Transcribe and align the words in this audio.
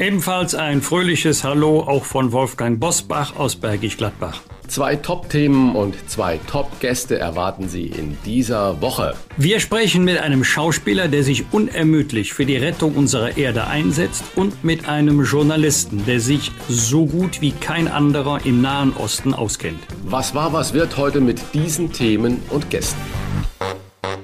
Ebenfalls 0.00 0.54
ein 0.54 0.80
fröhliches 0.80 1.44
Hallo 1.44 1.80
auch 1.80 2.06
von 2.06 2.32
Wolfgang 2.32 2.80
Bosbach 2.80 3.36
aus 3.36 3.54
Bergisch 3.54 3.98
Gladbach. 3.98 4.40
Zwei 4.66 4.96
Top-Themen 4.96 5.76
und 5.76 5.94
zwei 6.08 6.40
Top-Gäste 6.46 7.18
erwarten 7.18 7.68
Sie 7.68 7.84
in 7.84 8.16
dieser 8.24 8.80
Woche. 8.80 9.14
Wir 9.36 9.60
sprechen 9.60 10.04
mit 10.04 10.16
einem 10.16 10.42
Schauspieler, 10.42 11.08
der 11.08 11.22
sich 11.22 11.52
unermüdlich 11.52 12.32
für 12.32 12.46
die 12.46 12.56
Rettung 12.56 12.94
unserer 12.94 13.36
Erde 13.36 13.66
einsetzt 13.66 14.24
und 14.36 14.64
mit 14.64 14.88
einem 14.88 15.22
Journalisten, 15.22 16.06
der 16.06 16.20
sich 16.20 16.50
so 16.66 17.04
gut 17.04 17.42
wie 17.42 17.52
kein 17.52 17.86
anderer 17.86 18.46
im 18.46 18.62
Nahen 18.62 18.94
Osten 18.94 19.34
auskennt. 19.34 19.80
Was 20.04 20.34
war, 20.34 20.54
was 20.54 20.72
wird 20.72 20.96
heute 20.96 21.20
mit 21.20 21.42
diesen 21.52 21.92
Themen 21.92 22.40
und 22.48 22.70
Gästen? 22.70 23.02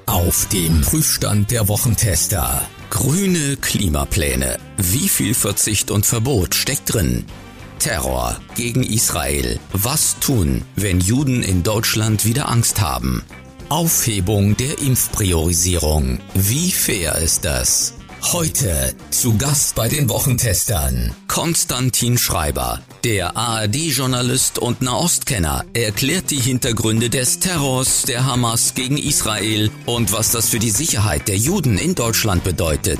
Auf 0.07 0.49
dem 0.49 0.81
Prüfstand 0.81 1.51
der 1.51 1.69
Wochentester. 1.69 2.63
Grüne 2.91 3.57
Klimapläne. 3.57 4.59
Wie 4.77 5.09
viel 5.09 5.35
Verzicht 5.35 5.91
und 5.91 6.07
Verbot 6.07 6.55
steckt 6.55 6.93
drin? 6.93 7.25
Terror 7.79 8.41
gegen 8.55 8.83
Israel. 8.83 9.61
Was 9.73 10.19
tun, 10.19 10.63
wenn 10.75 11.01
Juden 11.01 11.43
in 11.43 11.63
Deutschland 11.63 12.25
wieder 12.25 12.49
Angst 12.49 12.81
haben? 12.81 13.23
Aufhebung 13.69 14.57
der 14.57 14.79
Impfpriorisierung. 14.79 16.21
Wie 16.35 16.73
fair 16.73 17.17
ist 17.17 17.45
das? 17.45 17.95
Heute 18.33 18.95
zu 19.11 19.37
Gast 19.37 19.75
bei 19.75 19.89
den 19.89 20.09
Wochentestern 20.09 21.15
Konstantin 21.29 22.19
Schreiber, 22.19 22.81
der 23.07 23.37
ARD-Journalist 23.37 24.59
und 24.59 24.83
Nahostkenner, 24.83 25.65
erklärt 25.75 26.33
die 26.33 26.41
Hintergründe 26.41 27.09
des 27.09 27.39
Terrors 27.39 28.03
der 28.03 28.27
Hamas 28.27 28.75
gegen 28.75 28.97
Israel 28.97 29.71
und 29.85 30.13
was 30.13 30.33
das 30.33 30.49
für 30.49 30.59
die 30.59 30.71
Sicherheit 30.71 31.29
der 31.29 31.37
Juden 31.37 31.79
in 31.79 31.95
Deutschland 31.95 32.43
bedeutet. 32.43 32.99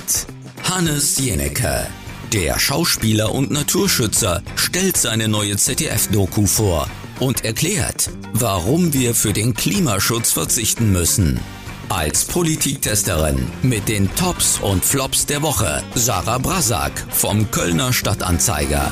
Hannes 0.63 1.19
Jenecke, 1.19 1.89
der 2.33 2.61
Schauspieler 2.61 3.35
und 3.35 3.51
Naturschützer, 3.51 4.45
stellt 4.55 4.97
seine 4.97 5.27
neue 5.27 5.57
ZDF-Doku 5.57 6.47
vor 6.47 6.89
und 7.19 7.45
erklärt, 7.45 8.09
warum 8.33 8.93
wir 8.93 9.13
für 9.13 9.33
den 9.33 9.55
Klimaschutz 9.55 10.31
verzichten 10.31 10.93
müssen. 10.93 11.41
Als 11.89 12.25
Politiktesterin 12.25 13.47
mit 13.63 13.89
den 13.89 14.13
Tops 14.17 14.59
und 14.59 14.85
Flops 14.85 15.25
der 15.25 15.43
Woche 15.43 15.85
Sarah 15.95 16.39
Brasak 16.39 16.93
vom 17.11 17.49
Kölner 17.53 17.93
Stadtanzeiger. 17.93 18.91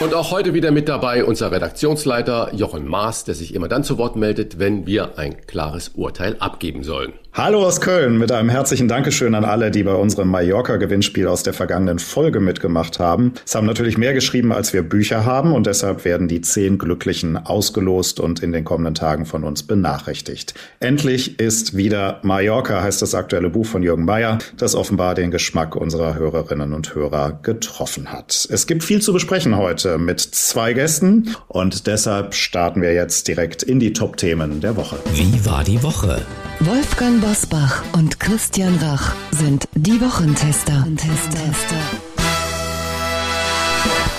Und 0.00 0.12
auch 0.12 0.30
heute 0.32 0.52
wieder 0.52 0.70
mit 0.70 0.86
dabei 0.90 1.24
unser 1.24 1.50
Redaktionsleiter 1.50 2.54
Jochen 2.54 2.86
Maas, 2.86 3.24
der 3.24 3.34
sich 3.34 3.54
immer 3.54 3.68
dann 3.68 3.84
zu 3.84 3.96
Wort 3.96 4.16
meldet, 4.16 4.58
wenn 4.58 4.86
wir 4.86 5.18
ein 5.18 5.46
klares 5.46 5.92
Urteil 5.94 6.36
abgeben 6.38 6.84
sollen. 6.84 7.14
Hallo 7.38 7.66
aus 7.66 7.82
Köln 7.82 8.16
mit 8.16 8.32
einem 8.32 8.48
herzlichen 8.48 8.88
Dankeschön 8.88 9.34
an 9.34 9.44
alle, 9.44 9.70
die 9.70 9.82
bei 9.82 9.92
unserem 9.92 10.28
Mallorca-Gewinnspiel 10.30 11.26
aus 11.26 11.42
der 11.42 11.52
vergangenen 11.52 11.98
Folge 11.98 12.40
mitgemacht 12.40 12.98
haben. 12.98 13.34
Es 13.44 13.54
haben 13.54 13.66
natürlich 13.66 13.98
mehr 13.98 14.14
geschrieben, 14.14 14.54
als 14.54 14.72
wir 14.72 14.80
Bücher 14.80 15.26
haben 15.26 15.52
und 15.52 15.66
deshalb 15.66 16.06
werden 16.06 16.28
die 16.28 16.40
zehn 16.40 16.78
Glücklichen 16.78 17.36
ausgelost 17.36 18.20
und 18.20 18.42
in 18.42 18.52
den 18.52 18.64
kommenden 18.64 18.94
Tagen 18.94 19.26
von 19.26 19.44
uns 19.44 19.64
benachrichtigt. 19.64 20.54
Endlich 20.80 21.38
ist 21.38 21.76
wieder 21.76 22.20
Mallorca, 22.22 22.80
heißt 22.80 23.02
das 23.02 23.14
aktuelle 23.14 23.50
Buch 23.50 23.66
von 23.66 23.82
Jürgen 23.82 24.06
Mayer, 24.06 24.38
das 24.56 24.74
offenbar 24.74 25.14
den 25.14 25.30
Geschmack 25.30 25.76
unserer 25.76 26.14
Hörerinnen 26.14 26.72
und 26.72 26.94
Hörer 26.94 27.38
getroffen 27.42 28.12
hat. 28.12 28.48
Es 28.50 28.66
gibt 28.66 28.82
viel 28.82 29.02
zu 29.02 29.12
besprechen 29.12 29.58
heute 29.58 29.98
mit 29.98 30.20
zwei 30.20 30.72
Gästen 30.72 31.36
und 31.48 31.86
deshalb 31.86 32.32
starten 32.32 32.80
wir 32.80 32.94
jetzt 32.94 33.28
direkt 33.28 33.62
in 33.62 33.78
die 33.78 33.92
Top-Themen 33.92 34.62
der 34.62 34.74
Woche. 34.74 34.96
Wie 35.12 35.44
war 35.44 35.64
die 35.64 35.82
Woche? 35.82 36.22
Wolfgang 36.60 37.20
Bosbach 37.26 37.82
und 37.94 38.20
Christian 38.20 38.76
Rach 38.76 39.12
sind 39.32 39.66
die 39.74 40.00
Wochentester. 40.00 40.86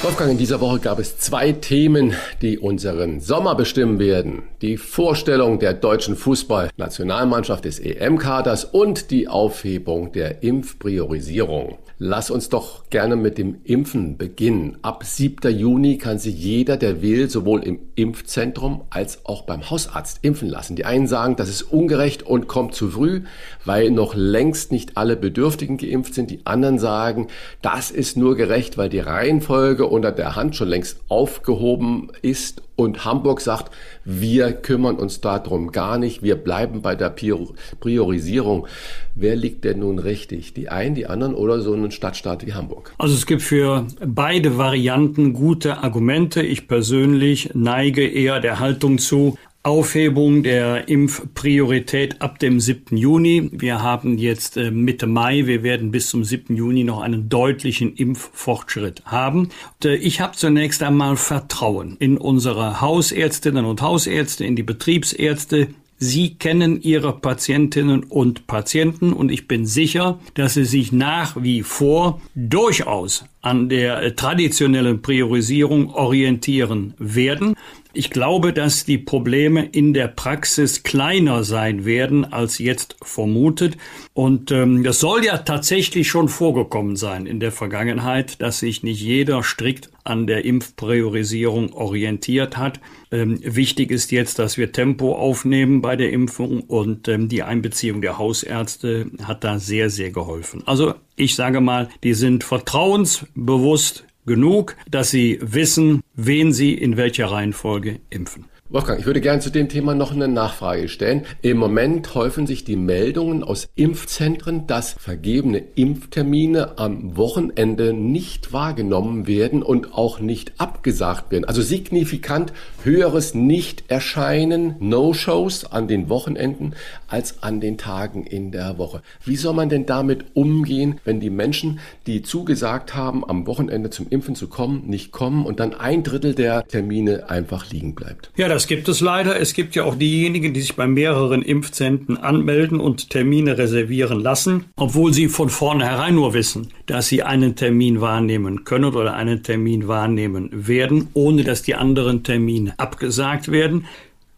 Wolfgang, 0.03 0.29
in 0.29 0.37
dieser 0.37 0.61
Woche 0.61 0.79
gab 0.79 0.99
es 0.99 1.17
zwei 1.17 1.53
Themen, 1.53 2.13
die 2.43 2.59
unseren 2.59 3.19
Sommer 3.19 3.55
bestimmen 3.55 3.97
werden. 3.97 4.43
Die 4.61 4.77
Vorstellung 4.77 5.57
der 5.57 5.73
deutschen 5.73 6.15
Fußballnationalmannschaft 6.15 7.65
des 7.65 7.79
EM-Kaders 7.79 8.63
und 8.63 9.09
die 9.09 9.27
Aufhebung 9.27 10.11
der 10.11 10.43
Impfpriorisierung. 10.43 11.79
Lass 11.99 12.29
uns 12.29 12.49
doch 12.49 12.87
gerne 12.91 13.15
mit 13.15 13.39
dem 13.39 13.61
Impfen 13.63 14.17
beginnen. 14.17 14.77
Ab 14.83 15.03
7. 15.03 15.51
Juni 15.57 15.97
kann 15.97 16.19
sich 16.19 16.35
jeder, 16.35 16.77
der 16.77 17.01
will, 17.01 17.27
sowohl 17.27 17.63
im 17.63 17.79
Impfzentrum 17.95 18.83
als 18.91 19.25
auch 19.25 19.41
beim 19.41 19.67
Hausarzt 19.71 20.19
impfen 20.21 20.47
lassen. 20.47 20.75
Die 20.75 20.85
einen 20.85 21.07
sagen, 21.07 21.37
das 21.37 21.49
ist 21.49 21.63
ungerecht 21.63 22.21
und 22.21 22.47
kommt 22.47 22.75
zu 22.75 22.91
früh, 22.91 23.23
weil 23.65 23.89
noch 23.89 24.13
längst 24.13 24.71
nicht 24.71 24.95
alle 24.95 25.15
Bedürftigen 25.15 25.77
geimpft 25.77 26.13
sind. 26.13 26.29
Die 26.29 26.45
anderen 26.45 26.77
sagen, 26.77 27.29
das 27.63 27.89
ist 27.89 28.15
nur 28.15 28.35
gerecht, 28.35 28.77
weil 28.77 28.89
die 28.89 28.99
Reihenfolge 28.99 29.86
unter 29.91 30.11
der 30.11 30.35
Hand 30.35 30.55
schon 30.55 30.69
längst 30.69 31.01
aufgehoben 31.09 32.09
ist 32.21 32.61
und 32.75 33.05
Hamburg 33.05 33.41
sagt, 33.41 33.73
wir 34.05 34.53
kümmern 34.53 34.97
uns 34.97 35.19
darum 35.19 35.71
gar 35.71 35.97
nicht, 35.97 36.21
wir 36.21 36.35
bleiben 36.35 36.83
bei 36.83 36.95
der 36.95 37.09
Priorisierung. 37.09 38.67
Wer 39.15 39.35
liegt 39.35 39.63
denn 39.63 39.79
nun 39.79 39.97
richtig? 39.97 40.53
Die 40.53 40.69
einen, 40.69 40.93
die 40.93 41.07
anderen 41.07 41.33
oder 41.33 41.59
so 41.59 41.73
ein 41.73 41.89
Stadtstaat 41.89 42.45
wie 42.45 42.53
Hamburg? 42.53 42.93
Also 42.99 43.15
es 43.15 43.25
gibt 43.25 43.41
für 43.41 43.87
beide 44.05 44.59
Varianten 44.59 45.33
gute 45.33 45.79
Argumente. 45.79 46.43
Ich 46.43 46.67
persönlich 46.67 47.49
neige 47.55 48.07
eher 48.07 48.39
der 48.39 48.59
Haltung 48.59 48.99
zu, 48.99 49.39
Aufhebung 49.63 50.43
der 50.43 50.87
Impfpriorität 50.87 52.21
ab 52.21 52.39
dem 52.39 52.59
7. 52.59 52.95
Juni. 52.95 53.49
Wir 53.51 53.81
haben 53.81 54.17
jetzt 54.17 54.55
äh, 54.57 54.71
Mitte 54.71 55.07
Mai. 55.07 55.45
Wir 55.45 55.63
werden 55.63 55.91
bis 55.91 56.09
zum 56.09 56.23
7. 56.23 56.55
Juni 56.55 56.83
noch 56.83 57.01
einen 57.01 57.27
deutlichen 57.27 57.93
Impffortschritt 57.95 59.03
haben. 59.05 59.49
Äh, 59.83 59.95
ich 59.95 60.21
habe 60.21 60.37
zunächst 60.37 60.81
einmal 60.83 61.17
Vertrauen 61.17 61.97
in 61.99 62.17
unsere 62.17 62.79
Hausärztinnen 62.79 63.65
und 63.65 63.81
Hausärzte, 63.81 64.45
in 64.45 64.55
die 64.55 64.63
Betriebsärzte, 64.63 65.67
Sie 65.99 66.35
kennen 66.35 66.79
Ihre 66.79 67.11
Patientinnen 67.11 68.03
und 68.03 68.45
Patienten 68.45 69.13
und 69.13 69.31
ich 69.31 69.47
bin 69.47 69.65
sicher, 69.65 70.19
dass 70.35 70.53
Sie 70.53 70.65
sich 70.65 70.91
nach 70.91 71.41
wie 71.41 71.63
vor 71.63 72.21
durchaus 72.35 73.25
an 73.41 73.67
der 73.67 74.15
traditionellen 74.15 75.01
Priorisierung 75.01 75.91
orientieren 75.91 76.93
werden. 76.99 77.55
Ich 77.97 78.11
glaube, 78.11 78.53
dass 78.53 78.85
die 78.85 78.99
Probleme 78.99 79.65
in 79.65 79.91
der 79.91 80.07
Praxis 80.07 80.83
kleiner 80.83 81.43
sein 81.43 81.83
werden 81.83 82.31
als 82.31 82.59
jetzt 82.59 82.95
vermutet. 83.01 83.75
Und 84.13 84.51
ähm, 84.51 84.83
das 84.83 84.99
soll 84.99 85.25
ja 85.25 85.39
tatsächlich 85.39 86.07
schon 86.07 86.29
vorgekommen 86.29 86.95
sein 86.95 87.25
in 87.25 87.39
der 87.39 87.51
Vergangenheit, 87.51 88.39
dass 88.39 88.59
sich 88.59 88.83
nicht 88.83 89.01
jeder 89.01 89.41
strikt 89.41 89.89
an 90.03 90.27
der 90.27 90.45
Impfpriorisierung 90.45 91.73
orientiert 91.73 92.55
hat. 92.55 92.79
Ähm, 93.11 93.39
wichtig 93.43 93.89
ist 93.89 94.11
jetzt, 94.11 94.37
dass 94.37 94.59
wir 94.59 94.71
Tempo 94.71 95.15
aufnehmen 95.15 95.81
bei 95.81 95.95
der 95.95 96.11
Impfung 96.11 96.61
und 96.61 97.07
ähm, 97.07 97.29
die 97.29 97.41
Einbeziehung 97.41 98.01
der 98.01 98.19
Hausärzte 98.19 99.09
hat 99.23 99.43
da 99.43 99.57
sehr, 99.57 99.89
sehr 99.89 100.11
geholfen. 100.11 100.61
Also 100.67 100.93
ich 101.15 101.35
sage 101.35 101.61
mal, 101.61 101.89
die 102.03 102.13
sind 102.13 102.43
vertrauensbewusst 102.43 104.05
genug, 104.27 104.75
dass 104.91 105.09
sie 105.09 105.39
wissen, 105.41 106.03
wen 106.15 106.53
sie 106.53 106.73
in 106.73 106.97
welcher 106.97 107.31
Reihenfolge 107.31 107.99
impfen. 108.11 108.45
Wolfgang, 108.69 108.99
ich 108.99 109.05
würde 109.05 109.21
gerne 109.21 109.39
zu 109.39 109.49
dem 109.49 109.69
Thema 109.69 109.95
noch 109.95 110.11
eine 110.11 110.27
Nachfrage 110.27 110.89
stellen. 110.89 111.25
Im 111.41 111.55
Moment 111.55 112.13
häufen 112.15 112.45
sich 112.45 112.65
die 112.65 112.75
Meldungen 112.75 113.41
aus 113.41 113.69
Impfzentren, 113.75 114.67
dass 114.67 114.91
vergebene 114.91 115.59
Impftermine 115.75 116.77
am 116.77 117.15
Wochenende 117.15 117.93
nicht 117.93 118.51
wahrgenommen 118.51 119.25
werden 119.25 119.63
und 119.63 119.93
auch 119.93 120.19
nicht 120.19 120.51
abgesagt 120.57 121.31
werden. 121.31 121.45
Also 121.45 121.61
signifikant 121.61 122.51
höheres 122.83 123.33
Nicht-Erscheinen, 123.33 124.75
No-Shows 124.79 125.71
an 125.71 125.87
den 125.87 126.09
Wochenenden 126.09 126.75
als 127.07 127.41
an 127.43 127.61
den 127.61 127.77
Tagen 127.77 128.25
in 128.25 128.51
der 128.51 128.77
Woche. 128.77 129.01
Wie 129.23 129.37
soll 129.37 129.53
man 129.53 129.69
denn 129.69 129.85
damit 129.85 130.25
umgehen, 130.33 130.99
wenn 131.05 131.21
die 131.21 131.29
Menschen, 131.29 131.79
die 132.05 132.21
zugesagt 132.21 132.95
haben, 132.95 133.23
am 133.23 133.47
Wochenende 133.47 133.91
zum 133.91 134.07
Impfen 134.09 134.35
zu 134.35 134.49
kommen, 134.49 134.83
nicht 134.87 135.13
kommen 135.13 135.45
und 135.45 135.61
dann 135.61 135.73
ein 135.73 136.03
Drittel 136.03 136.35
der 136.35 136.67
Termine 136.67 137.29
einfach 137.29 137.71
liegen 137.71 137.95
bleibt? 137.95 138.29
Ja, 138.35 138.56
Das 138.57 138.65
gibt 138.65 138.89
es 138.89 139.01
leider. 139.01 139.39
Es 139.39 139.53
gibt 139.53 139.75
ja 139.75 139.83
auch 139.83 139.93
diejenigen, 139.93 140.51
die 140.51 140.61
sich 140.61 140.75
bei 140.75 140.87
mehreren 140.87 141.43
Impfzentren 141.43 142.17
anmelden 142.17 142.79
und 142.79 143.11
Termine 143.11 143.59
reservieren 143.59 144.19
lassen, 144.19 144.65
obwohl 144.75 145.13
sie 145.13 145.27
von 145.27 145.49
vornherein 145.49 146.15
nur 146.15 146.33
wissen, 146.33 146.69
dass 146.87 147.07
sie 147.07 147.21
einen 147.21 147.55
Termin 147.55 148.01
wahrnehmen 148.01 148.63
können 148.63 148.95
oder 148.95 149.13
einen 149.13 149.43
Termin 149.43 149.87
wahrnehmen 149.87 150.49
werden, 150.51 151.09
ohne 151.13 151.43
dass 151.43 151.61
die 151.61 151.75
anderen 151.75 152.23
Termine 152.23 152.73
abgesagt 152.79 153.51
werden. 153.51 153.85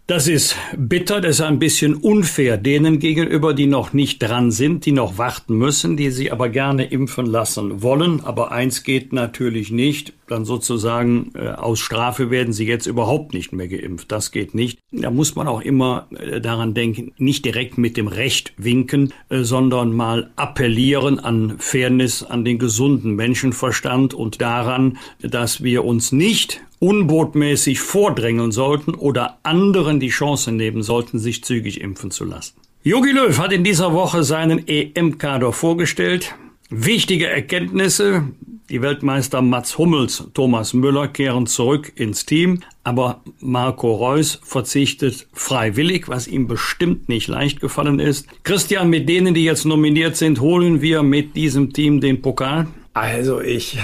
Das 0.10 0.27
ist 0.27 0.56
bitter, 0.75 1.22
das 1.22 1.36
ist 1.36 1.42
ein 1.42 1.60
bisschen 1.60 1.94
unfair 1.94 2.57
denen 2.57 2.98
gegenüber, 2.98 3.54
die 3.54 3.68
noch 3.68 3.94
nicht 3.94 4.18
dran 4.18 4.50
sind, 4.50 4.88
die 4.88 4.92
noch 4.92 5.19
warten 5.19 5.56
müssen, 5.56 5.98
die 5.98 6.10
sie 6.10 6.31
aber 6.31 6.50
gerne 6.50 6.86
impfen 6.86 7.27
lassen 7.27 7.83
wollen. 7.83 8.19
Aber 8.22 8.51
eins 8.51 8.83
geht 8.83 9.13
natürlich 9.13 9.72
nicht, 9.72 10.13
dann 10.31 10.46
sozusagen 10.46 11.31
äh, 11.36 11.50
aus 11.50 11.80
Strafe 11.80 12.31
werden 12.31 12.54
sie 12.54 12.66
jetzt 12.66 12.88
überhaupt 12.88 13.34
nicht 13.34 13.52
mehr 13.52 13.68
geimpft. 13.68 14.12
Das 14.12 14.31
geht 14.31 14.56
nicht. 14.56 14.80
Da 14.92 15.12
muss 15.12 15.36
man 15.36 15.48
auch 15.48 15.62
immer 15.62 16.08
äh, 16.12 16.42
daran 16.42 16.74
denken, 16.74 17.14
nicht 17.18 17.46
direkt 17.46 17.78
mit 17.78 17.98
dem 17.98 18.08
Recht 18.08 18.54
winken, 18.58 19.14
äh, 19.30 19.44
sondern 19.44 19.94
mal 19.94 20.31
appellieren 20.36 21.20
an 21.20 21.56
Fairness, 21.60 22.24
an 22.24 22.46
den 22.46 22.60
gesunden 22.60 23.16
Menschenverstand 23.16 24.14
und 24.14 24.42
daran, 24.42 24.98
dass 25.22 25.64
wir 25.64 25.86
uns 25.86 26.12
nicht 26.12 26.62
unbotmäßig 26.80 27.80
vordrängeln 27.80 28.52
sollten 28.52 28.94
oder 28.94 29.40
anderen 29.44 30.00
die 30.00 30.10
Chance 30.10 30.52
nehmen 30.52 30.82
sollten, 30.82 31.20
sich 31.20 31.44
zügig 31.44 31.82
impfen 31.82 32.12
zu 32.12 32.24
lassen. 32.24 32.56
Jogi 32.84 33.12
Löw 33.12 33.38
hat 33.38 33.52
in 33.52 33.66
dieser 33.66 33.94
Woche 33.94 34.24
seinen 34.24 34.66
EM-Kader 34.68 35.52
vorgestellt. 35.52 36.36
Wichtige 36.71 37.27
Erkenntnisse. 37.27 38.25
Die 38.69 38.83
Weltmeister 38.83 39.42
Mats 39.42 39.80
Hummels, 39.80 40.25
Thomas 40.36 40.75
Müller 40.75 41.07
kehren 41.07 41.48
zurück 41.48 41.92
ins 41.95 42.27
Team, 42.27 42.60
aber 42.83 43.24
Marco 43.39 43.92
Reus 43.95 44.39
verzichtet 44.44 45.27
freiwillig, 45.33 46.07
was 46.10 46.27
ihm 46.27 46.48
bestimmt 46.48 47.10
nicht 47.10 47.27
leicht 47.27 47.60
gefallen 47.60 48.00
ist. 48.00 48.27
Christian, 48.44 48.92
mit 48.92 49.10
denen, 49.10 49.33
die 49.33 49.44
jetzt 49.44 49.66
nominiert 49.66 50.16
sind, 50.16 50.42
holen 50.42 50.80
wir 50.83 51.01
mit 51.01 51.36
diesem 51.36 51.74
Team 51.74 52.01
den 52.01 52.21
Pokal? 52.21 52.68
Also 52.94 53.42
ich 53.42 53.80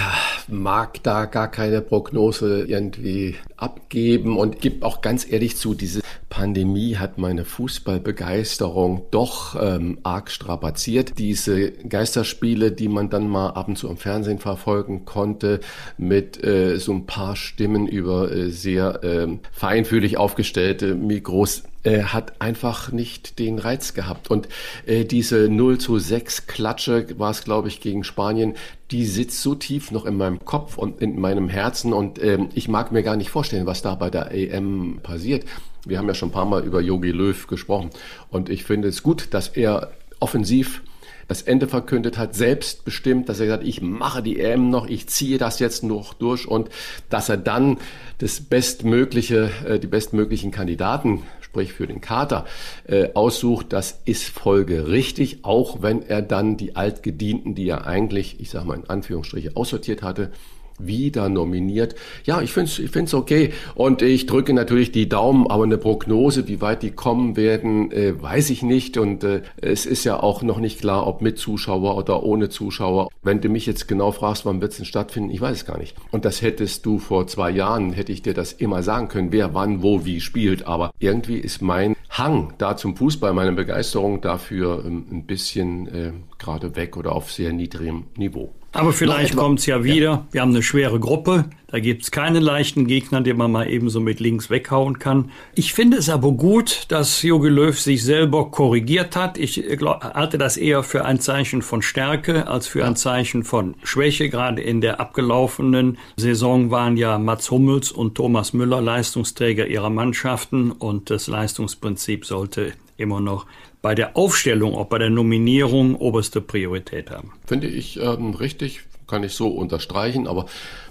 mag 0.46 1.02
da 1.02 1.24
gar 1.24 1.50
keine 1.50 1.80
Prognose 1.80 2.66
irgendwie 2.68 3.34
abgeben 3.56 4.36
und 4.36 4.60
gebe 4.60 4.86
auch 4.86 5.00
ganz 5.00 5.26
ehrlich 5.28 5.56
zu, 5.56 5.74
diese 5.74 6.02
Pandemie 6.36 6.96
hat 6.96 7.16
meine 7.16 7.46
Fußballbegeisterung 7.46 9.06
doch 9.10 9.56
ähm, 9.58 10.00
arg 10.02 10.30
strapaziert. 10.30 11.18
Diese 11.18 11.70
Geisterspiele, 11.70 12.72
die 12.72 12.88
man 12.88 13.08
dann 13.08 13.26
mal 13.26 13.48
ab 13.52 13.68
und 13.68 13.78
zu 13.78 13.88
im 13.88 13.96
Fernsehen 13.96 14.38
verfolgen 14.38 15.06
konnte, 15.06 15.60
mit 15.96 16.44
äh, 16.44 16.76
so 16.76 16.92
ein 16.92 17.06
paar 17.06 17.36
Stimmen 17.36 17.88
über 17.88 18.30
äh, 18.30 18.50
sehr 18.50 19.02
äh, 19.02 19.28
feinfühlig 19.50 20.18
aufgestellte 20.18 20.94
Mikros, 20.94 21.62
äh, 21.84 22.02
hat 22.02 22.38
einfach 22.42 22.92
nicht 22.92 23.38
den 23.38 23.58
Reiz 23.58 23.94
gehabt. 23.94 24.28
Und 24.28 24.46
äh, 24.84 25.06
diese 25.06 25.48
0 25.48 25.78
zu 25.78 25.98
6 25.98 26.46
Klatsche 26.46 27.18
war 27.18 27.30
es, 27.30 27.44
glaube 27.44 27.68
ich, 27.68 27.80
gegen 27.80 28.04
Spanien, 28.04 28.56
die 28.90 29.06
sitzt 29.06 29.40
so 29.40 29.54
tief 29.54 29.90
noch 29.90 30.04
in 30.04 30.18
meinem 30.18 30.44
Kopf 30.44 30.76
und 30.76 31.00
in 31.00 31.18
meinem 31.18 31.48
Herzen 31.48 31.94
und 31.94 32.22
ähm, 32.22 32.50
ich 32.54 32.68
mag 32.68 32.92
mir 32.92 33.02
gar 33.02 33.16
nicht 33.16 33.30
vorstellen, 33.30 33.64
was 33.64 33.80
da 33.80 33.94
bei 33.94 34.10
der 34.10 34.32
EM 34.32 34.98
passiert. 35.02 35.46
Wir 35.86 35.98
haben 35.98 36.08
ja 36.08 36.14
schon 36.14 36.30
ein 36.30 36.32
paar 36.32 36.44
Mal 36.44 36.64
über 36.64 36.80
Yogi 36.80 37.10
Löw 37.10 37.46
gesprochen. 37.46 37.90
Und 38.28 38.48
ich 38.48 38.64
finde 38.64 38.88
es 38.88 39.02
gut, 39.02 39.28
dass 39.30 39.48
er 39.48 39.92
offensiv 40.20 40.82
das 41.28 41.42
Ende 41.42 41.66
verkündet 41.66 42.18
hat, 42.18 42.36
selbstbestimmt, 42.36 43.28
dass 43.28 43.40
er 43.40 43.46
gesagt 43.46 43.64
ich 43.64 43.82
mache 43.82 44.22
die 44.22 44.38
EM 44.38 44.70
noch, 44.70 44.86
ich 44.86 45.08
ziehe 45.08 45.38
das 45.38 45.58
jetzt 45.58 45.82
noch 45.82 46.14
durch 46.14 46.46
und 46.46 46.68
dass 47.10 47.28
er 47.28 47.36
dann 47.36 47.78
das 48.18 48.40
bestmögliche, 48.40 49.50
äh, 49.66 49.78
die 49.80 49.88
bestmöglichen 49.88 50.52
Kandidaten 50.52 51.22
sprich 51.56 51.72
für 51.72 51.86
den 51.86 52.02
Kater, 52.02 52.44
äh, 52.86 53.14
aussucht, 53.14 53.72
das 53.72 54.02
ist 54.04 54.24
folgerichtig, 54.24 55.38
auch 55.40 55.80
wenn 55.80 56.02
er 56.02 56.20
dann 56.20 56.58
die 56.58 56.76
Altgedienten, 56.76 57.54
die 57.54 57.66
er 57.66 57.86
eigentlich, 57.86 58.40
ich 58.40 58.50
sage 58.50 58.66
mal 58.66 58.76
in 58.76 58.90
Anführungsstriche, 58.90 59.52
aussortiert 59.54 60.02
hatte, 60.02 60.32
wieder 60.78 61.28
nominiert. 61.28 61.94
Ja, 62.24 62.40
ich 62.40 62.52
finde 62.52 62.70
es 62.70 62.78
ich 62.78 62.90
find's 62.90 63.14
okay. 63.14 63.52
Und 63.74 64.02
ich 64.02 64.26
drücke 64.26 64.52
natürlich 64.52 64.92
die 64.92 65.08
Daumen, 65.08 65.46
aber 65.46 65.64
eine 65.64 65.78
Prognose, 65.78 66.48
wie 66.48 66.60
weit 66.60 66.82
die 66.82 66.90
kommen 66.90 67.36
werden, 67.36 67.90
äh, 67.92 68.20
weiß 68.20 68.50
ich 68.50 68.62
nicht. 68.62 68.98
Und 68.98 69.24
äh, 69.24 69.42
es 69.60 69.86
ist 69.86 70.04
ja 70.04 70.22
auch 70.22 70.42
noch 70.42 70.58
nicht 70.58 70.80
klar, 70.80 71.06
ob 71.06 71.22
mit 71.22 71.38
Zuschauer 71.38 71.96
oder 71.96 72.22
ohne 72.22 72.48
Zuschauer. 72.48 73.08
Wenn 73.22 73.40
du 73.40 73.48
mich 73.48 73.66
jetzt 73.66 73.88
genau 73.88 74.12
fragst, 74.12 74.46
wann 74.46 74.60
wird 74.60 74.72
es 74.72 74.78
denn 74.78 74.86
stattfinden, 74.86 75.30
ich 75.30 75.40
weiß 75.40 75.58
es 75.58 75.66
gar 75.66 75.78
nicht. 75.78 75.96
Und 76.10 76.24
das 76.24 76.42
hättest 76.42 76.86
du 76.86 76.98
vor 76.98 77.26
zwei 77.26 77.50
Jahren, 77.50 77.92
hätte 77.92 78.12
ich 78.12 78.22
dir 78.22 78.34
das 78.34 78.52
immer 78.52 78.82
sagen 78.82 79.08
können, 79.08 79.32
wer 79.32 79.54
wann, 79.54 79.82
wo, 79.82 80.04
wie 80.04 80.20
spielt. 80.20 80.66
Aber 80.66 80.92
irgendwie 80.98 81.38
ist 81.38 81.62
mein 81.62 81.96
Hang 82.10 82.54
da 82.58 82.76
zum 82.76 82.96
Fußball, 82.96 83.34
meine 83.34 83.52
Begeisterung 83.52 84.20
dafür 84.20 84.84
ähm, 84.86 85.06
ein 85.10 85.26
bisschen 85.26 85.86
äh, 85.88 86.12
gerade 86.38 86.76
weg 86.76 86.96
oder 86.96 87.12
auf 87.12 87.32
sehr 87.32 87.52
niedrigem 87.52 88.04
Niveau. 88.16 88.52
Aber 88.76 88.92
vielleicht 88.92 89.36
kommt 89.36 89.60
es 89.60 89.66
ja 89.66 89.84
wieder. 89.84 90.04
Ja. 90.04 90.26
Wir 90.32 90.40
haben 90.42 90.50
eine 90.50 90.62
schwere 90.62 91.00
Gruppe. 91.00 91.46
Da 91.68 91.80
gibt 91.80 92.02
es 92.02 92.10
keine 92.10 92.40
leichten 92.40 92.86
Gegner, 92.86 93.22
die 93.22 93.32
man 93.32 93.50
mal 93.50 93.68
eben 93.68 93.88
so 93.88 94.00
mit 94.00 94.20
links 94.20 94.50
weghauen 94.50 94.98
kann. 94.98 95.30
Ich 95.54 95.72
finde 95.72 95.96
es 95.96 96.10
aber 96.10 96.32
gut, 96.32 96.84
dass 96.88 97.22
Jogi 97.22 97.48
Löw 97.48 97.78
sich 97.78 98.04
selber 98.04 98.50
korrigiert 98.50 99.16
hat. 99.16 99.38
Ich 99.38 99.62
glaub, 99.78 100.04
halte 100.04 100.36
das 100.36 100.58
eher 100.58 100.82
für 100.82 101.06
ein 101.06 101.20
Zeichen 101.20 101.62
von 101.62 101.80
Stärke 101.80 102.48
als 102.48 102.66
für 102.66 102.84
ein 102.84 102.96
Zeichen 102.96 103.44
von 103.44 103.74
Schwäche. 103.82 104.28
Gerade 104.28 104.60
in 104.60 104.82
der 104.82 105.00
abgelaufenen 105.00 105.96
Saison 106.16 106.70
waren 106.70 106.98
ja 106.98 107.18
Mats 107.18 107.50
Hummels 107.50 107.90
und 107.90 108.14
Thomas 108.14 108.52
Müller 108.52 108.82
Leistungsträger 108.82 109.66
ihrer 109.66 109.90
Mannschaften 109.90 110.70
und 110.70 111.08
das 111.08 111.28
Leistungsprinzip 111.28 112.26
sollte 112.26 112.74
immer 112.98 113.20
noch 113.20 113.46
bei 113.86 113.94
der 113.94 114.16
Aufstellung, 114.16 114.74
auch 114.74 114.86
bei 114.86 114.98
der 114.98 115.10
Nominierung 115.10 115.94
oberste 115.94 116.40
Priorität 116.40 117.12
haben. 117.12 117.34
Finde 117.46 117.68
ich 117.68 118.00
ähm, 118.00 118.34
richtig, 118.34 118.80
kann 119.06 119.22
ich 119.22 119.32
so 119.34 119.46
unterstreichen. 119.46 120.26
Aber 120.26 120.46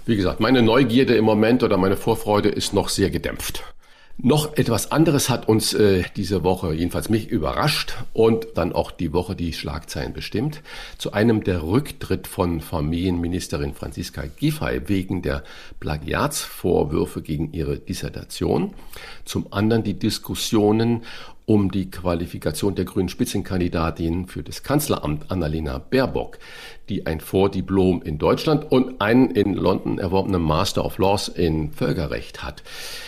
wie 0.06 0.16
gesagt, 0.16 0.40
meine 0.40 0.62
Neugierde 0.62 1.14
im 1.14 1.26
Moment 1.26 1.62
oder 1.62 1.76
meine 1.76 1.98
Vorfreude 1.98 2.48
ist 2.48 2.72
noch 2.72 2.88
sehr 2.88 3.10
gedämpft. 3.10 3.62
Noch 4.16 4.56
etwas 4.56 4.92
anderes 4.92 5.28
hat 5.28 5.46
uns 5.46 5.74
äh, 5.74 6.04
diese 6.16 6.42
Woche, 6.42 6.72
jedenfalls 6.72 7.10
mich, 7.10 7.28
überrascht 7.28 7.98
und 8.14 8.46
dann 8.54 8.72
auch 8.72 8.90
die 8.90 9.12
Woche 9.12 9.36
die 9.36 9.52
Schlagzeilen 9.52 10.14
bestimmt. 10.14 10.62
Zu 10.96 11.12
einem 11.12 11.44
der 11.44 11.62
Rücktritt 11.62 12.26
von 12.26 12.62
Familienministerin 12.62 13.74
Franziska 13.74 14.22
Giffey 14.38 14.80
wegen 14.86 15.20
der 15.20 15.44
Plagiatsvorwürfe 15.80 17.20
gegen 17.20 17.52
ihre 17.52 17.76
Dissertation. 17.76 18.72
Zum 19.26 19.52
anderen 19.52 19.84
die 19.84 19.98
Diskussionen 19.98 21.02
um 21.46 21.70
die 21.70 21.90
Qualifikation 21.90 22.74
der 22.74 22.84
grünen 22.84 23.08
Spitzenkandidatin 23.08 24.26
für 24.26 24.42
das 24.42 24.62
Kanzleramt 24.62 25.30
Annalena 25.30 25.78
Baerbock, 25.78 26.38
die 26.88 27.06
ein 27.06 27.20
Vordiplom 27.20 28.02
in 28.02 28.18
Deutschland 28.18 28.70
und 28.70 29.00
einen 29.00 29.30
in 29.30 29.54
London 29.54 29.98
erworbenen 29.98 30.42
Master 30.42 30.84
of 30.84 30.98
Laws 30.98 31.28
in 31.28 31.72
Völkerrecht 31.72 32.42
hat. 32.42 32.64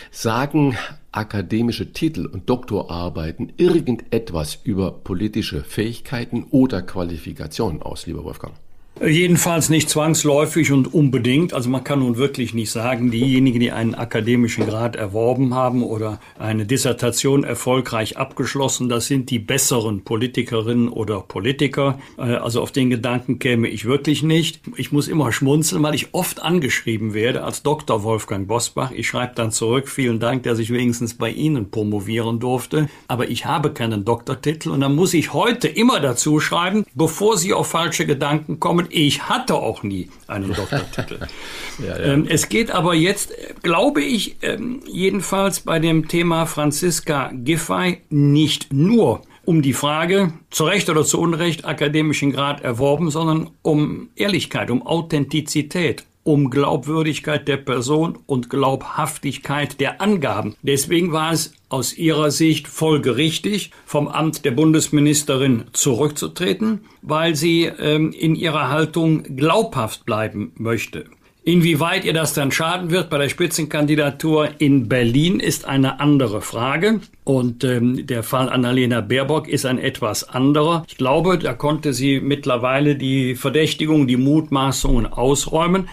Sagen 0.09 0.77
akademische 1.11 1.91
Titel 1.91 2.25
und 2.25 2.49
Doktorarbeiten 2.49 3.51
irgendetwas 3.57 4.57
über 4.63 4.91
politische 4.91 5.63
Fähigkeiten 5.63 6.45
oder 6.49 6.81
Qualifikationen 6.81 7.81
aus, 7.81 8.05
lieber 8.05 8.23
Wolfgang? 8.23 8.53
Jedenfalls 9.01 9.69
nicht 9.69 9.89
zwangsläufig 9.89 10.73
und 10.73 10.93
unbedingt. 10.93 11.53
Also 11.53 11.69
man 11.69 11.85
kann 11.85 11.99
nun 11.99 12.17
wirklich 12.17 12.53
nicht 12.53 12.69
sagen, 12.69 13.11
diejenigen, 13.11 13.61
die 13.61 13.71
einen 13.71 13.95
akademischen 13.95 14.65
Grad 14.65 14.97
erworben 14.97 15.53
haben 15.53 15.83
oder 15.83 16.19
eine 16.37 16.65
Dissertation 16.65 17.45
erfolgreich 17.45 18.17
abgeschlossen, 18.17 18.89
das 18.89 19.07
sind 19.07 19.29
die 19.29 19.39
besseren 19.39 20.03
Politikerinnen 20.03 20.89
oder 20.89 21.21
Politiker. 21.21 21.97
Äh, 22.17 22.33
also 22.33 22.61
auf 22.61 22.73
den 22.73 22.89
Gedanken 22.89 23.39
käme 23.39 23.69
ich 23.69 23.85
wirklich 23.85 24.21
nicht. 24.21 24.61
Ich 24.75 24.91
muss 24.91 25.07
immer 25.07 25.31
schmunzeln, 25.31 25.81
weil 25.81 25.95
ich 25.95 26.13
oft 26.13 26.41
angeschrieben 26.41 27.13
werde 27.13 27.45
als 27.45 27.63
Dr. 27.63 28.03
Wolfgang 28.03 28.49
Bosbach. 28.49 28.91
Ich 28.91 29.07
schreibe 29.07 29.33
dann 29.33 29.51
zurück, 29.51 29.87
vielen 29.87 30.19
Dank, 30.19 30.43
dass 30.43 30.59
ich 30.59 30.73
wenigstens 30.73 31.13
bei 31.13 31.29
Ihnen 31.29 31.71
promovieren 31.71 32.41
durfte. 32.41 32.89
Aber 33.07 33.29
ich 33.29 33.45
habe 33.45 33.71
keinen 33.71 34.03
Doktortitel 34.03 34.71
und 34.71 34.81
dann 34.81 34.93
muss 34.93 35.13
ich 35.13 35.31
heute 35.31 35.69
immer 35.69 36.01
dazu 36.01 36.41
schreiben, 36.41 36.85
bevor 36.95 37.37
Sie 37.37 37.53
auf 37.53 37.67
falsche 37.67 38.05
Gedanken 38.05 38.59
kommen, 38.59 38.88
ich 38.89 39.29
hatte 39.29 39.55
auch 39.55 39.83
nie 39.83 40.09
einen 40.27 40.53
Doktortitel. 40.53 41.19
ja, 41.79 41.85
ja. 41.85 42.13
Ähm, 42.13 42.27
es 42.29 42.49
geht 42.49 42.71
aber 42.71 42.93
jetzt, 42.93 43.33
glaube 43.63 44.01
ich, 44.01 44.37
ähm, 44.41 44.81
jedenfalls 44.85 45.61
bei 45.61 45.79
dem 45.79 46.07
Thema 46.07 46.45
Franziska 46.45 47.31
Giffey 47.33 48.01
nicht 48.09 48.73
nur 48.73 49.21
um 49.45 49.63
die 49.63 49.73
Frage, 49.73 50.33
zu 50.51 50.65
Recht 50.65 50.91
oder 50.91 51.03
zu 51.03 51.19
Unrecht, 51.19 51.65
akademischen 51.65 52.31
Grad 52.31 52.61
erworben, 52.61 53.09
sondern 53.09 53.49
um 53.63 54.09
Ehrlichkeit, 54.15 54.69
um 54.69 54.85
Authentizität, 54.85 56.05
um 56.23 56.49
Glaubwürdigkeit 56.49 57.47
der 57.47 57.57
Person 57.57 58.17
und 58.25 58.49
Glaubhaftigkeit 58.49 59.79
der 59.79 60.01
Angaben. 60.01 60.55
Deswegen 60.61 61.11
war 61.11 61.31
es 61.31 61.53
aus 61.69 61.97
ihrer 61.97 62.31
Sicht 62.31 62.67
folgerichtig, 62.67 63.71
vom 63.85 64.07
Amt 64.07 64.43
der 64.45 64.51
Bundesministerin 64.51 65.65
zurückzutreten, 65.71 66.81
weil 67.01 67.35
sie 67.35 67.65
ähm, 67.65 68.11
in 68.11 68.35
ihrer 68.35 68.69
Haltung 68.69 69.23
glaubhaft 69.35 70.05
bleiben 70.05 70.51
möchte. 70.55 71.05
Inwieweit 71.43 72.03
ihr 72.05 72.13
das 72.13 72.33
dann 72.33 72.51
schaden 72.51 72.91
wird 72.91 73.09
bei 73.09 73.17
der 73.17 73.29
Spitzenkandidatur 73.29 74.49
in 74.59 74.87
Berlin 74.89 75.39
ist 75.39 75.65
eine 75.65 75.99
andere 75.99 76.41
Frage. 76.41 76.99
Und 77.23 77.63
ähm, 77.63 78.05
der 78.05 78.23
Fall 78.23 78.49
Annalena 78.49 79.01
Baerbock 79.01 79.47
ist 79.47 79.65
ein 79.65 79.79
etwas 79.79 80.27
anderer. 80.27 80.83
Ich 80.87 80.97
glaube, 80.97 81.39
da 81.39 81.53
konnte 81.53 81.93
sie 81.93 82.19
mittlerweile 82.19 82.95
die 82.95 83.35
Verdächtigungen, 83.35 84.07
die 84.07 84.17
Mutmaßungen 84.17 85.07
ausräumen. 85.07 85.87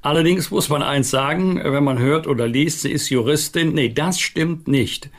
Allerdings 0.00 0.50
muss 0.50 0.68
man 0.68 0.82
eins 0.82 1.10
sagen, 1.10 1.60
wenn 1.62 1.84
man 1.84 1.98
hört 1.98 2.26
oder 2.26 2.46
liest, 2.46 2.82
sie 2.82 2.92
ist 2.92 3.10
Juristin. 3.10 3.72
Nee, 3.72 3.88
das 3.88 4.20
stimmt 4.20 4.68
nicht. 4.68 5.10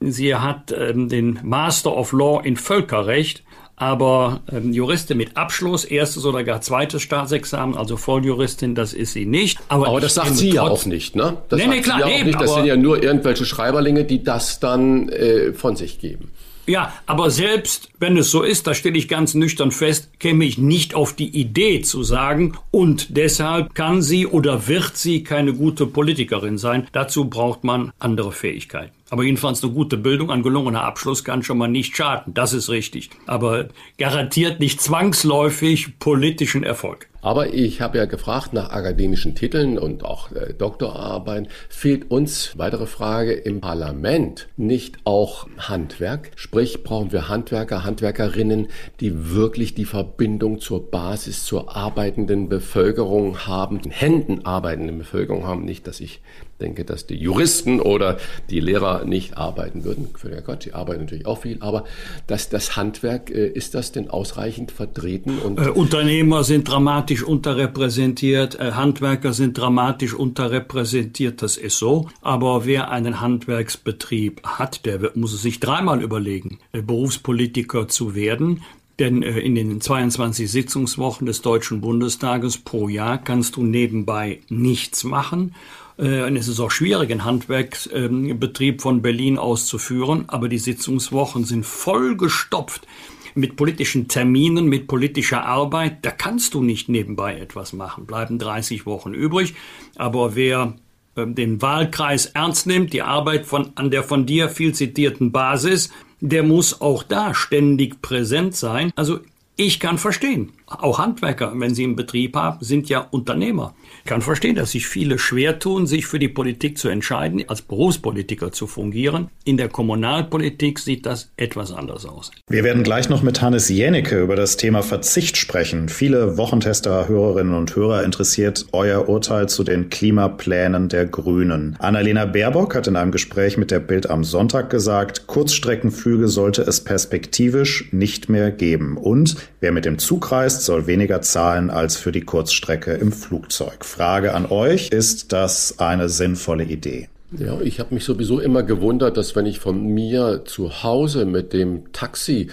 Sie 0.00 0.34
hat 0.34 0.72
ähm, 0.78 1.08
den 1.08 1.40
Master 1.42 1.96
of 1.96 2.12
Law 2.12 2.40
in 2.42 2.56
Völkerrecht 2.56 3.43
aber 3.76 4.40
ähm, 4.52 4.72
Juristin 4.72 5.16
mit 5.16 5.36
Abschluss, 5.36 5.84
erstes 5.84 6.24
oder 6.24 6.44
gar 6.44 6.60
zweites 6.60 7.02
Staatsexamen, 7.02 7.76
also 7.76 7.96
Volljuristin, 7.96 8.74
das 8.74 8.92
ist 8.92 9.12
sie 9.12 9.26
nicht. 9.26 9.58
Aber, 9.68 9.88
aber 9.88 10.00
das 10.00 10.14
sagt 10.14 10.36
sie 10.36 10.50
ja 10.50 10.62
auch 10.62 10.86
nicht, 10.86 11.16
ne? 11.16 11.38
Das 11.48 11.58
nee, 11.58 11.66
nee, 11.66 11.80
klar, 11.80 12.00
ja 12.00 12.08
eben, 12.08 12.26
nicht. 12.26 12.40
Das 12.40 12.54
sind 12.54 12.66
ja 12.66 12.76
nur 12.76 13.02
irgendwelche 13.02 13.44
Schreiberlinge, 13.44 14.04
die 14.04 14.22
das 14.22 14.60
dann 14.60 15.08
äh, 15.08 15.52
von 15.52 15.76
sich 15.76 15.98
geben. 15.98 16.30
Ja, 16.66 16.94
aber 17.04 17.30
selbst 17.30 17.90
wenn 17.98 18.16
es 18.16 18.30
so 18.30 18.42
ist, 18.42 18.66
da 18.66 18.74
stelle 18.74 18.96
ich 18.96 19.08
ganz 19.08 19.34
nüchtern 19.34 19.70
fest, 19.70 20.18
käme 20.18 20.46
ich 20.46 20.56
nicht 20.56 20.94
auf 20.94 21.12
die 21.12 21.28
Idee 21.28 21.82
zu 21.82 22.02
sagen, 22.02 22.56
und 22.70 23.16
deshalb 23.16 23.74
kann 23.74 24.00
sie 24.00 24.26
oder 24.26 24.66
wird 24.66 24.96
sie 24.96 25.24
keine 25.24 25.52
gute 25.52 25.86
Politikerin 25.86 26.56
sein. 26.56 26.86
Dazu 26.92 27.26
braucht 27.26 27.64
man 27.64 27.92
andere 27.98 28.32
Fähigkeiten. 28.32 28.92
Aber 29.10 29.22
jedenfalls 29.22 29.62
eine 29.62 29.72
gute 29.72 29.96
Bildung, 29.96 30.30
ein 30.30 30.42
gelungener 30.42 30.82
Abschluss 30.82 31.24
kann 31.24 31.42
schon 31.42 31.58
mal 31.58 31.68
nicht 31.68 31.96
schaden. 31.96 32.32
Das 32.32 32.52
ist 32.52 32.70
richtig. 32.70 33.10
Aber 33.26 33.68
garantiert 33.98 34.60
nicht 34.60 34.80
zwangsläufig 34.80 35.98
politischen 35.98 36.62
Erfolg. 36.62 37.08
Aber 37.24 37.54
ich 37.54 37.80
habe 37.80 37.96
ja 37.96 38.04
gefragt 38.04 38.52
nach 38.52 38.68
akademischen 38.68 39.34
Titeln 39.34 39.78
und 39.78 40.04
auch 40.04 40.30
äh, 40.32 40.52
Doktorarbeiten. 40.52 41.48
Fehlt 41.70 42.10
uns, 42.10 42.52
weitere 42.58 42.84
Frage, 42.84 43.32
im 43.32 43.62
Parlament 43.62 44.48
nicht 44.58 44.98
auch 45.04 45.48
Handwerk? 45.56 46.32
Sprich, 46.36 46.82
brauchen 46.82 47.12
wir 47.12 47.30
Handwerker, 47.30 47.82
Handwerkerinnen, 47.82 48.68
die 49.00 49.32
wirklich 49.34 49.74
die 49.74 49.86
Verbindung 49.86 50.60
zur 50.60 50.90
Basis, 50.90 51.46
zur 51.46 51.74
arbeitenden 51.74 52.50
Bevölkerung 52.50 53.46
haben, 53.46 53.80
Händen 53.88 54.44
arbeitenden 54.44 54.98
Bevölkerung 54.98 55.46
haben. 55.46 55.64
Nicht, 55.64 55.86
dass 55.86 56.00
ich 56.00 56.20
denke, 56.60 56.84
dass 56.84 57.06
die 57.06 57.16
Juristen 57.16 57.80
oder 57.80 58.18
die 58.50 58.60
Lehrer 58.60 59.04
nicht 59.04 59.36
arbeiten 59.36 59.84
würden. 59.84 60.08
Für 60.16 60.28
der 60.28 60.42
Gott, 60.42 60.62
sie 60.62 60.72
arbeiten 60.72 61.02
natürlich 61.02 61.26
auch 61.26 61.42
viel, 61.42 61.58
aber 61.60 61.84
dass 62.26 62.48
das 62.48 62.76
Handwerk, 62.76 63.30
äh, 63.30 63.48
ist 63.48 63.74
das 63.74 63.92
denn 63.92 64.10
ausreichend 64.10 64.72
vertreten? 64.72 65.38
Und 65.38 65.58
äh, 65.58 65.68
Unternehmer 65.68 66.44
sind 66.44 66.68
dramatisch 66.68 67.22
unterrepräsentiert, 67.22 68.58
äh, 68.60 68.72
Handwerker 68.72 69.32
sind 69.32 69.58
dramatisch 69.58 70.14
unterrepräsentiert, 70.14 71.42
das 71.42 71.56
ist 71.56 71.78
so. 71.78 72.08
Aber 72.22 72.66
wer 72.66 72.90
einen 72.90 73.20
Handwerksbetrieb 73.20 74.42
hat, 74.44 74.86
der 74.86 75.12
muss 75.14 75.32
es 75.32 75.42
sich 75.42 75.60
dreimal 75.60 76.02
überlegen, 76.02 76.58
äh, 76.72 76.82
Berufspolitiker 76.82 77.88
zu 77.88 78.14
werden. 78.14 78.62
Denn 78.98 79.22
äh, 79.22 79.40
in 79.40 79.54
den 79.54 79.80
22 79.80 80.50
Sitzungswochen 80.50 81.26
des 81.26 81.42
Deutschen 81.42 81.80
Bundestages 81.80 82.58
pro 82.58 82.88
Jahr 82.88 83.18
kannst 83.18 83.56
du 83.56 83.64
nebenbei 83.64 84.40
nichts 84.48 85.04
machen. 85.04 85.54
Äh, 85.98 86.22
und 86.24 86.36
es 86.36 86.48
ist 86.48 86.60
auch 86.60 86.70
schwierig, 86.70 87.10
einen 87.10 87.24
Handwerksbetrieb 87.24 88.82
von 88.82 89.02
Berlin 89.02 89.38
auszuführen, 89.38 90.24
aber 90.28 90.48
die 90.48 90.58
Sitzungswochen 90.58 91.44
sind 91.44 91.64
vollgestopft 91.64 92.86
mit 93.34 93.56
politischen 93.56 94.08
Terminen, 94.08 94.66
mit 94.66 94.86
politischer 94.86 95.44
Arbeit. 95.44 96.04
Da 96.04 96.10
kannst 96.10 96.54
du 96.54 96.62
nicht 96.62 96.88
nebenbei 96.88 97.36
etwas 97.38 97.72
machen. 97.72 98.06
Bleiben 98.06 98.38
30 98.38 98.86
Wochen 98.86 99.12
übrig. 99.12 99.54
Aber 99.96 100.36
wer 100.36 100.76
ähm, 101.16 101.34
den 101.34 101.60
Wahlkreis 101.60 102.26
ernst 102.26 102.66
nimmt, 102.66 102.92
die 102.92 103.02
Arbeit 103.02 103.46
von, 103.46 103.72
an 103.74 103.90
der 103.90 104.04
von 104.04 104.26
dir 104.26 104.48
viel 104.48 104.72
zitierten 104.74 105.32
Basis, 105.32 105.90
der 106.20 106.42
muss 106.42 106.80
auch 106.80 107.02
da 107.02 107.34
ständig 107.34 108.00
präsent 108.00 108.56
sein. 108.56 108.92
Also 108.96 109.20
ich 109.56 109.78
kann 109.78 109.98
verstehen. 109.98 110.52
Auch 110.66 110.98
Handwerker, 110.98 111.52
wenn 111.54 111.74
sie 111.74 111.84
einen 111.84 111.96
Betrieb 111.96 112.34
haben, 112.34 112.64
sind 112.64 112.88
ja 112.88 113.00
Unternehmer. 113.00 113.74
Ich 114.04 114.10
kann 114.10 114.20
verstehen, 114.20 114.54
dass 114.54 114.72
sich 114.72 114.86
viele 114.86 115.18
schwer 115.18 115.58
tun, 115.58 115.86
sich 115.86 116.04
für 116.04 116.18
die 116.18 116.28
Politik 116.28 116.76
zu 116.76 116.90
entscheiden, 116.90 117.42
als 117.48 117.62
Berufspolitiker 117.62 118.52
zu 118.52 118.66
fungieren. 118.66 119.30
In 119.44 119.56
der 119.56 119.70
Kommunalpolitik 119.70 120.78
sieht 120.78 121.06
das 121.06 121.32
etwas 121.38 121.72
anders 121.72 122.04
aus. 122.04 122.30
Wir 122.46 122.64
werden 122.64 122.82
gleich 122.82 123.08
noch 123.08 123.22
mit 123.22 123.40
Hannes 123.40 123.70
Jennecke 123.70 124.20
über 124.20 124.36
das 124.36 124.58
Thema 124.58 124.82
Verzicht 124.82 125.38
sprechen. 125.38 125.88
Viele 125.88 126.36
Wochentester, 126.36 127.08
Hörerinnen 127.08 127.54
und 127.54 127.74
Hörer 127.76 128.02
interessiert 128.04 128.66
euer 128.72 129.08
Urteil 129.08 129.48
zu 129.48 129.64
den 129.64 129.88
Klimaplänen 129.88 130.90
der 130.90 131.06
Grünen. 131.06 131.74
Annalena 131.78 132.26
Baerbock 132.26 132.74
hat 132.74 132.86
in 132.86 132.96
einem 132.96 133.10
Gespräch 133.10 133.56
mit 133.56 133.70
der 133.70 133.80
Bild 133.80 134.10
am 134.10 134.22
Sonntag 134.22 134.68
gesagt, 134.68 135.26
Kurzstreckenflüge 135.28 136.28
sollte 136.28 136.60
es 136.60 136.84
perspektivisch 136.84 137.88
nicht 137.90 138.28
mehr 138.28 138.50
geben. 138.50 138.98
Und 138.98 139.36
wer 139.60 139.72
mit 139.72 139.86
dem 139.86 139.98
Zug 139.98 140.30
reist, 140.30 140.60
soll 140.60 140.86
weniger 140.86 141.22
zahlen 141.22 141.70
als 141.70 141.96
für 141.96 142.12
die 142.12 142.20
Kurzstrecke 142.20 142.92
im 142.92 143.10
Flugzeug. 143.10 143.82
Frage 143.94 144.34
an 144.34 144.46
euch, 144.46 144.88
ist 144.88 145.32
das 145.32 145.78
eine 145.78 146.08
sinnvolle 146.08 146.64
Idee? 146.64 147.08
Ja, 147.30 147.60
ich 147.60 147.78
habe 147.78 147.94
mich 147.94 148.04
sowieso 148.04 148.40
immer 148.40 148.64
gewundert, 148.64 149.16
dass 149.16 149.36
wenn 149.36 149.46
ich 149.46 149.60
von 149.60 149.86
mir 149.86 150.42
zu 150.44 150.82
Hause 150.82 151.26
mit 151.26 151.52
dem 151.52 151.92
Taxi 151.92 152.48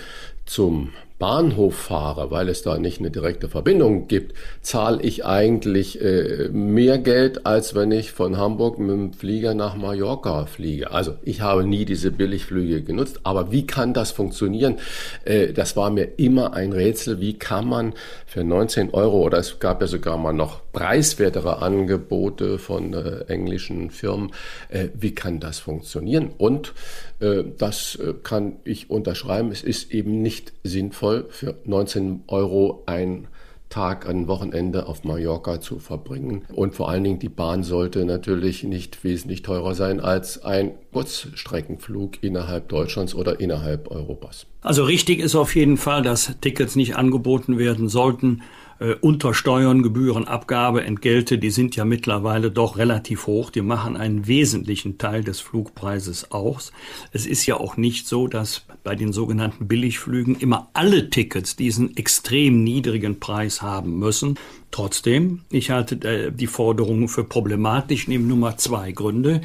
zum 0.45 0.89
Bahnhof 1.21 1.75
fahre, 1.75 2.31
weil 2.31 2.49
es 2.49 2.63
da 2.63 2.79
nicht 2.79 2.99
eine 2.99 3.11
direkte 3.11 3.47
Verbindung 3.47 4.07
gibt, 4.07 4.35
zahle 4.61 5.03
ich 5.03 5.23
eigentlich 5.23 6.01
äh, 6.01 6.49
mehr 6.49 6.97
Geld, 6.97 7.45
als 7.45 7.75
wenn 7.75 7.91
ich 7.91 8.11
von 8.11 8.37
Hamburg 8.37 8.79
mit 8.79 8.89
dem 8.89 9.13
Flieger 9.13 9.53
nach 9.53 9.75
Mallorca 9.75 10.47
fliege. 10.47 10.89
Also 10.89 11.13
ich 11.21 11.41
habe 11.41 11.63
nie 11.63 11.85
diese 11.85 12.09
Billigflüge 12.09 12.81
genutzt, 12.81 13.19
aber 13.21 13.51
wie 13.51 13.67
kann 13.67 13.93
das 13.93 14.09
funktionieren? 14.09 14.77
Äh, 15.23 15.53
das 15.53 15.75
war 15.75 15.91
mir 15.91 16.17
immer 16.17 16.53
ein 16.53 16.73
Rätsel. 16.73 17.21
Wie 17.21 17.37
kann 17.37 17.67
man 17.67 17.93
für 18.25 18.43
19 18.43 18.89
Euro 18.89 19.21
oder 19.21 19.37
es 19.37 19.59
gab 19.59 19.79
ja 19.81 19.85
sogar 19.85 20.17
mal 20.17 20.33
noch 20.33 20.61
preiswertere 20.73 21.61
Angebote 21.61 22.57
von 22.57 22.93
äh, 22.93 23.25
englischen 23.27 23.91
Firmen, 23.91 24.31
äh, 24.69 24.89
wie 24.93 25.13
kann 25.13 25.39
das 25.39 25.59
funktionieren? 25.59 26.31
Und 26.37 26.73
äh, 27.19 27.43
das 27.57 27.95
äh, 27.95 28.13
kann 28.23 28.57
ich 28.63 28.89
unterschreiben. 28.89 29.51
Es 29.51 29.63
ist 29.63 29.91
eben 29.91 30.21
nicht 30.21 30.53
sinnvoll, 30.63 31.25
für 31.29 31.55
19 31.65 32.23
Euro 32.27 32.83
ein 32.85 33.27
Tag, 33.71 34.07
ein 34.07 34.27
Wochenende 34.27 34.85
auf 34.85 35.03
Mallorca 35.03 35.61
zu 35.61 35.79
verbringen. 35.79 36.43
Und 36.53 36.75
vor 36.75 36.89
allen 36.89 37.03
Dingen 37.03 37.19
die 37.19 37.29
Bahn 37.29 37.63
sollte 37.63 38.05
natürlich 38.05 38.63
nicht 38.63 39.03
wesentlich 39.03 39.41
teurer 39.41 39.73
sein 39.73 39.99
als 39.99 40.43
ein 40.43 40.73
Kurzstreckenflug 40.91 42.21
innerhalb 42.21 42.67
Deutschlands 42.67 43.15
oder 43.15 43.39
innerhalb 43.39 43.89
Europas. 43.89 44.45
Also 44.61 44.83
richtig 44.83 45.19
ist 45.19 45.35
auf 45.35 45.55
jeden 45.55 45.77
Fall, 45.77 46.03
dass 46.03 46.35
Tickets 46.41 46.75
nicht 46.75 46.97
angeboten 46.97 47.57
werden 47.57 47.87
sollten 47.87 48.43
äh, 48.81 48.95
unter 48.99 49.33
Steuern, 49.35 49.83
Gebühren, 49.83 50.27
Abgabe, 50.27 50.83
Entgelte, 50.83 51.37
die 51.37 51.51
sind 51.51 51.75
ja 51.75 51.85
mittlerweile 51.85 52.49
doch 52.49 52.77
relativ 52.77 53.27
hoch. 53.27 53.51
Die 53.51 53.61
machen 53.61 53.95
einen 53.95 54.27
wesentlichen 54.27 54.97
Teil 54.97 55.23
des 55.23 55.39
Flugpreises 55.39 56.31
aus. 56.31 56.71
Es 57.11 57.27
ist 57.27 57.45
ja 57.45 57.57
auch 57.57 57.77
nicht 57.77 58.07
so, 58.07 58.27
dass 58.27 58.65
bei 58.83 58.95
den 58.95 59.13
sogenannten 59.13 59.67
Billigflügen 59.67 60.35
immer 60.35 60.69
alle 60.73 61.11
Tickets 61.11 61.55
diesen 61.55 61.95
extrem 61.95 62.63
niedrigen 62.63 63.19
Preis 63.19 63.61
haben 63.61 63.99
müssen. 63.99 64.39
Trotzdem, 64.71 65.41
ich 65.51 65.69
halte 65.69 65.95
äh, 66.07 66.31
die 66.31 66.47
Forderung 66.47 67.07
für 67.07 67.23
problematisch, 67.23 68.07
neben 68.07 68.27
Nummer 68.27 68.57
zwei 68.57 68.91
Gründe. 68.93 69.41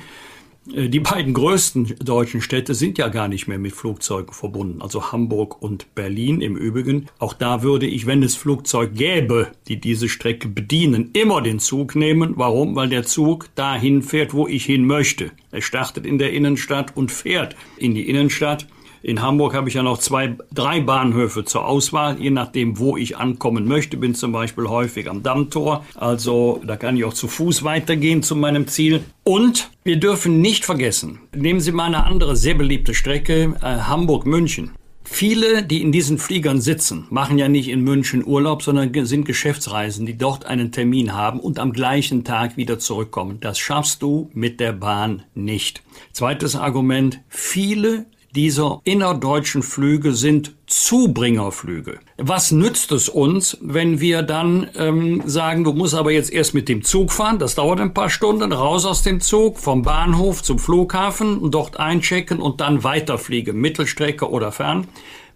Äh, 0.74 0.88
die 0.88 1.00
beiden 1.00 1.34
größten 1.34 1.96
deutschen 2.00 2.40
Städte 2.40 2.74
sind 2.74 2.98
ja 2.98 3.08
gar 3.08 3.28
nicht 3.28 3.46
mehr 3.46 3.58
mit 3.58 3.72
Flugzeugen 3.72 4.32
verbunden, 4.32 4.82
also 4.82 5.12
Hamburg 5.12 5.60
und 5.62 5.94
Berlin 5.94 6.40
im 6.40 6.56
Übrigen. 6.56 7.06
Auch 7.18 7.34
da 7.34 7.62
würde 7.62 7.86
ich, 7.86 8.06
wenn 8.06 8.22
es 8.22 8.34
Flugzeug 8.34 8.94
gäbe, 8.94 9.48
die 9.68 9.80
diese 9.80 10.08
Strecke 10.08 10.48
bedienen, 10.48 11.10
immer 11.12 11.42
den 11.42 11.58
Zug 11.58 11.94
nehmen. 11.94 12.34
Warum? 12.36 12.74
Weil 12.76 12.88
der 12.88 13.04
Zug 13.04 13.48
dahin 13.54 14.02
fährt, 14.02 14.34
wo 14.34 14.46
ich 14.46 14.64
hin 14.64 14.86
möchte. 14.86 15.30
Er 15.50 15.62
startet 15.62 16.06
in 16.06 16.18
der 16.18 16.32
Innenstadt 16.32 16.96
und 16.96 17.10
fährt 17.10 17.56
in 17.76 17.94
die 17.94 18.08
Innenstadt. 18.08 18.66
In 19.02 19.22
Hamburg 19.22 19.54
habe 19.54 19.68
ich 19.68 19.74
ja 19.74 19.82
noch 19.82 19.98
zwei, 19.98 20.36
drei 20.52 20.80
Bahnhöfe 20.80 21.44
zur 21.44 21.66
Auswahl, 21.66 22.20
je 22.20 22.30
nachdem, 22.30 22.78
wo 22.78 22.96
ich 22.96 23.16
ankommen 23.16 23.66
möchte. 23.66 23.96
Bin 23.96 24.14
zum 24.14 24.32
Beispiel 24.32 24.68
häufig 24.68 25.08
am 25.08 25.22
Dammtor, 25.22 25.84
also 25.94 26.60
da 26.66 26.76
kann 26.76 26.96
ich 26.96 27.04
auch 27.04 27.14
zu 27.14 27.28
Fuß 27.28 27.62
weitergehen 27.62 28.22
zu 28.22 28.36
meinem 28.36 28.66
Ziel. 28.66 29.04
Und 29.24 29.70
wir 29.84 29.96
dürfen 29.96 30.40
nicht 30.40 30.64
vergessen, 30.64 31.20
nehmen 31.34 31.60
Sie 31.60 31.72
mal 31.72 31.84
eine 31.84 32.04
andere 32.04 32.36
sehr 32.36 32.54
beliebte 32.54 32.94
Strecke, 32.94 33.54
äh, 33.60 33.66
Hamburg-München. 33.66 34.72
Viele, 35.08 35.62
die 35.62 35.82
in 35.82 35.92
diesen 35.92 36.18
Fliegern 36.18 36.60
sitzen, 36.60 37.06
machen 37.10 37.38
ja 37.38 37.48
nicht 37.48 37.68
in 37.68 37.80
München 37.80 38.26
Urlaub, 38.26 38.62
sondern 38.62 38.92
sind 39.06 39.24
Geschäftsreisen, 39.24 40.04
die 40.04 40.18
dort 40.18 40.46
einen 40.46 40.72
Termin 40.72 41.14
haben 41.14 41.38
und 41.38 41.60
am 41.60 41.72
gleichen 41.72 42.24
Tag 42.24 42.56
wieder 42.56 42.80
zurückkommen. 42.80 43.38
Das 43.40 43.58
schaffst 43.58 44.02
du 44.02 44.30
mit 44.34 44.58
der 44.58 44.72
Bahn 44.72 45.22
nicht. 45.34 45.82
Zweites 46.12 46.56
Argument, 46.56 47.20
viele 47.28 48.06
dieser 48.36 48.82
innerdeutschen 48.84 49.62
Flüge 49.62 50.12
sind 50.12 50.54
Zubringerflüge. 50.66 52.00
Was 52.18 52.52
nützt 52.52 52.92
es 52.92 53.08
uns, 53.08 53.56
wenn 53.62 54.00
wir 54.00 54.22
dann 54.22 54.68
ähm, 54.76 55.22
sagen, 55.24 55.64
du 55.64 55.72
musst 55.72 55.94
aber 55.94 56.10
jetzt 56.10 56.30
erst 56.30 56.52
mit 56.52 56.68
dem 56.68 56.82
Zug 56.84 57.12
fahren, 57.12 57.38
das 57.38 57.54
dauert 57.54 57.80
ein 57.80 57.94
paar 57.94 58.10
Stunden, 58.10 58.52
raus 58.52 58.84
aus 58.84 59.02
dem 59.02 59.20
Zug, 59.20 59.58
vom 59.58 59.82
Bahnhof 59.82 60.42
zum 60.42 60.58
Flughafen, 60.58 61.50
dort 61.50 61.78
einchecken 61.80 62.38
und 62.38 62.60
dann 62.60 62.84
weiterfliegen, 62.84 63.58
Mittelstrecke 63.58 64.28
oder 64.28 64.52
fern. 64.52 64.86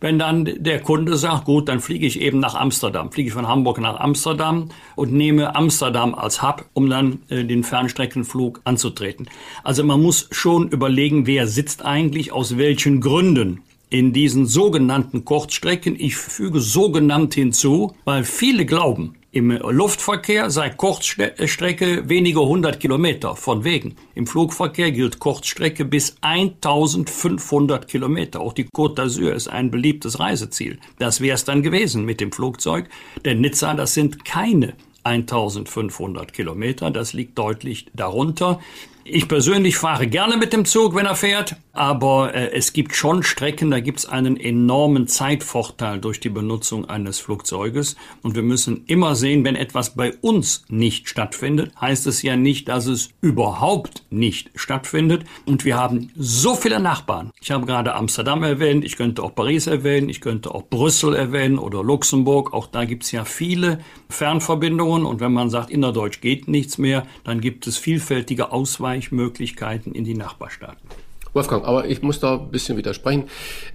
Wenn 0.01 0.19
dann 0.19 0.49
der 0.59 0.81
Kunde 0.81 1.17
sagt, 1.17 1.45
gut, 1.45 1.69
dann 1.69 1.81
fliege 1.81 2.07
ich 2.07 2.21
eben 2.21 2.41
nach 2.41 2.55
Amsterdam, 2.55 3.13
fliege 3.13 3.29
ich 3.29 3.35
von 3.35 3.47
Hamburg 3.47 3.79
nach 3.81 4.01
Amsterdam 4.01 4.71
und 4.97 5.13
nehme 5.13 5.55
Amsterdam 5.55 6.15
als 6.15 6.43
Hub, 6.43 6.65
um 6.73 6.89
dann 6.89 7.21
äh, 7.29 7.45
den 7.45 7.65
Fernstreckenflug 7.65 8.63
anzutreten. 8.65 9.29
Also 9.63 9.85
man 9.85 10.01
muss 10.01 10.29
schon 10.31 10.69
überlegen, 10.69 11.27
wer 11.27 11.47
sitzt 11.47 11.85
eigentlich, 11.85 12.33
aus 12.33 12.57
welchen 12.57 13.03
Gründen 13.03 13.61
in 13.91 14.13
diesen 14.15 14.47
sogenannten 14.47 15.25
Kurzstrecken. 15.25 15.97
Ich 15.99 16.17
füge 16.17 16.61
sogenannt 16.61 17.35
hinzu, 17.35 17.95
weil 18.05 18.25
viele 18.25 18.65
glauben, 18.65 19.17
im 19.33 19.53
Luftverkehr 19.53 20.51
sei 20.51 20.71
Kurzstrecke 20.71 22.09
wenige 22.09 22.41
hundert 22.41 22.81
Kilometer 22.81 23.37
von 23.37 23.63
Wegen. 23.63 23.95
Im 24.17 24.27
Flugverkehr 24.27 24.91
gilt 24.91 25.21
Kurzstrecke 25.21 25.85
bis 25.85 26.17
1500 26.21 27.87
Kilometer. 27.87 28.41
Auch 28.41 28.53
die 28.53 28.67
Côte 28.67 28.97
d'Azur 28.97 29.33
ist 29.33 29.47
ein 29.47 29.71
beliebtes 29.71 30.19
Reiseziel. 30.19 30.81
Das 30.99 31.21
wäre 31.21 31.37
es 31.37 31.45
dann 31.45 31.63
gewesen 31.63 32.05
mit 32.05 32.21
dem 32.21 32.33
Flugzeug. 32.33 32.89
Denn 33.25 33.41
Nizza, 33.41 33.75
das 33.75 33.95
sind 33.95 34.25
keine 34.25 34.75
1500 35.05 36.33
Kilometer. 36.33 36.91
Das 36.91 37.13
liegt 37.13 37.39
deutlich 37.39 37.87
darunter. 37.95 38.59
Ich 39.05 39.29
persönlich 39.29 39.77
fahre 39.77 40.09
gerne 40.09 40.37
mit 40.37 40.53
dem 40.53 40.65
Zug, 40.65 40.95
wenn 40.95 41.07
er 41.07 41.15
fährt, 41.17 41.57
aber 41.73 42.35
äh, 42.35 42.53
es 42.53 42.73
gibt 42.73 42.95
schon 42.95 43.23
Strecken, 43.23 43.71
da 43.71 43.81
gibt 43.81 44.01
es 44.01 44.07
einen 44.07 44.37
enormen 44.37 45.07
Zeitvorteil 45.07 46.01
durch 46.01 46.21
die 46.21 46.29
Benutzung 46.29 46.89
eines 46.89 47.21
Flugzeuges. 47.21 47.97
Und 48.23 48.35
wir 48.35 48.43
müssen 48.43 48.85
immer 48.87 49.15
sehen, 49.15 49.45
wenn 49.45 49.57
etwas 49.57 49.95
bei 49.95 50.15
uns 50.21 50.65
nicht 50.69 51.09
stattfindet, 51.09 51.73
heißt 51.81 52.07
es 52.07 52.23
ja 52.23 52.37
nicht, 52.37 52.69
dass 52.69 52.87
es 52.87 53.11
überhaupt 53.21 54.03
nicht 54.11 54.51
stattfindet. 54.55 55.25
Und 55.47 55.65
wir 55.65 55.77
haben 55.77 56.11
so 56.17 56.55
viele 56.55 56.81
Nachbarn. 56.81 57.31
Ich 57.41 57.51
habe 57.51 57.67
gerade 57.67 57.95
Amsterdam 57.95 58.43
erwähnt, 58.43 58.85
ich 58.85 58.97
könnte 58.97 59.23
auch 59.23 59.35
Paris 59.35 59.67
erwähnen, 59.67 60.09
ich 60.09 60.21
könnte 60.21 60.55
auch 60.55 60.65
Brüssel 60.69 61.15
erwähnen 61.15 61.59
oder 61.59 61.85
Luxemburg. 61.85 62.53
Auch 62.53 62.67
da 62.67 62.85
gibt 62.85 63.05
es 63.05 63.13
ja 63.13 63.25
viele 63.25 63.81
Fernverbindungen. 64.09 65.05
Und 65.07 65.21
wenn 65.21 65.33
man 65.33 65.51
sagt, 65.51 65.71
innerdeutsch 65.71 66.21
geht 66.21 66.49
nichts 66.49 66.79
mehr, 66.79 67.07
dann 67.25 67.41
gibt 67.41 67.67
es 67.67 67.79
vielfältige 67.79 68.51
Ausweichmöglichkeiten 68.51 69.93
in 69.93 70.05
die 70.05 70.15
Nachbarstaaten. 70.15 71.10
Wolfgang, 71.33 71.65
aber 71.65 71.87
ich 71.87 72.03
muss 72.03 72.21
da 72.21 72.35
ein 72.35 72.51
bisschen 72.51 72.77
widersprechen. 72.77 73.25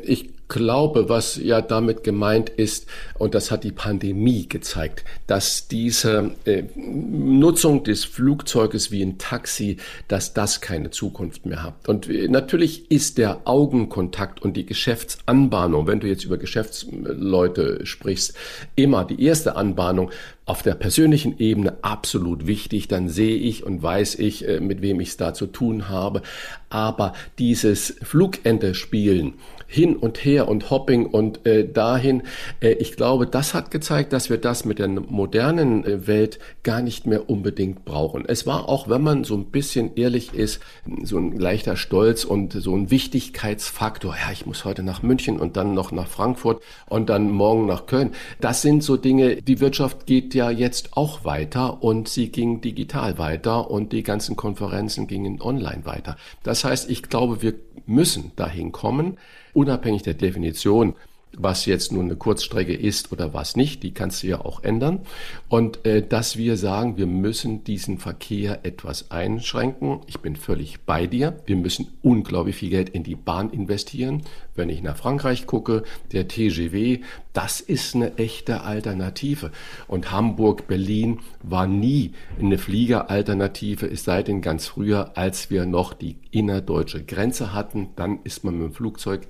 Ich 0.01 0.35
glaube, 0.47 1.09
was 1.09 1.38
ja 1.38 1.62
damit 1.62 2.03
gemeint 2.03 2.50
ist, 2.50 2.88
und 3.17 3.33
das 3.33 3.51
hat 3.51 3.63
die 3.63 3.71
Pandemie 3.71 4.47
gezeigt, 4.47 5.03
dass 5.27 5.67
diese 5.67 6.31
äh, 6.45 6.63
Nutzung 6.75 7.83
des 7.83 8.05
Flugzeuges 8.05 8.91
wie 8.91 9.01
ein 9.01 9.17
Taxi, 9.17 9.77
dass 10.07 10.33
das 10.33 10.62
keine 10.62 10.91
Zukunft 10.91 11.45
mehr 11.45 11.63
hat. 11.63 11.88
Und 11.88 12.09
äh, 12.09 12.27
natürlich 12.27 12.91
ist 12.91 13.17
der 13.17 13.41
Augenkontakt 13.45 14.41
und 14.41 14.55
die 14.55 14.65
Geschäftsanbahnung, 14.65 15.88
wenn 15.88 16.00
du 16.00 16.07
jetzt 16.07 16.25
über 16.25 16.38
Geschäftsleute 16.38 17.85
sprichst, 17.85 18.35
immer 18.75 19.03
die 19.05 19.24
erste 19.24 19.55
Anbahnung 19.55 20.12
auf 20.45 20.61
der 20.61 20.75
persönlichen 20.75 21.37
Ebene 21.39 21.77
absolut 21.81 22.45
wichtig. 22.45 22.87
Dann 22.87 23.09
sehe 23.09 23.35
ich 23.35 23.63
und 23.63 23.81
weiß 23.81 24.15
ich, 24.15 24.47
äh, 24.47 24.59
mit 24.59 24.81
wem 24.81 24.99
ich 24.99 25.09
es 25.09 25.17
da 25.17 25.33
zu 25.33 25.47
tun 25.47 25.89
habe. 25.89 26.21
Aber 26.69 27.13
dieses 27.39 27.95
Flugende 28.03 28.75
spielen, 28.75 29.33
hin 29.67 29.95
und 29.95 30.24
her 30.24 30.48
und 30.48 30.69
Hopping 30.69 31.05
und 31.05 31.45
äh, 31.45 31.67
dahin. 31.67 32.24
Äh, 32.60 32.74
ich 32.74 32.95
glaube, 32.95 33.27
das 33.27 33.53
hat 33.53 33.72
gezeigt, 33.72 34.13
dass 34.13 34.29
wir 34.29 34.38
das 34.38 34.65
mit 34.65 34.79
der 34.79 34.88
modernen 34.88 35.86
äh, 35.86 36.07
Welt 36.07 36.39
gar 36.63 36.81
nicht 36.81 37.05
mehr 37.05 37.29
unbedingt 37.29 37.86
brauchen. 37.86 38.25
Es 38.27 38.45
war 38.45 38.69
auch, 38.69 38.89
wenn 38.89 39.01
man 39.01 39.24
so 39.24 39.36
ein 39.36 39.45
bisschen 39.45 39.95
ehrlich 39.95 40.34
ist, 40.34 40.60
so 41.03 41.17
ein 41.17 41.38
leichter 41.38 41.77
Stolz 41.77 42.24
und 42.24 42.53
so 42.53 42.75
ein 42.75 42.91
Wichtigkeitsfaktor. 42.91 44.15
Ja, 44.15 44.31
ich 44.31 44.45
muss 44.45 44.65
heute 44.65 44.84
nach 44.84 45.03
München 45.03 45.39
und 45.39 45.57
dann 45.57 45.74
noch 45.74 45.91
nach 45.91 46.07
Frankfurt 46.07 46.62
und 46.88 47.10
dann 47.10 47.31
morgen 47.31 47.65
nach 47.65 47.86
Köln. 47.86 48.12
Das 48.41 48.62
sind 48.62 48.84
so 48.84 48.98
Dinge, 48.98 49.41
die 49.41 49.60
Wirtschaft 49.60 50.05
geht 50.05 50.34
ja 50.34 50.50
jetzt 50.50 50.95
auch 50.98 51.25
weiter 51.25 51.84
und 51.84 52.07
sie 52.07 52.29
ging 52.29 52.62
digital 52.62 53.17
weiter 53.17 53.69
und 53.69 53.91
die 53.91 54.03
ganzen 54.03 54.36
Konferenzen 54.36 55.07
gingen 55.07 55.41
online 55.41 55.86
weiter. 55.86 56.17
Das 56.43 56.63
heißt, 56.63 56.89
ich 56.89 57.03
glaube, 57.03 57.41
wir 57.41 57.53
müssen 57.86 58.31
dahin 58.36 58.72
kommen, 58.72 59.18
unabhängig 59.55 60.03
der 60.03 60.13
Definition, 60.13 60.96
was 61.37 61.65
jetzt 61.65 61.91
nun 61.91 62.05
eine 62.05 62.15
Kurzstrecke 62.15 62.74
ist 62.74 63.11
oder 63.11 63.33
was 63.33 63.55
nicht, 63.55 63.83
die 63.83 63.93
kannst 63.93 64.24
du 64.24 64.27
ja 64.27 64.41
auch 64.41 64.63
ändern. 64.63 65.01
Und 65.50 65.85
äh, 65.85 66.05
dass 66.05 66.37
wir 66.37 66.57
sagen, 66.57 66.98
wir 66.98 67.07
müssen 67.07 67.63
diesen 67.63 67.98
Verkehr 67.98 68.59
etwas 68.63 69.11
einschränken. 69.11 70.01
Ich 70.07 70.19
bin 70.19 70.35
völlig 70.35 70.81
bei 70.81 71.07
dir. 71.07 71.39
Wir 71.45 71.55
müssen 71.55 71.87
unglaublich 72.01 72.55
viel 72.55 72.69
Geld 72.69 72.89
in 72.89 73.03
die 73.03 73.15
Bahn 73.15 73.50
investieren. 73.51 74.24
Wenn 74.55 74.69
ich 74.69 74.81
nach 74.81 74.95
Frankreich 74.95 75.45
gucke, 75.45 75.83
der 76.11 76.27
TGW, 76.27 77.01
das 77.33 77.59
ist 77.59 77.95
eine 77.95 78.17
echte 78.17 78.61
Alternative. 78.61 79.51
Und 79.87 80.11
Hamburg, 80.11 80.67
Berlin 80.67 81.19
war 81.43 81.67
nie 81.67 82.13
eine 82.39 82.57
Fliegeralternative, 82.57 83.85
es 83.87 84.05
sei 84.05 84.24
denn 84.24 84.41
ganz 84.41 84.67
früher, 84.67 85.17
als 85.17 85.50
wir 85.50 85.65
noch 85.65 85.93
die 85.93 86.15
innerdeutsche 86.31 87.03
Grenze 87.03 87.53
hatten. 87.53 87.89
Dann 87.98 88.19
ist 88.24 88.45
man 88.45 88.57
mit 88.57 88.69
dem 88.69 88.74
Flugzeug 88.74 89.27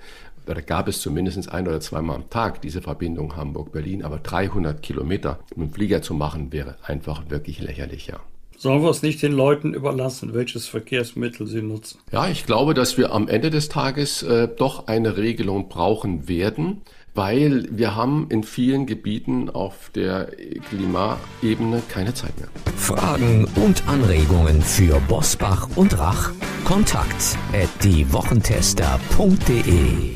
da 0.54 0.62
gab 0.62 0.88
es 0.88 1.02
zumindest 1.02 1.52
ein 1.52 1.68
oder 1.68 1.80
zweimal 1.80 2.18
am 2.18 2.30
Tag 2.30 2.62
diese 2.62 2.82
Verbindung 2.82 3.36
Hamburg-Berlin, 3.36 4.04
aber 4.04 4.20
300 4.20 4.82
Kilometer 4.82 5.40
mit 5.56 5.70
dem 5.70 5.74
Flieger 5.74 6.02
zu 6.02 6.14
machen, 6.14 6.52
wäre 6.52 6.76
einfach 6.84 7.30
wirklich 7.30 7.60
lächerlich, 7.60 8.08
ja. 8.08 8.20
Sollen 8.58 8.84
wir 8.84 8.90
es 8.90 9.02
nicht 9.02 9.22
den 9.22 9.34
Leuten 9.34 9.74
überlassen, 9.74 10.34
welches 10.34 10.68
Verkehrsmittel 10.68 11.46
sie 11.46 11.62
nutzen? 11.62 12.00
Ja, 12.12 12.28
ich 12.30 12.46
glaube, 12.46 12.74
dass 12.74 12.98
wir 12.98 13.12
am 13.12 13.28
Ende 13.28 13.50
des 13.50 13.68
Tages 13.68 14.24
äh, 14.24 14.48
doch 14.48 14.88
eine 14.88 15.18
Regelung 15.18 15.68
brauchen 15.68 16.30
werden, 16.30 16.82
weil 17.16 17.68
wir 17.72 17.96
haben 17.96 18.28
in 18.30 18.44
vielen 18.44 18.86
Gebieten 18.86 19.50
auf 19.50 19.90
der 19.96 20.30
Klimaebene 20.70 21.82
keine 21.90 22.14
Zeit 22.14 22.38
mehr. 22.38 22.50
Fragen 22.78 23.48
und 23.56 23.88
Anregungen 23.88 24.62
für 24.62 25.00
Bosbach 25.08 25.68
und 25.76 25.98
Rach? 25.98 26.32
Kontakt 26.66 27.36
at 27.54 27.70
diewochentester.de 27.84 30.16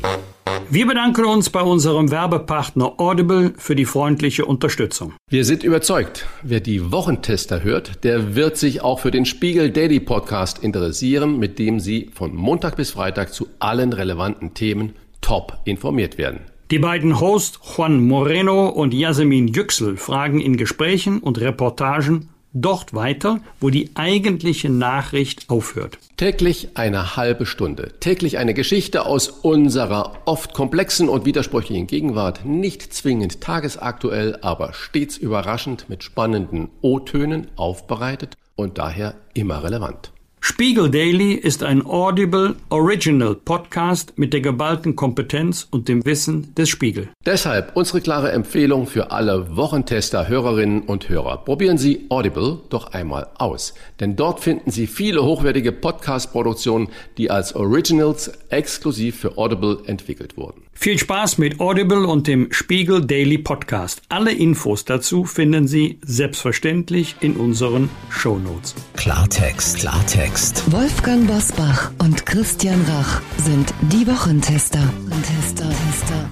wir 0.72 0.86
bedanken 0.86 1.24
uns 1.24 1.50
bei 1.50 1.62
unserem 1.62 2.12
Werbepartner 2.12 3.00
Audible 3.00 3.54
für 3.56 3.74
die 3.74 3.84
freundliche 3.84 4.46
Unterstützung. 4.46 5.14
Wir 5.28 5.44
sind 5.44 5.64
überzeugt, 5.64 6.28
wer 6.44 6.60
die 6.60 6.92
Wochentester 6.92 7.64
hört, 7.64 8.04
der 8.04 8.36
wird 8.36 8.56
sich 8.56 8.80
auch 8.80 9.00
für 9.00 9.10
den 9.10 9.26
Spiegel 9.26 9.72
Daily 9.72 9.98
Podcast 9.98 10.62
interessieren, 10.62 11.40
mit 11.40 11.58
dem 11.58 11.80
Sie 11.80 12.10
von 12.14 12.36
Montag 12.36 12.76
bis 12.76 12.92
Freitag 12.92 13.34
zu 13.34 13.48
allen 13.58 13.92
relevanten 13.92 14.54
Themen 14.54 14.92
top 15.20 15.58
informiert 15.64 16.18
werden. 16.18 16.38
Die 16.70 16.78
beiden 16.78 17.18
Hosts 17.18 17.58
Juan 17.76 18.06
Moreno 18.06 18.68
und 18.68 18.94
Yasemin 18.94 19.48
Yüksel 19.48 19.96
fragen 19.96 20.40
in 20.40 20.56
Gesprächen 20.56 21.18
und 21.18 21.40
Reportagen 21.40 22.28
dort 22.52 22.94
weiter, 22.94 23.40
wo 23.58 23.70
die 23.70 23.90
eigentliche 23.94 24.70
Nachricht 24.70 25.50
aufhört. 25.50 25.98
Täglich 26.16 26.68
eine 26.74 27.16
halbe 27.16 27.44
Stunde. 27.44 27.92
Täglich 27.98 28.38
eine 28.38 28.54
Geschichte 28.54 29.04
aus 29.04 29.28
unserer 29.28 30.18
oft 30.26 30.54
komplexen 30.54 31.08
und 31.08 31.24
widersprüchlichen 31.24 31.88
Gegenwart. 31.88 32.44
Nicht 32.44 32.94
zwingend 32.94 33.40
tagesaktuell, 33.40 34.38
aber 34.40 34.72
stets 34.72 35.16
überraschend 35.16 35.86
mit 35.88 36.04
spannenden 36.04 36.68
O-Tönen 36.82 37.48
aufbereitet 37.56 38.36
und 38.54 38.78
daher 38.78 39.16
immer 39.34 39.64
relevant. 39.64 40.12
Spiegel 40.42 40.90
Daily 40.90 41.34
ist 41.34 41.62
ein 41.62 41.84
Audible 41.84 42.56
Original 42.70 43.34
Podcast 43.34 44.14
mit 44.16 44.32
der 44.32 44.40
geballten 44.40 44.96
Kompetenz 44.96 45.68
und 45.70 45.86
dem 45.86 46.04
Wissen 46.06 46.54
des 46.54 46.70
Spiegel. 46.70 47.10
Deshalb 47.26 47.76
unsere 47.76 48.00
klare 48.00 48.32
Empfehlung 48.32 48.86
für 48.86 49.10
alle 49.10 49.54
Wochentester, 49.54 50.28
Hörerinnen 50.28 50.80
und 50.80 51.10
Hörer. 51.10 51.44
Probieren 51.44 51.76
Sie 51.76 52.06
Audible 52.08 52.58
doch 52.70 52.92
einmal 52.92 53.28
aus, 53.36 53.74
denn 54.00 54.16
dort 54.16 54.40
finden 54.40 54.70
Sie 54.70 54.86
viele 54.86 55.22
hochwertige 55.22 55.72
Podcast-Produktionen, 55.72 56.88
die 57.18 57.30
als 57.30 57.54
Originals 57.54 58.32
exklusiv 58.48 59.20
für 59.20 59.36
Audible 59.36 59.82
entwickelt 59.84 60.38
wurden. 60.38 60.62
Viel 60.82 60.98
Spaß 60.98 61.36
mit 61.36 61.60
Audible 61.60 62.06
und 62.06 62.26
dem 62.26 62.50
Spiegel 62.52 63.04
Daily 63.04 63.36
Podcast. 63.36 64.00
Alle 64.08 64.32
Infos 64.32 64.86
dazu 64.86 65.26
finden 65.26 65.68
Sie 65.68 65.98
selbstverständlich 66.00 67.16
in 67.20 67.36
unseren 67.36 67.90
Show 68.08 68.38
Notes. 68.38 68.74
Klartext, 68.96 69.80
Klartext. 69.80 70.72
Wolfgang 70.72 71.26
Bosbach 71.26 71.92
und 71.98 72.24
Christian 72.24 72.80
Rach 72.88 73.20
sind 73.36 73.74
die 73.92 74.06
Wochentester. 74.06 74.82
Tester, 75.22 75.68
Tester. 75.68 76.30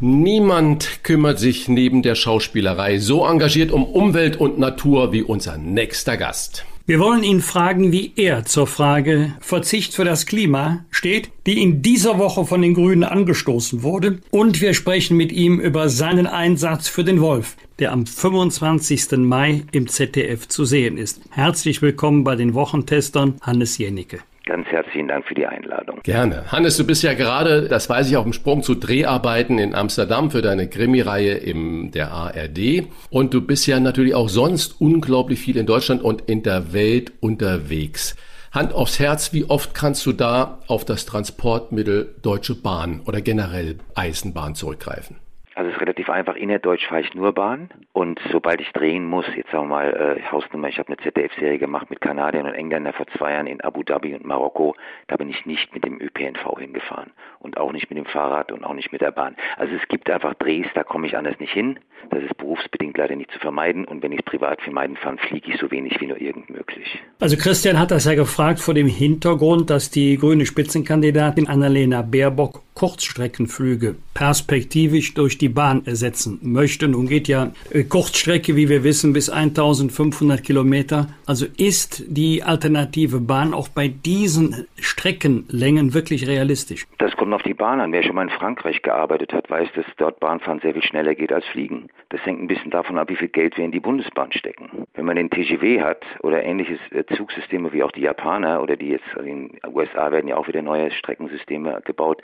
Niemand 0.00 1.04
kümmert 1.04 1.38
sich 1.38 1.68
neben 1.68 2.02
der 2.02 2.16
Schauspielerei 2.16 2.98
so 2.98 3.24
engagiert 3.24 3.70
um 3.70 3.84
Umwelt 3.84 4.34
und 4.34 4.58
Natur 4.58 5.12
wie 5.12 5.22
unser 5.22 5.56
nächster 5.56 6.16
Gast. 6.16 6.64
Wir 6.84 6.98
wollen 6.98 7.22
ihn 7.22 7.40
fragen, 7.40 7.92
wie 7.92 8.12
er 8.16 8.44
zur 8.44 8.66
Frage 8.66 9.34
Verzicht 9.40 9.94
für 9.94 10.04
das 10.04 10.26
Klima 10.26 10.84
steht, 10.90 11.30
die 11.46 11.62
in 11.62 11.80
dieser 11.80 12.18
Woche 12.18 12.44
von 12.44 12.60
den 12.60 12.74
Grünen 12.74 13.04
angestoßen 13.04 13.84
wurde. 13.84 14.18
Und 14.32 14.60
wir 14.60 14.74
sprechen 14.74 15.16
mit 15.16 15.30
ihm 15.30 15.60
über 15.60 15.88
seinen 15.88 16.26
Einsatz 16.26 16.88
für 16.88 17.04
den 17.04 17.20
Wolf, 17.20 17.56
der 17.78 17.92
am 17.92 18.04
25. 18.04 19.12
Mai 19.18 19.62
im 19.70 19.86
ZDF 19.86 20.48
zu 20.48 20.64
sehen 20.64 20.98
ist. 20.98 21.20
Herzlich 21.30 21.82
willkommen 21.82 22.24
bei 22.24 22.34
den 22.34 22.52
Wochentestern, 22.54 23.36
Hannes 23.42 23.78
Jennecke. 23.78 24.18
Ganz 24.44 24.66
herzlichen 24.68 25.06
Dank 25.06 25.26
für 25.26 25.34
die 25.34 25.46
Einladung. 25.46 26.00
Gerne. 26.02 26.50
Hannes, 26.50 26.76
du 26.76 26.84
bist 26.84 27.04
ja 27.04 27.14
gerade, 27.14 27.68
das 27.68 27.88
weiß 27.88 28.10
ich, 28.10 28.16
auf 28.16 28.24
dem 28.24 28.32
Sprung 28.32 28.62
zu 28.62 28.74
Dreharbeiten 28.74 29.58
in 29.58 29.74
Amsterdam 29.74 30.32
für 30.32 30.42
deine 30.42 30.68
Krimireihe 30.68 31.34
im 31.34 31.92
der 31.92 32.10
ARD. 32.10 32.88
Und 33.10 33.34
du 33.34 33.40
bist 33.40 33.66
ja 33.68 33.78
natürlich 33.78 34.16
auch 34.16 34.28
sonst 34.28 34.80
unglaublich 34.80 35.38
viel 35.38 35.56
in 35.56 35.66
Deutschland 35.66 36.02
und 36.02 36.22
in 36.22 36.42
der 36.42 36.72
Welt 36.72 37.12
unterwegs. 37.20 38.16
Hand 38.50 38.74
aufs 38.74 38.98
Herz, 38.98 39.32
wie 39.32 39.44
oft 39.44 39.74
kannst 39.74 40.04
du 40.06 40.12
da 40.12 40.58
auf 40.66 40.84
das 40.84 41.06
Transportmittel 41.06 42.16
Deutsche 42.20 42.56
Bahn 42.56 43.00
oder 43.06 43.20
generell 43.20 43.78
Eisenbahn 43.94 44.56
zurückgreifen? 44.56 45.16
Also 45.62 45.70
es 45.70 45.76
ist 45.76 45.82
relativ 45.82 46.10
einfach. 46.10 46.34
Innerdeutsch 46.34 46.88
fahre 46.88 47.02
ich 47.02 47.14
nur 47.14 47.32
Bahn 47.32 47.70
und 47.92 48.18
sobald 48.32 48.60
ich 48.60 48.72
drehen 48.72 49.04
muss, 49.04 49.24
jetzt 49.36 49.52
sagen 49.52 49.68
wir 49.68 49.76
mal 49.76 50.18
äh, 50.18 50.22
Hausnummer, 50.32 50.66
ich 50.66 50.80
habe 50.80 50.88
eine 50.88 50.96
ZDF-Serie 50.96 51.58
gemacht 51.58 51.88
mit 51.88 52.00
Kanadiern 52.00 52.46
und 52.46 52.54
Engländern 52.54 52.92
vor 52.94 53.06
zwei 53.16 53.34
Jahren 53.34 53.46
in 53.46 53.60
Abu 53.60 53.84
Dhabi 53.84 54.12
und 54.12 54.24
Marokko, 54.24 54.74
da 55.06 55.16
bin 55.16 55.30
ich 55.30 55.46
nicht 55.46 55.72
mit 55.72 55.84
dem 55.84 56.00
ÖPNV 56.00 56.58
hingefahren 56.58 57.12
und 57.42 57.56
auch 57.56 57.72
nicht 57.72 57.90
mit 57.90 57.98
dem 57.98 58.06
Fahrrad 58.06 58.52
und 58.52 58.64
auch 58.64 58.74
nicht 58.74 58.92
mit 58.92 59.00
der 59.00 59.10
Bahn. 59.10 59.36
Also 59.56 59.74
es 59.74 59.86
gibt 59.88 60.08
einfach 60.08 60.34
Drehs, 60.34 60.66
da 60.74 60.84
komme 60.84 61.06
ich 61.06 61.16
anders 61.16 61.38
nicht 61.38 61.52
hin. 61.52 61.78
Das 62.10 62.22
ist 62.22 62.36
berufsbedingt 62.36 62.96
leider 62.98 63.16
nicht 63.16 63.30
zu 63.30 63.38
vermeiden 63.38 63.84
und 63.84 64.02
wenn 64.02 64.12
ich 64.12 64.20
es 64.20 64.24
privat 64.24 64.60
vermeiden 64.62 64.96
kann, 64.96 65.18
fliege 65.18 65.52
ich 65.52 65.58
so 65.58 65.70
wenig 65.70 66.00
wie 66.00 66.06
nur 66.06 66.20
irgend 66.20 66.50
möglich. 66.50 66.98
Also 67.20 67.36
Christian 67.36 67.78
hat 67.78 67.90
das 67.90 68.04
ja 68.04 68.14
gefragt 68.14 68.60
vor 68.60 68.74
dem 68.74 68.88
Hintergrund, 68.88 69.70
dass 69.70 69.90
die 69.90 70.16
grüne 70.16 70.46
Spitzenkandidatin 70.46 71.48
Annalena 71.48 72.02
Baerbock 72.02 72.62
Kurzstreckenflüge 72.74 73.96
perspektivisch 74.14 75.14
durch 75.14 75.38
die 75.38 75.48
Bahn 75.48 75.84
ersetzen 75.86 76.38
möchte. 76.42 76.88
Nun 76.88 77.06
geht 77.06 77.28
ja 77.28 77.52
äh, 77.70 77.84
Kurzstrecke, 77.84 78.56
wie 78.56 78.68
wir 78.68 78.82
wissen, 78.82 79.12
bis 79.12 79.28
1500 79.28 80.42
Kilometer. 80.42 81.08
Also 81.26 81.46
ist 81.56 82.04
die 82.06 82.42
alternative 82.42 83.20
Bahn 83.20 83.52
auch 83.52 83.68
bei 83.68 83.88
diesen 83.88 84.66
Streckenlängen 84.78 85.94
wirklich 85.94 86.26
realistisch? 86.26 86.86
Das 86.98 87.14
kommt 87.16 87.30
auf 87.34 87.42
die 87.42 87.54
Bahn 87.54 87.80
an. 87.80 87.92
Wer 87.92 88.02
schon 88.02 88.14
mal 88.14 88.22
in 88.22 88.30
Frankreich 88.30 88.82
gearbeitet 88.82 89.32
hat, 89.32 89.50
weiß, 89.50 89.68
dass 89.74 89.86
dort 89.96 90.20
Bahnfahren 90.20 90.60
sehr 90.60 90.72
viel 90.72 90.82
schneller 90.82 91.14
geht 91.14 91.32
als 91.32 91.46
Fliegen. 91.46 91.88
Das 92.10 92.24
hängt 92.26 92.42
ein 92.42 92.46
bisschen 92.46 92.70
davon 92.70 92.98
ab, 92.98 93.08
wie 93.08 93.16
viel 93.16 93.28
Geld 93.28 93.56
wir 93.56 93.64
in 93.64 93.72
die 93.72 93.80
Bundesbahn 93.80 94.32
stecken. 94.32 94.86
Wenn 94.94 95.04
man 95.04 95.16
den 95.16 95.30
TGV 95.30 95.82
hat 95.82 96.04
oder 96.22 96.42
ähnliches 96.42 96.78
äh, 96.90 97.04
Zugsysteme 97.16 97.72
wie 97.72 97.82
auch 97.82 97.92
die 97.92 98.02
Japaner 98.02 98.62
oder 98.62 98.76
die 98.76 98.88
jetzt 98.88 99.04
also 99.14 99.28
in 99.28 99.48
den 99.48 99.74
USA 99.74 100.10
werden 100.10 100.28
ja 100.28 100.36
auch 100.36 100.48
wieder 100.48 100.62
neue 100.62 100.90
Streckensysteme 100.90 101.80
gebaut, 101.84 102.22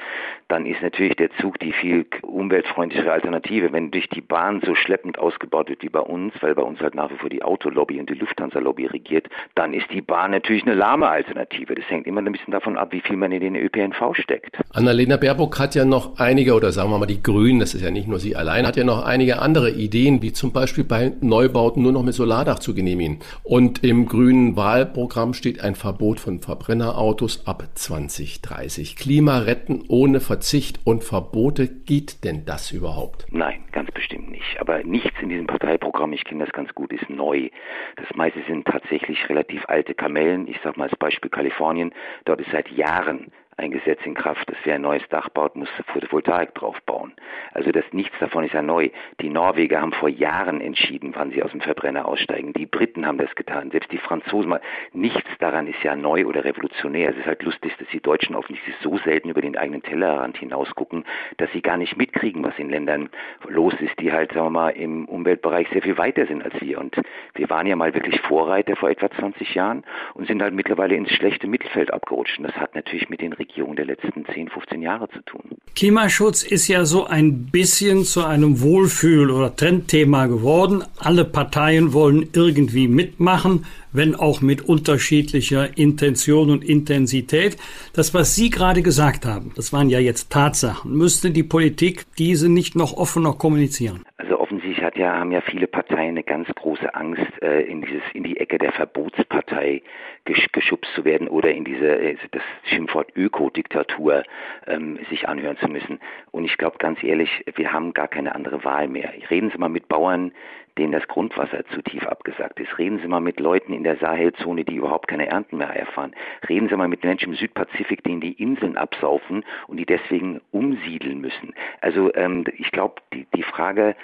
dann 0.48 0.66
ist 0.66 0.82
natürlich 0.82 1.16
der 1.16 1.30
Zug 1.40 1.58
die 1.58 1.72
viel 1.72 2.06
umweltfreundlichere 2.22 3.12
Alternative. 3.12 3.72
Wenn 3.72 3.90
durch 3.90 4.08
die 4.08 4.20
Bahn 4.20 4.60
so 4.64 4.74
schleppend 4.74 5.18
ausgebaut 5.18 5.68
wird 5.68 5.82
wie 5.82 5.88
bei 5.88 6.00
uns, 6.00 6.34
weil 6.40 6.54
bei 6.54 6.62
uns 6.62 6.80
halt 6.80 6.94
nach 6.94 7.10
wie 7.10 7.16
vor 7.16 7.30
die 7.30 7.42
Autolobby 7.42 8.00
und 8.00 8.10
die 8.10 8.14
Lufthansa-Lobby 8.14 8.86
regiert, 8.86 9.28
dann 9.54 9.72
ist 9.72 9.90
die 9.92 10.02
Bahn 10.02 10.30
natürlich 10.30 10.64
eine 10.64 10.74
lahme 10.74 11.08
Alternative. 11.08 11.74
Das 11.74 11.88
hängt 11.88 12.06
immer 12.06 12.20
ein 12.20 12.32
bisschen 12.32 12.52
davon 12.52 12.76
ab, 12.76 12.92
wie 12.92 13.00
viel 13.00 13.16
man 13.16 13.32
in 13.32 13.40
den 13.40 13.56
ÖPNV 13.56 14.14
steckt. 14.14 14.58
Annalena 14.74 14.97
Baerbock 15.06 15.58
hat 15.58 15.74
ja 15.74 15.84
noch 15.84 16.18
einige, 16.18 16.54
oder 16.54 16.72
sagen 16.72 16.90
wir 16.90 16.98
mal 16.98 17.06
die 17.06 17.22
Grünen, 17.22 17.60
das 17.60 17.74
ist 17.74 17.82
ja 17.82 17.90
nicht 17.90 18.08
nur 18.08 18.18
sie 18.18 18.34
allein, 18.34 18.66
hat 18.66 18.76
ja 18.76 18.84
noch 18.84 19.04
einige 19.04 19.40
andere 19.40 19.70
Ideen, 19.70 20.22
wie 20.22 20.32
zum 20.32 20.52
Beispiel 20.52 20.84
bei 20.84 21.12
Neubauten 21.20 21.82
nur 21.82 21.92
noch 21.92 22.02
mit 22.02 22.14
Solardach 22.14 22.58
zu 22.58 22.74
genehmigen. 22.74 23.20
Und 23.42 23.84
im 23.84 24.06
grünen 24.06 24.56
Wahlprogramm 24.56 25.34
steht 25.34 25.60
ein 25.62 25.74
Verbot 25.74 26.18
von 26.18 26.40
Verbrennerautos 26.40 27.46
ab 27.46 27.62
2030. 27.74 28.96
Klima 28.96 29.38
retten 29.38 29.84
ohne 29.88 30.20
Verzicht 30.20 30.80
und 30.84 31.04
Verbote. 31.04 31.68
Geht 31.68 32.24
denn 32.24 32.44
das 32.44 32.72
überhaupt? 32.72 33.26
Nein, 33.30 33.60
ganz 33.72 33.90
bestimmt 33.92 34.30
nicht. 34.30 34.60
Aber 34.60 34.82
nichts 34.82 35.14
in 35.22 35.28
diesem 35.28 35.46
Parteiprogramm, 35.46 36.12
ich 36.12 36.24
kenne 36.24 36.44
das 36.44 36.52
ganz 36.52 36.74
gut, 36.74 36.92
ist 36.92 37.08
neu. 37.08 37.50
Das 37.96 38.06
meiste 38.16 38.40
sind 38.48 38.66
tatsächlich 38.66 39.28
relativ 39.28 39.62
alte 39.68 39.94
Kamellen. 39.94 40.48
Ich 40.48 40.58
sage 40.64 40.78
mal 40.78 40.88
als 40.88 40.98
Beispiel 40.98 41.30
Kalifornien. 41.30 41.92
Dort 42.24 42.40
ist 42.40 42.50
seit 42.50 42.68
Jahren 42.70 43.30
ein 43.58 43.72
Gesetz 43.72 43.98
in 44.04 44.14
Kraft, 44.14 44.48
dass 44.48 44.56
wer 44.64 44.76
ein 44.76 44.82
neues 44.82 45.02
Dach 45.08 45.28
baut, 45.30 45.56
muss 45.56 45.68
Photovoltaik 45.92 46.54
drauf 46.54 46.80
bauen. 46.86 47.12
Also 47.52 47.72
das 47.72 47.84
nichts 47.92 48.16
davon 48.20 48.44
ist 48.44 48.54
ja 48.54 48.62
neu. 48.62 48.88
Die 49.20 49.28
Norweger 49.28 49.80
haben 49.80 49.92
vor 49.92 50.08
Jahren 50.08 50.60
entschieden, 50.60 51.12
wann 51.16 51.32
sie 51.32 51.42
aus 51.42 51.50
dem 51.50 51.60
Verbrenner 51.60 52.06
aussteigen. 52.06 52.52
Die 52.52 52.66
Briten 52.66 53.04
haben 53.04 53.18
das 53.18 53.34
getan, 53.34 53.72
selbst 53.72 53.90
die 53.90 53.98
Franzosen. 53.98 54.54
Nichts 54.92 55.28
daran 55.40 55.66
ist 55.66 55.82
ja 55.82 55.96
neu 55.96 56.26
oder 56.26 56.44
revolutionär. 56.44 57.10
Es 57.10 57.16
ist 57.16 57.26
halt 57.26 57.42
lustig, 57.42 57.76
dass 57.78 57.88
die 57.88 58.00
Deutschen 58.00 58.36
offensichtlich 58.36 58.76
so 58.80 58.96
selten 58.98 59.28
über 59.28 59.40
den 59.40 59.56
eigenen 59.56 59.82
Tellerrand 59.82 60.38
hinausgucken, 60.38 61.04
dass 61.38 61.50
sie 61.52 61.60
gar 61.60 61.76
nicht 61.76 61.96
mitkriegen, 61.96 62.44
was 62.44 62.56
in 62.58 62.70
Ländern 62.70 63.10
los 63.48 63.74
ist, 63.80 63.98
die 63.98 64.12
halt, 64.12 64.32
sagen 64.32 64.46
wir 64.46 64.50
mal, 64.50 64.70
im 64.70 65.06
Umweltbereich 65.06 65.68
sehr 65.70 65.82
viel 65.82 65.98
weiter 65.98 66.26
sind 66.26 66.44
als 66.44 66.60
wir. 66.60 66.78
Und 66.78 66.96
wir 67.34 67.50
waren 67.50 67.66
ja 67.66 67.74
mal 67.74 67.92
wirklich 67.92 68.20
Vorreiter 68.20 68.76
vor 68.76 68.88
etwa 68.88 69.10
20 69.10 69.54
Jahren 69.56 69.84
und 70.14 70.28
sind 70.28 70.42
halt 70.42 70.54
mittlerweile 70.54 70.94
ins 70.94 71.10
schlechte 71.10 71.48
Mittelfeld 71.48 71.92
abgerutscht. 71.92 72.38
Und 72.38 72.44
das 72.44 72.56
hat 72.56 72.76
natürlich 72.76 73.08
mit 73.08 73.20
den 73.20 73.32
Regierung 73.48 73.76
der 73.76 73.86
letzten 73.86 74.24
10, 74.26 74.48
15 74.48 74.82
Jahre 74.82 75.08
zu 75.08 75.20
tun. 75.22 75.42
Klimaschutz 75.74 76.42
ist 76.42 76.68
ja 76.68 76.84
so 76.84 77.06
ein 77.06 77.46
bisschen 77.46 78.04
zu 78.04 78.24
einem 78.24 78.60
Wohlfühl- 78.60 79.30
oder 79.30 79.54
Trendthema 79.54 80.26
geworden. 80.26 80.84
Alle 80.98 81.24
Parteien 81.24 81.92
wollen 81.92 82.28
irgendwie 82.34 82.88
mitmachen, 82.88 83.64
wenn 83.92 84.14
auch 84.14 84.42
mit 84.42 84.68
unterschiedlicher 84.68 85.78
Intention 85.78 86.50
und 86.50 86.64
Intensität. 86.64 87.56
Das, 87.94 88.12
was 88.12 88.34
Sie 88.34 88.50
gerade 88.50 88.82
gesagt 88.82 89.24
haben, 89.24 89.52
das 89.56 89.72
waren 89.72 89.88
ja 89.88 89.98
jetzt 89.98 90.30
Tatsachen. 90.30 90.92
Müsste 90.92 91.30
die 91.30 91.42
Politik 91.42 92.04
diese 92.18 92.48
nicht 92.48 92.76
noch 92.76 92.92
offener 92.92 93.32
kommunizieren? 93.32 94.04
Also 94.18 94.38
offensichtlich 94.38 94.67
hat 94.76 94.96
ja, 94.96 95.18
haben 95.18 95.32
ja 95.32 95.40
viele 95.40 95.66
Parteien 95.66 96.10
eine 96.10 96.22
ganz 96.22 96.48
große 96.54 96.94
Angst, 96.94 97.42
äh, 97.42 97.62
in 97.62 97.82
dieses, 97.82 98.02
in 98.12 98.22
die 98.22 98.38
Ecke 98.38 98.58
der 98.58 98.72
Verbotspartei 98.72 99.82
gesch 100.24 100.46
geschubst 100.52 100.92
zu 100.94 101.04
werden 101.04 101.28
oder 101.28 101.50
in 101.50 101.64
diese, 101.64 101.98
äh, 101.98 102.16
das 102.30 102.42
Schimpfwort 102.64 103.10
Ökodiktatur 103.16 104.24
ähm, 104.66 104.98
sich 105.10 105.28
anhören 105.28 105.56
zu 105.58 105.68
müssen. 105.68 105.98
Und 106.30 106.44
ich 106.44 106.56
glaube 106.58 106.78
ganz 106.78 107.02
ehrlich, 107.02 107.44
wir 107.56 107.72
haben 107.72 107.94
gar 107.94 108.08
keine 108.08 108.34
andere 108.34 108.64
Wahl 108.64 108.88
mehr. 108.88 109.12
Reden 109.30 109.50
Sie 109.50 109.58
mal 109.58 109.68
mit 109.68 109.88
Bauern, 109.88 110.32
denen 110.78 110.92
das 110.92 111.06
Grundwasser 111.08 111.64
zu 111.66 111.82
tief 111.82 112.06
abgesagt 112.06 112.60
ist. 112.60 112.78
Reden 112.78 112.98
Sie 113.00 113.08
mal 113.08 113.20
mit 113.20 113.40
Leuten 113.40 113.72
in 113.72 113.84
der 113.84 113.96
Sahelzone, 113.96 114.64
die 114.64 114.76
überhaupt 114.76 115.08
keine 115.08 115.26
Ernten 115.26 115.58
mehr 115.58 115.68
erfahren. 115.68 116.14
Reden 116.48 116.68
Sie 116.68 116.76
mal 116.76 116.88
mit 116.88 117.04
Menschen 117.04 117.32
im 117.32 117.38
Südpazifik, 117.38 118.02
denen 118.04 118.20
die 118.20 118.32
Inseln 118.32 118.76
absaufen 118.76 119.44
und 119.66 119.76
die 119.76 119.86
deswegen 119.86 120.40
umsiedeln 120.50 121.20
müssen. 121.20 121.54
Also 121.80 122.14
ähm, 122.14 122.44
ich 122.56 122.70
glaube, 122.70 123.02
die, 123.12 123.26
die 123.34 123.42
Frage, 123.42 123.96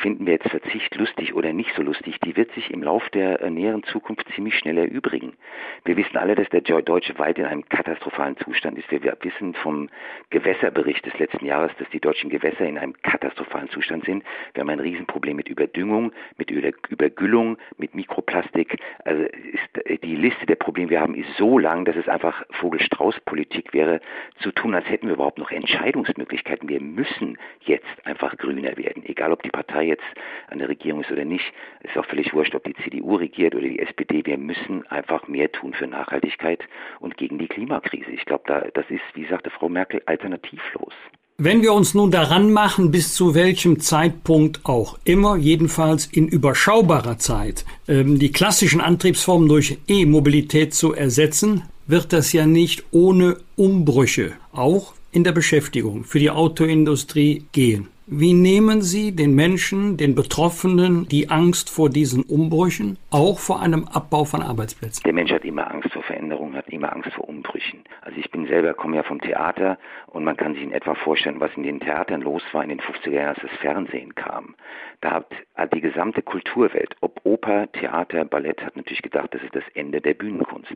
finden 0.00 0.26
wir 0.26 0.34
jetzt 0.34 0.48
Verzicht 0.48 0.94
lustig 0.96 1.34
oder 1.34 1.52
nicht 1.52 1.74
so 1.76 1.82
lustig, 1.82 2.18
die 2.20 2.36
wird 2.36 2.52
sich 2.52 2.70
im 2.70 2.82
Lauf 2.82 3.08
der 3.10 3.40
äh, 3.42 3.50
näheren 3.50 3.82
Zukunft 3.84 4.26
ziemlich 4.34 4.56
schnell 4.56 4.78
erübrigen. 4.78 5.34
Wir 5.84 5.96
wissen 5.96 6.16
alle, 6.16 6.34
dass 6.34 6.48
der 6.48 6.60
deutsche 6.60 7.18
Wald 7.18 7.38
in 7.38 7.44
einem 7.44 7.68
katastrophalen 7.68 8.36
Zustand 8.38 8.78
ist. 8.78 8.90
Wir 8.90 9.16
wissen 9.20 9.54
vom 9.54 9.88
Gewässerbericht 10.30 11.04
des 11.04 11.18
letzten 11.18 11.44
Jahres, 11.44 11.72
dass 11.78 11.88
die 11.90 12.00
deutschen 12.00 12.30
Gewässer 12.30 12.64
in 12.64 12.78
einem 12.78 12.94
katastrophalen 13.02 13.68
Zustand 13.70 14.04
sind. 14.04 14.24
Wir 14.54 14.62
haben 14.62 14.70
ein 14.70 14.80
Riesenproblem 14.80 15.36
mit 15.36 15.48
Überdüngung 15.48 16.12
mit 16.36 16.50
Übergüllung, 16.50 17.58
mit 17.76 17.94
Mikroplastik. 17.94 18.78
Also 19.04 19.22
ist, 19.22 19.86
äh, 19.86 19.98
die 19.98 20.16
Liste 20.16 20.46
der 20.46 20.56
Probleme, 20.56 20.88
die 20.88 20.92
wir 20.92 21.00
haben, 21.00 21.14
ist 21.14 21.36
so 21.36 21.58
lang, 21.58 21.84
dass 21.84 21.96
es 21.96 22.08
einfach 22.08 22.44
Vogel-Strauß-Politik 22.50 23.72
wäre, 23.72 24.00
zu 24.40 24.52
tun, 24.52 24.74
als 24.74 24.88
hätten 24.88 25.06
wir 25.06 25.14
überhaupt 25.14 25.38
noch 25.38 25.50
Entscheidungsmöglichkeiten. 25.50 26.68
Wir 26.68 26.80
müssen 26.80 27.38
jetzt 27.60 27.86
einfach 28.04 28.36
grüner 28.36 28.76
werden, 28.76 29.04
egal 29.06 29.32
ob 29.32 29.42
die 29.42 29.50
Partei 29.50 29.84
jetzt 29.84 30.04
an 30.48 30.58
der 30.58 30.68
Regierung 30.68 31.02
ist 31.02 31.10
oder 31.10 31.24
nicht. 31.24 31.52
Ist 31.80 31.96
auch 31.96 32.06
völlig 32.06 32.32
wurscht, 32.34 32.54
ob 32.54 32.64
die 32.64 32.74
CDU 32.74 33.16
regiert 33.16 33.54
oder 33.54 33.66
die 33.66 33.78
SPD. 33.78 34.24
Wir 34.24 34.38
müssen 34.38 34.86
einfach 34.88 35.28
mehr 35.28 35.50
tun 35.50 35.72
für 35.74 35.86
Nachhaltigkeit 35.86 36.62
und 37.00 37.16
gegen 37.16 37.38
die 37.38 37.48
Klimakrise. 37.48 38.10
Ich 38.10 38.24
glaube, 38.24 38.44
da, 38.46 38.60
das 38.74 38.88
ist, 38.90 39.02
wie 39.14 39.26
sagte 39.26 39.50
Frau 39.50 39.68
Merkel, 39.68 40.02
alternativlos. 40.06 40.94
Wenn 41.38 41.62
wir 41.62 41.72
uns 41.72 41.94
nun 41.94 42.10
daran 42.10 42.52
machen, 42.52 42.90
bis 42.90 43.14
zu 43.14 43.34
welchem 43.34 43.80
Zeitpunkt 43.80 44.60
auch 44.64 44.98
immer, 45.04 45.36
jedenfalls 45.36 46.06
in 46.06 46.28
überschaubarer 46.28 47.18
Zeit, 47.18 47.64
ähm, 47.88 48.18
die 48.18 48.30
klassischen 48.30 48.80
Antriebsformen 48.80 49.48
durch 49.48 49.78
E-Mobilität 49.88 50.74
zu 50.74 50.92
ersetzen, 50.92 51.62
wird 51.86 52.12
das 52.12 52.32
ja 52.32 52.46
nicht 52.46 52.84
ohne 52.90 53.38
Umbrüche 53.56 54.32
auch 54.52 54.92
in 55.10 55.24
der 55.24 55.32
Beschäftigung 55.32 56.04
für 56.04 56.18
die 56.18 56.30
Autoindustrie 56.30 57.44
gehen. 57.52 57.88
Wie 58.06 58.32
nehmen 58.32 58.82
Sie 58.82 59.14
den 59.14 59.36
Menschen, 59.36 59.96
den 59.96 60.16
Betroffenen, 60.16 61.06
die 61.08 61.30
Angst 61.30 61.70
vor 61.70 61.88
diesen 61.88 62.24
Umbrüchen, 62.24 62.98
auch 63.10 63.38
vor 63.38 63.60
einem 63.60 63.84
Abbau 63.84 64.24
von 64.24 64.42
Arbeitsplätzen? 64.42 65.04
Der 65.04 65.12
Mensch 65.12 65.30
hat 65.30 65.44
immer 65.44 65.70
Angst 65.70 65.92
vor 65.92 66.02
Veränderungen, 66.02 66.56
hat 66.56 66.68
immer 66.68 66.92
Angst 66.92 67.12
vor 67.12 67.28
Umbrüchen. 67.28 67.84
Also 68.00 68.18
ich 68.18 68.28
bin 68.32 68.48
selber, 68.48 68.74
komme 68.74 68.96
ja 68.96 69.04
vom 69.04 69.20
Theater 69.20 69.78
und 70.08 70.24
man 70.24 70.36
kann 70.36 70.54
sich 70.54 70.64
in 70.64 70.72
etwa 70.72 70.96
vorstellen, 70.96 71.38
was 71.38 71.52
in 71.56 71.62
den 71.62 71.78
Theatern 71.78 72.22
los 72.22 72.42
war 72.50 72.64
in 72.64 72.70
den 72.70 72.80
50er 72.80 73.10
Jahren, 73.10 73.28
als 73.28 73.42
das 73.42 73.52
Fernsehen 73.60 74.16
kam. 74.16 74.56
Da 75.00 75.24
hat 75.54 75.72
die 75.72 75.80
gesamte 75.80 76.22
Kulturwelt, 76.22 76.96
ob 77.02 77.20
Oper, 77.22 77.70
Theater, 77.70 78.24
Ballett, 78.24 78.62
hat 78.64 78.76
natürlich 78.76 79.02
gedacht, 79.02 79.32
das 79.32 79.42
ist 79.44 79.54
das 79.54 79.64
Ende 79.74 80.00
der 80.00 80.14
Bühnenkunst. 80.14 80.74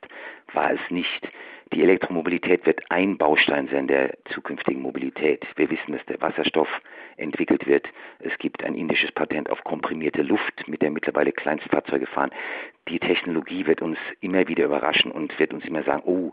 War 0.52 0.70
es 0.70 0.80
nicht. 0.90 1.28
Die 1.72 1.82
Elektromobilität 1.82 2.64
wird 2.64 2.80
ein 2.90 3.18
Baustein 3.18 3.68
sein 3.68 3.88
der 3.88 4.16
zukünftigen 4.32 4.82
Mobilität. 4.82 5.44
Wir 5.56 5.68
wissen, 5.68 5.92
dass 5.92 6.06
der 6.06 6.20
Wasserstoff 6.20 6.68
entwickelt 7.16 7.66
wird. 7.66 7.86
Es 8.20 8.36
gibt 8.38 8.62
ein 8.64 8.74
indisches 8.74 9.10
Patent 9.12 9.50
auf 9.50 9.62
komprimierte 9.64 10.22
Luft, 10.22 10.68
mit 10.68 10.80
der 10.80 10.90
mittlerweile 10.90 11.32
Kleinstfahrzeuge 11.32 12.06
fahren. 12.06 12.30
Die 12.88 13.00
Technologie 13.00 13.66
wird 13.66 13.82
uns 13.82 13.98
immer 14.20 14.46
wieder 14.46 14.64
überraschen 14.64 15.10
und 15.10 15.36
wird 15.40 15.52
uns 15.52 15.64
immer 15.64 15.82
sagen, 15.82 16.02
oh, 16.06 16.30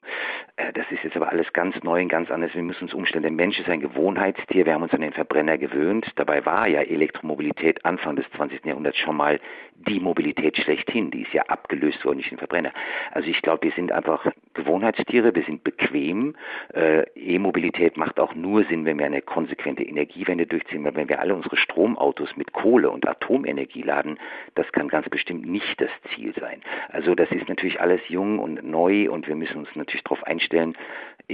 äh, 0.56 0.72
das 0.74 0.86
ist 0.92 1.04
jetzt 1.04 1.16
aber 1.16 1.30
alles 1.30 1.52
ganz 1.52 1.82
neu 1.82 2.00
und 2.00 2.10
ganz 2.10 2.30
anders. 2.30 2.54
Wir 2.54 2.62
müssen 2.62 2.84
uns 2.84 2.94
umstellen. 2.94 3.24
Der 3.24 3.32
Mensch 3.32 3.60
ist 3.60 3.70
ein 3.70 3.80
Gewohnheitstier. 3.80 4.68
Wir 4.68 4.76
haben 4.76 4.84
uns 4.84 4.94
an 4.94 5.02
den 5.02 5.14
Verbrenner 5.14 5.58
gewöhnt. 5.58 6.06
Dabei 6.16 6.46
war 6.46 6.68
ja 6.68 6.82
Elektromobilität 6.82 7.84
Anfang 7.86 8.16
des 8.18 8.30
20. 8.36 8.64
Jahrhunderts 8.66 9.00
schon 9.00 9.18
mal 9.18 9.40
die 9.88 10.00
Mobilität 10.00 10.56
schlechthin. 10.58 11.10
Die 11.10 11.24
ist 11.24 11.34
ja 11.34 11.42
abgelöst 11.48 12.06
worden 12.06 12.18
durch 12.18 12.30
den 12.30 12.38
Verbrenner. 12.38 12.72
Also 13.12 13.30
ich 13.30 13.42
glaube, 13.42 13.64
wir 13.64 13.72
sind 13.72 13.92
einfach 13.92 14.28
Gewohnheitstiere. 14.54 15.34
Wir 15.34 15.44
sind 15.46 15.64
bequem. 15.64 16.36
Äh, 16.76 17.06
E-Mobilität 17.16 17.98
macht 17.98 18.20
auch 18.20 18.36
nur 18.36 18.64
Sinn, 18.66 18.86
wenn 18.86 19.00
wir 19.00 19.08
eine 19.08 19.24
konsequente 19.24 19.82
Energiewende 19.82 20.46
durchziehen. 20.46 20.84
Weil 20.84 20.96
wenn 20.96 21.10
wir 21.10 21.20
alle 21.20 21.34
unsere 21.34 21.58
Stromautos 21.58 22.36
mit 22.36 22.54
Kohle 22.54 22.92
und 22.92 23.08
Atomenergie 23.08 23.82
laden, 23.82 24.20
das 24.54 24.72
kann 24.72 24.88
ganz 24.88 25.10
bestimmt 25.10 25.48
nicht 25.48 25.82
das 25.82 25.90
Ziel 26.14 26.32
sein 26.36 26.43
sein. 26.44 26.62
Also 26.90 27.16
das 27.16 27.32
ist 27.32 27.48
natürlich 27.48 27.80
alles 27.80 28.02
jung 28.10 28.40
und 28.40 28.64
neu 28.64 29.10
und 29.10 29.28
wir 29.28 29.36
müssen 29.36 29.58
uns 29.58 29.70
natürlich 29.76 30.04
darauf 30.04 30.24
einstellen. 30.26 30.76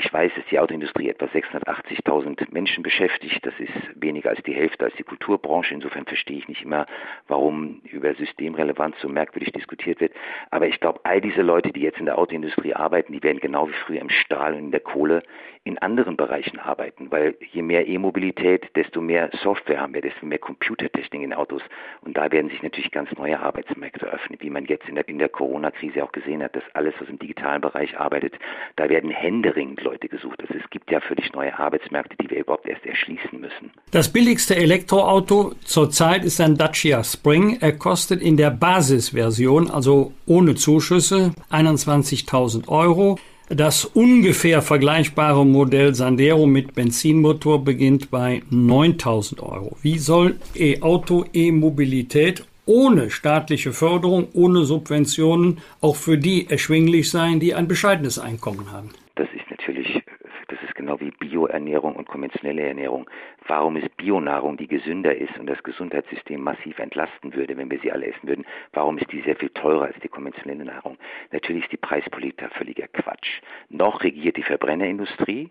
Ich 0.01 0.13
weiß, 0.13 0.31
dass 0.33 0.45
die 0.45 0.59
Autoindustrie 0.59 1.09
etwa 1.09 1.25
680.000 1.25 2.53
Menschen 2.53 2.83
beschäftigt. 2.83 3.45
Das 3.45 3.53
ist 3.59 3.73
weniger 3.95 4.29
als 4.29 4.41
die 4.43 4.53
Hälfte 4.53 4.85
als 4.85 4.95
die 4.95 5.03
Kulturbranche. 5.03 5.73
Insofern 5.73 6.05
verstehe 6.05 6.37
ich 6.37 6.47
nicht 6.47 6.63
immer, 6.63 6.85
warum 7.27 7.81
über 7.83 8.13
Systemrelevanz 8.13 8.95
so 9.01 9.09
merkwürdig 9.09 9.51
diskutiert 9.51 9.99
wird. 9.99 10.13
Aber 10.51 10.69
ich 10.69 10.79
glaube, 10.79 11.01
all 11.03 11.19
diese 11.19 11.41
Leute, 11.41 11.73
die 11.73 11.81
jetzt 11.81 11.99
in 11.99 12.05
der 12.05 12.17
Autoindustrie 12.17 12.73
arbeiten, 12.73 13.11
die 13.11 13.21
werden 13.21 13.41
genau 13.41 13.67
wie 13.67 13.73
früher 13.73 13.99
im 13.99 14.09
Stahl 14.09 14.53
und 14.53 14.59
in 14.59 14.71
der 14.71 14.79
Kohle 14.79 15.21
in 15.65 15.77
anderen 15.77 16.15
Bereichen 16.15 16.57
arbeiten, 16.57 17.11
weil 17.11 17.35
je 17.51 17.61
mehr 17.61 17.87
E-Mobilität, 17.87 18.75
desto 18.75 19.01
mehr 19.01 19.29
Software 19.43 19.81
haben 19.81 19.93
wir, 19.93 20.01
desto 20.01 20.25
mehr 20.25 20.39
Computertechnik 20.39 21.21
in 21.21 21.33
Autos 21.33 21.61
und 22.01 22.15
da 22.15 22.31
werden 22.31 22.49
sich 22.49 22.63
natürlich 22.63 22.91
ganz 22.91 23.11
neue 23.17 23.39
Arbeitsmärkte 23.39 24.07
öffnen, 24.07 24.39
wie 24.41 24.49
man 24.49 24.65
jetzt 24.65 24.87
in 24.87 24.95
der, 24.95 25.07
in 25.07 25.19
der 25.19 25.29
Corona-Krise 25.29 26.03
auch 26.03 26.11
gesehen 26.11 26.41
hat, 26.41 26.55
dass 26.55 26.63
alles, 26.73 26.93
was 26.99 27.09
im 27.09 27.19
digitalen 27.19 27.61
Bereich 27.61 27.99
arbeitet, 27.99 28.33
da 28.77 28.89
werden 28.89 29.11
händeringend 29.11 29.81
Leute 29.89 30.07
gesucht. 30.07 30.39
Also 30.41 30.53
es 30.53 30.69
gibt 30.69 30.91
ja 30.91 30.99
völlig 31.01 31.33
neue 31.33 31.57
Arbeitsmärkte, 31.57 32.15
die 32.21 32.29
wir 32.29 32.39
überhaupt 32.39 32.67
erst 32.67 32.85
erschließen 32.85 33.39
müssen. 33.39 33.71
Das 33.91 34.09
billigste 34.09 34.55
Elektroauto 34.55 35.53
zurzeit 35.63 36.23
ist 36.23 36.39
ein 36.41 36.57
Dacia 36.57 37.03
Spring. 37.03 37.57
Er 37.59 37.73
kostet 37.73 38.21
in 38.21 38.37
der 38.37 38.51
Basisversion, 38.51 39.69
also 39.71 40.13
ohne 40.27 40.55
Zuschüsse, 40.55 41.33
21.000 41.51 42.67
Euro. 42.67 43.17
Das 43.49 43.83
ungefähr 43.83 44.61
vergleichbare 44.61 45.43
Modell 45.43 45.95
Sandero 45.95 46.45
mit 46.45 46.75
Benzinmotor 46.75 47.63
beginnt 47.63 48.11
bei 48.11 48.43
9000 48.51 49.41
Euro. 49.41 49.75
Wie 49.81 49.97
soll 49.97 50.35
E-Auto, 50.55 51.25
E-Mobilität 51.33 52.45
ohne 52.67 53.09
staatliche 53.09 53.73
Förderung, 53.73 54.27
ohne 54.33 54.65
Subventionen 54.65 55.57
auch 55.81 55.95
für 55.95 56.19
die 56.19 56.47
erschwinglich 56.47 57.09
sein, 57.09 57.39
die 57.39 57.55
ein 57.55 57.67
bescheidenes 57.67 58.19
Einkommen 58.19 58.71
haben? 58.71 58.91
Das 59.19 59.27
ist 59.33 59.51
natürlich, 59.51 60.01
das 60.47 60.63
ist 60.63 60.75
genau 60.75 60.97
wie 61.01 61.11
Bioernährung 61.11 61.97
und 61.97 62.07
konventionelle 62.07 62.61
Ernährung 62.61 63.09
warum 63.49 63.75
ist 63.75 63.97
Bionahrung, 63.97 64.57
die 64.57 64.67
gesünder 64.67 65.15
ist 65.15 65.37
und 65.37 65.47
das 65.47 65.61
Gesundheitssystem 65.63 66.41
massiv 66.41 66.77
entlasten 66.79 67.33
würde, 67.33 67.57
wenn 67.57 67.69
wir 67.69 67.79
sie 67.79 67.91
alle 67.91 68.05
essen 68.05 68.27
würden, 68.27 68.45
warum 68.73 68.97
ist 68.97 69.11
die 69.11 69.21
sehr 69.21 69.35
viel 69.35 69.49
teurer 69.49 69.85
als 69.85 69.99
die 70.01 70.07
konventionelle 70.07 70.63
Nahrung? 70.63 70.97
Natürlich 71.31 71.63
ist 71.63 71.71
die 71.71 71.77
Preispolitik 71.77 72.37
da 72.37 72.49
völliger 72.49 72.87
Quatsch. 72.87 73.41
Noch 73.69 74.03
regiert 74.03 74.37
die 74.37 74.43
Verbrennerindustrie, 74.43 75.49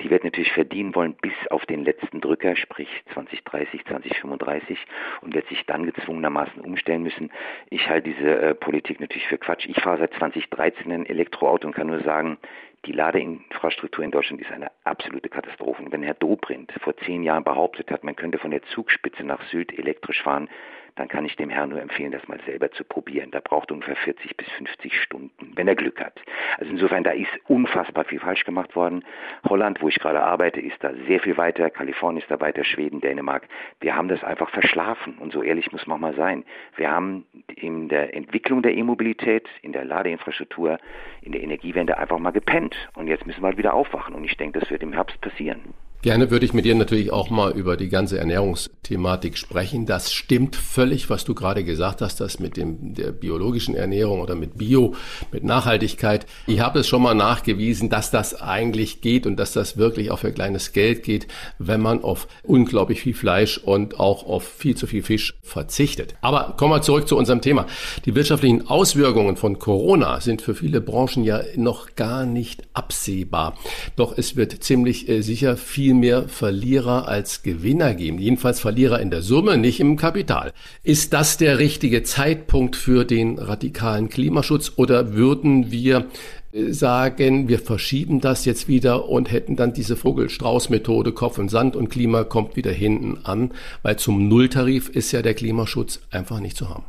die 0.00 0.10
wird 0.10 0.24
natürlich 0.24 0.52
verdienen 0.52 0.94
wollen 0.94 1.14
bis 1.20 1.32
auf 1.50 1.66
den 1.66 1.84
letzten 1.84 2.20
Drücker, 2.20 2.56
sprich 2.56 2.88
2030, 3.12 3.84
2035 3.84 4.78
und 5.20 5.34
wird 5.34 5.48
sich 5.48 5.64
dann 5.66 5.86
gezwungenermaßen 5.86 6.62
umstellen 6.62 7.02
müssen. 7.02 7.30
Ich 7.70 7.88
halte 7.88 8.10
diese 8.10 8.40
äh, 8.40 8.54
Politik 8.54 9.00
natürlich 9.00 9.26
für 9.26 9.38
Quatsch. 9.38 9.66
Ich 9.66 9.80
fahre 9.80 9.98
seit 9.98 10.14
2013 10.14 10.92
ein 10.92 11.06
Elektroauto 11.06 11.66
und 11.66 11.74
kann 11.74 11.88
nur 11.88 12.00
sagen, 12.02 12.38
die 12.86 12.92
Ladeinfrastruktur 12.92 14.04
in 14.04 14.10
Deutschland 14.10 14.40
ist 14.40 14.50
eine 14.50 14.70
absolute 14.84 15.28
Katastrophe. 15.28 15.82
Und 15.82 15.92
wenn 15.92 16.02
Herr 16.02 16.14
Dobrindt 16.14 16.72
vor 16.80 16.96
zehn 16.98 17.22
Jahren 17.22 17.44
behauptet 17.44 17.90
hat, 17.90 18.04
man 18.04 18.16
könnte 18.16 18.38
von 18.38 18.50
der 18.50 18.62
Zugspitze 18.74 19.22
nach 19.22 19.42
Süd 19.50 19.76
elektrisch 19.78 20.22
fahren, 20.22 20.48
dann 20.96 21.08
kann 21.08 21.24
ich 21.24 21.36
dem 21.36 21.50
Herrn 21.50 21.70
nur 21.70 21.80
empfehlen, 21.80 22.12
das 22.12 22.26
mal 22.28 22.40
selber 22.46 22.70
zu 22.72 22.84
probieren. 22.84 23.30
Da 23.30 23.40
braucht 23.40 23.70
ungefähr 23.72 23.96
40 23.96 24.36
bis 24.36 24.48
50 24.52 25.00
Stunden, 25.02 25.52
wenn 25.54 25.68
er 25.68 25.74
Glück 25.74 26.00
hat. 26.00 26.20
Also 26.58 26.70
insofern, 26.70 27.04
da 27.04 27.10
ist 27.10 27.30
unfassbar 27.48 28.04
viel 28.04 28.20
falsch 28.20 28.44
gemacht 28.44 28.74
worden. 28.76 29.04
Holland, 29.48 29.80
wo 29.80 29.88
ich 29.88 29.98
gerade 29.98 30.22
arbeite, 30.22 30.60
ist 30.60 30.82
da 30.82 30.92
sehr 31.06 31.20
viel 31.20 31.36
weiter. 31.36 31.70
Kalifornien 31.70 32.22
ist 32.22 32.30
da 32.30 32.40
weiter, 32.40 32.64
Schweden, 32.64 33.00
Dänemark. 33.00 33.48
Wir 33.80 33.94
haben 33.94 34.08
das 34.08 34.22
einfach 34.24 34.50
verschlafen. 34.50 35.18
Und 35.18 35.32
so 35.32 35.42
ehrlich 35.42 35.72
muss 35.72 35.86
man 35.86 36.00
mal 36.00 36.14
sein. 36.14 36.44
Wir 36.76 36.90
haben 36.90 37.26
in 37.54 37.88
der 37.88 38.14
Entwicklung 38.14 38.62
der 38.62 38.74
E-Mobilität, 38.74 39.48
in 39.62 39.72
der 39.72 39.84
Ladeinfrastruktur, 39.84 40.78
in 41.22 41.32
der 41.32 41.42
Energiewende 41.42 41.98
einfach 41.98 42.18
mal 42.18 42.30
gepennt. 42.30 42.76
Und 42.94 43.06
jetzt 43.06 43.26
müssen 43.26 43.42
wir 43.42 43.48
halt 43.48 43.58
wieder 43.58 43.74
aufwachen. 43.74 44.14
Und 44.14 44.24
ich 44.24 44.36
denke, 44.36 44.60
das 44.60 44.70
wird 44.70 44.82
im 44.82 44.92
Herbst 44.92 45.20
passieren. 45.20 45.74
Gerne 46.02 46.30
würde 46.30 46.46
ich 46.46 46.54
mit 46.54 46.64
dir 46.64 46.74
natürlich 46.74 47.12
auch 47.12 47.28
mal 47.28 47.52
über 47.52 47.76
die 47.76 47.90
ganze 47.90 48.18
Ernährungsthematik 48.18 49.36
sprechen. 49.36 49.84
Das 49.84 50.10
stimmt 50.10 50.56
völlig, 50.56 51.10
was 51.10 51.24
du 51.24 51.34
gerade 51.34 51.62
gesagt 51.62 52.00
hast, 52.00 52.22
das 52.22 52.38
mit 52.38 52.56
dem, 52.56 52.94
der 52.94 53.12
biologischen 53.12 53.74
Ernährung 53.74 54.22
oder 54.22 54.34
mit 54.34 54.56
Bio, 54.56 54.94
mit 55.30 55.44
Nachhaltigkeit. 55.44 56.24
Ich 56.46 56.60
habe 56.60 56.78
es 56.78 56.88
schon 56.88 57.02
mal 57.02 57.12
nachgewiesen, 57.12 57.90
dass 57.90 58.10
das 58.10 58.40
eigentlich 58.40 59.02
geht 59.02 59.26
und 59.26 59.36
dass 59.36 59.52
das 59.52 59.76
wirklich 59.76 60.10
auch 60.10 60.20
für 60.20 60.32
kleines 60.32 60.72
Geld 60.72 61.02
geht, 61.02 61.26
wenn 61.58 61.82
man 61.82 62.02
auf 62.02 62.28
unglaublich 62.44 63.02
viel 63.02 63.12
Fleisch 63.12 63.58
und 63.58 64.00
auch 64.00 64.24
auf 64.24 64.44
viel 64.44 64.78
zu 64.78 64.86
viel 64.86 65.02
Fisch 65.02 65.34
verzichtet. 65.42 66.14
Aber 66.22 66.54
kommen 66.56 66.72
wir 66.72 66.80
zurück 66.80 67.08
zu 67.08 67.16
unserem 67.18 67.42
Thema. 67.42 67.66
Die 68.06 68.14
wirtschaftlichen 68.14 68.68
Auswirkungen 68.68 69.36
von 69.36 69.58
Corona 69.58 70.22
sind 70.22 70.40
für 70.40 70.54
viele 70.54 70.80
Branchen 70.80 71.24
ja 71.24 71.42
noch 71.56 71.94
gar 71.94 72.24
nicht 72.24 72.62
absehbar. 72.72 73.58
Doch 73.96 74.16
es 74.16 74.34
wird 74.34 74.64
ziemlich 74.64 75.06
äh, 75.06 75.20
sicher 75.20 75.58
viel 75.58 75.89
viel 75.90 75.94
mehr 75.94 76.28
Verlierer 76.28 77.08
als 77.08 77.42
Gewinner 77.42 77.94
geben. 77.94 78.18
Jedenfalls 78.18 78.60
Verlierer 78.60 79.00
in 79.00 79.10
der 79.10 79.22
Summe, 79.22 79.58
nicht 79.58 79.80
im 79.80 79.96
Kapital. 79.96 80.52
Ist 80.84 81.12
das 81.12 81.36
der 81.36 81.58
richtige 81.58 82.04
Zeitpunkt 82.04 82.76
für 82.76 83.04
den 83.04 83.38
radikalen 83.38 84.08
Klimaschutz 84.08 84.74
oder 84.76 85.14
würden 85.14 85.72
wir 85.72 86.06
äh, 86.52 86.70
sagen, 86.70 87.48
wir 87.48 87.58
verschieben 87.58 88.20
das 88.20 88.44
jetzt 88.44 88.68
wieder 88.68 89.08
und 89.08 89.32
hätten 89.32 89.56
dann 89.56 89.72
diese 89.72 89.96
Vogel-Strauß-Methode, 89.96 91.10
Kopf 91.10 91.38
und 91.38 91.48
Sand 91.48 91.74
und 91.74 91.88
Klima 91.88 92.22
kommt 92.22 92.54
wieder 92.54 92.70
hinten 92.70 93.24
an, 93.24 93.50
weil 93.82 93.96
zum 93.96 94.28
Nulltarif 94.28 94.88
ist 94.90 95.10
ja 95.10 95.22
der 95.22 95.34
Klimaschutz 95.34 96.06
einfach 96.12 96.38
nicht 96.38 96.56
zu 96.56 96.68
haben. 96.68 96.84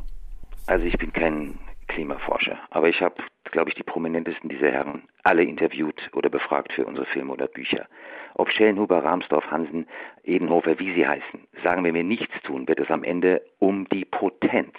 Also 0.66 0.84
ich 0.86 0.96
bin 0.96 1.12
kein 1.12 1.58
Klimaforscher, 1.88 2.56
aber 2.70 2.88
ich 2.88 3.00
habe, 3.00 3.16
glaube 3.50 3.70
ich, 3.70 3.74
die 3.74 3.82
prominentesten 3.82 4.48
dieser 4.48 4.70
Herren 4.70 5.02
alle 5.24 5.42
interviewt 5.42 6.08
oder 6.14 6.30
befragt 6.30 6.72
für 6.72 6.86
unsere 6.86 7.06
Filme 7.06 7.32
oder 7.32 7.48
Bücher. 7.48 7.86
Ob 8.34 8.50
Schellenhuber, 8.50 9.04
Rahmsdorf, 9.04 9.50
Hansen, 9.50 9.86
Edenhofer, 10.24 10.78
wie 10.78 10.92
sie 10.94 11.06
heißen, 11.06 11.46
sagen 11.62 11.84
wir 11.84 11.92
mir 11.92 12.04
nichts 12.04 12.34
tun, 12.42 12.66
wird 12.68 12.80
es 12.80 12.90
am 12.90 13.04
Ende 13.04 13.42
um 13.58 13.88
die 13.88 14.04
Potenz, 14.04 14.74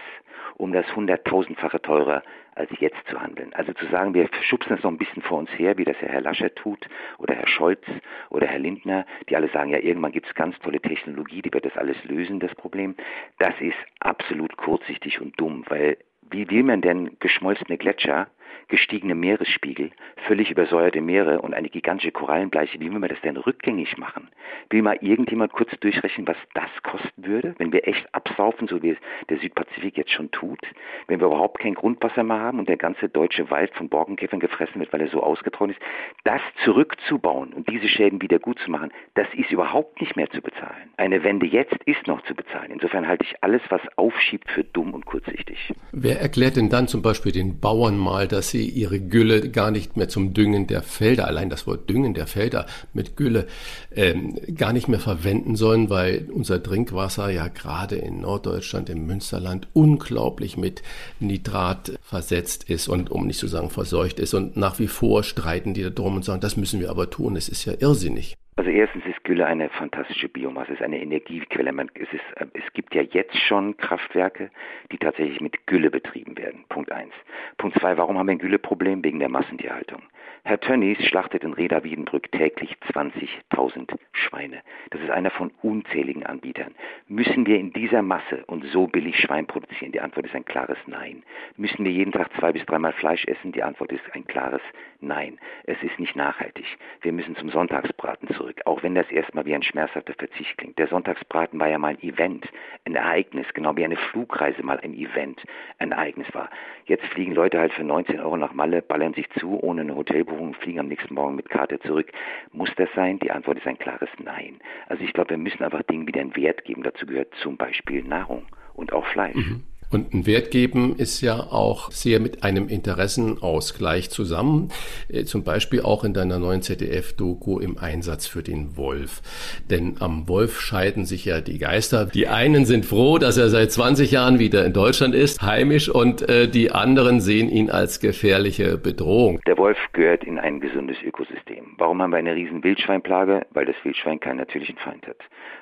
um 0.56 0.74
das 0.74 0.86
hunderttausendfache 0.96 1.82
teurer 1.82 2.24
als 2.56 2.70
jetzt 2.80 3.08
zu 3.08 3.20
handeln. 3.20 3.52
Also 3.54 3.74
zu 3.74 3.86
sagen, 3.88 4.13
wir 4.13 4.30
schubsen 4.42 4.76
es 4.78 4.84
noch 4.84 4.92
ein 4.92 4.98
bisschen 4.98 5.24
vor 5.24 5.39
uns 5.39 5.50
her, 5.58 5.78
wie 5.78 5.86
das 5.86 6.00
ja 6.02 6.08
Herr 6.08 6.22
Lascher 6.22 6.54
tut 6.54 6.88
oder 7.18 7.34
Herr 7.34 7.48
Scholz 7.48 7.82
oder 8.30 8.48
Herr 8.48 8.60
Lindner, 8.60 9.06
die 9.30 9.36
alle 9.36 9.50
sagen, 9.50 9.72
ja, 9.72 9.80
irgendwann 9.80 10.12
gibt 10.12 10.28
es 10.28 10.36
ganz 10.36 10.58
tolle 10.60 10.80
Technologie, 10.80 11.42
die 11.42 11.54
wird 11.54 11.66
das 11.66 11.78
alles 11.78 11.98
lösen, 12.04 12.39
das 12.39 12.54
Problem. 12.56 12.96
Das 13.39 13.54
ist 13.60 13.78
absolut 14.00 14.56
kurzsichtig 14.58 15.20
und 15.20 15.39
dumm, 15.39 15.63
weil 15.68 15.98
wie 16.30 16.50
will 16.50 16.63
man 16.63 16.82
denn 16.82 17.18
geschmolzene 17.20 17.78
Gletscher 17.78 18.28
gestiegene 18.68 19.16
Meeresspiegel, 19.16 19.92
völlig 20.28 20.52
übersäuerte 20.52 21.02
Meere 21.02 21.42
und 21.42 21.54
eine 21.54 21.70
gigantische 21.70 22.12
Korallenbleiche, 22.12 22.80
wie 22.80 22.92
will 22.92 23.00
man 23.00 23.10
das 23.10 23.22
denn 23.22 23.38
rückgängig 23.38 23.98
machen? 23.98 24.30
Will 24.70 24.82
mal 24.82 24.98
irgendjemand 25.02 25.54
kurz 25.54 25.72
durchrechnen, 25.80 26.28
was 26.28 26.38
das 26.54 26.70
kosten 26.84 27.26
würde, 27.26 27.56
wenn 27.58 27.72
wir 27.72 27.88
echt 27.88 28.08
absaufen, 28.13 28.68
so 28.68 28.82
wie 28.82 28.92
es 28.92 28.98
der 29.30 29.38
Südpazifik 29.39 29.98
jetzt 29.98 30.12
schon 30.12 30.32
tut? 30.32 30.60
Wenn 31.08 31.20
wir 31.20 31.28
überhaupt 31.28 31.60
kein 31.60 31.74
Grundwasser 31.74 32.24
mehr 32.24 32.39
haben 32.39 32.60
und 32.60 32.70
der 32.70 32.78
ganze 32.78 33.10
deutsche 33.10 33.50
Wald 33.50 33.74
von 33.76 33.89
Borkenkäfern 33.89 34.39
gefressen 34.39 34.80
wird, 34.80 34.92
weil 34.94 35.02
er 35.02 35.10
so 35.10 35.22
ausgetrocknet 35.22 35.78
ist, 35.78 35.86
das 36.24 36.42
zurückzubauen 36.63 37.54
und 37.54 37.70
diese 37.70 37.88
Schäden 37.88 38.22
wieder 38.22 38.39
gut 38.39 38.60
zu 38.60 38.72
machen, 38.72 38.92
das 39.16 39.28
ist 39.36 39.52
überhaupt 39.52 40.00
nicht 40.02 40.16
mehr 40.16 40.30
zu 40.30 40.42
bezahlen. 40.42 40.89
Eine 40.98 41.24
Wende 41.24 41.46
jetzt 41.46 41.76
ist 41.86 42.08
noch 42.08 42.22
zu 42.24 42.36
bezahlen. 42.36 42.72
Insofern 42.72 43.08
halte 43.08 43.26
ich 43.26 43.36
alles, 43.42 43.62
was 43.70 43.82
aufschiebt, 43.96 44.50
für 44.50 44.63
dumm 44.63 44.94
und 44.94 45.06
kurzsichtig. 45.06 45.74
Wer 45.92 46.20
erklärt 46.20 46.58
denn 46.58 46.70
dann 46.70 46.88
zum 46.88 47.02
Beispiel 47.02 47.32
den 47.32 47.60
Bauern 47.60 47.98
mal, 47.98 48.28
dass 48.28 48.42
sie 48.49 48.67
ihre 48.67 48.99
Gülle 48.99 49.49
gar 49.49 49.71
nicht 49.71 49.97
mehr 49.97 50.10
zum 50.10 50.34
Düngen 50.34 50.67
der 50.67 50.82
Felder, 50.82 51.27
allein 51.27 51.49
das 51.49 51.67
Wort 51.67 51.89
Düngen 51.89 52.13
der 52.13 52.27
Felder 52.27 52.65
mit 52.93 53.15
Gülle, 53.15 53.47
ähm, 53.95 54.39
gar 54.56 54.73
nicht 54.73 54.88
mehr 54.88 54.99
verwenden 54.99 55.56
sollen, 55.56 55.89
weil 55.89 56.29
unser 56.32 56.62
Trinkwasser 56.62 57.29
ja 57.29 57.47
gerade 57.47 57.95
in 57.95 58.21
Norddeutschland, 58.21 58.89
im 58.89 59.06
Münsterland, 59.06 59.67
unglaublich 59.73 60.58
mit 60.58 60.84
Nitrat 61.19 61.93
versetzt 62.01 62.69
ist 62.69 62.88
und 62.88 63.12
um 63.12 63.27
nicht 63.27 63.39
zu 63.39 63.47
sagen 63.47 63.69
verseucht 63.69 64.19
ist. 64.19 64.34
Und 64.34 64.58
nach 64.58 64.79
wie 64.79 64.88
vor 64.88 65.23
streiten 65.23 65.73
die 65.73 65.84
da 65.84 65.89
drum 65.89 66.15
und 66.15 66.25
sagen, 66.25 66.41
das 66.41 66.58
müssen 66.58 66.79
wir 66.79 66.89
aber 66.89 67.10
tun. 67.10 67.36
Es 67.36 67.49
ist 67.49 67.65
ja 67.65 67.73
irrsinnig. 67.79 68.36
Also 68.56 68.70
erstens 68.70 69.06
ist 69.06 69.24
Gülle 69.24 69.48
eine 69.48 69.70
fantastische 69.70 70.30
Biomasse, 70.30 70.74
es 70.74 70.80
ist 70.80 70.86
eine 70.86 71.02
Energiequelle. 71.02 71.72
Man, 71.72 71.89
es, 71.96 72.12
ist, 72.13 72.24
äh, 72.36 72.46
es 72.54 72.74
gibt 72.74 72.94
ja 72.94 73.02
jetzt 73.02 73.36
schon 73.38 73.76
Kraftwerke, 73.78 74.52
die 74.92 74.98
tatsächlich 74.98 75.42
mit 75.42 75.66
Gülle 75.66 75.89
betrieben 75.89 76.38
werden. 76.38 76.63
Punkt 76.70 76.92
eins. 76.92 77.13
Punkt 77.58 77.80
zwei, 77.80 77.98
warum 77.98 78.18
haben 78.18 78.28
wir 78.28 78.34
ein 78.34 78.39
Gülleproblem? 78.39 79.04
Wegen 79.04 79.20
der 79.20 79.30
Massentierhaltung. 79.30 80.04
Herr 80.45 80.60
Tönnies 80.60 81.01
schlachtet 81.06 81.45
in 81.45 81.53
Reda 81.53 81.86
Wiedenbrück 81.86 82.29
täglich 82.34 82.75
20.000 82.91 83.95
Schweine. 84.12 84.62
Das 84.89 84.99
ist 84.99 85.10
einer 85.10 85.32
von 85.32 85.51
unzähligen 85.62 86.25
Anbietern. 86.25 86.75
Müssen 87.08 87.45
wir 87.45 87.58
in 87.58 87.71
dieser 87.71 88.01
Masse 88.01 88.43
und 88.47 88.65
so 88.65 88.88
billig 88.88 89.17
Schwein 89.17 89.47
produzieren? 89.47 89.93
Die 89.93 90.01
Antwort 90.01 90.25
ist 90.25 90.36
ein 90.36 90.43
klares 90.43 90.77
Nein. 90.86 91.23
Müssen 91.56 91.86
wir 91.86 91.93
jeden 91.93 92.12
Tag 92.12 92.29
zwei 92.38 92.51
bis 92.51 92.65
dreimal 92.65 92.91
Fleisch 92.91 93.23
essen? 93.25 93.53
Die 93.53 93.63
Antwort 93.63 93.93
ist 93.93 94.03
ein 94.12 94.27
klares 94.27 94.62
Nein. 94.99 95.39
Es 95.63 95.82
ist 95.82 95.97
nicht 95.97 96.17
nachhaltig. 96.17 96.65
Wir 96.99 97.13
müssen 97.13 97.38
zum 97.38 97.49
Sonntagsbraten 97.49 98.27
zurück, 98.36 98.60
auch 98.65 98.84
wenn 98.84 98.95
das 98.95 99.10
erstmal 99.12 99.45
wie 99.45 99.56
ein 99.56 99.63
schmerzhafter 99.63 100.13
Verzicht 100.13 100.58
klingt. 100.58 100.77
Der 100.77 100.88
Sonntagsbraten 100.88 101.58
war 101.58 101.69
ja 101.69 101.77
mal 101.77 101.91
ein 101.91 102.03
Event, 102.03 102.49
ein 102.84 102.95
Ereignis, 102.95 103.47
genau 103.53 103.77
wie 103.77 103.86
eine 103.86 103.95
Flugreise 103.95 104.62
mal 104.62 104.79
ein 104.82 104.93
Event, 104.93 105.41
ein 105.79 105.93
Ereignis 105.93 106.27
war. 106.34 106.49
Jetzt 106.86 107.06
fliegen 107.06 107.34
Leute 107.34 107.62
halt 107.62 107.71
für 107.71 107.86
19 107.86 108.19
Euro 108.19 108.36
nach 108.36 108.51
Malle, 108.51 108.82
ballern 108.82 109.13
sich 109.13 109.29
zu, 109.39 109.58
ohne 109.63 109.82
eine 109.82 109.95
Hotelbuchung 109.95 110.33
Buchungen 110.34 110.56
fliegen 110.56 110.80
am 110.80 110.88
nächsten 110.88 111.13
Morgen 111.13 111.36
mit 111.36 111.50
Karte 111.50 111.80
zurück. 111.80 112.12
Muss 112.52 112.69
das 112.78 112.89
sein? 112.96 113.19
Die 113.19 113.32
Antwort 113.32 113.58
ist 113.58 113.67
ein 113.67 113.78
klares 113.78 114.10
Nein. 114.17 114.60
Also 114.88 115.04
ich 115.04 115.13
glaube, 115.13 115.32
wir 115.32 115.38
müssen 115.38 115.63
einfach 115.63 115.84
Dingen 115.84 116.08
wieder 116.08 116.22
einen 116.22 116.36
Wert 116.36 116.65
geben. 116.65 116.84
Dazu 116.84 117.06
gehört 117.06 117.34
zum 117.41 117.58
Beispiel 117.58 118.04
Nahrung 118.04 118.46
und 118.74 118.93
auch 118.93 119.06
Fleisch. 119.08 119.36
Mhm. 119.36 119.63
Und 119.93 120.13
ein 120.13 120.25
Wert 120.25 120.49
geben 120.49 120.95
ist 120.97 121.21
ja 121.21 121.36
auch 121.36 121.91
sehr 121.91 122.19
mit 122.19 122.43
einem 122.43 122.67
Interessenausgleich 122.67 124.10
zusammen. 124.10 124.69
Äh, 125.08 125.25
zum 125.25 125.43
Beispiel 125.43 125.82
auch 125.82 126.03
in 126.03 126.13
deiner 126.13 126.39
neuen 126.39 126.62
ZDF-Doku 126.62 127.60
im 127.60 127.77
Einsatz 127.77 128.25
für 128.25 128.41
den 128.41 128.75
Wolf. 128.75 129.21
Denn 129.69 129.97
am 129.99 130.27
Wolf 130.27 130.60
scheiden 130.60 131.06
sich 131.06 131.25
ja 131.25 131.41
die 131.41 131.60
Geister. 131.60 132.06
Die 132.06 132.27
einen 132.27 132.65
sind 132.65 132.86
froh, 132.86 133.19
dass 133.19 133.38
er 133.38 133.49
seit 133.49 133.71
20 133.71 134.12
Jahren 134.12 134.39
wieder 134.39 134.65
in 134.65 134.73
Deutschland 134.73 135.13
ist, 135.13 135.41
heimisch, 135.41 135.89
und 135.89 136.27
äh, 136.27 136.47
die 136.47 136.71
anderen 136.71 137.21
sehen 137.21 137.49
ihn 137.49 137.69
als 137.69 137.99
gefährliche 137.99 138.77
Bedrohung. 138.77 139.39
Der 139.45 139.58
Wolf 139.58 139.77
gehört 139.93 140.23
in 140.23 140.39
ein 140.39 140.60
gesundes 140.60 140.97
Ökosystem. 141.03 141.75
Warum 141.77 142.01
haben 142.01 142.12
wir 142.12 142.17
eine 142.17 142.36
riesen 142.36 142.63
Wildschweinplage? 142.63 143.45
Weil 143.51 143.65
das 143.65 143.75
Wildschwein 143.84 144.19
keinen 144.19 144.38
natürlichen 144.38 144.77
Feind 144.77 145.06
hat. 145.06 145.17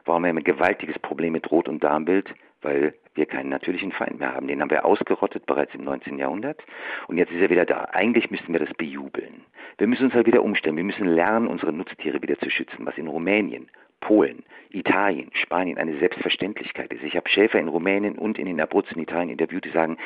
Warum 0.06 0.26
haben 0.26 0.36
wir 0.36 0.41
ein 0.41 0.44
gewaltiges 0.44 0.98
Problem 1.00 1.34
mit 1.34 1.52
Rot- 1.52 1.67
und 1.67 1.84
Darmbild? 1.84 2.34
weil 2.62 2.94
wir 3.15 3.26
keinen 3.26 3.50
natürlichen 3.50 3.91
Feind 3.91 4.19
mehr 4.19 4.34
haben. 4.34 4.47
Den 4.47 4.62
haben 4.62 4.69
wir 4.69 4.86
ausgerottet 4.86 5.45
bereits 5.45 5.74
im 5.76 5.84
19. 5.84 6.17
Jahrhundert 6.17 6.62
und 7.08 7.17
jetzt 7.17 7.32
ist 7.32 7.41
er 7.41 7.50
wieder 7.50 7.65
da. 7.65 7.89
Eigentlich 7.91 8.32
müssten 8.32 8.54
wir 8.54 8.60
das 8.60 8.74
bejubeln. 8.76 9.45
Wir 9.78 9.88
müssen 9.88 10.06
uns 10.06 10.13
halt 10.13 10.28
wieder 10.28 10.43
umstellen. 10.43 10.78
Wir 10.78 10.84
müssen 10.84 11.08
lernen, 11.08 11.47
unsere 11.47 11.74
Nutztiere 11.74 12.21
wieder 12.21 12.38
zu 12.39 12.50
schützen, 12.50 12.86
was 12.86 12.97
in 12.97 13.08
Rumänien, 13.08 13.69
Polen, 14.00 14.43
Italien, 14.69 15.30
Spanien 15.34 15.78
eine 15.78 15.97
Selbstverständlichkeit 16.00 16.91
ist. 16.93 17.04
Ich 17.04 17.15
habe 17.15 17.30
Schäfer 17.30 17.60
in 17.60 17.67
Rumänien 17.67 18.17
und 18.17 18.39
in 18.39 18.45
den 18.45 18.62
Abruzzen 18.62 18.95
in 18.97 19.04
Italien 19.04 19.30
interviewt, 19.30 19.65
die 19.65 19.69
sagen, 19.69 19.97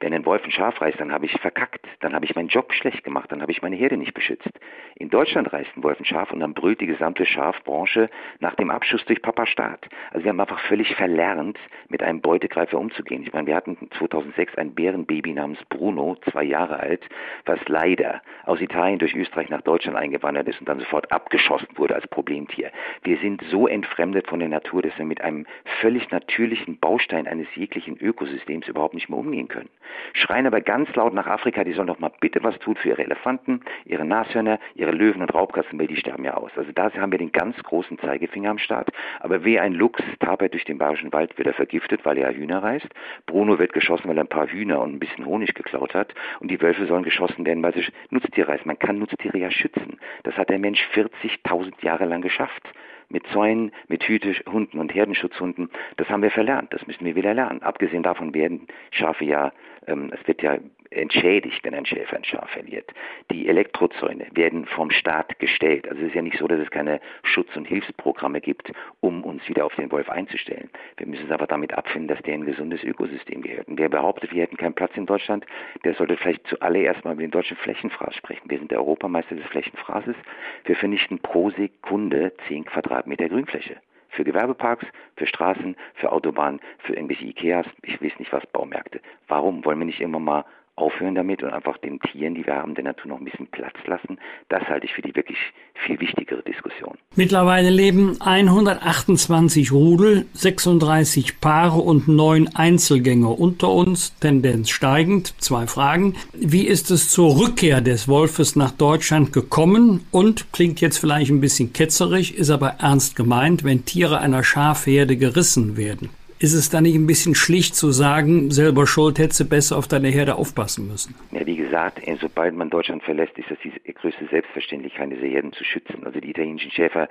wenn 0.00 0.12
ein 0.12 0.26
Wolf 0.26 0.44
ein 0.44 0.50
Schaf 0.50 0.80
reißt, 0.80 1.00
dann 1.00 1.12
habe 1.12 1.26
ich 1.26 1.32
verkackt, 1.40 1.86
dann 2.00 2.14
habe 2.14 2.24
ich 2.24 2.34
meinen 2.34 2.48
Job 2.48 2.72
schlecht 2.72 3.04
gemacht, 3.04 3.30
dann 3.30 3.40
habe 3.40 3.52
ich 3.52 3.62
meine 3.62 3.76
Herde 3.76 3.96
nicht 3.96 4.14
beschützt. 4.14 4.50
In 4.96 5.10
Deutschland 5.10 5.52
reißt 5.52 5.76
ein 5.76 5.82
Wolf 5.82 5.98
ein 5.98 6.04
Schaf 6.04 6.30
und 6.32 6.40
dann 6.40 6.54
brüllt 6.54 6.80
die 6.80 6.86
gesamte 6.86 7.24
Schafbranche 7.24 8.10
nach 8.40 8.54
dem 8.54 8.70
Abschuss 8.70 9.04
durch 9.06 9.22
Papa 9.22 9.46
Staat. 9.46 9.88
Also 10.10 10.24
wir 10.24 10.30
haben 10.30 10.40
einfach 10.40 10.60
völlig 10.60 10.94
verlernt, 10.94 11.58
mit 11.88 12.02
einem 12.02 12.20
Beutegreifer 12.20 12.78
umzugehen. 12.78 13.22
Ich 13.22 13.32
meine, 13.32 13.46
wir 13.46 13.56
hatten 13.56 13.76
2006 13.98 14.56
ein 14.56 14.74
Bärenbaby 14.74 15.32
namens 15.32 15.58
Bruno, 15.68 16.16
zwei 16.30 16.44
Jahre 16.44 16.78
alt, 16.78 17.08
was 17.44 17.58
leider 17.66 18.22
aus 18.44 18.60
Italien 18.60 18.98
durch 18.98 19.14
Österreich 19.14 19.48
nach 19.48 19.62
Deutschland 19.62 19.96
eingewandert 19.96 20.48
ist 20.48 20.60
und 20.60 20.68
dann 20.68 20.80
sofort 20.80 21.10
abgeschossen 21.12 21.68
wurde 21.76 21.94
als 21.94 22.06
Problemtier. 22.08 22.70
Wir 23.02 23.18
sind 23.18 23.42
so 23.50 23.68
entfremdet 23.68 24.28
von 24.28 24.40
der 24.40 24.48
Natur, 24.48 24.82
dass 24.82 24.96
wir 24.98 25.04
mit 25.04 25.20
einem 25.20 25.46
völlig 25.80 26.10
natürlichen 26.10 26.78
Baustein 26.78 27.26
eines 27.26 27.46
jeglichen 27.54 27.96
Ökosystems 27.98 28.68
überhaupt 28.68 28.94
nicht 28.94 29.08
mehr 29.08 29.18
umgehen 29.18 29.48
können 29.48 29.68
schreien 30.12 30.46
aber 30.46 30.60
ganz 30.60 30.94
laut 30.94 31.14
nach 31.14 31.26
Afrika, 31.26 31.64
die 31.64 31.72
sollen 31.72 31.88
doch 31.88 31.98
mal 31.98 32.12
bitte 32.20 32.42
was 32.42 32.58
tun 32.58 32.76
für 32.76 32.90
ihre 32.90 33.04
Elefanten, 33.04 33.60
ihre 33.84 34.04
Nashörner, 34.04 34.58
ihre 34.74 34.92
Löwen 34.92 35.22
und 35.22 35.34
Raubkatzen, 35.34 35.78
weil 35.78 35.86
die 35.86 35.96
sterben 35.96 36.24
ja 36.24 36.34
aus. 36.34 36.50
Also 36.56 36.72
da 36.72 36.92
haben 36.92 37.12
wir 37.12 37.18
den 37.18 37.32
ganz 37.32 37.56
großen 37.62 37.98
Zeigefinger 37.98 38.50
am 38.50 38.58
Start. 38.58 38.90
Aber 39.20 39.44
wie 39.44 39.58
ein 39.58 39.72
Luchs 39.72 40.02
tapert 40.20 40.52
durch 40.52 40.64
den 40.64 40.78
Bayerischen 40.78 41.12
Wald, 41.12 41.36
wird 41.38 41.48
er 41.48 41.54
vergiftet, 41.54 42.04
weil 42.04 42.18
er 42.18 42.34
Hühner 42.34 42.62
reißt. 42.62 42.88
Bruno 43.26 43.58
wird 43.58 43.72
geschossen, 43.72 44.08
weil 44.08 44.18
er 44.18 44.24
ein 44.24 44.28
paar 44.28 44.48
Hühner 44.48 44.80
und 44.80 44.94
ein 44.94 44.98
bisschen 45.00 45.26
Honig 45.26 45.54
geklaut 45.54 45.94
hat. 45.94 46.14
Und 46.40 46.50
die 46.50 46.60
Wölfe 46.60 46.86
sollen 46.86 47.04
geschossen 47.04 47.44
werden, 47.44 47.62
weil 47.62 47.74
sie 47.74 47.84
Nutztiere 48.10 48.48
reißen. 48.48 48.66
Man 48.66 48.78
kann 48.78 48.98
Nutztiere 48.98 49.38
ja 49.38 49.50
schützen. 49.50 49.98
Das 50.22 50.36
hat 50.36 50.50
der 50.50 50.58
Mensch 50.58 50.80
40.000 50.94 51.84
Jahre 51.84 52.04
lang 52.04 52.22
geschafft 52.22 52.62
mit 53.08 53.26
Zäunen, 53.28 53.72
mit 53.88 54.04
Hütehunden 54.04 54.80
und 54.80 54.94
Herdenschutzhunden. 54.94 55.70
Das 55.96 56.08
haben 56.08 56.22
wir 56.22 56.30
verlernt. 56.30 56.72
Das 56.72 56.86
müssen 56.86 57.04
wir 57.04 57.14
wieder 57.14 57.34
lernen. 57.34 57.62
Abgesehen 57.62 58.02
davon 58.02 58.34
werden 58.34 58.66
Schafe 58.90 59.24
ja, 59.24 59.52
ähm, 59.86 60.12
es 60.12 60.26
wird 60.26 60.42
ja 60.42 60.58
entschädigt, 60.94 61.64
wenn 61.64 61.74
ein 61.74 61.86
Schäfer 61.86 62.16
ein 62.16 62.24
Schaf 62.24 62.48
verliert. 62.50 62.90
Die 63.30 63.48
Elektrozäune 63.48 64.26
werden 64.32 64.66
vom 64.66 64.90
Staat 64.90 65.38
gestellt. 65.38 65.88
Also 65.88 66.02
es 66.02 66.08
ist 66.08 66.14
ja 66.14 66.22
nicht 66.22 66.38
so, 66.38 66.46
dass 66.46 66.60
es 66.60 66.70
keine 66.70 67.00
Schutz- 67.22 67.56
und 67.56 67.66
Hilfsprogramme 67.66 68.40
gibt, 68.40 68.72
um 69.00 69.24
uns 69.24 69.46
wieder 69.48 69.64
auf 69.64 69.74
den 69.74 69.90
Wolf 69.90 70.08
einzustellen. 70.08 70.70
Wir 70.96 71.06
müssen 71.06 71.26
es 71.26 71.30
aber 71.30 71.46
damit 71.46 71.74
abfinden, 71.74 72.08
dass 72.08 72.22
der 72.22 72.34
ein 72.34 72.46
gesundes 72.46 72.82
Ökosystem 72.82 73.42
gehört. 73.42 73.68
Und 73.68 73.78
wer 73.78 73.88
behauptet, 73.88 74.32
wir 74.32 74.42
hätten 74.42 74.56
keinen 74.56 74.74
Platz 74.74 74.92
in 74.96 75.06
Deutschland, 75.06 75.44
der 75.84 75.94
sollte 75.94 76.16
vielleicht 76.16 76.46
zuallererst 76.46 77.04
mal 77.04 77.14
mit 77.14 77.24
dem 77.24 77.30
deutschen 77.30 77.56
Flächenfraß 77.58 78.14
sprechen. 78.14 78.48
Wir 78.50 78.58
sind 78.58 78.70
der 78.70 78.78
Europameister 78.78 79.34
des 79.34 79.46
Flächenfraßes. 79.46 80.16
Wir 80.64 80.76
vernichten 80.76 81.18
pro 81.18 81.50
Sekunde 81.50 82.32
10 82.48 82.64
Quadratmeter 82.64 83.28
Grünfläche 83.28 83.76
für 84.14 84.24
Gewerbeparks, 84.24 84.86
für 85.16 85.26
Straßen, 85.26 85.76
für 85.94 86.12
Autobahnen, 86.12 86.60
für 86.78 86.94
irgendwelche 86.94 87.26
Ikeas, 87.26 87.66
ich 87.82 88.00
weiß 88.00 88.18
nicht 88.18 88.32
was, 88.32 88.46
Baumärkte. 88.46 89.00
Warum 89.28 89.64
wollen 89.64 89.78
wir 89.78 89.86
nicht 89.86 90.00
immer 90.00 90.20
mal 90.20 90.44
aufhören 90.76 91.14
damit 91.14 91.42
und 91.42 91.50
einfach 91.50 91.78
den 91.78 92.00
Tieren, 92.00 92.34
die 92.34 92.44
wir 92.46 92.56
haben, 92.56 92.74
der 92.74 92.84
Natur 92.84 93.10
noch 93.10 93.18
ein 93.18 93.24
bisschen 93.24 93.46
Platz 93.46 93.76
lassen. 93.86 94.18
Das 94.48 94.62
halte 94.64 94.86
ich 94.86 94.92
für 94.92 95.02
die 95.02 95.14
wirklich 95.14 95.38
viel 95.74 96.00
wichtigere 96.00 96.42
Diskussion. 96.42 96.96
Mittlerweile 97.14 97.70
leben 97.70 98.20
128 98.20 99.70
Rudel, 99.70 100.26
36 100.32 101.40
Paare 101.40 101.78
und 101.80 102.08
neun 102.08 102.48
Einzelgänger 102.54 103.38
unter 103.38 103.70
uns, 103.70 104.18
Tendenz 104.18 104.70
steigend. 104.70 105.40
Zwei 105.40 105.66
Fragen. 105.66 106.16
Wie 106.32 106.66
ist 106.66 106.90
es 106.90 107.08
zur 107.08 107.38
Rückkehr 107.38 107.80
des 107.80 108.08
Wolfes 108.08 108.56
nach 108.56 108.72
Deutschland 108.72 109.32
gekommen? 109.32 110.06
Und 110.10 110.52
klingt 110.52 110.80
jetzt 110.80 110.98
vielleicht 110.98 111.30
ein 111.30 111.40
bisschen 111.40 111.72
ketzerisch, 111.72 112.32
ist 112.32 112.50
aber 112.50 112.76
ernst 112.80 113.14
gemeint, 113.14 113.62
wenn 113.62 113.84
Tiere 113.84 114.18
einer 114.18 114.42
Schafherde 114.42 115.16
gerissen 115.16 115.76
werden. 115.76 116.10
Ist 116.44 116.52
es 116.52 116.68
dann 116.68 116.82
nicht 116.82 116.94
ein 116.94 117.06
bisschen 117.06 117.34
schlicht 117.34 117.74
zu 117.74 117.90
sagen, 117.90 118.50
selber 118.50 118.86
schuld 118.86 119.18
hättest 119.18 119.40
du 119.40 119.44
besser 119.46 119.78
auf 119.78 119.88
deine 119.88 120.08
Herde 120.08 120.34
aufpassen 120.34 120.86
müssen? 120.86 121.14
Ja, 121.30 121.46
wie 121.46 121.56
gesagt, 121.56 122.02
sobald 122.20 122.54
man 122.54 122.68
Deutschland 122.68 123.02
verlässt, 123.02 123.38
ist 123.38 123.50
das 123.50 123.56
die 123.62 123.72
größte 123.94 124.26
Selbstverständlichkeit, 124.26 125.10
diese 125.10 125.26
Herden 125.26 125.54
zu 125.54 125.64
schützen. 125.64 126.04
Also 126.04 126.20
die 126.20 126.28
italienischen 126.28 126.70
Schäfer 126.70 127.08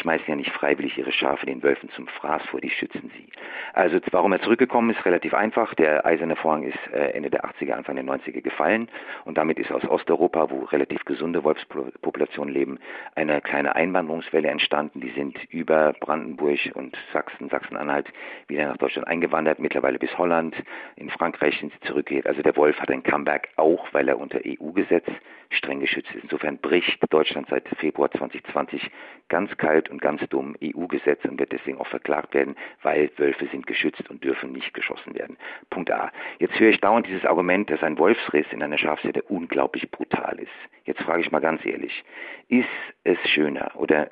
schmeißen 0.00 0.24
ja 0.26 0.34
nicht 0.34 0.50
freiwillig 0.50 0.98
ihre 0.98 1.12
Schafe 1.12 1.46
den 1.46 1.62
Wölfen 1.62 1.88
zum 1.94 2.08
Fraß 2.08 2.42
vor, 2.50 2.60
die 2.60 2.70
schützen 2.70 3.12
sie. 3.16 3.28
Also 3.74 4.00
warum 4.10 4.32
er 4.32 4.42
zurückgekommen 4.42 4.90
ist, 4.90 5.04
relativ 5.04 5.34
einfach. 5.34 5.74
Der 5.74 6.04
eiserne 6.04 6.34
Vorhang 6.34 6.64
ist 6.64 6.78
äh, 6.92 7.10
Ende 7.12 7.30
der 7.30 7.44
80er, 7.44 7.74
Anfang 7.74 7.94
der 7.94 8.04
90er 8.04 8.40
gefallen 8.40 8.88
und 9.24 9.38
damit 9.38 9.60
ist 9.60 9.70
aus 9.70 9.84
Osteuropa, 9.84 10.50
wo 10.50 10.64
relativ 10.64 11.04
gesunde 11.04 11.44
Wolfspopulationen 11.44 12.52
leben, 12.52 12.80
eine 13.14 13.40
kleine 13.40 13.76
Einwanderungswelle 13.76 14.48
entstanden. 14.48 15.00
Die 15.00 15.12
sind 15.12 15.38
über 15.50 15.92
Brandenburg 16.00 16.58
und 16.74 16.96
Sachsen, 17.12 17.48
Sachsen-Anhalt 17.50 18.08
wieder 18.48 18.66
nach 18.66 18.76
Deutschland 18.76 19.06
eingewandert, 19.08 19.58
mittlerweile 19.58 19.98
bis 19.98 20.16
Holland, 20.16 20.54
in 20.96 21.10
Frankreich 21.10 21.58
sind 21.60 21.72
sie 21.72 21.80
zurückgekehrt. 21.86 22.26
Also 22.26 22.42
der 22.42 22.56
Wolf 22.56 22.78
hat 22.80 22.90
ein 22.90 23.02
Comeback 23.02 23.50
auch, 23.56 23.86
weil 23.92 24.08
er 24.08 24.18
unter 24.18 24.40
EU-Gesetz 24.44 25.06
streng 25.50 25.80
geschützt 25.80 26.10
ist. 26.14 26.24
Insofern 26.24 26.58
bricht 26.58 26.98
Deutschland 27.10 27.48
seit 27.48 27.68
Februar 27.78 28.10
2020 28.10 28.90
ganz 29.28 29.56
kalt 29.56 29.88
und 29.88 30.00
ganz 30.00 30.20
dumm 30.28 30.56
EU-Gesetz 30.62 31.24
und 31.24 31.38
wird 31.38 31.52
deswegen 31.52 31.78
auch 31.78 31.86
verklagt 31.86 32.34
werden, 32.34 32.56
weil 32.82 33.10
Wölfe 33.16 33.46
sind 33.46 33.66
geschützt 33.66 34.08
und 34.10 34.24
dürfen 34.24 34.52
nicht 34.52 34.74
geschossen 34.74 35.14
werden. 35.14 35.36
Punkt 35.70 35.90
A. 35.90 36.10
Jetzt 36.38 36.58
höre 36.58 36.70
ich 36.70 36.80
dauernd 36.80 37.06
dieses 37.06 37.24
Argument, 37.24 37.70
dass 37.70 37.82
ein 37.82 37.98
Wolfsriss 37.98 38.46
in 38.50 38.62
einer 38.62 38.78
Schafsherde 38.78 39.22
unglaublich 39.22 39.90
brutal 39.90 40.38
ist. 40.38 40.52
Jetzt 40.84 41.02
frage 41.02 41.20
ich 41.20 41.30
mal 41.30 41.40
ganz 41.40 41.64
ehrlich, 41.64 42.04
ist 42.48 42.68
es 43.04 43.18
schöner 43.28 43.72
oder 43.74 44.10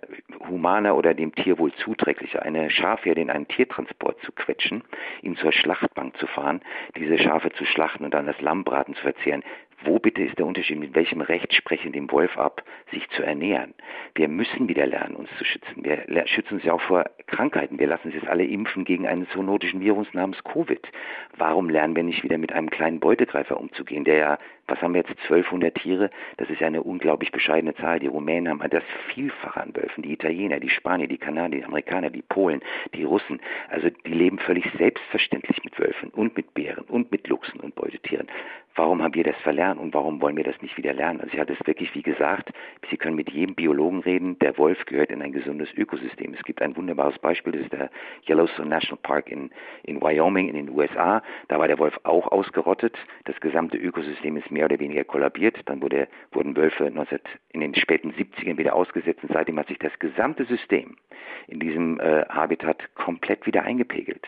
humaner 0.48 0.96
oder 0.96 1.14
dem 1.14 1.34
Tier 1.34 1.58
wohl 1.58 1.72
zuträglicher, 1.74 2.42
eine 2.42 2.70
Schafherde 2.70 3.20
in 3.20 3.30
einen 3.30 3.48
Tiertransport 3.48 4.20
zu 4.26 4.32
quetschen, 4.32 4.82
ihn 5.22 5.36
zur 5.36 5.52
Schlachtbank 5.52 6.16
zu 6.18 6.26
fahren, 6.26 6.60
diese 6.96 7.18
Schafe 7.18 7.52
zu 7.52 7.64
schlachten 7.64 8.04
und 8.04 8.12
dann 8.12 8.26
das 8.26 8.40
Lammbraten 8.40 8.94
zu 8.94 9.02
verzehren, 9.02 9.42
wo 9.84 9.98
bitte 9.98 10.22
ist 10.22 10.38
der 10.38 10.46
Unterschied? 10.46 10.78
Mit 10.78 10.94
welchem 10.94 11.20
Recht 11.20 11.52
sprechen 11.52 11.92
dem 11.92 12.10
Wolf 12.10 12.36
ab, 12.38 12.62
sich 12.90 13.06
zu 13.10 13.22
ernähren? 13.22 13.74
Wir 14.14 14.28
müssen 14.28 14.68
wieder 14.68 14.86
lernen, 14.86 15.16
uns 15.16 15.28
zu 15.36 15.44
schützen. 15.44 15.84
Wir 15.84 16.26
schützen 16.26 16.54
uns 16.54 16.64
ja 16.64 16.72
auch 16.72 16.80
vor 16.80 17.04
Krankheiten. 17.26 17.78
Wir 17.78 17.86
lassen 17.86 18.08
uns 18.08 18.14
jetzt 18.14 18.26
alle 18.26 18.44
impfen 18.44 18.84
gegen 18.84 19.06
einen 19.06 19.28
zoonotischen 19.28 19.80
Virus 19.80 20.12
namens 20.14 20.42
Covid. 20.44 20.80
Warum 21.36 21.68
lernen 21.68 21.94
wir 21.94 22.02
nicht 22.02 22.24
wieder 22.24 22.38
mit 22.38 22.52
einem 22.52 22.70
kleinen 22.70 23.00
Beutegreifer 23.00 23.60
umzugehen, 23.60 24.04
der 24.04 24.16
ja, 24.16 24.38
was 24.68 24.80
haben 24.82 24.94
wir 24.94 25.02
jetzt, 25.02 25.10
1200 25.10 25.74
Tiere? 25.74 26.10
Das 26.38 26.50
ist 26.50 26.60
ja 26.60 26.66
eine 26.66 26.82
unglaublich 26.82 27.30
bescheidene 27.30 27.74
Zahl. 27.74 28.00
Die 28.00 28.08
Rumänen 28.08 28.48
haben 28.48 28.70
das 28.70 28.82
Vielfache 29.14 29.60
an 29.60 29.74
Wölfen. 29.76 30.02
Die 30.02 30.12
Italiener, 30.12 30.58
die 30.58 30.70
Spanier, 30.70 31.06
die 31.06 31.18
Kanadier, 31.18 31.60
die 31.60 31.64
Amerikaner, 31.64 32.10
die 32.10 32.22
Polen, 32.22 32.60
die 32.94 33.04
Russen. 33.04 33.40
Also 33.68 33.90
die 33.90 34.12
leben 34.12 34.38
völlig 34.38 34.64
selbstverständlich 34.76 35.62
mit 35.64 35.78
Wölfen 35.78 36.10
und 36.10 36.36
mit 36.36 36.54
Bären 36.54 36.84
und 36.84 37.12
mit 37.12 37.28
Luchsen 37.28 37.60
und 37.60 37.74
Beutetieren. 37.74 38.26
Warum 38.76 39.02
haben 39.02 39.14
wir 39.14 39.24
das 39.24 39.36
verlernt 39.36 39.80
und 39.80 39.94
warum 39.94 40.20
wollen 40.20 40.36
wir 40.36 40.44
das 40.44 40.60
nicht 40.60 40.76
wieder 40.76 40.92
lernen? 40.92 41.22
Also 41.22 41.32
ich 41.32 41.40
hatte 41.40 41.54
es 41.58 41.66
wirklich, 41.66 41.94
wie 41.94 42.02
gesagt, 42.02 42.52
Sie 42.90 42.98
können 42.98 43.16
mit 43.16 43.30
jedem 43.30 43.54
Biologen 43.54 44.00
reden, 44.00 44.38
der 44.40 44.58
Wolf 44.58 44.84
gehört 44.84 45.10
in 45.10 45.22
ein 45.22 45.32
gesundes 45.32 45.72
Ökosystem. 45.74 46.34
Es 46.34 46.44
gibt 46.44 46.60
ein 46.60 46.76
wunderbares 46.76 47.18
Beispiel, 47.18 47.52
das 47.52 47.62
ist 47.62 47.72
der 47.72 47.90
Yellowstone 48.28 48.68
National 48.68 49.00
Park 49.02 49.30
in, 49.30 49.50
in 49.84 50.02
Wyoming 50.02 50.48
in 50.48 50.56
den 50.56 50.68
USA. 50.68 51.22
Da 51.48 51.58
war 51.58 51.68
der 51.68 51.78
Wolf 51.78 51.98
auch 52.02 52.30
ausgerottet. 52.30 52.98
Das 53.24 53.40
gesamte 53.40 53.78
Ökosystem 53.78 54.36
ist 54.36 54.50
mehr 54.56 54.64
oder 54.64 54.78
weniger 54.78 55.04
kollabiert. 55.04 55.58
Dann 55.66 55.82
wurde, 55.82 56.08
wurden 56.32 56.56
Wölfe 56.56 56.90
19, 56.90 57.20
in 57.52 57.60
den 57.60 57.74
späten 57.74 58.12
70ern 58.12 58.56
wieder 58.56 58.74
ausgesetzt 58.74 59.22
und 59.22 59.32
seitdem 59.32 59.58
hat 59.58 59.68
sich 59.68 59.78
das 59.78 59.96
gesamte 59.98 60.46
System 60.46 60.96
in 61.46 61.60
diesem 61.60 62.00
äh, 62.00 62.24
Habitat 62.28 62.82
komplett 62.94 63.46
wieder 63.46 63.62
eingepegelt. 63.62 64.26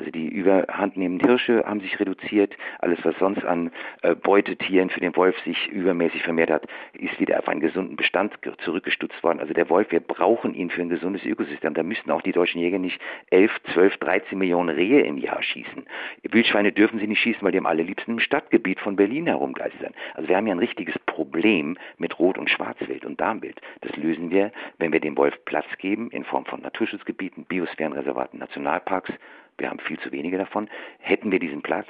Also 0.00 0.10
die 0.12 0.28
überhandnehmenden 0.28 1.28
Hirsche 1.28 1.62
haben 1.66 1.80
sich 1.80 2.00
reduziert. 2.00 2.56
Alles, 2.78 2.98
was 3.02 3.14
sonst 3.18 3.44
an 3.44 3.70
äh, 4.00 4.14
Beutetieren 4.14 4.88
für 4.88 5.00
den 5.00 5.14
Wolf 5.14 5.38
sich 5.40 5.68
übermäßig 5.68 6.22
vermehrt 6.22 6.50
hat, 6.50 6.66
ist 6.94 7.20
wieder 7.20 7.38
auf 7.38 7.48
einen 7.48 7.60
gesunden 7.60 7.96
Bestand 7.96 8.32
zurückgestutzt 8.64 9.22
worden. 9.22 9.40
Also 9.40 9.52
der 9.52 9.68
Wolf, 9.68 9.92
wir 9.92 10.00
brauchen 10.00 10.54
ihn 10.54 10.70
für 10.70 10.80
ein 10.80 10.88
gesundes 10.88 11.22
Ökosystem. 11.26 11.74
Da 11.74 11.82
müssten 11.82 12.10
auch 12.10 12.22
die 12.22 12.32
deutschen 12.32 12.62
Jäger 12.62 12.78
nicht 12.78 12.98
11, 13.28 13.52
12, 13.74 13.98
13 13.98 14.38
Millionen 14.38 14.70
Rehe 14.70 15.02
im 15.02 15.18
Jahr 15.18 15.42
schießen. 15.42 15.84
Wildschweine 16.22 16.72
dürfen 16.72 16.98
sie 16.98 17.06
nicht 17.06 17.20
schießen, 17.20 17.42
weil 17.42 17.52
die 17.52 17.58
am 17.58 17.66
allerliebsten 17.66 18.14
im 18.14 18.20
Stadtgebiet 18.20 18.80
von 18.80 18.96
Berlin 18.96 19.26
herumgeistern. 19.26 19.92
Also 20.14 20.30
wir 20.30 20.36
haben 20.38 20.46
ja 20.46 20.54
ein 20.54 20.60
richtiges 20.60 20.98
Problem 21.00 21.76
mit 21.98 22.18
Rot- 22.18 22.38
und 22.38 22.48
Schwarzwild 22.48 23.04
und 23.04 23.20
Darmwild. 23.20 23.60
Das 23.82 23.94
lösen 23.96 24.30
wir, 24.30 24.50
wenn 24.78 24.94
wir 24.94 25.00
dem 25.00 25.18
Wolf 25.18 25.34
Platz 25.44 25.66
geben 25.76 26.10
in 26.10 26.24
Form 26.24 26.46
von 26.46 26.62
Naturschutzgebieten, 26.62 27.44
Biosphärenreservaten, 27.44 28.38
Nationalparks 28.38 29.12
wir 29.60 29.70
haben 29.70 29.78
viel 29.80 29.98
zu 30.00 30.10
wenige 30.12 30.38
davon. 30.38 30.68
Hätten 30.98 31.30
wir 31.30 31.38
diesen 31.38 31.62
Platz, 31.62 31.86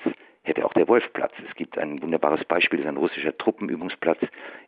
hätte 0.50 0.66
auch 0.66 0.74
der 0.74 0.88
Wolf 0.88 1.04
Platz. 1.12 1.32
Es 1.48 1.54
gibt 1.56 1.78
ein 1.78 2.02
wunderbares 2.02 2.44
Beispiel, 2.44 2.80
das 2.80 2.84
ist 2.84 2.90
ein 2.90 2.96
russischer 2.96 3.36
Truppenübungsplatz 3.36 4.18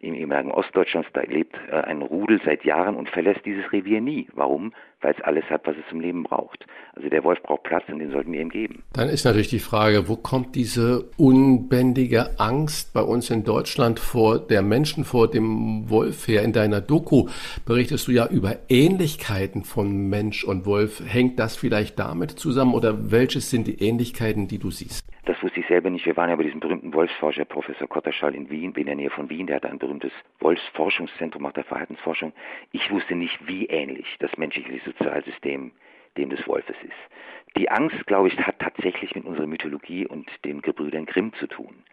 im 0.00 0.14
ehemaligen 0.14 0.50
Ostdeutschlands. 0.50 1.08
Da 1.12 1.22
lebt 1.22 1.54
äh, 1.70 1.74
ein 1.74 2.02
Rudel 2.02 2.40
seit 2.44 2.64
Jahren 2.64 2.96
und 2.96 3.08
verlässt 3.08 3.44
dieses 3.44 3.70
Revier 3.72 4.00
nie. 4.00 4.28
Warum? 4.34 4.72
Weil 5.00 5.14
es 5.18 5.24
alles 5.24 5.44
hat, 5.50 5.66
was 5.66 5.74
es 5.76 5.82
zum 5.90 6.00
Leben 6.00 6.22
braucht. 6.22 6.64
Also 6.94 7.08
der 7.08 7.24
Wolf 7.24 7.42
braucht 7.42 7.64
Platz 7.64 7.82
und 7.88 7.98
den 7.98 8.12
sollten 8.12 8.32
wir 8.32 8.40
ihm 8.40 8.50
geben. 8.50 8.84
Dann 8.92 9.08
ist 9.08 9.24
natürlich 9.24 9.48
die 9.48 9.58
Frage, 9.58 10.08
wo 10.08 10.16
kommt 10.16 10.54
diese 10.54 11.10
unbändige 11.16 12.38
Angst 12.38 12.94
bei 12.94 13.02
uns 13.02 13.28
in 13.30 13.42
Deutschland 13.42 13.98
vor 13.98 14.38
der 14.38 14.62
Menschen, 14.62 15.04
vor 15.04 15.28
dem 15.28 15.90
Wolf 15.90 16.28
her? 16.28 16.42
In 16.42 16.52
deiner 16.52 16.80
Doku 16.80 17.28
berichtest 17.66 18.06
du 18.06 18.12
ja 18.12 18.28
über 18.28 18.56
Ähnlichkeiten 18.68 19.64
von 19.64 20.08
Mensch 20.08 20.44
und 20.44 20.64
Wolf. 20.66 21.02
Hängt 21.04 21.40
das 21.40 21.56
vielleicht 21.56 21.98
damit 21.98 22.30
zusammen 22.30 22.74
oder 22.74 23.10
welches 23.10 23.50
sind 23.50 23.66
die 23.66 23.82
Ähnlichkeiten, 23.82 24.46
die 24.46 24.58
du 24.58 24.70
siehst? 24.70 25.11
Das 25.24 25.40
wusste 25.40 25.60
ich 25.60 25.66
selber 25.68 25.88
nicht. 25.88 26.04
Wir 26.04 26.16
waren 26.16 26.30
ja 26.30 26.36
bei 26.36 26.42
diesem 26.42 26.58
berühmten 26.58 26.92
Wolfsforscher, 26.94 27.44
Professor 27.44 27.88
Kotterschall 27.88 28.34
in 28.34 28.50
Wien, 28.50 28.72
in 28.74 28.86
der 28.86 28.96
Nähe 28.96 29.10
von 29.10 29.30
Wien. 29.30 29.46
Der 29.46 29.56
hat 29.56 29.66
ein 29.66 29.78
berühmtes 29.78 30.12
Wolfsforschungszentrum 30.40 31.44
nach 31.44 31.52
der 31.52 31.64
Verhaltensforschung. 31.64 32.32
Ich 32.72 32.90
wusste 32.90 33.14
nicht, 33.14 33.38
wie 33.46 33.66
ähnlich 33.66 34.16
das 34.18 34.36
menschliche 34.36 34.80
Sozialsystem 34.84 35.70
dem 36.16 36.30
des 36.30 36.46
Wolfes 36.48 36.76
ist. 36.82 37.56
Die 37.56 37.70
Angst, 37.70 38.04
glaube 38.06 38.28
ich, 38.28 38.38
hat 38.38 38.58
tatsächlich 38.58 39.14
mit 39.14 39.24
unserer 39.24 39.46
Mythologie 39.46 40.06
und 40.06 40.28
den 40.44 40.60
Gebrüdern 40.60 41.06
Grimm 41.06 41.32
zu 41.34 41.46
tun. 41.46 41.84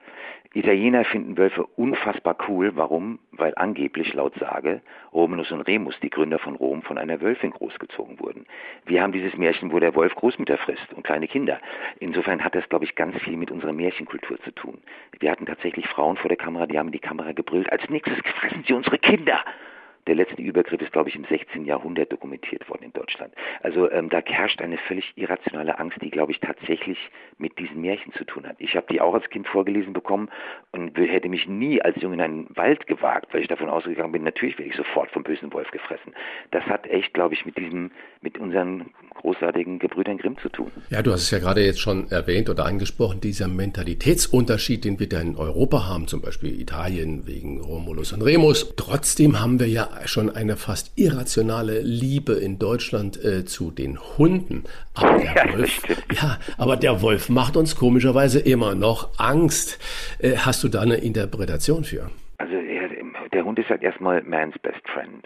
Italiener 0.54 1.06
finden 1.06 1.38
Wölfe 1.38 1.64
unfassbar 1.76 2.36
cool. 2.48 2.72
Warum? 2.76 3.20
Weil 3.32 3.54
angeblich 3.56 4.14
laut 4.16 4.34
Sage 4.40 4.82
Romulus 5.14 5.52
und 5.52 5.62
Remus, 5.62 6.00
die 6.02 6.10
Gründer 6.10 6.40
von 6.40 6.56
Rom, 6.56 6.82
von 6.82 6.98
einer 6.98 7.22
Wölfin 7.22 7.52
großgezogen 7.52 8.20
wurden. 8.20 8.48
Wir 8.86 9.04
haben 9.04 9.12
dieses 9.12 9.38
Märchen, 9.38 9.72
wo 9.72 9.80
der 9.80 9.94
Wolf 9.94 10.16
Großmütter 10.16 10.58
frisst 10.58 10.92
und 10.96 11.04
kleine 11.04 11.28
Kinder. 11.28 11.60
Insofern 12.00 12.44
hat 12.44 12.56
das, 12.56 12.68
glaube 12.68 12.86
ich, 12.86 12.96
ganz 12.96 13.16
viel 13.22 13.38
mit 13.38 13.52
unserer 13.52 13.74
Märchenkultur 13.74 14.40
zu 14.42 14.52
tun. 14.52 14.80
Wir 15.20 15.32
hatten 15.32 15.46
tatsächlich 15.46 15.88
Frauen 15.88 16.18
vor 16.18 16.30
der 16.30 16.38
Kamera, 16.38 16.66
die 16.66 16.80
haben 16.80 16.92
die 16.92 17.00
Kamera 17.00 17.32
gebrüllt, 17.34 17.72
als 17.72 17.88
nächstes 17.90 18.18
fressen 18.40 18.64
sie 18.68 18.74
unsere 18.74 18.98
Kinder. 18.98 19.44
Der 20.10 20.16
letzte 20.16 20.42
Übergriff 20.42 20.82
ist, 20.82 20.92
glaube 20.92 21.10
ich, 21.10 21.16
im 21.16 21.24
16. 21.26 21.66
Jahrhundert 21.66 22.12
dokumentiert 22.12 22.68
worden 22.68 22.86
in 22.86 22.94
Deutschland. 22.94 23.32
Also 23.62 23.92
ähm, 23.92 24.10
da 24.10 24.24
herrscht 24.26 24.60
eine 24.60 24.80
völlig 24.80 25.14
irrationale 25.16 25.78
Angst, 25.78 26.02
die, 26.02 26.10
glaube 26.10 26.32
ich, 26.32 26.40
tatsächlich 26.40 26.98
mit 27.38 27.60
diesen 27.60 27.82
Märchen 27.82 28.12
zu 28.14 28.24
tun 28.24 28.48
hat. 28.48 28.56
Ich 28.58 28.76
habe 28.76 28.88
die 28.90 29.02
auch 29.02 29.14
als 29.14 29.30
Kind 29.30 29.48
vorgelesen 29.48 29.94
bekommen 29.94 30.30
und 30.72 30.98
hätte 30.98 31.30
mich 31.30 31.48
nie 31.48 31.80
als 31.84 32.02
Junge 32.02 32.16
in 32.16 32.22
einen 32.22 32.58
Wald 32.58 32.88
gewagt, 32.88 33.32
weil 33.36 33.42
ich 33.42 33.48
davon 33.50 33.70
ausgegangen 33.70 34.12
bin, 34.12 34.24
natürlich 34.24 34.58
werde 34.58 34.72
ich 34.72 34.76
sofort 34.76 35.12
vom 35.12 35.22
bösen 35.22 35.54
Wolf 35.54 35.70
gefressen. 35.70 36.16
Das 36.50 36.64
hat 36.64 36.88
echt, 36.88 37.14
glaube 37.14 37.36
ich, 37.36 37.46
mit 37.46 37.56
diesem, 37.56 37.92
mit 38.22 38.40
unseren 38.40 38.90
großartigen 39.14 39.78
Gebrüdern 39.78 40.18
Grimm 40.18 40.40
zu 40.40 40.50
tun. 40.50 40.72
Ja, 40.90 41.04
du 41.04 41.12
hast 41.12 41.22
es 41.22 41.32
ja 41.32 41.38
gerade 41.38 41.62
jetzt 41.62 41.82
schon 41.82 42.10
erwähnt 42.10 42.50
oder 42.50 42.66
angesprochen, 42.66 43.22
dieser 43.22 43.48
Mentalitätsunterschied, 43.48 44.86
den 44.86 45.00
wir 45.00 45.08
da 45.08 45.22
in 45.22 45.36
Europa 45.36 45.88
haben, 45.88 46.08
zum 46.08 46.24
Beispiel 46.24 46.60
Italien 46.60 47.28
wegen 47.28 47.62
Romulus 47.62 48.12
und 48.12 48.24
Remus. 48.24 48.74
Trotzdem 48.76 49.40
haben 49.40 49.60
wir 49.60 49.68
ja 49.68 49.99
schon 50.06 50.30
eine 50.30 50.58
fast 50.58 50.98
irrationale 50.98 51.82
Liebe 51.82 52.34
in 52.34 52.60
Deutschland 52.60 53.24
äh, 53.24 53.46
zu 53.46 53.72
den 53.72 54.00
Hunden. 54.18 54.64
Aber 54.94 55.18
der 55.18 55.34
ja, 55.36 55.54
Wolf, 55.58 55.82
ja, 56.14 56.38
aber 56.58 56.78
der 56.78 57.02
Wolf 57.02 57.30
macht 57.30 57.58
uns 57.58 57.76
komischerweise 57.76 58.40
immer 58.40 58.76
noch 58.76 59.20
Angst. 59.20 59.80
Äh, 60.20 60.38
hast 60.38 60.64
du 60.64 60.68
da 60.68 60.82
eine 60.82 60.96
Interpretation 60.96 61.84
für? 61.84 62.10
Also 62.38 62.54
der 63.34 63.46
Hund 63.46 63.60
ist 63.60 63.70
halt 63.70 63.84
erstmal 63.84 64.22
man's 64.24 64.58
best 64.60 64.82
friend. 64.94 65.26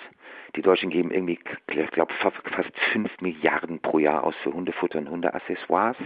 Die 0.55 0.61
Deutschen 0.61 0.91
geben 0.91 1.09
irgendwie, 1.09 1.39
ich 1.67 1.91
glaube, 1.91 2.13
fast 2.13 2.79
5 2.91 3.21
Milliarden 3.21 3.79
pro 3.79 3.97
Jahr 3.97 4.23
aus 4.23 4.35
für 4.43 4.53
Hundefutter 4.53 4.99
und 4.99 5.09
Hundeaccessoires 5.09 5.97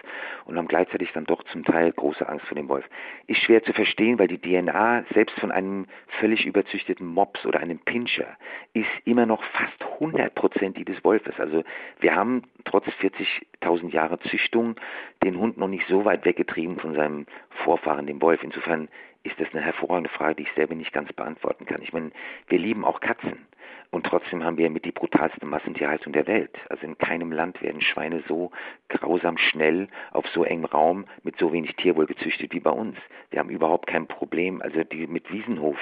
und 0.45 0.57
haben 0.57 0.69
gleichzeitig 0.69 1.11
dann 1.11 1.25
doch 1.25 1.43
zum 1.43 1.65
Teil 1.65 1.91
große 1.91 2.27
Angst 2.27 2.45
vor 2.45 2.55
dem 2.55 2.69
Wolf. 2.69 2.85
Ist 3.27 3.41
schwer 3.41 3.61
zu 3.63 3.73
verstehen, 3.73 4.19
weil 4.19 4.29
die 4.29 4.39
DNA 4.39 5.03
selbst 5.13 5.37
von 5.39 5.51
einem 5.51 5.85
völlig 6.19 6.45
überzüchteten 6.45 7.05
Mops 7.05 7.45
oder 7.45 7.59
einem 7.59 7.79
Pinscher 7.79 8.37
ist 8.73 8.87
immer 9.03 9.25
noch 9.25 9.43
fast 9.43 9.83
100 9.95 10.33
Prozent 10.33 10.77
die 10.77 10.85
des 10.85 11.03
Wolfes. 11.03 11.37
Also 11.39 11.63
wir 11.99 12.15
haben 12.15 12.43
trotz 12.63 12.85
40.000 12.87 13.89
Jahre 13.89 14.17
Züchtung 14.19 14.75
den 15.23 15.37
Hund 15.37 15.57
noch 15.57 15.67
nicht 15.67 15.87
so 15.87 16.05
weit 16.05 16.23
weggetrieben 16.23 16.79
von 16.79 16.95
seinem 16.95 17.25
Vorfahren, 17.63 18.07
dem 18.07 18.21
Wolf. 18.21 18.41
Insofern 18.43 18.87
ist 19.23 19.39
das 19.39 19.47
eine 19.51 19.61
hervorragende 19.61 20.09
Frage, 20.09 20.35
die 20.35 20.43
ich 20.43 20.51
selber 20.53 20.75
nicht 20.75 20.93
ganz 20.93 21.11
beantworten 21.11 21.65
kann. 21.65 21.81
Ich 21.81 21.91
meine, 21.91 22.11
wir 22.47 22.59
lieben 22.59 22.85
auch 22.85 23.01
Katzen. 23.01 23.45
Und 23.89 24.05
trotzdem 24.05 24.43
haben 24.43 24.57
wir 24.57 24.69
mit 24.69 24.85
die 24.85 24.91
brutalste 24.91 25.45
Massentierhaltung 25.45 26.13
der 26.13 26.27
Welt. 26.27 26.55
Also 26.69 26.85
in 26.85 26.97
keinem 26.97 27.31
Land 27.31 27.61
werden 27.61 27.81
Schweine 27.81 28.23
so 28.27 28.51
grausam 28.89 29.37
schnell 29.37 29.87
auf 30.11 30.27
so 30.27 30.43
engem 30.43 30.65
Raum 30.65 31.05
mit 31.23 31.37
so 31.37 31.53
wenig 31.53 31.75
Tierwohl 31.75 32.05
gezüchtet 32.05 32.53
wie 32.53 32.59
bei 32.59 32.71
uns. 32.71 32.97
Wir 33.29 33.39
haben 33.39 33.49
überhaupt 33.49 33.87
kein 33.87 34.07
Problem. 34.07 34.61
Also 34.61 34.83
die 34.83 35.07
mit 35.07 35.31
Wiesenhof 35.31 35.77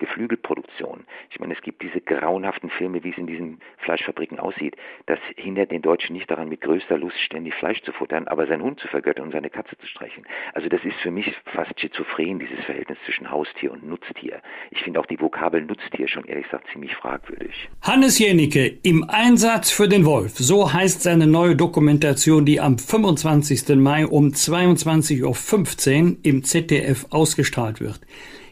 Geflügelproduktion. 0.00 1.04
Ich 1.30 1.38
meine, 1.38 1.54
es 1.54 1.60
gibt 1.62 1.82
diese 1.82 2.00
grauenhaften 2.00 2.70
Filme, 2.70 3.04
wie 3.04 3.10
es 3.10 3.18
in 3.18 3.26
diesen 3.26 3.60
Fleischfabriken 3.78 4.40
aussieht. 4.40 4.76
Das 5.06 5.20
hindert 5.36 5.70
den 5.70 5.82
Deutschen 5.82 6.14
nicht 6.14 6.28
daran, 6.28 6.48
mit 6.48 6.62
größter 6.62 6.98
Lust 6.98 7.18
ständig 7.20 7.54
Fleisch 7.54 7.80
zu 7.82 7.92
futtern, 7.92 8.26
aber 8.26 8.46
seinen 8.46 8.62
Hund 8.62 8.80
zu 8.80 8.88
vergöttern 8.88 9.26
und 9.26 9.32
seine 9.32 9.50
Katze 9.50 9.76
zu 9.78 9.86
streichen. 9.86 10.24
Also 10.54 10.68
das 10.68 10.84
ist 10.84 10.96
für 11.02 11.10
mich 11.10 11.32
fast 11.44 11.78
schizophren, 11.78 12.40
dieses 12.40 12.64
Verhältnis 12.64 12.98
zwischen 13.04 13.30
Haustier 13.30 13.70
und 13.70 13.86
Nutztier. 13.86 14.42
Ich 14.70 14.82
finde 14.82 14.98
auch 14.98 15.06
die 15.06 15.20
Vokabel 15.20 15.62
Nutztier 15.62 16.08
schon 16.08 16.24
ehrlich 16.24 16.44
gesagt 16.44 16.66
ziemlich 16.72 16.94
fragwürdig. 16.96 17.68
Hannes 17.82 18.18
Jenicke 18.18 18.78
im 18.82 19.04
Einsatz 19.08 19.70
für 19.70 19.88
den 19.88 20.04
Wolf. 20.04 20.38
So 20.38 20.72
heißt 20.72 21.02
seine 21.02 21.26
neue 21.26 21.54
Dokumentation, 21.54 22.44
die 22.44 22.60
am 22.60 22.78
25. 22.78 23.76
Mai 23.76 24.06
um 24.06 24.28
22.15 24.28 25.22
Uhr 26.02 26.16
im 26.22 26.42
ZDF 26.42 27.06
ausgestrahlt 27.10 27.80
wird. 27.80 28.00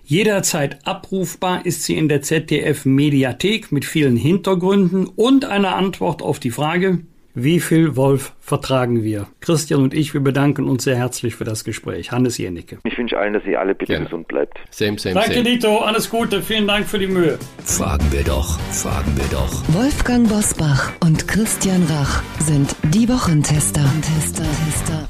Jederzeit 0.08 0.78
abrufbar 0.86 1.66
ist 1.66 1.82
sie 1.82 1.98
in 1.98 2.08
der 2.08 2.22
ZDF 2.22 2.86
Mediathek 2.86 3.70
mit 3.70 3.84
vielen 3.84 4.16
Hintergründen 4.16 5.06
und 5.06 5.44
einer 5.44 5.76
Antwort 5.76 6.22
auf 6.22 6.40
die 6.40 6.50
Frage, 6.50 7.00
wie 7.34 7.60
viel 7.60 7.94
Wolf 7.94 8.32
vertragen 8.40 9.02
wir? 9.02 9.26
Christian 9.40 9.82
und 9.82 9.92
ich, 9.92 10.14
wir 10.14 10.22
bedanken 10.22 10.66
uns 10.66 10.84
sehr 10.84 10.96
herzlich 10.96 11.34
für 11.34 11.44
das 11.44 11.62
Gespräch. 11.62 12.10
Hannes 12.10 12.38
Jenicke. 12.38 12.78
Ich 12.84 12.96
wünsche 12.96 13.18
allen, 13.18 13.34
dass 13.34 13.44
ihr 13.44 13.60
alle 13.60 13.74
bitte 13.74 13.92
Gerne. 13.92 14.06
gesund 14.06 14.28
bleibt. 14.28 14.56
Same, 14.70 14.98
same, 14.98 15.14
Danke, 15.14 15.34
same. 15.34 15.44
Dito. 15.44 15.76
Alles 15.76 16.08
Gute. 16.08 16.40
Vielen 16.40 16.66
Dank 16.66 16.86
für 16.86 16.98
die 16.98 17.06
Mühe. 17.06 17.38
Fragen 17.62 18.10
wir 18.10 18.24
doch, 18.24 18.58
fragen 18.72 19.14
wir 19.14 19.28
doch. 19.30 19.62
Wolfgang 19.74 20.26
Bosbach 20.26 20.90
und 21.04 21.28
Christian 21.28 21.82
Rach 21.84 22.22
sind 22.38 22.74
die 22.94 23.06
Wochentester. 23.10 23.84
Tester, 24.00 24.44
Tester. 24.64 25.08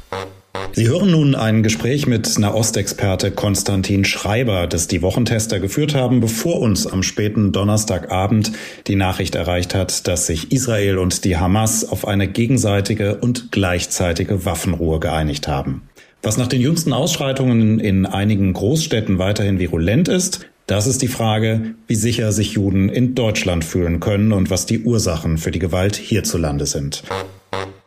Sie 0.73 0.87
hören 0.87 1.11
nun 1.11 1.35
ein 1.35 1.62
Gespräch 1.62 2.07
mit 2.07 2.39
Nahostexperte 2.39 3.31
Konstantin 3.31 4.05
Schreiber, 4.05 4.66
das 4.66 4.87
die 4.87 5.03
Wochentester 5.03 5.59
geführt 5.59 5.95
haben, 5.95 6.21
bevor 6.21 6.61
uns 6.61 6.87
am 6.87 7.03
späten 7.03 7.53
Donnerstagabend 7.53 8.53
die 8.87 8.95
Nachricht 8.95 9.35
erreicht 9.35 9.75
hat, 9.75 10.07
dass 10.07 10.27
sich 10.27 10.53
Israel 10.53 10.99
und 10.99 11.25
die 11.25 11.37
Hamas 11.37 11.89
auf 11.89 12.07
eine 12.07 12.29
gegenseitige 12.29 13.16
und 13.16 13.51
gleichzeitige 13.51 14.45
Waffenruhe 14.45 15.01
geeinigt 15.01 15.49
haben. 15.49 15.83
Was 16.23 16.37
nach 16.37 16.49
den 16.49 16.61
jüngsten 16.61 16.93
Ausschreitungen 16.93 17.81
in 17.81 18.07
einigen 18.07 18.53
Großstädten 18.53 19.19
weiterhin 19.19 19.59
virulent 19.59 20.09
ist, 20.09 20.47
das 20.66 20.87
ist 20.87 21.01
die 21.01 21.09
Frage, 21.09 21.75
wie 21.87 21.95
sicher 21.95 22.31
sich 22.31 22.53
Juden 22.53 22.89
in 22.89 23.14
Deutschland 23.14 23.64
fühlen 23.64 24.01
können 24.01 24.33
und 24.33 24.51
was 24.51 24.66
die 24.66 24.81
Ursachen 24.81 25.39
für 25.39 25.51
die 25.51 25.61
Gewalt 25.61 25.97
hierzulande 25.97 26.66
sind. 26.66 27.03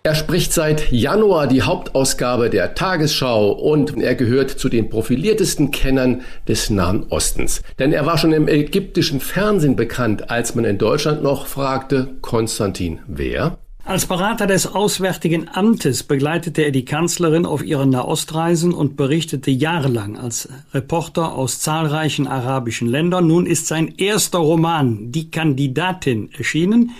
Er 0.03 0.15
spricht 0.15 0.51
seit 0.51 0.91
Januar 0.91 1.45
die 1.45 1.61
Hauptausgabe 1.61 2.49
der 2.49 2.73
Tagesschau 2.73 3.51
und 3.51 4.01
er 4.01 4.15
gehört 4.15 4.49
zu 4.49 4.67
den 4.67 4.89
profiliertesten 4.89 5.69
Kennern 5.69 6.21
des 6.47 6.71
Nahen 6.71 7.05
Ostens. 7.09 7.61
Denn 7.77 7.93
er 7.93 8.07
war 8.07 8.17
schon 8.17 8.33
im 8.33 8.47
ägyptischen 8.47 9.19
Fernsehen 9.19 9.75
bekannt, 9.75 10.31
als 10.31 10.55
man 10.55 10.65
in 10.65 10.79
Deutschland 10.79 11.21
noch 11.21 11.45
fragte, 11.45 12.15
Konstantin, 12.21 12.97
wer? 13.05 13.59
Als 13.83 14.07
Berater 14.07 14.47
des 14.47 14.65
Auswärtigen 14.65 15.47
Amtes 15.53 16.01
begleitete 16.01 16.63
er 16.63 16.71
die 16.71 16.85
Kanzlerin 16.85 17.45
auf 17.45 17.63
ihren 17.63 17.91
Nahostreisen 17.91 18.73
und 18.73 18.95
berichtete 18.97 19.51
jahrelang 19.51 20.17
als 20.17 20.49
Reporter 20.73 21.35
aus 21.35 21.59
zahlreichen 21.59 22.25
arabischen 22.25 22.87
Ländern. 22.87 23.27
Nun 23.27 23.45
ist 23.45 23.67
sein 23.67 23.93
erster 23.97 24.39
Roman 24.39 25.11
Die 25.11 25.29
Kandidatin 25.29 26.31
erschienen 26.31 26.91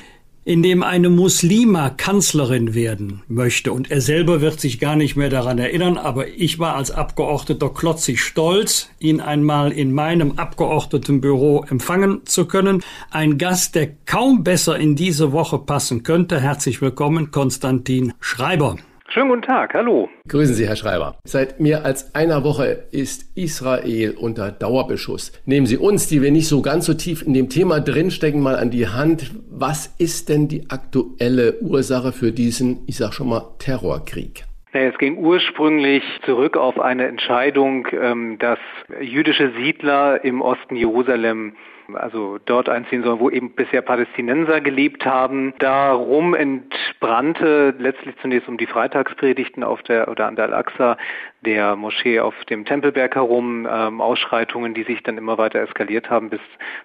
in 0.44 0.64
dem 0.64 0.82
eine 0.82 1.10
Muslima 1.10 1.90
Kanzlerin 1.90 2.74
werden 2.74 3.22
möchte. 3.28 3.72
Und 3.72 3.92
er 3.92 4.02
selber 4.02 4.42
wird 4.42 4.60
sich 4.60 4.80
gar 4.80 4.96
nicht 4.96 5.16
mehr 5.16 5.30
daran 5.30 5.60
erinnern, 5.60 5.98
aber 5.98 6.28
ich 6.28 6.58
war 6.58 6.76
als 6.76 6.90
Abgeordneter 6.90 7.70
klotzig 7.70 8.22
stolz, 8.22 8.90
ihn 9.00 9.22
einmal 9.22 9.72
in 9.72 9.94
meinem 9.94 10.34
Abgeordnetenbüro 10.38 11.66
empfangen 11.70 12.22
zu 12.26 12.46
können. 12.46 12.84
Ein 13.12 13.38
Gast, 13.38 13.76
der 13.76 13.92
kaum 14.06 14.44
besser 14.44 14.80
in 14.80 14.96
diese 14.96 15.32
Woche 15.32 15.60
passen 15.60 16.02
könnte. 16.04 16.40
Herzlich 16.40 16.82
willkommen, 16.82 17.30
Konstantin 17.30 18.14
Schreiber. 18.20 18.78
Schönen 19.14 19.28
guten 19.28 19.42
Tag, 19.42 19.74
hallo. 19.74 20.10
Grüßen 20.30 20.56
Sie, 20.56 20.66
Herr 20.66 20.78
Schreiber. 20.78 21.18
Seit 21.26 21.60
mehr 21.60 21.84
als 21.84 22.16
einer 22.16 22.46
Woche 22.46 22.86
ist 22.94 23.38
Israel 23.38 24.16
unter 24.18 24.54
Dauerbeschuss. 24.54 25.34
Nehmen 25.46 25.66
Sie 25.66 25.76
uns, 25.76 26.08
die 26.08 26.22
wir 26.22 26.32
nicht 26.32 26.48
so 26.48 26.62
ganz 26.62 26.86
so 26.86 26.94
tief 26.94 27.22
in 27.22 27.34
dem 27.34 27.50
Thema 27.50 27.82
drinstecken, 27.82 28.40
mal 28.40 28.56
an 28.56 28.72
die 28.72 28.88
Hand. 28.88 29.32
Was 29.50 29.88
ist 30.00 30.30
denn 30.30 30.48
die 30.48 30.70
aktuelle 30.70 31.60
Ursache 31.60 32.14
für 32.14 32.32
diesen, 32.32 32.86
ich 32.88 32.96
sag 32.96 33.14
schon 33.14 33.28
mal, 33.28 33.44
Terrorkrieg? 33.60 34.46
Es 34.72 34.98
ging 34.98 35.18
ursprünglich 35.18 36.04
zurück 36.24 36.56
auf 36.56 36.80
eine 36.80 37.06
Entscheidung, 37.08 37.90
ähm, 37.92 38.38
dass 38.40 38.60
jüdische 39.02 39.52
Siedler 39.58 40.24
im 40.24 40.42
Osten 40.42 40.78
Jerusalem 40.78 41.58
also 41.96 42.38
dort 42.46 42.70
einziehen 42.70 43.04
sollen, 43.04 43.20
wo 43.20 43.30
eben 43.30 43.54
bisher 43.54 43.82
Palästinenser 43.82 44.62
gelebt 44.62 45.06
haben. 45.06 45.54
Darum 45.60 46.34
entbrannte 46.34 47.74
letztlich 47.78 48.16
zunächst 48.22 48.48
um 48.48 48.58
die 48.58 48.68
Freitagspredigten 48.68 49.64
auf 49.64 49.82
der 49.84 50.08
oder 50.08 50.28
an 50.28 50.36
der 50.36 50.46
Al-Aqsa 50.46 50.98
der 51.46 51.76
Moschee 51.76 52.20
auf 52.20 52.36
dem 52.50 52.66
Tempelberg 52.66 53.16
herum, 53.16 53.68
ähm, 53.70 54.00
Ausschreitungen, 54.00 54.74
die 54.74 54.84
sich 54.84 55.02
dann 55.04 55.18
immer 55.18 55.38
weiter 55.38 55.60
eskaliert 55.60 56.10
haben 56.10 56.30
bis 56.30 56.40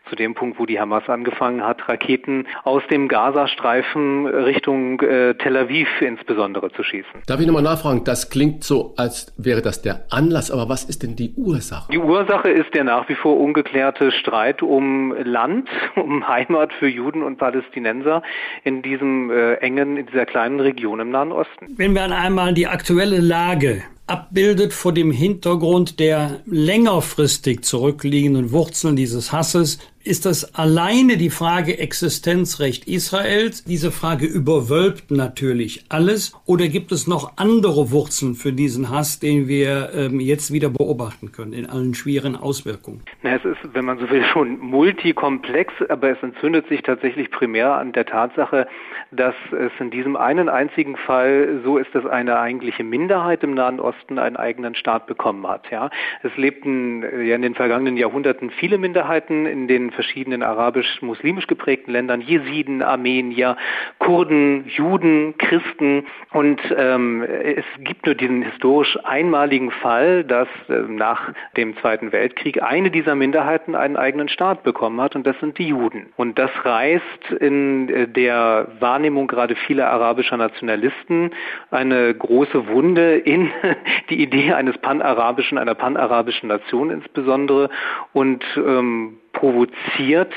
zu 0.09 0.17
dem 0.17 0.35
Punkt, 0.35 0.59
wo 0.59 0.67
die 0.67 0.81
Hamas 0.81 1.09
angefangen 1.09 1.63
hat, 1.63 1.89
Raketen 1.89 2.47
aus 2.65 2.83
dem 2.91 3.09
Gazastreifen 3.09 4.27
Richtung 4.27 5.01
äh, 5.01 5.35
Tel 5.35 5.57
Aviv 5.57 5.89
insbesondere 6.01 6.73
zu 6.73 6.83
schießen. 6.83 7.23
Darf 7.27 7.41
ich 7.41 7.47
nochmal 7.47 7.63
nachfragen? 7.63 8.05
Das 8.05 8.31
klingt 8.31 8.65
so, 8.65 8.95
als 8.97 9.35
wäre 9.37 9.61
das 9.61 9.83
der 9.83 10.07
Anlass, 10.11 10.51
aber 10.51 10.69
was 10.69 10.85
ist 10.85 11.03
denn 11.03 11.17
die 11.17 11.35
Ursache? 11.37 11.93
Die 11.93 11.99
Ursache 11.99 12.49
ist 12.49 12.73
der 12.75 12.85
nach 12.85 13.09
wie 13.09 13.15
vor 13.15 13.39
ungeklärte 13.39 14.11
Streit 14.11 14.63
um 14.63 14.96
Land, 15.13 15.69
um 15.97 16.27
Heimat 16.27 16.73
für 16.79 16.89
Juden 16.89 17.23
und 17.23 17.39
Palästinenser 17.39 18.23
in 18.65 18.83
diesem 18.83 19.31
äh, 19.31 19.55
engen, 19.55 19.97
in 19.97 20.07
dieser 20.07 20.27
kleinen 20.27 20.61
Region 20.61 21.01
im 21.01 21.11
Nahen 21.11 21.33
Osten. 21.33 21.67
Wenn 21.77 21.95
wir 21.95 22.05
einmal 22.05 22.55
die 22.55 22.67
aktuelle 22.67 23.21
Lage 23.21 23.83
abbildet 24.07 24.73
vor 24.73 24.93
dem 24.93 25.11
Hintergrund 25.11 25.99
der 25.99 26.41
längerfristig 26.47 27.65
zurückliegenden 27.65 28.53
Wurzeln 28.53 28.95
dieses 28.95 29.33
Hasses, 29.33 29.79
ist 30.07 30.25
das 30.25 30.55
alleine 30.55 31.17
die 31.17 31.31
Frage 31.31 31.79
Existenzrecht 31.79 32.87
Israels. 32.87 33.65
Diese 33.65 33.91
Frage 33.91 34.27
überwölbt 34.27 35.11
natürlich 35.11 35.85
alles. 35.89 36.33
Oder 36.47 36.69
gibt 36.69 36.93
es 36.93 37.07
noch 37.07 37.37
andere 37.37 37.91
Wurzeln 37.91 38.35
für 38.35 38.53
diesen 38.53 38.91
Hass, 38.91 39.19
den 39.19 39.49
wir 39.49 39.91
ähm, 39.95 40.21
jetzt 40.21 40.53
wieder 40.53 40.69
beobachten 40.69 41.33
können, 41.33 41.53
in 41.53 41.67
allen 41.67 41.95
schweren 41.95 42.37
Auswirkungen? 42.37 43.03
Na, 43.23 43.35
es 43.37 43.45
ist, 43.45 43.59
wenn 43.75 43.85
man 43.85 43.99
so 43.99 44.09
will, 44.09 44.25
schon 44.33 44.59
multikomplex, 44.59 45.75
aber 45.89 46.11
es 46.11 46.23
entzündet 46.23 46.69
sich 46.69 46.83
tatsächlich 46.83 47.31
primär 47.31 47.75
an 47.75 47.93
der 47.93 48.07
Tatsache, 48.07 48.69
dass 49.11 49.35
es 49.53 49.73
in 49.81 49.91
diesem 49.91 50.17
einen 50.17 50.49
einzigen 50.49 50.97
Fall 50.97 51.61
so 51.65 51.79
ist, 51.79 51.95
dass 51.95 52.07
eine 52.07 52.39
eigentliche 52.39 52.85
Minderheit 52.85 53.43
im 53.43 53.55
Nahen 53.55 53.81
Osten 53.81 54.19
einen 54.19 54.37
eigenen 54.37 54.75
Staat 54.75 55.07
bekommen 55.07 55.47
hat. 55.47 55.71
Ja, 55.71 55.91
es 56.23 56.37
lebten 56.37 57.03
äh, 57.03 57.23
ja 57.23 57.37
in 57.37 57.43
den 57.43 57.55
vergangenen 57.55 57.97
Jahrhunderten 57.97 58.51
viele 58.51 58.79
Minderheiten 58.79 59.47
in 59.47 59.69
den 59.69 59.91
verschiedenen 59.97 60.45
arabisch-muslimisch 60.45 61.49
geprägten 61.49 61.91
Ländern, 61.91 62.21
Jesiden, 62.21 62.83
Armenier, 62.83 63.57
Kurden, 63.99 64.69
Juden, 64.69 65.37
Christen. 65.39 66.07
Und 66.33 66.61
ähm, 66.77 67.25
es 67.25 67.65
gibt 67.81 68.07
nur 68.07 68.15
diesen 68.15 68.43
historisch 68.43 68.97
einmaligen 69.03 69.73
Fall, 69.73 70.23
dass 70.23 70.49
äh, 70.69 70.83
nach 70.89 71.33
dem 71.57 71.77
Zweiten 71.79 72.13
Weltkrieg 72.13 72.63
eine 72.63 72.91
dieser 72.91 73.17
Minderheiten 73.17 73.75
einen 73.75 73.97
eigenen 73.97 74.29
Staat 74.29 74.63
bekommen 74.63 75.01
hat, 75.01 75.17
und 75.17 75.27
das 75.27 75.39
sind 75.41 75.59
die 75.59 75.69
Juden. 75.69 76.13
Und 76.17 76.39
das 76.39 76.51
reißt 76.65 77.33
in 77.41 77.89
äh, 77.89 78.07
der 78.07 78.69
Wahrnehmung 78.79 79.27
gerade 79.27 79.57
vieler 79.57 79.91
arabischer 79.91 80.37
Nationalisten 80.37 81.31
eine 81.71 82.15
große 82.15 82.69
Wunde 82.69 83.17
in 83.17 83.51
die 84.11 84.23
Idee 84.23 84.53
eines 84.53 84.79
panarabischen, 84.79 85.59
einer 85.59 85.75
panarabischen 85.75 86.49
Nation 86.49 86.91
insbesondere 86.91 87.71
und 88.13 88.45
ähm, 88.57 89.19
provoziert, 89.37 90.33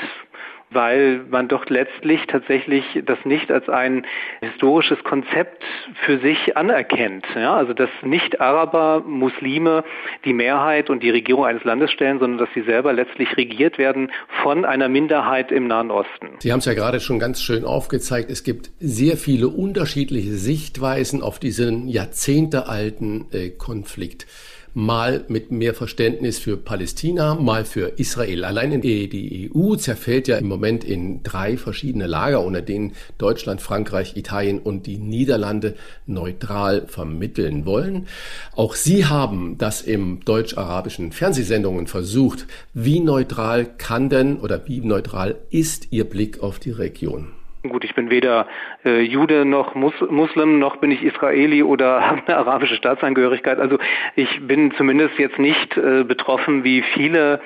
weil 0.72 1.24
man 1.28 1.48
doch 1.48 1.68
letztlich 1.68 2.20
tatsächlich 2.28 2.84
das 3.04 3.18
nicht 3.24 3.50
als 3.50 3.68
ein 3.68 4.06
historisches 4.40 5.02
Konzept 5.02 5.64
für 6.06 6.20
sich 6.20 6.56
anerkennt. 6.56 7.24
Ja, 7.34 7.56
also 7.56 7.72
dass 7.72 7.90
nicht 8.02 8.40
Araber, 8.40 9.02
Muslime 9.04 9.82
die 10.24 10.32
Mehrheit 10.32 10.88
und 10.88 11.02
die 11.02 11.10
Regierung 11.10 11.44
eines 11.44 11.64
Landes 11.64 11.90
stellen, 11.90 12.20
sondern 12.20 12.38
dass 12.38 12.48
sie 12.54 12.62
selber 12.62 12.92
letztlich 12.92 13.36
regiert 13.36 13.78
werden 13.78 14.12
von 14.42 14.64
einer 14.64 14.88
Minderheit 14.88 15.50
im 15.50 15.66
Nahen 15.66 15.90
Osten. 15.90 16.28
Sie 16.38 16.52
haben 16.52 16.60
es 16.60 16.66
ja 16.66 16.74
gerade 16.74 17.00
schon 17.00 17.18
ganz 17.18 17.42
schön 17.42 17.64
aufgezeigt. 17.64 18.30
Es 18.30 18.44
gibt 18.44 18.70
sehr 18.78 19.16
viele 19.16 19.48
unterschiedliche 19.48 20.32
Sichtweisen 20.32 21.20
auf 21.20 21.40
diesen 21.40 21.88
jahrzehntealten 21.88 23.26
äh, 23.32 23.50
Konflikt 23.50 24.26
mal 24.74 25.24
mit 25.28 25.50
mehr 25.50 25.74
Verständnis 25.74 26.38
für 26.38 26.56
Palästina, 26.56 27.34
mal 27.34 27.64
für 27.64 27.98
Israel. 27.98 28.44
Allein 28.44 28.72
in 28.72 28.80
die 28.80 29.50
EU 29.54 29.76
zerfällt 29.76 30.28
ja 30.28 30.36
im 30.36 30.48
Moment 30.48 30.84
in 30.84 31.22
drei 31.22 31.56
verschiedene 31.56 32.06
Lager, 32.06 32.44
unter 32.44 32.62
denen 32.62 32.92
Deutschland, 33.18 33.60
Frankreich, 33.60 34.16
Italien 34.16 34.58
und 34.58 34.86
die 34.86 34.98
Niederlande 34.98 35.74
neutral 36.06 36.86
vermitteln 36.86 37.66
wollen. 37.66 38.06
Auch 38.54 38.74
Sie 38.74 39.06
haben 39.06 39.58
das 39.58 39.82
im 39.82 40.20
deutsch-arabischen 40.24 41.12
Fernsehsendungen 41.12 41.86
versucht. 41.86 42.46
Wie 42.74 43.00
neutral 43.00 43.66
kann 43.66 44.08
denn 44.08 44.38
oder 44.38 44.68
wie 44.68 44.80
neutral 44.80 45.36
ist 45.50 45.88
Ihr 45.90 46.04
Blick 46.04 46.42
auf 46.42 46.58
die 46.58 46.70
Region? 46.70 47.39
Gut, 47.62 47.84
ich 47.84 47.94
bin 47.94 48.08
weder 48.08 48.46
äh, 48.86 49.02
Jude 49.02 49.44
noch 49.44 49.74
Mus 49.74 49.92
Muslim, 50.08 50.58
noch 50.58 50.76
bin 50.76 50.90
ich 50.90 51.02
Israeli 51.02 51.62
oder 51.62 52.00
habe 52.08 52.22
eine 52.26 52.36
arabische 52.38 52.74
Staatsangehörigkeit. 52.76 53.58
Also 53.58 53.78
ich 54.16 54.46
bin 54.46 54.72
zumindest 54.78 55.18
jetzt 55.18 55.38
nicht 55.38 55.76
äh, 55.76 56.04
betroffen 56.04 56.64
wie 56.64 56.80
viele 56.80 57.40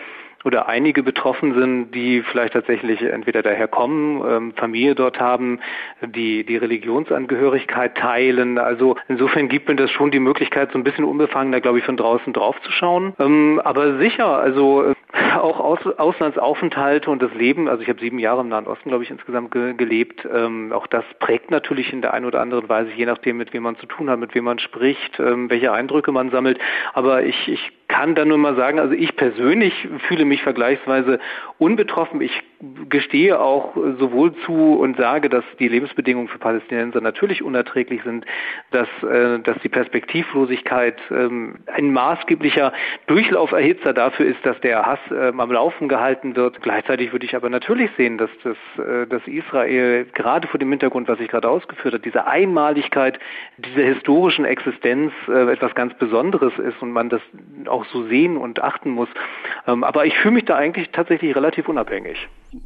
oder 0.44 0.68
einige 0.68 1.02
betroffen 1.02 1.54
sind, 1.54 1.92
die 1.94 2.22
vielleicht 2.22 2.52
tatsächlich 2.52 3.02
entweder 3.02 3.42
daher 3.42 3.66
kommen, 3.66 4.22
ähm, 4.28 4.52
Familie 4.54 4.94
dort 4.94 5.18
haben, 5.18 5.60
die 6.02 6.44
die 6.44 6.56
Religionsangehörigkeit 6.56 7.96
teilen. 7.96 8.58
Also 8.58 8.96
insofern 9.08 9.48
gibt 9.48 9.68
mir 9.68 9.76
das 9.76 9.90
schon 9.90 10.10
die 10.10 10.20
Möglichkeit, 10.20 10.70
so 10.72 10.78
ein 10.78 10.84
bisschen 10.84 11.04
unbefangener, 11.04 11.60
glaube 11.60 11.78
ich, 11.78 11.84
von 11.84 11.96
draußen 11.96 12.32
drauf 12.32 12.60
zu 12.62 12.70
schauen. 12.72 13.14
Ähm, 13.18 13.60
aber 13.64 13.98
sicher, 13.98 14.38
also 14.38 14.84
äh, 14.84 14.94
auch 15.38 15.60
Aus 15.60 15.86
Auslandsaufenthalte 15.98 17.10
und 17.10 17.22
das 17.22 17.32
Leben, 17.34 17.68
also 17.68 17.82
ich 17.82 17.88
habe 17.88 18.00
sieben 18.00 18.18
Jahre 18.18 18.42
im 18.42 18.48
Nahen 18.48 18.66
Osten, 18.66 18.90
glaube 18.90 19.04
ich, 19.04 19.10
insgesamt 19.10 19.50
ge 19.50 19.74
gelebt. 19.74 20.26
Ähm, 20.32 20.72
auch 20.72 20.86
das 20.86 21.04
prägt 21.20 21.50
natürlich 21.50 21.92
in 21.92 22.02
der 22.02 22.12
einen 22.12 22.26
oder 22.26 22.40
anderen 22.40 22.68
Weise, 22.68 22.90
je 22.94 23.06
nachdem, 23.06 23.38
mit 23.38 23.52
wem 23.52 23.62
man 23.62 23.76
zu 23.76 23.86
tun 23.86 24.10
hat, 24.10 24.18
mit 24.18 24.34
wem 24.34 24.44
man 24.44 24.58
spricht, 24.58 25.18
ähm, 25.18 25.48
welche 25.50 25.72
Eindrücke 25.72 26.12
man 26.12 26.30
sammelt. 26.30 26.58
Aber 26.92 27.22
ich, 27.22 27.48
ich 27.48 27.72
kann 27.88 28.14
dann 28.14 28.28
nur 28.28 28.38
mal 28.38 28.56
sagen, 28.56 28.78
also 28.78 28.94
ich 28.94 29.14
persönlich 29.16 29.88
fühle 30.08 30.24
mich 30.24 30.42
vergleichsweise 30.42 31.18
unbetroffen. 31.58 32.20
Ich 32.20 32.42
gestehe 32.88 33.38
auch 33.38 33.74
sowohl 33.98 34.34
zu 34.46 34.78
und 34.78 34.96
sage, 34.96 35.28
dass 35.28 35.44
die 35.58 35.68
Lebensbedingungen 35.68 36.28
für 36.28 36.38
Palästinenser 36.38 37.00
natürlich 37.00 37.42
unerträglich 37.42 38.02
sind, 38.04 38.24
dass, 38.70 38.88
äh, 39.02 39.38
dass 39.40 39.58
die 39.62 39.68
Perspektivlosigkeit 39.68 40.98
ähm, 41.10 41.56
ein 41.66 41.92
maßgeblicher 41.92 42.72
Durchlauferhitzer 43.06 43.92
dafür 43.92 44.26
ist, 44.26 44.44
dass 44.44 44.58
der 44.60 44.86
Hass 44.86 44.98
äh, 45.10 45.32
am 45.36 45.52
Laufen 45.52 45.88
gehalten 45.88 46.36
wird. 46.36 46.62
Gleichzeitig 46.62 47.12
würde 47.12 47.26
ich 47.26 47.36
aber 47.36 47.50
natürlich 47.50 47.90
sehen, 47.96 48.18
dass, 48.18 48.30
das, 48.42 48.56
äh, 48.84 49.06
dass 49.06 49.26
Israel 49.26 50.06
gerade 50.14 50.48
vor 50.48 50.58
dem 50.58 50.70
Hintergrund, 50.70 51.08
was 51.08 51.20
ich 51.20 51.28
gerade 51.28 51.48
ausgeführt 51.48 51.94
habe, 51.94 52.02
diese 52.02 52.26
Einmaligkeit 52.26 53.18
dieser 53.58 53.86
historischen 53.86 54.44
Existenz 54.44 55.12
äh, 55.28 55.52
etwas 55.52 55.74
ganz 55.74 55.94
Besonderes 55.94 56.52
ist 56.58 56.80
und 56.80 56.92
man 56.92 57.08
das 57.08 57.20
auch 57.74 57.84
so 57.92 58.06
sehen 58.08 58.36
und 58.36 58.62
achten 58.62 58.90
muss. 58.90 59.08
Ähm, 59.66 59.84
aber 59.84 60.06
ich 60.06 60.14
fühle 60.14 60.34
mich 60.34 60.44
da 60.44 60.56
eigentlich 60.56 60.90
tatsächlich 60.90 61.34
relativ 61.34 61.68
unabhängig. 61.68 62.16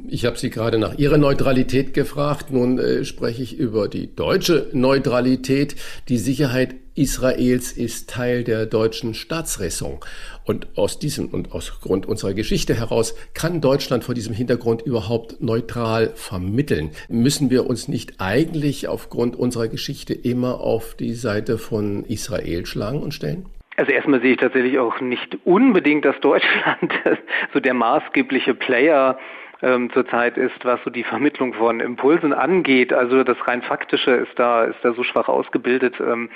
Ich 0.06 0.26
habe 0.26 0.36
Sie 0.36 0.50
gerade 0.50 0.78
nach 0.78 0.98
Ihrer 0.98 1.18
Neutralität 1.18 1.94
gefragt. 1.94 2.50
Nun 2.50 2.78
äh, 2.78 3.04
spreche 3.04 3.42
ich 3.42 3.58
über 3.58 3.88
die 3.88 4.14
deutsche 4.14 4.68
Neutralität. 4.72 5.76
Die 6.08 6.18
Sicherheit 6.18 6.74
Israels 6.94 7.72
ist 7.72 8.10
Teil 8.10 8.44
der 8.44 8.66
deutschen 8.66 9.14
Staatsräson. 9.14 9.98
Und 10.44 10.66
aus 10.76 10.98
diesem 10.98 11.28
und 11.28 11.52
aus 11.52 11.80
Grund 11.80 12.06
unserer 12.06 12.34
Geschichte 12.34 12.74
heraus 12.74 13.14
kann 13.34 13.60
Deutschland 13.60 14.02
vor 14.02 14.14
diesem 14.14 14.34
Hintergrund 14.34 14.82
überhaupt 14.82 15.40
neutral 15.40 16.12
vermitteln. 16.16 16.90
Müssen 17.08 17.50
wir 17.50 17.66
uns 17.66 17.86
nicht 17.86 18.14
eigentlich 18.18 18.88
aufgrund 18.88 19.36
unserer 19.36 19.68
Geschichte 19.68 20.12
immer 20.12 20.60
auf 20.60 20.94
die 20.94 21.14
Seite 21.14 21.56
von 21.56 22.04
Israel 22.04 22.66
schlagen 22.66 23.00
und 23.00 23.14
stellen? 23.14 23.46
Also 23.78 23.92
erstmal 23.92 24.20
sehe 24.20 24.32
ich 24.32 24.38
tatsächlich 24.38 24.76
auch 24.80 25.00
nicht 25.00 25.38
unbedingt, 25.44 26.04
dass 26.04 26.18
Deutschland 26.18 26.92
so 27.52 27.60
der 27.60 27.74
maßgebliche 27.74 28.54
Player 28.54 29.16
ähm, 29.62 29.88
zurzeit 29.92 30.36
ist, 30.36 30.64
was 30.64 30.82
so 30.82 30.90
die 30.90 31.04
Vermittlung 31.04 31.54
von 31.54 31.78
Impulsen 31.78 32.32
angeht. 32.32 32.92
Also 32.92 33.22
das 33.22 33.36
rein 33.46 33.62
faktische 33.62 34.10
ist 34.10 34.36
da 34.36 34.64
ist 34.64 34.78
da 34.82 34.94
so 34.94 35.04
schwach 35.04 35.28
ausgebildet 35.28 35.94
ähm, 36.00 36.28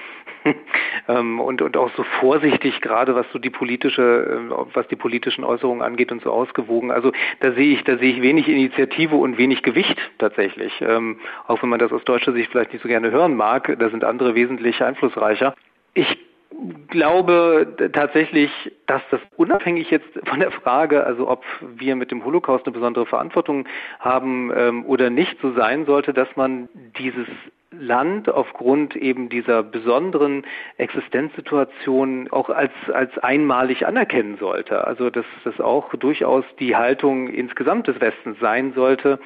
ähm, 1.08 1.40
und 1.40 1.62
und 1.62 1.76
auch 1.76 1.90
so 1.96 2.04
vorsichtig 2.20 2.80
gerade 2.80 3.16
was 3.16 3.26
so 3.32 3.40
die 3.40 3.50
politische 3.50 4.02
äh, 4.02 4.54
was 4.74 4.86
die 4.86 4.96
politischen 4.96 5.42
Äußerungen 5.42 5.82
angeht 5.82 6.12
und 6.12 6.22
so 6.22 6.30
ausgewogen. 6.30 6.92
Also 6.92 7.10
da 7.40 7.50
sehe 7.54 7.74
ich 7.74 7.82
da 7.82 7.98
sehe 7.98 8.12
ich 8.12 8.22
wenig 8.22 8.48
Initiative 8.48 9.16
und 9.16 9.36
wenig 9.36 9.64
Gewicht 9.64 9.98
tatsächlich. 10.18 10.72
Ähm, 10.80 11.18
auch 11.48 11.60
wenn 11.60 11.70
man 11.70 11.80
das 11.80 11.90
aus 11.90 12.04
deutscher 12.04 12.32
Sicht 12.34 12.52
vielleicht 12.52 12.72
nicht 12.72 12.82
so 12.82 12.88
gerne 12.88 13.10
hören 13.10 13.34
mag, 13.34 13.76
da 13.80 13.90
sind 13.90 14.04
andere 14.04 14.36
wesentlich 14.36 14.80
einflussreicher. 14.80 15.56
Ich 15.94 16.18
glaube 16.88 17.90
tatsächlich, 17.92 18.50
dass 18.86 19.02
das 19.10 19.20
unabhängig 19.36 19.90
jetzt 19.90 20.08
von 20.24 20.40
der 20.40 20.50
Frage, 20.50 21.04
also 21.04 21.28
ob 21.28 21.44
wir 21.60 21.96
mit 21.96 22.10
dem 22.10 22.24
Holocaust 22.24 22.66
eine 22.66 22.72
besondere 22.72 23.06
Verantwortung 23.06 23.66
haben 23.98 24.52
ähm, 24.54 24.84
oder 24.86 25.10
nicht, 25.10 25.38
so 25.40 25.52
sein 25.52 25.86
sollte, 25.86 26.12
dass 26.12 26.28
man 26.36 26.68
dieses 26.98 27.26
Land 27.72 28.28
aufgrund 28.28 28.96
eben 28.96 29.28
dieser 29.28 29.62
besonderen 29.62 30.44
Existenzsituation 30.76 32.28
auch 32.30 32.50
als, 32.50 32.72
als 32.92 33.16
einmalig 33.18 33.86
anerkennen 33.86 34.36
sollte. 34.38 34.86
Also 34.86 35.10
dass 35.10 35.24
das 35.44 35.58
auch 35.60 35.94
durchaus 35.94 36.44
die 36.60 36.76
Haltung 36.76 37.28
insgesamt 37.28 37.88
des 37.88 38.00
Westens 38.00 38.38
sein 38.40 38.72
sollte, 38.74 39.18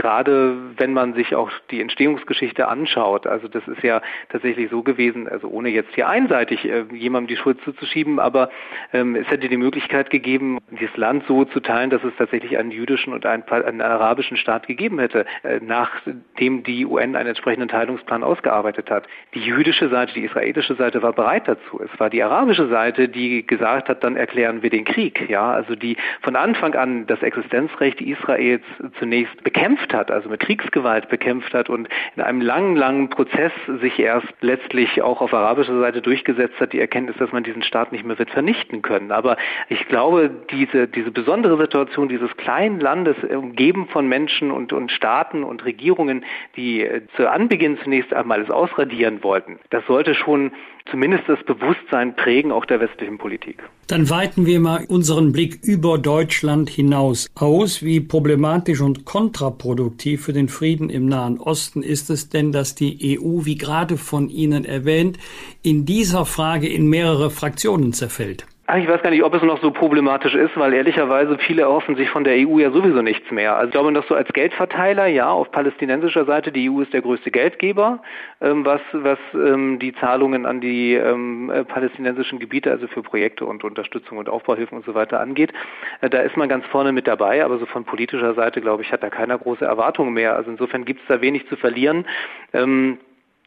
gerade 0.00 0.56
wenn 0.78 0.94
man 0.94 1.12
sich 1.12 1.34
auch 1.34 1.50
die 1.70 1.82
Entstehungsgeschichte 1.82 2.68
anschaut. 2.68 3.26
Also 3.26 3.48
das 3.48 3.66
ist 3.68 3.82
ja 3.82 4.00
tatsächlich 4.30 4.70
so 4.70 4.82
gewesen, 4.82 5.28
also 5.28 5.48
ohne 5.48 5.68
jetzt 5.68 5.94
hier 5.94 6.08
einseitig 6.08 6.64
äh, 6.64 6.84
jemandem 6.90 7.28
die 7.28 7.36
Schuld 7.36 7.60
zuzuschieben, 7.64 8.18
aber 8.18 8.48
ähm, 8.94 9.14
es 9.14 9.28
hätte 9.28 9.48
die 9.48 9.58
Möglichkeit 9.58 10.08
gegeben, 10.08 10.58
dieses 10.70 10.96
Land 10.96 11.24
so 11.28 11.44
zu 11.44 11.60
teilen, 11.60 11.90
dass 11.90 12.02
es 12.02 12.14
tatsächlich 12.16 12.56
einen 12.56 12.70
jüdischen 12.70 13.12
und 13.12 13.26
einen, 13.26 13.42
einen 13.46 13.82
arabischen 13.82 14.38
Staat 14.38 14.66
gegeben 14.66 14.98
hätte, 14.98 15.26
äh, 15.42 15.60
nachdem 15.62 16.62
die 16.62 16.86
UN 16.86 17.14
einen 17.14 17.28
entsprechenden 17.28 17.68
Teilungsplan 17.68 18.24
ausgearbeitet 18.24 18.90
hat. 18.90 19.06
Die 19.34 19.40
jüdische 19.40 19.90
Seite, 19.90 20.14
die 20.14 20.24
israelische 20.24 20.76
Seite 20.76 21.02
war 21.02 21.12
bereit 21.12 21.46
dazu. 21.46 21.78
Es 21.84 22.00
war 22.00 22.08
die 22.08 22.22
arabische 22.22 22.68
Seite, 22.68 23.08
die 23.08 23.46
gesagt 23.46 23.90
hat, 23.90 24.02
dann 24.02 24.16
erklären 24.16 24.62
wir 24.62 24.70
den 24.70 24.86
Krieg. 24.86 25.28
Ja, 25.28 25.52
also 25.52 25.74
die 25.74 25.98
von 26.22 26.36
Anfang 26.36 26.74
an 26.74 27.06
das 27.06 27.20
Existenzrecht 27.22 28.00
Israels 28.00 28.64
zunächst 28.98 29.44
bekämpft 29.44 29.89
bekämpft 29.90 29.94
hat, 29.94 30.10
also 30.10 30.28
mit 30.28 30.40
Kriegsgewalt 30.40 31.08
bekämpft 31.08 31.52
hat 31.54 31.68
und 31.68 31.88
in 32.16 32.22
einem 32.22 32.40
langen, 32.40 32.76
langen 32.76 33.10
Prozess 33.10 33.52
sich 33.80 33.98
erst 33.98 34.28
letztlich 34.40 35.02
auch 35.02 35.20
auf 35.20 35.32
arabischer 35.32 35.78
Seite 35.80 36.00
durchgesetzt 36.00 36.60
hat, 36.60 36.72
die 36.72 36.80
Erkenntnis, 36.80 37.16
dass 37.18 37.32
man 37.32 37.42
diesen 37.42 37.62
Staat 37.62 37.92
nicht 37.92 38.04
mehr 38.04 38.18
wird 38.18 38.30
vernichten 38.30 38.82
können. 38.82 39.12
Aber 39.12 39.36
ich 39.68 39.86
glaube, 39.88 40.30
diese, 40.50 40.88
diese 40.88 41.10
besondere 41.10 41.58
Situation 41.58 42.08
dieses 42.08 42.34
kleinen 42.36 42.80
Landes, 42.80 43.16
umgeben 43.30 43.86
von 43.88 44.08
Menschen 44.08 44.50
und, 44.50 44.72
und 44.72 44.90
Staaten 44.90 45.42
und 45.44 45.64
Regierungen, 45.64 46.24
die 46.56 46.82
äh, 46.82 47.02
zu 47.16 47.30
Anbeginn 47.30 47.78
zunächst 47.82 48.12
einmal 48.12 48.40
es 48.40 48.50
ausradieren 48.50 49.22
wollten, 49.22 49.58
das 49.70 49.84
sollte 49.86 50.14
schon 50.14 50.52
zumindest 50.90 51.24
das 51.28 51.42
Bewusstsein 51.44 52.14
prägen 52.16 52.52
auch 52.52 52.64
der 52.64 52.80
westlichen 52.80 53.18
Politik. 53.18 53.62
Dann 53.86 54.08
weiten 54.08 54.46
wir 54.46 54.60
mal 54.60 54.84
unseren 54.88 55.32
Blick 55.32 55.60
über 55.62 55.98
Deutschland 55.98 56.70
hinaus 56.70 57.28
aus. 57.34 57.82
Wie 57.82 58.00
problematisch 58.00 58.80
und 58.80 59.04
kontraproduktiv 59.04 60.24
für 60.24 60.32
den 60.32 60.48
Frieden 60.48 60.90
im 60.90 61.06
Nahen 61.06 61.38
Osten 61.38 61.82
ist 61.82 62.10
es 62.10 62.28
denn, 62.28 62.52
dass 62.52 62.74
die 62.74 63.18
EU, 63.18 63.44
wie 63.44 63.56
gerade 63.56 63.96
von 63.96 64.28
Ihnen 64.28 64.64
erwähnt, 64.64 65.18
in 65.62 65.86
dieser 65.86 66.24
Frage 66.24 66.68
in 66.68 66.88
mehrere 66.88 67.30
Fraktionen 67.30 67.92
zerfällt? 67.92 68.46
Ich 68.78 68.86
weiß 68.86 69.02
gar 69.02 69.10
nicht, 69.10 69.24
ob 69.24 69.34
es 69.34 69.42
noch 69.42 69.60
so 69.60 69.72
problematisch 69.72 70.34
ist, 70.34 70.56
weil 70.56 70.72
ehrlicherweise 70.74 71.38
viele 71.38 71.62
erhoffen 71.62 71.96
sich 71.96 72.08
von 72.10 72.22
der 72.22 72.34
EU 72.34 72.58
ja 72.58 72.70
sowieso 72.70 73.02
nichts 73.02 73.28
mehr. 73.30 73.56
Also 73.56 73.66
ich 73.66 73.72
glaube, 73.72 73.92
dass 73.92 74.06
so 74.06 74.14
als 74.14 74.32
Geldverteiler, 74.32 75.06
ja, 75.06 75.28
auf 75.28 75.50
palästinensischer 75.50 76.24
Seite, 76.24 76.52
die 76.52 76.70
EU 76.70 76.80
ist 76.82 76.92
der 76.92 77.02
größte 77.02 77.32
Geldgeber, 77.32 78.00
ähm, 78.40 78.64
was, 78.64 78.80
was 78.92 79.18
ähm, 79.34 79.80
die 79.80 79.92
Zahlungen 79.94 80.46
an 80.46 80.60
die 80.60 80.94
ähm, 80.94 81.50
äh, 81.50 81.64
palästinensischen 81.64 82.38
Gebiete, 82.38 82.70
also 82.70 82.86
für 82.86 83.02
Projekte 83.02 83.44
und 83.44 83.64
Unterstützung 83.64 84.18
und 84.18 84.28
Aufbauhilfen 84.28 84.78
und 84.78 84.84
so 84.84 84.94
weiter 84.94 85.18
angeht. 85.18 85.52
Äh, 86.00 86.08
da 86.08 86.20
ist 86.20 86.36
man 86.36 86.48
ganz 86.48 86.64
vorne 86.66 86.92
mit 86.92 87.08
dabei, 87.08 87.44
aber 87.44 87.58
so 87.58 87.66
von 87.66 87.84
politischer 87.84 88.34
Seite, 88.34 88.60
glaube 88.60 88.82
ich, 88.82 88.92
hat 88.92 89.02
da 89.02 89.10
keiner 89.10 89.36
große 89.36 89.64
Erwartungen 89.64 90.12
mehr. 90.12 90.36
Also 90.36 90.50
insofern 90.50 90.84
gibt 90.84 91.00
es 91.00 91.08
da 91.08 91.20
wenig 91.20 91.48
zu 91.48 91.56
verlieren. 91.56 92.06
Ähm, 92.52 92.98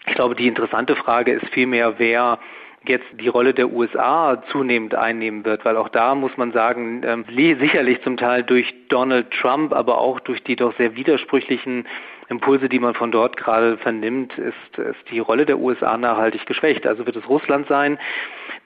ich 0.05 0.15
glaube, 0.15 0.36
die 0.36 0.47
interessante 0.47 0.97
Frage 0.97 1.32
ist 1.32 1.47
vielmehr, 1.53 1.93
wer 1.97 2.39
jetzt 2.86 3.05
die 3.13 3.27
Rolle 3.27 3.53
der 3.53 3.71
USA 3.71 4.41
zunehmend 4.51 4.95
einnehmen 4.95 5.45
wird, 5.45 5.65
weil 5.65 5.77
auch 5.77 5.89
da 5.89 6.15
muss 6.15 6.36
man 6.38 6.51
sagen, 6.51 7.01
ähm, 7.05 7.25
sicherlich 7.59 8.01
zum 8.03 8.17
Teil 8.17 8.43
durch 8.43 8.73
Donald 8.89 9.31
Trump, 9.31 9.73
aber 9.73 9.99
auch 9.99 10.19
durch 10.19 10.43
die 10.43 10.55
doch 10.55 10.75
sehr 10.77 10.95
widersprüchlichen 10.95 11.88
Impulse, 12.29 12.69
die 12.69 12.79
man 12.79 12.93
von 12.93 13.11
dort 13.11 13.38
gerade 13.38 13.77
vernimmt, 13.77 14.38
ist, 14.38 14.77
ist 14.77 15.11
die 15.11 15.19
Rolle 15.19 15.45
der 15.45 15.59
USA 15.59 15.97
nachhaltig 15.97 16.45
geschwächt. 16.45 16.88
Also 16.88 17.05
wird 17.05 17.15
es 17.15 17.27
Russland 17.27 17.67
sein, 17.67 17.99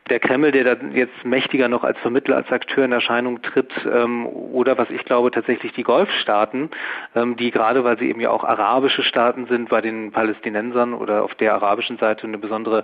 der 0.10 0.20
Kreml, 0.20 0.52
der 0.52 0.76
da 0.76 0.88
jetzt 0.94 1.26
mächtiger 1.26 1.68
noch 1.68 1.84
als 1.84 1.98
Vermittler, 2.00 2.38
als 2.38 2.52
Akteur 2.52 2.86
in 2.86 2.92
Erscheinung 2.92 3.42
tritt, 3.42 3.72
ähm, 3.92 4.26
oder 4.26 4.78
was 4.78 4.90
ich 4.90 5.04
glaube 5.06 5.32
tatsächlich 5.32 5.74
die 5.74 5.84
Golfstaaten, 5.84 6.70
ähm, 7.16 7.36
die 7.36 7.52
gerade, 7.52 7.84
weil 7.84 7.98
sie 8.00 8.10
eben 8.10 8.22
ja 8.22 8.30
auch 8.30 8.44
arabische 8.44 9.04
Staaten 9.04 9.48
sind, 9.48 9.70
bei 9.70 9.82
den 9.82 10.12
Palästinensern 10.12 10.94
oder 10.94 11.24
auf 11.24 11.36
der 11.36 11.54
arabischen 11.54 11.98
Seite 11.98 12.26
eine 12.26 12.38
besondere 12.38 12.84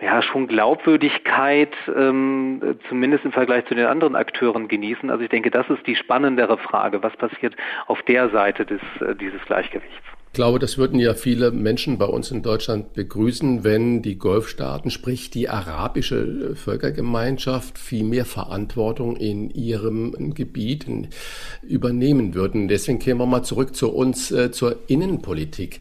ja 0.00 0.22
schon 0.22 0.46
Glaubwürdigkeit, 0.46 1.74
ähm, 1.94 2.78
zumindest 2.88 3.24
im 3.24 3.32
Vergleich 3.32 3.66
zu 3.66 3.74
den 3.74 3.86
anderen 3.86 4.16
Akteuren 4.16 4.68
genießen. 4.68 5.10
Also 5.10 5.24
ich 5.24 5.30
denke, 5.30 5.50
das 5.50 5.68
ist 5.68 5.86
die 5.86 5.96
spannendere 5.96 6.58
Frage. 6.58 7.02
Was 7.02 7.16
passiert 7.16 7.54
auf 7.86 8.02
der 8.02 8.30
Seite 8.30 8.64
des, 8.64 8.80
äh, 9.00 9.14
dieses 9.14 9.42
Gleichgewichts? 9.44 9.96
Ich 10.32 10.34
glaube, 10.34 10.60
das 10.60 10.78
würden 10.78 11.00
ja 11.00 11.14
viele 11.14 11.50
Menschen 11.50 11.98
bei 11.98 12.04
uns 12.04 12.30
in 12.30 12.42
Deutschland 12.42 12.92
begrüßen, 12.92 13.64
wenn 13.64 14.00
die 14.00 14.16
Golfstaaten, 14.16 14.92
sprich 14.92 15.30
die 15.30 15.48
arabische 15.48 16.54
Völkergemeinschaft, 16.54 17.76
viel 17.76 18.04
mehr 18.04 18.24
Verantwortung 18.24 19.16
in 19.16 19.50
ihrem 19.50 20.32
Gebiet 20.34 20.86
übernehmen 21.62 22.34
würden. 22.36 22.68
Deswegen 22.68 23.00
kämen 23.00 23.20
wir 23.20 23.26
mal 23.26 23.42
zurück 23.42 23.74
zu 23.74 23.92
uns, 23.92 24.30
äh, 24.30 24.52
zur 24.52 24.76
Innenpolitik. 24.86 25.80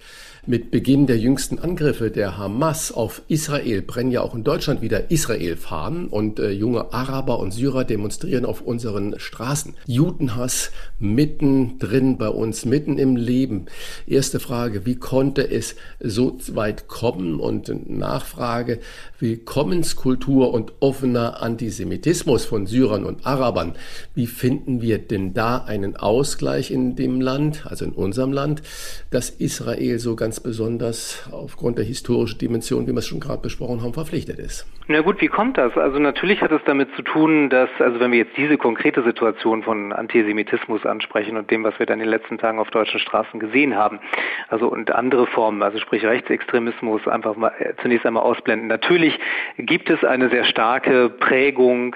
Mit 0.50 0.72
Beginn 0.72 1.06
der 1.06 1.20
jüngsten 1.20 1.60
Angriffe 1.60 2.10
der 2.10 2.36
Hamas 2.36 2.92
auf 2.92 3.22
Israel 3.28 3.84
brennen 3.84 4.10
ja 4.10 4.22
auch 4.22 4.34
in 4.34 4.44
Deutschland 4.44 4.82
wieder 4.82 5.12
Israel-Fahnen 5.12 6.08
und 6.08 6.40
äh, 6.40 6.50
junge 6.50 6.92
Araber 6.92 7.38
und 7.38 7.52
Syrer 7.52 7.84
demonstrieren 7.84 8.46
auf 8.46 8.62
unseren 8.62 9.20
Straßen. 9.20 9.76
Judenhass 9.86 10.72
mittendrin 10.98 12.18
bei 12.18 12.30
uns, 12.30 12.66
mitten 12.66 12.98
im 12.98 13.16
Leben. 13.16 13.68
Erste 14.08 14.40
Frage, 14.40 14.88
wie 14.88 14.96
konnte 14.96 15.48
es 15.48 15.76
so 16.00 16.40
weit 16.54 16.88
kommen? 16.88 17.40
Und 17.40 17.72
Nachfrage, 17.88 18.80
Willkommenskultur 19.20 20.52
und 20.52 20.74
offener 20.80 21.44
Antisemitismus 21.44 22.46
von 22.46 22.66
Syrern 22.66 23.06
und 23.06 23.24
Arabern. 23.24 23.76
Wie 24.16 24.26
finden 24.26 24.82
wir 24.82 24.98
denn 24.98 25.36
da 25.36 25.60
einen 25.60 25.96
Ausgleich 25.96 26.72
in 26.72 26.96
dem 26.96 27.22
Land, 27.22 27.68
also 27.68 27.86
in 27.86 27.92
unserem 27.92 28.34
Land, 28.34 28.64
dass 29.12 29.30
Israel 29.30 30.00
so 30.00 30.16
ganz 30.16 30.39
besonders 30.42 31.30
aufgrund 31.32 31.78
der 31.78 31.86
historischen 31.86 32.40
Dimension, 32.40 32.88
wie 32.88 32.92
wir 32.92 33.00
es 33.00 33.08
schon 33.08 33.20
gerade 33.20 33.42
besprochen 33.42 33.82
haben, 33.82 33.94
verpflichtet 33.94 34.40
ist? 34.40 34.66
Na 34.88 35.02
gut, 35.02 35.22
wie 35.22 35.28
kommt 35.28 35.58
das? 35.58 35.78
Also 35.78 36.00
natürlich 36.00 36.42
hat 36.42 36.52
es 36.52 36.62
damit 36.66 36.90
zu 36.96 37.02
tun, 37.02 37.50
dass, 37.50 37.70
also 37.80 38.00
wenn 38.00 38.12
wir 38.12 38.20
jetzt 38.20 38.36
diese 38.38 38.58
konkrete 38.58 39.04
Situation 39.04 39.64
von 39.64 39.94
Antisemitismus 39.94 40.86
ansprechen 40.86 41.38
und 41.38 41.52
dem, 41.52 41.64
was 41.64 41.78
wir 41.78 41.86
dann 41.86 42.00
in 42.00 42.06
den 42.06 42.10
letzten 42.10 42.38
Tagen 42.38 42.60
auf 42.60 42.70
deutschen 42.72 43.00
Straßen 43.00 43.40
gesehen 43.40 43.76
haben, 43.76 44.00
also 44.48 44.68
und 44.68 44.92
andere 44.92 45.28
Formen, 45.28 45.62
also 45.62 45.78
sprich 45.80 46.04
Rechtsextremismus, 46.06 47.08
einfach 47.08 47.36
mal 47.36 47.52
äh, 47.60 47.74
zunächst 47.82 48.06
einmal 48.06 48.24
ausblenden. 48.24 48.68
Natürlich 48.68 49.20
gibt 49.58 49.90
es 49.90 50.04
eine 50.04 50.30
sehr 50.30 50.46
starke 50.46 51.10
Prägung 51.10 51.96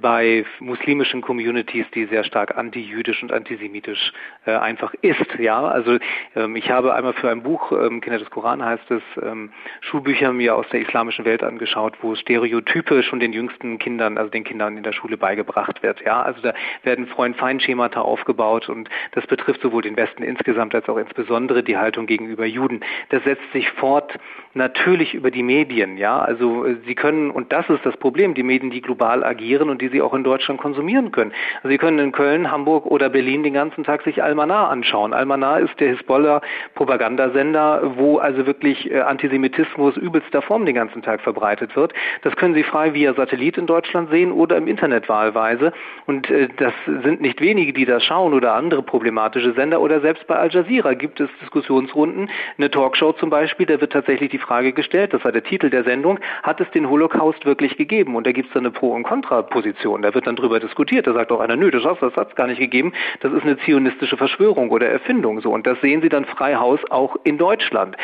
bei 0.00 0.44
muslimischen 0.58 1.20
Communities, 1.20 1.86
die 1.94 2.06
sehr 2.06 2.24
stark 2.24 2.56
antijüdisch 2.56 3.22
und 3.22 3.32
antisemitisch 3.32 4.12
äh, 4.46 4.52
einfach 4.52 4.94
ist. 5.02 5.38
Ja, 5.38 5.66
also 5.66 5.98
ähm, 6.36 6.56
ich 6.56 6.70
habe 6.70 6.94
einmal 6.94 7.12
für 7.14 7.30
ein 7.30 7.42
Buch, 7.42 7.72
ähm, 7.72 8.00
Kinder 8.00 8.18
des 8.18 8.30
Koran 8.30 8.64
heißt 8.64 8.90
es, 8.90 9.02
ähm, 9.22 9.52
Schulbücher 9.80 10.32
mir 10.32 10.56
aus 10.56 10.66
der 10.70 10.80
islamischen 10.80 11.24
Welt 11.24 11.42
angeschaut, 11.42 11.94
wo 12.02 12.14
Stereotype 12.14 13.02
schon 13.02 13.20
den 13.20 13.32
jüngsten 13.32 13.78
Kindern, 13.78 14.18
also 14.18 14.30
den 14.30 14.44
Kindern 14.44 14.76
in 14.76 14.82
der 14.82 14.92
Schule 14.92 15.16
beigebracht 15.16 15.82
wird. 15.82 16.00
Ja, 16.02 16.22
also 16.22 16.40
da 16.40 16.54
werden 16.82 17.06
Freund-Feind-Schemata 17.06 18.00
aufgebaut 18.00 18.68
und 18.68 18.88
das 19.12 19.26
betrifft 19.26 19.60
sowohl 19.62 19.82
den 19.82 19.96
Westen 19.96 20.22
insgesamt 20.22 20.74
als 20.74 20.88
auch 20.88 20.96
insbesondere 20.96 21.62
die 21.62 21.76
Haltung 21.76 22.06
gegenüber 22.06 22.46
Juden. 22.46 22.80
Das 23.10 23.22
setzt 23.24 23.52
sich 23.52 23.70
fort 23.72 24.18
natürlich 24.54 25.14
über 25.14 25.30
die 25.30 25.42
Medien. 25.42 25.96
Ja, 25.96 26.18
also 26.18 26.64
äh, 26.64 26.76
sie 26.86 26.94
können 26.94 27.30
und 27.30 27.52
das 27.52 27.68
ist 27.70 27.84
das 27.84 27.96
Problem, 27.96 28.34
die 28.34 28.42
Medien, 28.42 28.70
die 28.70 28.80
global 28.80 29.22
agieren 29.22 29.70
und 29.70 29.80
die 29.80 29.88
sie 29.88 30.02
auch 30.02 30.14
in 30.14 30.24
Deutschland 30.24 30.60
konsumieren 30.60 31.12
können. 31.12 31.32
Also 31.58 31.68
sie 31.68 31.78
können 31.78 31.98
in 31.98 32.12
Köln, 32.12 32.50
Hamburg 32.50 32.86
oder 32.86 33.08
Berlin 33.08 33.42
den 33.42 33.54
ganzen 33.54 33.84
Tag 33.84 34.02
sich 34.02 34.22
Almanar 34.22 34.70
anschauen. 34.70 35.12
Almanar 35.12 35.60
ist 35.60 35.78
der 35.78 35.90
Hisbollah-Propagandasender, 35.90 37.92
wo 37.96 38.18
also 38.18 38.46
wirklich 38.46 38.90
äh, 38.90 39.00
Antisemitismus 39.00 39.96
übelster 39.96 40.42
Form 40.42 40.66
den 40.66 40.74
ganzen 40.74 41.02
Tag 41.02 41.20
verbreitet 41.20 41.76
wird. 41.76 41.92
Das 42.22 42.34
können 42.36 42.54
Sie 42.54 42.64
frei 42.64 42.94
via 42.94 43.14
Satellit 43.14 43.56
in 43.56 43.66
Deutschland 43.66 44.10
sehen 44.10 44.32
oder 44.32 44.56
im 44.56 44.66
Internet 44.66 45.08
wahlweise. 45.08 45.72
Und 46.06 46.28
äh, 46.28 46.48
das 46.56 46.72
sind 46.86 47.20
nicht 47.20 47.40
wenige, 47.40 47.72
die 47.72 47.84
das 47.84 48.04
schauen 48.04 48.34
oder 48.34 48.54
andere 48.54 48.82
problematische 48.82 49.52
Sender 49.52 49.80
oder 49.80 50.00
selbst 50.00 50.26
bei 50.26 50.36
Al 50.36 50.50
Jazeera 50.50 50.94
gibt 50.94 51.20
es 51.20 51.30
Diskussionsrunden. 51.40 52.28
Eine 52.58 52.70
Talkshow 52.70 53.12
zum 53.12 53.30
Beispiel, 53.30 53.66
da 53.66 53.80
wird 53.80 53.92
tatsächlich 53.92 54.30
die 54.30 54.39
Frage 54.40 54.72
gestellt, 54.72 55.12
das 55.12 55.24
war 55.24 55.32
der 55.32 55.44
Titel 55.44 55.70
der 55.70 55.84
Sendung, 55.84 56.18
hat 56.42 56.60
es 56.60 56.70
den 56.72 56.88
Holocaust 56.88 57.46
wirklich 57.46 57.76
gegeben? 57.76 58.16
Und 58.16 58.26
da 58.26 58.32
gibt 58.32 58.48
es 58.48 58.54
dann 58.54 58.64
eine 58.64 58.72
Pro- 58.72 58.92
und 58.92 59.04
Kontraposition. 59.04 59.60
Position. 59.60 60.02
Da 60.02 60.14
wird 60.14 60.26
dann 60.26 60.36
drüber 60.36 60.60
diskutiert. 60.60 61.06
Da 61.06 61.12
sagt 61.12 61.30
auch 61.32 61.40
einer, 61.40 61.56
nö, 61.56 61.70
das 61.70 61.84
hat 61.84 62.28
es 62.28 62.34
gar 62.34 62.46
nicht 62.46 62.58
gegeben. 62.58 62.92
Das 63.20 63.32
ist 63.32 63.42
eine 63.42 63.58
zionistische 63.58 64.16
Verschwörung 64.16 64.70
oder 64.70 64.88
Erfindung. 64.88 65.40
So 65.40 65.52
und 65.52 65.66
das 65.66 65.80
sehen 65.80 66.02
Sie 66.02 66.08
dann 66.08 66.24
frei 66.24 66.56
Haus 66.56 66.80
auch 66.90 67.16
in 67.24 67.38
Deutschland. 67.38 67.96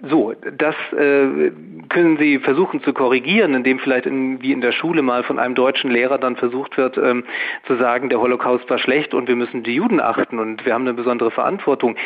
So, 0.00 0.34
das 0.56 0.74
äh, 0.92 1.50
können 1.88 2.16
Sie 2.18 2.38
versuchen 2.38 2.82
zu 2.82 2.92
korrigieren, 2.92 3.54
indem 3.54 3.78
vielleicht 3.78 4.06
in, 4.06 4.40
wie 4.42 4.52
in 4.52 4.60
der 4.60 4.72
Schule 4.72 5.02
mal 5.02 5.22
von 5.24 5.38
einem 5.38 5.54
deutschen 5.54 5.90
Lehrer 5.90 6.18
dann 6.18 6.36
versucht 6.36 6.76
wird 6.76 6.96
ähm, 6.96 7.24
zu 7.66 7.76
sagen, 7.76 8.08
der 8.08 8.20
Holocaust 8.20 8.68
war 8.70 8.78
schlecht 8.78 9.14
und 9.14 9.28
wir 9.28 9.36
müssen 9.36 9.62
die 9.62 9.74
Juden 9.74 10.00
achten 10.00 10.38
und 10.38 10.64
wir 10.64 10.74
haben 10.74 10.82
eine 10.82 10.94
besondere 10.94 11.30
Verantwortung. 11.30 11.96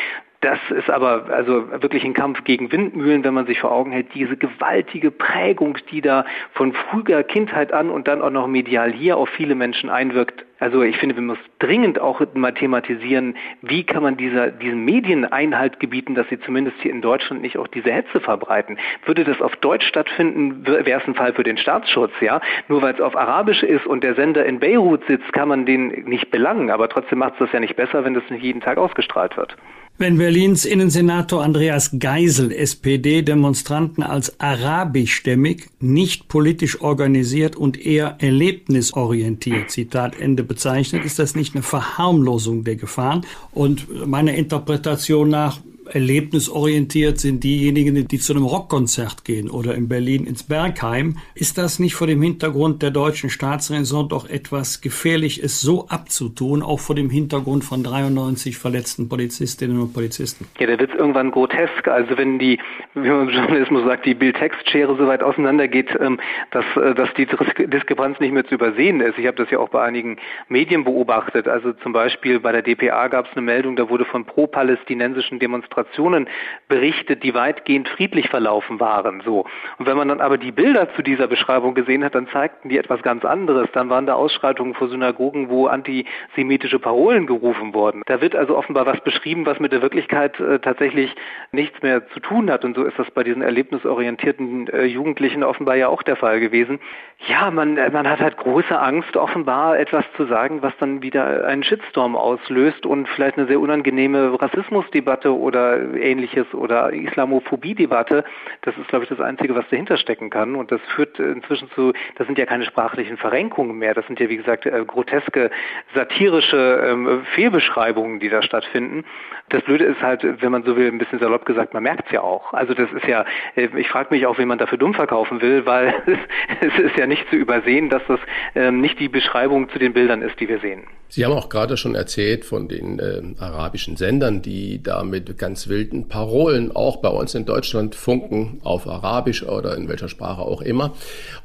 Das 0.45 0.59
ist 0.69 0.91
aber 0.91 1.25
also 1.31 1.71
wirklich 1.81 2.03
ein 2.03 2.13
Kampf 2.13 2.43
gegen 2.43 2.71
Windmühlen, 2.71 3.23
wenn 3.23 3.33
man 3.33 3.47
sich 3.47 3.59
vor 3.59 3.71
Augen 3.71 3.91
hält, 3.91 4.13
diese 4.13 4.37
gewaltige 4.37 5.09
Prägung, 5.09 5.75
die 5.89 6.01
da 6.01 6.23
von 6.53 6.71
früher 6.71 7.23
Kindheit 7.23 7.73
an 7.73 7.89
und 7.89 8.07
dann 8.07 8.21
auch 8.21 8.29
noch 8.29 8.45
medial 8.45 8.91
hier 8.91 9.17
auf 9.17 9.27
viele 9.29 9.55
Menschen 9.55 9.89
einwirkt. 9.89 10.45
Also 10.59 10.83
ich 10.83 10.97
finde, 10.97 11.15
wir 11.15 11.23
müssen 11.23 11.41
dringend 11.57 11.99
auch 11.99 12.21
mal 12.35 12.53
thematisieren, 12.53 13.35
wie 13.63 13.85
kann 13.85 14.03
man 14.03 14.17
dieser, 14.17 14.51
diesen 14.51 14.85
Medien 14.85 15.25
Einhalt 15.25 15.79
gebieten, 15.79 16.13
dass 16.13 16.29
sie 16.29 16.39
zumindest 16.39 16.77
hier 16.79 16.91
in 16.91 17.01
Deutschland 17.01 17.41
nicht 17.41 17.57
auch 17.57 17.67
diese 17.67 17.91
Hetze 17.91 18.19
verbreiten. 18.19 18.77
Würde 19.03 19.23
das 19.23 19.41
auf 19.41 19.55
Deutsch 19.55 19.87
stattfinden, 19.87 20.63
wäre 20.67 21.01
es 21.01 21.07
ein 21.07 21.15
Fall 21.15 21.33
für 21.33 21.43
den 21.43 21.57
Staatsschutz, 21.57 22.13
ja. 22.21 22.39
Nur 22.67 22.83
weil 22.83 22.93
es 22.93 23.01
auf 23.01 23.17
Arabisch 23.17 23.63
ist 23.63 23.87
und 23.87 24.03
der 24.03 24.13
Sender 24.13 24.45
in 24.45 24.59
Beirut 24.59 25.03
sitzt, 25.07 25.33
kann 25.33 25.47
man 25.47 25.65
den 25.65 25.87
nicht 26.05 26.29
belangen. 26.29 26.69
Aber 26.69 26.87
trotzdem 26.87 27.17
macht 27.17 27.33
es 27.33 27.39
das 27.39 27.51
ja 27.51 27.59
nicht 27.59 27.75
besser, 27.75 28.05
wenn 28.05 28.13
das 28.13 28.29
nicht 28.29 28.43
jeden 28.43 28.61
Tag 28.61 28.77
ausgestrahlt 28.77 29.37
wird. 29.37 29.57
Wenn 29.97 30.17
Berlins 30.17 30.65
Innensenator 30.65 31.41
Andreas 31.41 31.91
Geisel 31.97 32.51
SPD 32.51 33.21
Demonstranten 33.21 34.03
als 34.03 34.41
arabischstämmig, 34.41 35.67
nicht 35.79 36.27
politisch 36.27 36.81
organisiert 36.81 37.55
und 37.55 37.79
eher 37.79 38.17
erlebnisorientiert, 38.19 39.71
Zitat 39.71 40.19
Ende, 40.19 40.43
bezeichnet, 40.43 41.05
ist 41.05 41.17
das 41.17 41.33
nicht 41.33 41.55
eine 41.55 41.63
Verharmlosung 41.63 42.65
der 42.65 42.75
Gefahren? 42.75 43.25
Und 43.53 44.05
meiner 44.05 44.33
Interpretation 44.33 45.29
nach 45.29 45.61
erlebnisorientiert 45.87 47.19
sind 47.19 47.43
diejenigen, 47.43 48.07
die 48.07 48.19
zu 48.19 48.33
einem 48.33 48.43
Rockkonzert 48.43 49.25
gehen 49.25 49.49
oder 49.49 49.75
in 49.75 49.87
Berlin 49.87 50.25
ins 50.25 50.43
Bergheim. 50.43 51.17
Ist 51.35 51.57
das 51.57 51.79
nicht 51.79 51.95
vor 51.95 52.07
dem 52.07 52.21
Hintergrund 52.21 52.81
der 52.81 52.91
deutschen 52.91 53.29
Staatsräson 53.29 54.09
doch 54.09 54.29
etwas 54.29 54.81
gefährlich, 54.81 55.43
es 55.43 55.61
so 55.61 55.87
abzutun, 55.87 56.63
auch 56.63 56.79
vor 56.79 56.95
dem 56.95 57.09
Hintergrund 57.09 57.63
von 57.63 57.83
93 57.83 58.57
verletzten 58.57 59.09
Polizistinnen 59.09 59.79
und 59.79 59.93
Polizisten? 59.93 60.47
Ja, 60.59 60.67
da 60.67 60.79
wird 60.79 60.93
irgendwann 60.95 61.31
grotesk. 61.31 61.87
Also 61.87 62.17
wenn 62.17 62.39
die, 62.39 62.59
wie 62.93 63.09
man 63.09 63.29
im 63.29 63.35
Journalismus 63.35 63.85
sagt, 63.85 64.05
die 64.05 64.15
Bild-Text-Schere 64.15 64.95
so 64.97 65.07
weit 65.07 65.21
auseinander 65.23 65.67
geht, 65.67 65.89
ähm, 65.99 66.19
dass, 66.51 66.65
äh, 66.77 66.95
dass 66.95 67.13
die 67.13 67.27
Diskrepanz 67.67 68.19
nicht 68.19 68.33
mehr 68.33 68.45
zu 68.45 68.55
übersehen 68.55 69.01
ist. 69.01 69.17
Ich 69.17 69.27
habe 69.27 69.37
das 69.37 69.51
ja 69.51 69.59
auch 69.59 69.69
bei 69.69 69.83
einigen 69.83 70.17
Medien 70.49 70.83
beobachtet. 70.83 71.47
Also 71.47 71.73
zum 71.73 71.93
Beispiel 71.93 72.39
bei 72.39 72.51
der 72.51 72.61
DPA 72.61 73.07
gab 73.07 73.27
es 73.27 73.31
eine 73.33 73.41
Meldung, 73.41 73.75
da 73.75 73.89
wurde 73.89 74.05
von 74.05 74.25
pro-palästinensischen 74.25 75.39
Demonstrationen 75.39 75.74
Demonstrationen 75.75 76.27
berichtet, 76.67 77.23
die 77.23 77.33
weitgehend 77.33 77.87
friedlich 77.89 78.29
verlaufen 78.29 78.79
waren. 78.79 79.21
So. 79.23 79.45
Und 79.77 79.85
wenn 79.85 79.97
man 79.97 80.07
dann 80.07 80.21
aber 80.21 80.37
die 80.37 80.51
Bilder 80.51 80.93
zu 80.95 81.01
dieser 81.01 81.27
Beschreibung 81.27 81.75
gesehen 81.75 82.03
hat, 82.03 82.15
dann 82.15 82.27
zeigten 82.27 82.69
die 82.69 82.77
etwas 82.77 83.01
ganz 83.01 83.25
anderes. 83.25 83.69
Dann 83.73 83.89
waren 83.89 84.05
da 84.05 84.13
Ausschreitungen 84.13 84.73
vor 84.73 84.89
Synagogen, 84.89 85.49
wo 85.49 85.67
antisemitische 85.67 86.79
Parolen 86.79 87.27
gerufen 87.27 87.73
wurden. 87.73 88.01
Da 88.05 88.21
wird 88.21 88.35
also 88.35 88.57
offenbar 88.57 88.85
was 88.85 88.99
beschrieben, 89.01 89.45
was 89.45 89.59
mit 89.59 89.71
der 89.71 89.81
Wirklichkeit 89.81 90.39
äh, 90.39 90.59
tatsächlich 90.59 91.13
nichts 91.51 91.81
mehr 91.81 92.07
zu 92.09 92.19
tun 92.19 92.49
hat. 92.49 92.65
Und 92.65 92.75
so 92.75 92.83
ist 92.83 92.97
das 92.97 93.09
bei 93.11 93.23
diesen 93.23 93.41
erlebnisorientierten 93.41 94.67
äh, 94.67 94.85
Jugendlichen 94.85 95.43
offenbar 95.43 95.75
ja 95.75 95.89
auch 95.89 96.03
der 96.03 96.15
Fall 96.15 96.39
gewesen. 96.39 96.79
Ja, 97.27 97.51
man, 97.51 97.77
äh, 97.77 97.89
man 97.91 98.09
hat 98.09 98.19
halt 98.19 98.37
große 98.37 98.79
Angst, 98.79 99.15
offenbar 99.17 99.77
etwas 99.79 100.05
zu 100.15 100.25
sagen, 100.25 100.61
was 100.61 100.73
dann 100.79 101.01
wieder 101.01 101.45
einen 101.45 101.63
Shitstorm 101.63 102.15
auslöst 102.15 102.85
und 102.85 103.07
vielleicht 103.09 103.37
eine 103.37 103.47
sehr 103.47 103.59
unangenehme 103.59 104.39
Rassismusdebatte 104.39 105.35
oder 105.35 105.64
ähnliches 105.73 106.53
oder 106.53 106.91
Islamophobie-Debatte, 106.93 108.23
das 108.61 108.77
ist, 108.77 108.87
glaube 108.87 109.03
ich, 109.03 109.09
das 109.09 109.19
Einzige, 109.19 109.55
was 109.55 109.65
dahinter 109.69 109.97
stecken 109.97 110.29
kann. 110.29 110.55
Und 110.55 110.71
das 110.71 110.81
führt 110.95 111.19
inzwischen 111.19 111.69
zu, 111.71 111.93
das 112.17 112.27
sind 112.27 112.37
ja 112.37 112.45
keine 112.45 112.65
sprachlichen 112.65 113.17
Verrenkungen 113.17 113.77
mehr, 113.77 113.93
das 113.93 114.05
sind 114.07 114.19
ja, 114.19 114.29
wie 114.29 114.37
gesagt, 114.37 114.65
äh, 114.65 114.83
groteske, 114.85 115.51
satirische 115.93 116.83
ähm, 116.85 117.25
Fehlbeschreibungen, 117.33 118.19
die 118.19 118.29
da 118.29 118.41
stattfinden. 118.41 119.05
Das 119.49 119.61
Blöde 119.63 119.85
ist 119.85 120.01
halt, 120.01 120.23
wenn 120.41 120.51
man 120.51 120.63
so 120.63 120.75
will, 120.75 120.87
ein 120.87 120.97
bisschen 120.97 121.19
salopp 121.19 121.45
gesagt, 121.45 121.73
man 121.73 121.83
merkt 121.83 122.05
es 122.07 122.11
ja 122.11 122.21
auch. 122.21 122.53
Also 122.53 122.73
das 122.73 122.91
ist 122.91 123.07
ja, 123.07 123.25
äh, 123.55 123.69
ich 123.77 123.87
frage 123.89 124.13
mich 124.13 124.25
auch, 124.25 124.37
wie 124.37 124.45
man 124.45 124.57
dafür 124.57 124.77
dumm 124.77 124.93
verkaufen 124.93 125.41
will, 125.41 125.65
weil 125.65 125.93
es 126.61 126.79
ist 126.79 126.97
ja 126.97 127.07
nicht 127.07 127.29
zu 127.29 127.35
übersehen, 127.35 127.89
dass 127.89 128.01
das 128.07 128.19
ähm, 128.55 128.81
nicht 128.81 128.99
die 128.99 129.09
Beschreibung 129.09 129.69
zu 129.69 129.79
den 129.79 129.93
Bildern 129.93 130.21
ist, 130.21 130.39
die 130.39 130.47
wir 130.47 130.59
sehen. 130.59 130.83
Sie 131.07 131.23
haben 131.23 131.33
auch 131.33 131.49
gerade 131.49 131.77
schon 131.77 131.95
erzählt 131.95 132.45
von 132.45 132.67
den 132.67 132.99
äh, 132.99 133.21
arabischen 133.39 133.95
Sendern, 133.95 134.41
die 134.41 134.81
da 134.81 135.03
mit 135.03 135.37
ganz 135.55 135.69
wilden 135.69 136.09
Parolen 136.09 136.75
auch 136.75 136.97
bei 136.97 137.07
uns 137.07 137.33
in 137.33 137.45
Deutschland 137.45 137.95
funken, 137.95 138.59
auf 138.65 138.89
Arabisch 138.89 139.41
oder 139.41 139.77
in 139.77 139.87
welcher 139.87 140.09
Sprache 140.09 140.41
auch 140.41 140.61
immer. 140.61 140.93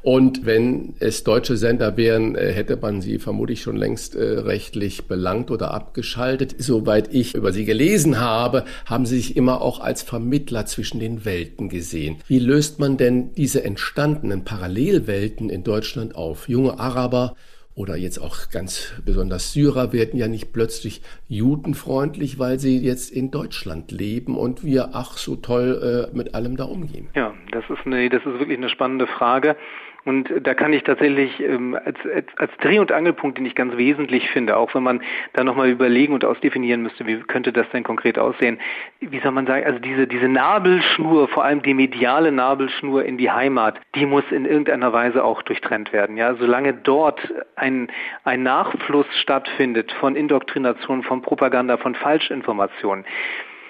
Und 0.01 0.45
wenn 0.45 0.95
es 0.99 1.23
deutsche 1.23 1.55
Sender 1.55 1.95
wären, 1.95 2.35
äh, 2.35 2.51
hätte 2.51 2.75
man 2.75 2.99
sie 2.99 3.19
vermutlich 3.19 3.61
schon 3.61 3.77
längst 3.77 4.17
äh, 4.17 4.39
rechtlich 4.39 5.07
belangt 5.07 5.49
oder 5.49 5.73
abgeschaltet. 5.73 6.55
Soweit 6.57 7.13
ich 7.13 7.35
über 7.35 7.53
sie 7.53 7.63
gelesen 7.63 8.19
habe, 8.19 8.65
haben 8.85 9.05
sie 9.05 9.15
sich 9.15 9.37
immer 9.37 9.61
auch 9.61 9.79
als 9.79 10.01
Vermittler 10.01 10.65
zwischen 10.65 10.99
den 10.99 11.23
Welten 11.23 11.69
gesehen. 11.69 12.17
Wie 12.27 12.39
löst 12.39 12.79
man 12.79 12.97
denn 12.97 13.31
diese 13.35 13.63
entstandenen 13.63 14.43
Parallelwelten 14.43 15.49
in 15.49 15.63
Deutschland 15.63 16.15
auf? 16.15 16.49
Junge 16.49 16.77
Araber 16.77 17.37
oder 17.75 17.95
jetzt 17.95 18.19
auch 18.19 18.49
ganz 18.51 19.01
besonders 19.05 19.53
Syrer 19.53 19.93
werden 19.93 20.19
ja 20.19 20.27
nicht 20.27 20.53
plötzlich 20.53 21.01
judenfreundlich, 21.27 22.37
weil 22.37 22.59
sie 22.59 22.77
jetzt 22.79 23.11
in 23.11 23.31
Deutschland 23.31 23.91
leben 23.91 24.37
und 24.37 24.63
wir 24.63 24.89
ach 24.93 25.17
so 25.17 25.35
toll 25.35 26.09
äh, 26.11 26.15
mit 26.15 26.35
allem 26.35 26.57
da 26.57 26.65
umgehen. 26.65 27.09
Ja, 27.15 27.33
das 27.51 27.63
ist 27.69 27.85
eine, 27.85 28.09
das 28.09 28.19
ist 28.25 28.39
wirklich 28.39 28.57
eine 28.57 28.69
spannende 28.69 29.07
Frage. 29.07 29.55
Und 30.03 30.31
da 30.41 30.53
kann 30.55 30.73
ich 30.73 30.83
tatsächlich 30.83 31.39
ähm, 31.39 31.77
als, 31.85 31.97
als 32.37 32.51
Dreh- 32.57 32.79
und 32.79 32.91
Angelpunkt, 32.91 33.37
den 33.37 33.45
ich 33.45 33.53
ganz 33.53 33.77
wesentlich 33.77 34.29
finde, 34.31 34.57
auch 34.57 34.73
wenn 34.73 34.81
man 34.81 35.01
da 35.33 35.43
nochmal 35.43 35.69
überlegen 35.69 36.13
und 36.13 36.25
ausdefinieren 36.25 36.81
müsste, 36.81 37.05
wie 37.05 37.19
könnte 37.19 37.53
das 37.53 37.69
denn 37.69 37.83
konkret 37.83 38.17
aussehen, 38.17 38.59
wie 38.99 39.19
soll 39.19 39.31
man 39.31 39.45
sagen, 39.45 39.65
also 39.65 39.77
diese, 39.77 40.07
diese 40.07 40.27
Nabelschnur, 40.27 41.27
vor 41.27 41.43
allem 41.43 41.61
die 41.61 41.75
mediale 41.75 42.31
Nabelschnur 42.31 43.05
in 43.05 43.17
die 43.17 43.29
Heimat, 43.29 43.79
die 43.93 44.07
muss 44.07 44.23
in 44.31 44.45
irgendeiner 44.45 44.91
Weise 44.91 45.23
auch 45.23 45.43
durchtrennt 45.43 45.93
werden. 45.93 46.17
Ja, 46.17 46.33
solange 46.33 46.73
dort 46.73 47.19
ein, 47.55 47.91
ein 48.23 48.41
Nachfluss 48.41 49.05
stattfindet 49.19 49.91
von 49.99 50.15
Indoktrination, 50.15 51.03
von 51.03 51.21
Propaganda, 51.21 51.77
von 51.77 51.93
Falschinformationen, 51.93 53.05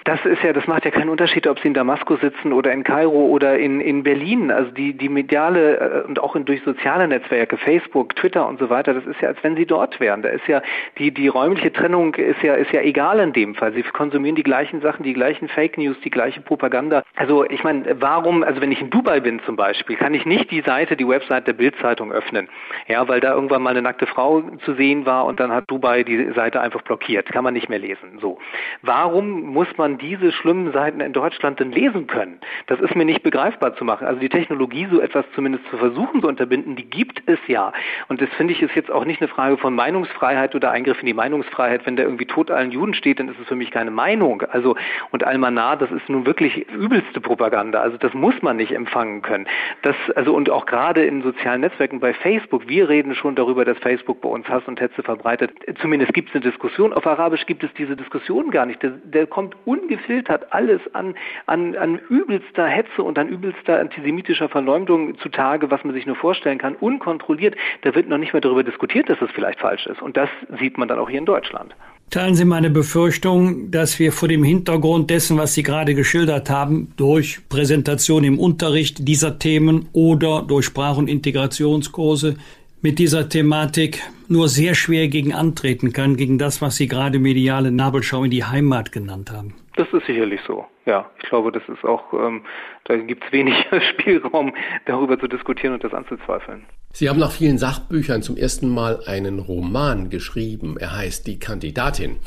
das 0.04 0.24
ist 0.24 0.42
ja, 0.42 0.52
das 0.52 0.66
macht 0.66 0.84
ja 0.84 0.90
keinen 0.90 1.08
Unterschied, 1.08 1.46
ob 1.46 1.60
sie 1.60 1.68
in 1.68 1.74
Damaskus 1.74 2.20
sitzen 2.20 2.52
oder 2.52 2.72
in 2.72 2.82
Kairo 2.82 3.26
oder 3.26 3.58
in, 3.58 3.80
in 3.80 4.02
Berlin. 4.02 4.50
Also 4.50 4.70
die, 4.72 4.94
die 4.94 5.08
mediale 5.08 5.76
äh, 5.78 6.08
und 6.08 6.18
auch 6.18 6.34
in, 6.34 6.44
durch 6.44 6.62
soziale 6.64 7.06
Netzwerke, 7.06 7.56
Facebook, 7.56 8.16
Twitter 8.16 8.46
und 8.48 8.58
so 8.58 8.68
weiter, 8.68 8.94
das 8.94 9.06
ist 9.06 9.20
ja, 9.20 9.28
als 9.28 9.38
wenn 9.42 9.56
sie 9.56 9.66
dort 9.66 10.00
wären. 10.00 10.22
Da 10.22 10.30
ist 10.30 10.46
ja, 10.48 10.60
die, 10.98 11.12
die 11.12 11.28
räumliche 11.28 11.72
Trennung 11.72 12.14
ist 12.14 12.42
ja, 12.42 12.54
ist 12.54 12.72
ja 12.72 12.80
egal 12.80 13.20
in 13.20 13.32
dem 13.32 13.54
Fall. 13.54 13.72
Sie 13.74 13.82
konsumieren 13.82 14.34
die 14.34 14.42
gleichen 14.42 14.80
Sachen, 14.80 15.04
die 15.04 15.12
gleichen 15.12 15.48
Fake 15.48 15.78
News, 15.78 15.96
die 16.04 16.10
gleiche 16.10 16.40
Propaganda. 16.40 17.04
Also 17.14 17.44
ich 17.48 17.62
meine, 17.62 18.00
warum, 18.00 18.42
also 18.42 18.60
wenn 18.60 18.72
ich 18.72 18.80
in 18.80 18.90
Dubai 18.90 19.20
bin 19.20 19.40
zum 19.46 19.54
Beispiel, 19.54 19.96
kann 19.96 20.14
ich 20.14 20.26
nicht 20.26 20.50
die 20.50 20.62
Seite, 20.62 20.96
die 20.96 21.06
Website 21.06 21.46
der 21.46 21.52
Bildzeitung 21.52 22.12
öffnen. 22.12 22.48
Ja, 22.88 23.06
weil 23.06 23.20
da 23.20 23.34
irgendwann 23.34 23.62
mal 23.62 23.70
eine 23.70 23.82
nackte 23.82 24.06
Frau 24.06 24.42
zu 24.64 24.74
sehen 24.74 25.06
war 25.06 25.26
und 25.26 25.38
dann 25.38 25.52
hat 25.52 25.70
Dubai 25.70 26.02
die 26.02 26.32
Seite 26.32 26.60
einfach 26.60 26.82
blockiert. 26.82 27.26
Kann 27.26 27.44
man 27.44 27.54
nicht 27.54 27.68
mehr 27.68 27.78
lesen. 27.78 28.18
So. 28.20 28.38
Warum 28.82 29.42
muss 29.42 29.68
man 29.76 29.91
man 29.92 29.98
diese 29.98 30.32
schlimmen 30.32 30.72
Seiten 30.72 31.00
in 31.00 31.12
Deutschland 31.12 31.60
denn 31.60 31.72
lesen 31.72 32.06
können? 32.06 32.38
Das 32.66 32.80
ist 32.80 32.94
mir 32.94 33.04
nicht 33.04 33.22
begreifbar 33.22 33.76
zu 33.76 33.84
machen. 33.84 34.06
Also 34.06 34.20
die 34.20 34.28
Technologie, 34.28 34.88
so 34.90 35.00
etwas 35.00 35.24
zumindest 35.34 35.66
zu 35.70 35.76
versuchen 35.76 36.20
zu 36.20 36.28
unterbinden, 36.28 36.76
die 36.76 36.88
gibt 36.88 37.22
es 37.26 37.38
ja. 37.46 37.72
Und 38.08 38.20
das 38.20 38.28
finde 38.30 38.52
ich 38.52 38.62
ist 38.62 38.74
jetzt 38.74 38.90
auch 38.90 39.04
nicht 39.04 39.20
eine 39.20 39.28
Frage 39.28 39.58
von 39.58 39.74
Meinungsfreiheit 39.74 40.54
oder 40.54 40.70
Eingriff 40.70 41.00
in 41.00 41.06
die 41.06 41.14
Meinungsfreiheit. 41.14 41.86
Wenn 41.86 41.96
da 41.96 42.02
irgendwie 42.02 42.26
Tod 42.26 42.50
allen 42.50 42.70
Juden 42.70 42.94
steht, 42.94 43.18
dann 43.18 43.28
ist 43.28 43.38
es 43.40 43.46
für 43.46 43.54
mich 43.54 43.70
keine 43.70 43.90
Meinung. 43.90 44.42
Also 44.42 44.76
und 45.10 45.24
Almanar, 45.24 45.76
das 45.76 45.90
ist 45.90 46.08
nun 46.08 46.26
wirklich 46.26 46.66
übelste 46.70 47.20
Propaganda. 47.20 47.80
Also 47.80 47.96
das 47.98 48.14
muss 48.14 48.40
man 48.42 48.56
nicht 48.56 48.72
empfangen 48.72 49.22
können. 49.22 49.46
Das 49.82 49.96
also 50.16 50.34
und 50.34 50.50
auch 50.50 50.66
gerade 50.66 51.04
in 51.04 51.22
sozialen 51.22 51.60
Netzwerken 51.60 52.00
bei 52.00 52.14
Facebook, 52.14 52.68
wir 52.68 52.88
reden 52.88 53.14
schon 53.14 53.34
darüber, 53.34 53.64
dass 53.64 53.78
Facebook 53.78 54.20
bei 54.20 54.28
uns 54.28 54.48
Hass 54.48 54.62
und 54.66 54.80
Hetze 54.80 55.02
verbreitet. 55.02 55.50
Zumindest 55.80 56.14
gibt 56.14 56.30
es 56.30 56.34
eine 56.34 56.44
Diskussion. 56.44 56.92
Auf 56.92 57.06
Arabisch 57.06 57.46
gibt 57.46 57.62
es 57.64 57.72
diese 57.74 57.96
Diskussion 57.96 58.50
gar 58.50 58.66
nicht. 58.66 58.82
Der, 58.82 58.90
der 59.04 59.26
kommt 59.26 59.56
un 59.66 59.81
ungefiltert 59.82 60.52
alles 60.52 60.80
an, 60.92 61.14
an, 61.46 61.76
an 61.76 62.00
übelster 62.08 62.66
Hetze 62.66 63.02
und 63.02 63.18
an 63.18 63.28
übelster 63.28 63.78
antisemitischer 63.80 64.48
Verleumdung 64.48 65.18
zutage, 65.18 65.70
was 65.70 65.84
man 65.84 65.94
sich 65.94 66.06
nur 66.06 66.16
vorstellen 66.16 66.58
kann, 66.58 66.74
unkontrolliert. 66.76 67.56
Da 67.82 67.94
wird 67.94 68.08
noch 68.08 68.18
nicht 68.18 68.32
mehr 68.32 68.40
darüber 68.40 68.62
diskutiert, 68.62 69.08
dass 69.08 69.20
es 69.20 69.30
vielleicht 69.32 69.60
falsch 69.60 69.86
ist. 69.86 70.02
Und 70.02 70.16
das 70.16 70.28
sieht 70.58 70.78
man 70.78 70.88
dann 70.88 70.98
auch 70.98 71.10
hier 71.10 71.18
in 71.18 71.26
Deutschland. 71.26 71.74
Teilen 72.10 72.34
Sie 72.34 72.44
meine 72.44 72.68
Befürchtung, 72.68 73.70
dass 73.70 73.98
wir 73.98 74.12
vor 74.12 74.28
dem 74.28 74.44
Hintergrund 74.44 75.08
dessen, 75.08 75.38
was 75.38 75.54
Sie 75.54 75.62
gerade 75.62 75.94
geschildert 75.94 76.50
haben, 76.50 76.92
durch 76.96 77.48
Präsentation 77.48 78.22
im 78.22 78.38
Unterricht 78.38 79.08
dieser 79.08 79.38
Themen 79.38 79.88
oder 79.94 80.42
durch 80.42 80.66
Sprach- 80.66 80.98
und 80.98 81.08
Integrationskurse 81.08 82.36
mit 82.82 82.98
dieser 82.98 83.30
Thematik 83.30 84.02
nur 84.28 84.48
sehr 84.48 84.74
schwer 84.74 85.08
gegen 85.08 85.32
antreten 85.32 85.92
kann, 85.92 86.16
gegen 86.16 86.36
das, 86.36 86.60
was 86.60 86.76
Sie 86.76 86.86
gerade 86.86 87.18
mediale 87.18 87.70
Nabelschau 87.70 88.24
in 88.24 88.30
die 88.30 88.44
Heimat 88.44 88.92
genannt 88.92 89.30
haben. 89.30 89.54
Das 89.76 89.88
ist 89.92 90.06
sicherlich 90.06 90.40
so. 90.46 90.66
Ja, 90.84 91.10
ich 91.22 91.28
glaube, 91.28 91.50
das 91.50 91.62
ist 91.68 91.84
auch, 91.84 92.12
ähm, 92.12 92.44
da 92.84 92.96
gibt 92.96 93.24
es 93.24 93.32
wenig 93.32 93.54
Spielraum, 93.92 94.52
darüber 94.84 95.18
zu 95.18 95.28
diskutieren 95.28 95.74
und 95.74 95.84
das 95.84 95.94
anzuzweifeln. 95.94 96.64
Sie 96.92 97.08
haben 97.08 97.18
nach 97.18 97.32
vielen 97.32 97.56
Sachbüchern 97.56 98.22
zum 98.22 98.36
ersten 98.36 98.68
Mal 98.68 99.00
einen 99.06 99.38
Roman 99.38 100.10
geschrieben. 100.10 100.76
Er 100.78 100.94
heißt 100.94 101.26
Die 101.26 101.38
Kandidatin 101.38 102.18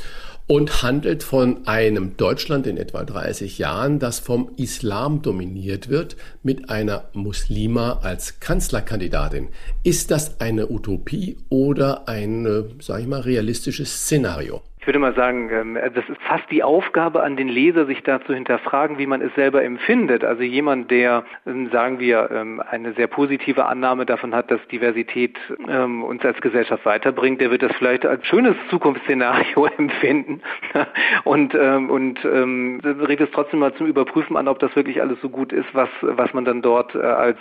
und 0.47 0.83
handelt 0.83 1.23
von 1.23 1.65
einem 1.67 2.17
Deutschland 2.17 2.67
in 2.67 2.77
etwa 2.77 3.03
30 3.03 3.57
Jahren, 3.57 3.99
das 3.99 4.19
vom 4.19 4.51
Islam 4.57 5.21
dominiert 5.21 5.89
wird, 5.89 6.17
mit 6.43 6.69
einer 6.69 7.09
Muslima 7.13 7.99
als 8.03 8.39
Kanzlerkandidatin. 8.39 9.49
Ist 9.83 10.11
das 10.11 10.39
eine 10.39 10.69
Utopie 10.69 11.37
oder 11.49 12.07
ein, 12.07 12.75
sage 12.79 13.03
ich 13.03 13.07
mal, 13.07 13.21
realistisches 13.21 13.91
Szenario? 14.03 14.61
Ich 14.85 14.87
würde 14.87 14.99
mal 14.99 15.15
sagen, 15.15 15.49
ähm, 15.51 15.79
das 15.95 16.07
ist 16.07 16.21
fast 16.21 16.43
die 16.51 16.61
Aufgabe 16.61 17.23
an 17.23 17.35
den 17.35 17.47
Leser, 17.47 17.87
sich 17.87 18.03
da 18.03 18.21
zu 18.21 18.35
hinterfragen, 18.35 18.99
wie 18.99 19.07
man 19.07 19.19
es 19.19 19.33
selber 19.33 19.63
empfindet. 19.63 20.23
Also 20.23 20.43
jemand, 20.43 20.91
der, 20.91 21.23
ähm, 21.47 21.71
sagen 21.71 21.99
wir, 21.99 22.29
ähm, 22.31 22.61
eine 22.69 22.93
sehr 22.93 23.07
positive 23.07 23.65
Annahme 23.65 24.05
davon 24.05 24.35
hat, 24.35 24.51
dass 24.51 24.59
Diversität 24.67 25.39
uns 25.57 26.23
als 26.23 26.39
Gesellschaft 26.39 26.85
weiterbringt, 26.85 27.41
der 27.41 27.49
wird 27.49 27.63
das 27.63 27.75
vielleicht 27.77 28.05
als 28.05 28.27
schönes 28.27 28.55
Zukunftsszenario 28.69 29.65
empfinden 29.77 30.41
und, 31.23 31.55
und 31.55 32.19
regt 32.23 33.21
es 33.21 33.31
trotzdem 33.31 33.61
mal 33.61 33.73
zum 33.73 33.87
Überprüfen 33.87 34.37
an, 34.37 34.47
ob 34.47 34.59
das 34.59 34.75
wirklich 34.75 35.01
alles 35.01 35.19
so 35.21 35.29
gut 35.29 35.51
ist, 35.51 35.67
was, 35.73 35.89
was 36.01 36.31
man 36.33 36.45
dann 36.45 36.61
dort 36.61 36.93
äh, 36.93 36.99
als 36.99 37.39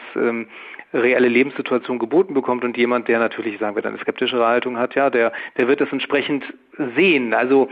reelle 0.95 1.29
Lebenssituation 1.29 1.99
geboten 1.99 2.35
bekommt 2.35 2.65
und 2.65 2.77
jemand, 2.77 3.09
der 3.09 3.19
natürlich, 3.19 3.59
sagen 3.59 3.75
wir 3.75 3.83
dann, 3.83 3.95
eine 3.95 4.03
skeptischere 4.03 4.47
Haltung 4.47 4.79
hat, 4.79 4.95
ja, 4.95 5.11
der, 5.11 5.33
der 5.59 5.69
wird 5.69 5.81
das 5.81 5.93
entsprechend 5.93 6.45
sehen. 6.97 7.35
Also 7.35 7.69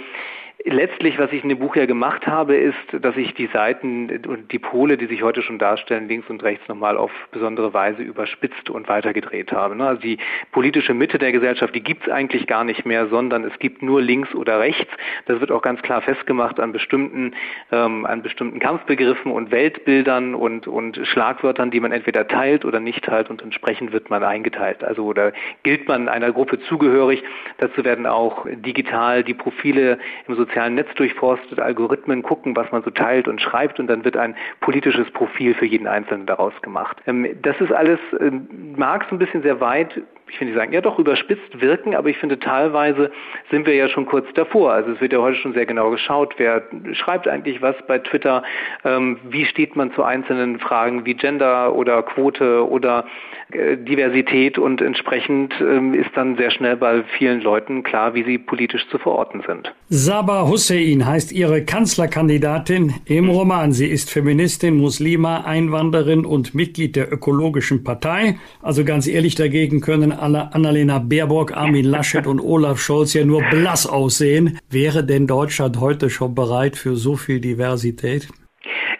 Letztlich, 0.65 1.19
was 1.19 1.33
ich 1.33 1.43
in 1.43 1.49
dem 1.49 1.59
Buch 1.59 1.75
ja 1.75 1.87
gemacht 1.87 2.25
habe, 2.29 2.55
ist, 2.55 2.77
dass 2.93 3.17
ich 3.17 3.35
die 3.35 3.49
Seiten 3.53 4.09
und 4.29 4.53
die 4.53 4.61
Pole, 4.61 4.97
die 4.97 5.07
sich 5.07 5.25
heute 5.25 5.43
schon 5.43 5.59
darstellen, 5.59 6.07
links 6.07 6.31
und 6.31 6.41
rechts 6.45 6.69
nochmal 6.69 6.97
auf 6.97 7.11
besondere 7.33 7.75
Weise 7.75 8.03
überspitzt 8.03 8.71
und 8.71 8.89
weitergedreht 8.89 9.51
habe. 9.51 9.75
Ne? 9.75 9.89
Also 9.89 10.03
die 10.03 10.19
politische 10.53 10.95
Mitte 10.95 11.19
der 11.19 11.33
Gesellschaft, 11.33 11.75
die 11.75 11.83
gibt 11.83 12.07
es 12.07 12.13
eigentlich 12.13 12.47
gar 12.47 12.63
nicht 12.63 12.87
mehr, 12.87 13.09
sondern 13.09 13.43
es 13.43 13.59
gibt 13.59 13.83
nur 13.83 14.01
links 14.01 14.33
oder 14.37 14.61
rechts. 14.61 14.89
Das 15.27 15.41
wird 15.41 15.51
auch 15.51 15.63
ganz 15.63 15.83
klar 15.83 16.01
festgemacht 16.01 16.61
an 16.61 16.71
bestimmten, 16.71 17.35
ähm, 17.73 18.07
an 18.07 18.23
bestimmten 18.23 18.61
Kampfbegriffen 18.61 19.33
und 19.33 19.51
Weltbildern 19.51 20.37
und, 20.37 20.69
und 20.69 21.01
Schlagwörtern, 21.05 21.73
die 21.73 21.81
man 21.81 21.91
entweder 21.91 22.29
teilt 22.29 22.65
oder 22.65 22.79
nicht 22.79 23.05
teilt 23.05 23.31
und 23.31 23.43
entsprechend 23.43 23.93
wird 23.93 24.11
man 24.11 24.23
eingeteilt. 24.23 24.85
Also 24.85 25.07
oder 25.07 25.33
gilt 25.65 25.89
man 25.89 26.09
einer 26.09 26.31
Gruppe 26.31 26.61
zugehörig. 26.61 27.25
Dazu 27.59 27.85
werden 27.85 28.07
auch 28.07 28.47
digital 28.49 29.25
die 29.25 29.35
Profile 29.35 29.99
im 30.29 30.37
sozialen 30.37 30.52
sozialen 30.53 30.75
Netz 30.75 30.93
durchforstet, 30.97 31.61
Algorithmen 31.61 32.23
gucken, 32.23 32.55
was 32.55 32.71
man 32.73 32.83
so 32.83 32.91
teilt 32.91 33.27
und 33.27 33.41
schreibt 33.41 33.81
und 33.81 33.87
dann 33.87 34.05
wird 34.05 34.17
ein 34.17 34.37
politisches 34.61 35.11
Profil 35.13 35.55
für 35.55 35.65
jeden 35.65 35.87
Einzelnen 35.87 36.27
daraus 36.27 36.53
gemacht. 36.61 36.99
Ähm, 37.07 37.27
das 37.43 37.59
ist 37.61 37.73
alles, 37.73 37.99
ähm, 38.21 38.75
mag 38.77 39.07
so 39.09 39.17
ein 39.17 39.19
bisschen 39.19 39.43
sehr 39.43 39.61
weit 39.61 40.03
ich 40.33 40.39
finde, 40.39 40.55
die 40.55 40.59
sagen, 40.59 40.73
ja 40.73 40.81
doch, 40.81 40.99
überspitzt 40.99 41.61
wirken, 41.61 41.95
aber 41.95 42.09
ich 42.09 42.17
finde, 42.17 42.39
teilweise 42.39 43.13
sind 43.51 43.67
wir 43.67 43.75
ja 43.75 43.91
schon 43.91 44.07
kurz 44.07 44.27
davor. 44.33 44.73
Also 44.73 44.93
es 44.93 45.01
wird 45.01 45.13
ja 45.13 45.19
heute 45.19 45.37
schon 45.37 45.53
sehr 45.53 45.67
genau 45.67 45.91
geschaut, 45.91 46.35
wer 46.39 46.63
schreibt 46.93 47.29
eigentlich 47.29 47.61
was 47.61 47.77
bei 47.87 47.99
Twitter, 47.99 48.43
ähm, 48.83 49.19
wie 49.25 49.45
steht 49.45 49.77
man 49.77 49.93
zu 49.93 50.03
einzelnen 50.03 50.59
Fragen 50.59 51.05
wie 51.05 51.13
Gender 51.13 51.75
oder 51.75 52.03
Quote 52.03 52.67
oder 52.67 53.05
Diversität 53.53 54.59
und 54.59 54.81
entsprechend 54.81 55.55
ähm, 55.61 55.95
ist 55.95 56.11
dann 56.15 56.37
sehr 56.37 56.51
schnell 56.51 56.77
bei 56.77 57.05
vielen 57.19 57.41
Leuten 57.41 57.83
klar, 57.83 58.15
wie 58.15 58.25
sie 58.25 58.39
politisch 58.39 58.87
zu 58.91 58.99
verorten 58.99 59.43
sind. 59.47 59.73
Sabah 59.89 60.49
Hussein 60.49 61.07
heißt 61.07 61.33
ihre 61.33 61.65
Kanzlerkandidatin 61.65 62.95
im 63.05 63.29
Roman. 63.29 63.73
Sie 63.73 63.87
ist 63.87 64.11
Feministin, 64.11 64.77
Muslima, 64.77 65.43
Einwanderin 65.43 66.25
und 66.25 66.55
Mitglied 66.55 66.97
der 66.97 67.13
Ökologischen 67.13 67.85
Partei. 67.85 68.39
Also 68.63 68.85
ganz 68.85 69.07
ehrlich 69.07 69.35
dagegen 69.35 69.81
können 69.81 70.13
Annalena 70.13 70.99
Baerbock, 70.99 71.57
Armin 71.57 71.85
Laschet 71.85 72.27
und 72.27 72.41
Olaf 72.41 72.81
Scholz 72.81 73.15
ja 73.15 73.25
nur 73.25 73.43
blass 73.51 73.87
aussehen. 73.87 74.59
Wäre 74.71 75.05
denn 75.05 75.27
Deutschland 75.27 75.81
heute 75.81 76.11
schon 76.11 76.35
bereit 76.35 76.77
für 76.77 76.97
so 76.97 77.17
viel 77.17 77.41
Diversität? 77.41 78.29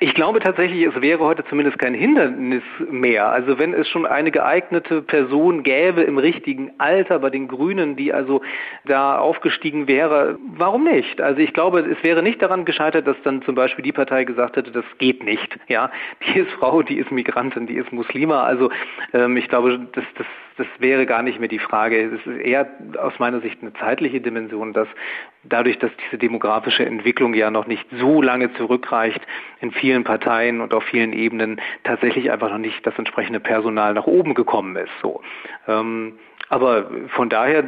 Ich 0.03 0.15
glaube 0.15 0.41
tatsächlich, 0.41 0.83
es 0.83 1.01
wäre 1.01 1.21
heute 1.21 1.45
zumindest 1.45 1.79
kein 1.79 1.95
Hindernis 1.95 2.65
mehr. 2.91 3.29
Also 3.29 3.61
wenn 3.61 3.73
es 3.73 3.89
schon 3.89 4.05
eine 4.05 4.33
geeignete 4.33 5.01
Person 5.01 5.63
gäbe 5.63 6.03
im 6.03 6.19
richtigen 6.19 6.73
Alter 6.79 7.21
bei 7.21 7.31
den 7.31 7.47
Grünen, 7.47 7.95
die 7.95 8.13
also 8.13 8.43
da 8.85 9.19
aufgestiegen 9.19 9.87
wäre, 9.87 10.41
warum 10.57 10.83
nicht? 10.83 11.21
Also 11.21 11.39
ich 11.39 11.53
glaube, 11.53 11.83
es 11.83 12.03
wäre 12.03 12.21
nicht 12.21 12.43
daran 12.43 12.65
gescheitert, 12.65 13.07
dass 13.07 13.17
dann 13.23 13.43
zum 13.43 13.55
Beispiel 13.55 13.85
die 13.85 13.93
Partei 13.93 14.25
gesagt 14.25 14.57
hätte, 14.57 14.73
das 14.73 14.85
geht 14.99 15.23
nicht. 15.23 15.57
Ja, 15.69 15.89
die 16.27 16.41
ist 16.41 16.51
Frau, 16.51 16.83
die 16.83 16.99
ist 16.99 17.13
Migrantin, 17.13 17.69
die 17.69 17.77
ist 17.77 17.93
Muslima. 17.93 18.43
Also 18.43 18.73
ähm, 19.13 19.37
ich 19.37 19.49
glaube, 19.49 19.87
das, 19.93 20.05
das 20.17 20.27
das 20.57 20.67
wäre 20.79 21.07
gar 21.07 21.23
nicht 21.23 21.39
mehr 21.41 21.49
die 21.49 21.59
Frage. 21.59 22.01
Es 22.03 22.27
ist 22.27 22.41
eher 22.41 22.69
aus 22.99 23.19
meiner 23.19 23.41
Sicht 23.41 23.63
eine 23.63 23.73
zeitliche 23.75 24.21
Dimension, 24.21 24.73
dass 24.73 24.89
dadurch, 25.45 25.79
dass 25.79 25.91
diese 26.05 26.19
demografische 26.19 26.85
Entwicklung 26.85 27.35
ja 27.35 27.51
noch 27.51 27.67
nicht 27.67 27.87
so 27.99 28.23
lange 28.23 28.53
zurückreicht, 28.55 29.21
in 29.61 29.73
vielen 29.73 30.05
Parteien 30.05 30.61
und 30.61 30.75
auf 30.75 30.85
vielen 30.85 31.13
Ebenen 31.13 31.61
tatsächlich 31.85 32.31
einfach 32.31 32.51
noch 32.51 32.59
nicht 32.59 32.87
das 32.87 32.99
entsprechende 32.99 33.41
Personal 33.41 33.95
nach 33.95 34.07
oben 34.07 34.35
gekommen 34.35 34.77
ist. 34.77 34.93
So. 35.01 35.23
Ähm, 35.69 36.19
Aber 36.49 36.91
von 37.17 37.29
daher 37.29 37.65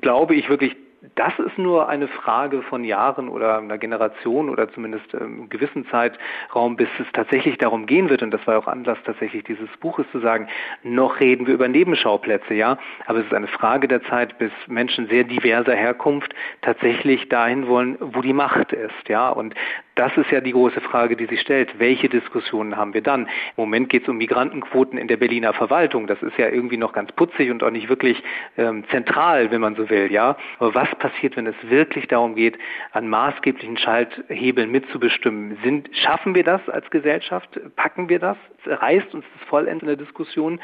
glaube 0.00 0.34
ich 0.34 0.48
wirklich, 0.48 0.76
das 1.14 1.32
ist 1.38 1.58
nur 1.58 1.88
eine 1.88 2.08
Frage 2.08 2.62
von 2.62 2.82
Jahren 2.82 3.28
oder 3.28 3.58
einer 3.58 3.78
Generation 3.78 4.48
oder 4.48 4.70
zumindest 4.72 5.14
ähm, 5.14 5.20
einem 5.20 5.48
gewissen 5.48 5.86
Zeitraum, 5.86 6.76
bis 6.76 6.88
es 6.98 7.06
tatsächlich 7.12 7.58
darum 7.58 7.86
gehen 7.86 8.10
wird, 8.10 8.22
und 8.22 8.32
das 8.32 8.44
war 8.46 8.58
auch 8.58 8.66
Anlass 8.66 8.98
tatsächlich 9.04 9.44
dieses 9.44 9.68
Buches 9.80 10.06
zu 10.10 10.18
sagen, 10.20 10.48
noch 10.82 11.20
reden 11.20 11.46
wir 11.46 11.54
über 11.54 11.68
Nebenschauplätze, 11.68 12.54
ja, 12.54 12.78
aber 13.06 13.20
es 13.20 13.26
ist 13.26 13.34
eine 13.34 13.46
Frage 13.46 13.86
der 13.86 14.02
Zeit, 14.04 14.38
bis 14.38 14.50
Menschen 14.66 15.08
sehr 15.08 15.24
diverser 15.24 15.74
Herkunft 15.74 16.34
tatsächlich 16.62 17.28
dahin 17.28 17.68
wollen, 17.68 17.96
wo 18.00 18.20
die 18.20 18.32
Macht 18.32 18.72
ist, 18.72 19.08
ja, 19.08 19.28
und 19.28 19.54
das 19.98 20.16
ist 20.16 20.30
ja 20.30 20.40
die 20.40 20.52
große 20.52 20.80
Frage, 20.80 21.16
die 21.16 21.26
sich 21.26 21.40
stellt. 21.40 21.78
Welche 21.78 22.08
Diskussionen 22.08 22.76
haben 22.76 22.94
wir 22.94 23.02
dann? 23.02 23.22
Im 23.22 23.28
Moment 23.56 23.88
geht 23.88 24.04
es 24.04 24.08
um 24.08 24.18
Migrantenquoten 24.18 24.96
in 24.96 25.08
der 25.08 25.16
Berliner 25.16 25.52
Verwaltung. 25.52 26.06
Das 26.06 26.22
ist 26.22 26.38
ja 26.38 26.48
irgendwie 26.48 26.76
noch 26.76 26.92
ganz 26.92 27.10
putzig 27.12 27.50
und 27.50 27.64
auch 27.64 27.70
nicht 27.70 27.88
wirklich 27.88 28.22
ähm, 28.56 28.84
zentral, 28.90 29.50
wenn 29.50 29.60
man 29.60 29.74
so 29.74 29.90
will, 29.90 30.12
ja. 30.12 30.36
Aber 30.60 30.74
was 30.74 30.88
passiert, 30.98 31.36
wenn 31.36 31.46
es 31.46 31.56
wirklich 31.62 32.06
darum 32.06 32.36
geht, 32.36 32.56
an 32.92 33.08
maßgeblichen 33.08 33.76
Schalthebeln 33.76 34.70
mitzubestimmen? 34.70 35.58
Sind, 35.64 35.90
schaffen 35.92 36.34
wir 36.36 36.44
das 36.44 36.66
als 36.68 36.88
Gesellschaft? 36.90 37.58
Packen 37.74 38.08
wir 38.08 38.20
das? 38.20 38.36
Reißt 38.66 39.12
uns 39.14 39.24
das 39.36 39.48
vollends 39.48 39.82
in 39.82 39.88
der 39.88 39.96
Diskussion? 39.96 40.60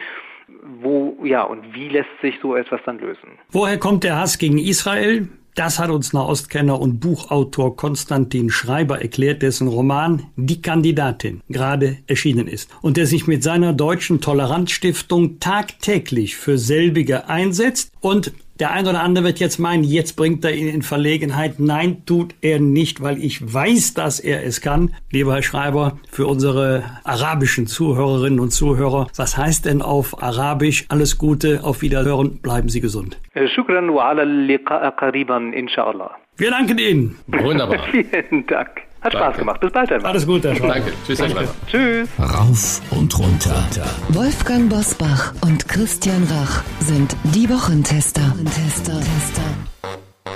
Wo, 0.62 1.18
ja, 1.24 1.42
und 1.42 1.74
wie 1.74 1.88
lässt 1.88 2.20
sich 2.20 2.38
so 2.40 2.54
etwas 2.54 2.80
dann 2.84 2.98
lösen? 2.98 3.38
Woher 3.50 3.78
kommt 3.78 4.04
der 4.04 4.16
Hass 4.16 4.38
gegen 4.38 4.58
Israel? 4.58 5.28
Das 5.54 5.78
hat 5.78 5.90
uns 5.90 6.12
Nahostkenner 6.12 6.80
und 6.80 6.98
Buchautor 6.98 7.76
Konstantin 7.76 8.50
Schreiber 8.50 9.00
erklärt, 9.00 9.42
dessen 9.42 9.68
Roman 9.68 10.24
Die 10.34 10.60
Kandidatin 10.60 11.42
gerade 11.48 11.98
erschienen 12.08 12.48
ist 12.48 12.68
und 12.82 12.96
der 12.96 13.06
sich 13.06 13.28
mit 13.28 13.44
seiner 13.44 13.72
deutschen 13.72 14.20
Toleranzstiftung 14.20 15.38
tagtäglich 15.38 16.34
für 16.34 16.58
selbige 16.58 17.28
einsetzt 17.28 17.92
und 18.00 18.32
der 18.60 18.70
ein 18.70 18.86
oder 18.86 19.02
andere 19.02 19.24
wird 19.24 19.40
jetzt 19.40 19.58
meinen, 19.58 19.84
jetzt 19.84 20.14
bringt 20.14 20.44
er 20.44 20.54
ihn 20.54 20.68
in 20.68 20.82
Verlegenheit. 20.82 21.58
Nein, 21.58 22.04
tut 22.06 22.34
er 22.40 22.60
nicht, 22.60 23.02
weil 23.02 23.18
ich 23.22 23.52
weiß, 23.52 23.94
dass 23.94 24.20
er 24.20 24.44
es 24.44 24.60
kann. 24.60 24.94
Lieber 25.10 25.34
Herr 25.34 25.42
Schreiber, 25.42 25.98
für 26.10 26.26
unsere 26.26 26.84
arabischen 27.04 27.66
Zuhörerinnen 27.66 28.38
und 28.38 28.50
Zuhörer, 28.50 29.08
was 29.16 29.36
heißt 29.36 29.66
denn 29.66 29.82
auf 29.82 30.22
Arabisch 30.22 30.84
alles 30.88 31.18
Gute, 31.18 31.64
auf 31.64 31.82
Wiederhören, 31.82 32.38
bleiben 32.38 32.68
Sie 32.68 32.80
gesund. 32.80 33.18
Shukran 33.54 33.92
wa 33.92 34.10
ala 34.10 34.22
liqa'a 34.22 34.92
qariban, 34.92 35.52
inshallah. 35.52 36.10
Wir 36.36 36.50
danken 36.50 36.78
Ihnen. 36.78 37.16
Wunderbar. 37.26 37.78
Vielen 37.90 38.46
Dank. 38.46 38.82
Hat 39.04 39.12
Danke. 39.12 39.26
Spaß 39.26 39.36
gemacht. 39.36 39.60
Bis 39.60 39.70
bald, 39.70 39.90
Herr. 39.90 40.02
Alles 40.02 40.26
Gute, 40.26 40.54
Herr. 40.54 40.66
Danke. 40.66 40.92
Tschüss, 41.06 41.20
Herr 41.20 41.28
Schreiber. 41.28 41.54
Tschüss. 41.66 42.08
Rauf 42.18 42.80
und 42.90 43.18
runter. 43.18 43.62
Wolfgang 44.08 44.70
Bosbach 44.70 45.34
und 45.42 45.68
Christian 45.68 46.24
Rach 46.24 46.62
sind 46.80 47.14
die 47.34 47.50
Wochentester. 47.50 48.22
Tester. 48.46 48.98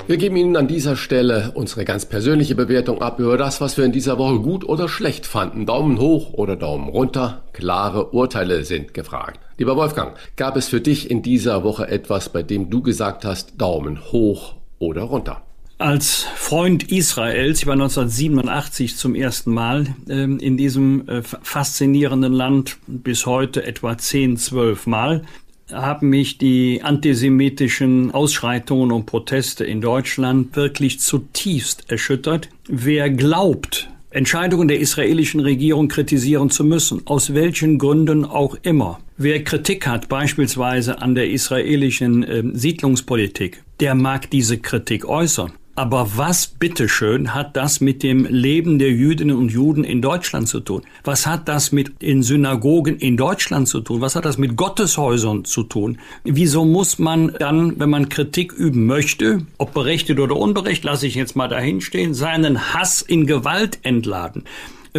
Wir 0.06 0.18
geben 0.18 0.36
Ihnen 0.36 0.56
an 0.56 0.68
dieser 0.68 0.96
Stelle 0.96 1.52
unsere 1.54 1.86
ganz 1.86 2.04
persönliche 2.04 2.54
Bewertung 2.54 3.00
ab 3.00 3.20
über 3.20 3.38
das, 3.38 3.62
was 3.62 3.78
wir 3.78 3.86
in 3.86 3.92
dieser 3.92 4.18
Woche 4.18 4.38
gut 4.40 4.68
oder 4.68 4.86
schlecht 4.86 5.24
fanden. 5.24 5.64
Daumen 5.64 5.98
hoch 5.98 6.34
oder 6.34 6.56
Daumen 6.56 6.90
runter. 6.90 7.44
Klare 7.54 8.10
Urteile 8.10 8.64
sind 8.64 8.92
gefragt. 8.92 9.40
Lieber 9.56 9.76
Wolfgang, 9.76 10.14
gab 10.36 10.56
es 10.58 10.68
für 10.68 10.82
dich 10.82 11.10
in 11.10 11.22
dieser 11.22 11.64
Woche 11.64 11.88
etwas, 11.88 12.28
bei 12.28 12.42
dem 12.42 12.68
du 12.68 12.82
gesagt 12.82 13.24
hast, 13.24 13.58
Daumen 13.58 14.12
hoch 14.12 14.56
oder 14.78 15.02
runter? 15.02 15.42
Als 15.80 16.26
Freund 16.34 16.90
Israels, 16.90 17.60
ich 17.60 17.66
war 17.68 17.74
1987 17.74 18.96
zum 18.96 19.14
ersten 19.14 19.52
Mal 19.52 19.86
ähm, 20.08 20.40
in 20.40 20.56
diesem 20.56 21.08
äh, 21.08 21.22
faszinierenden 21.22 22.32
Land, 22.32 22.78
bis 22.88 23.26
heute 23.26 23.64
etwa 23.64 23.96
10, 23.96 24.38
12 24.38 24.88
Mal, 24.88 25.22
haben 25.72 26.08
mich 26.08 26.36
die 26.36 26.82
antisemitischen 26.82 28.10
Ausschreitungen 28.10 28.90
und 28.90 29.06
Proteste 29.06 29.64
in 29.64 29.80
Deutschland 29.80 30.56
wirklich 30.56 30.98
zutiefst 30.98 31.88
erschüttert. 31.88 32.48
Wer 32.66 33.08
glaubt, 33.10 33.88
Entscheidungen 34.10 34.66
der 34.66 34.80
israelischen 34.80 35.38
Regierung 35.38 35.86
kritisieren 35.86 36.50
zu 36.50 36.64
müssen, 36.64 37.02
aus 37.06 37.34
welchen 37.34 37.78
Gründen 37.78 38.24
auch 38.24 38.56
immer. 38.62 38.98
Wer 39.16 39.44
Kritik 39.44 39.86
hat, 39.86 40.08
beispielsweise 40.08 41.00
an 41.00 41.14
der 41.14 41.30
israelischen 41.30 42.24
äh, 42.24 42.42
Siedlungspolitik, 42.52 43.62
der 43.78 43.94
mag 43.94 44.28
diese 44.30 44.58
Kritik 44.58 45.04
äußern. 45.04 45.52
Aber 45.78 46.16
was 46.16 46.48
bitteschön 46.48 47.34
hat 47.34 47.56
das 47.56 47.80
mit 47.80 48.02
dem 48.02 48.24
Leben 48.24 48.80
der 48.80 48.90
Jüdinnen 48.90 49.36
und 49.36 49.52
Juden 49.52 49.84
in 49.84 50.02
Deutschland 50.02 50.48
zu 50.48 50.58
tun? 50.58 50.82
Was 51.04 51.24
hat 51.24 51.46
das 51.46 51.70
mit 51.70 52.02
in 52.02 52.24
Synagogen 52.24 52.96
in 52.96 53.16
Deutschland 53.16 53.68
zu 53.68 53.80
tun? 53.80 54.00
Was 54.00 54.16
hat 54.16 54.24
das 54.24 54.38
mit 54.38 54.56
Gotteshäusern 54.56 55.44
zu 55.44 55.62
tun? 55.62 55.98
Wieso 56.24 56.64
muss 56.64 56.98
man 56.98 57.32
dann, 57.38 57.78
wenn 57.78 57.90
man 57.90 58.08
Kritik 58.08 58.52
üben 58.52 58.86
möchte, 58.86 59.46
ob 59.56 59.72
berechtigt 59.72 60.18
oder 60.18 60.34
unberechtigt, 60.34 60.82
lasse 60.82 61.06
ich 61.06 61.14
jetzt 61.14 61.36
mal 61.36 61.46
dahinstehen, 61.46 62.12
seinen 62.12 62.74
Hass 62.74 63.00
in 63.00 63.28
Gewalt 63.28 63.78
entladen? 63.84 64.42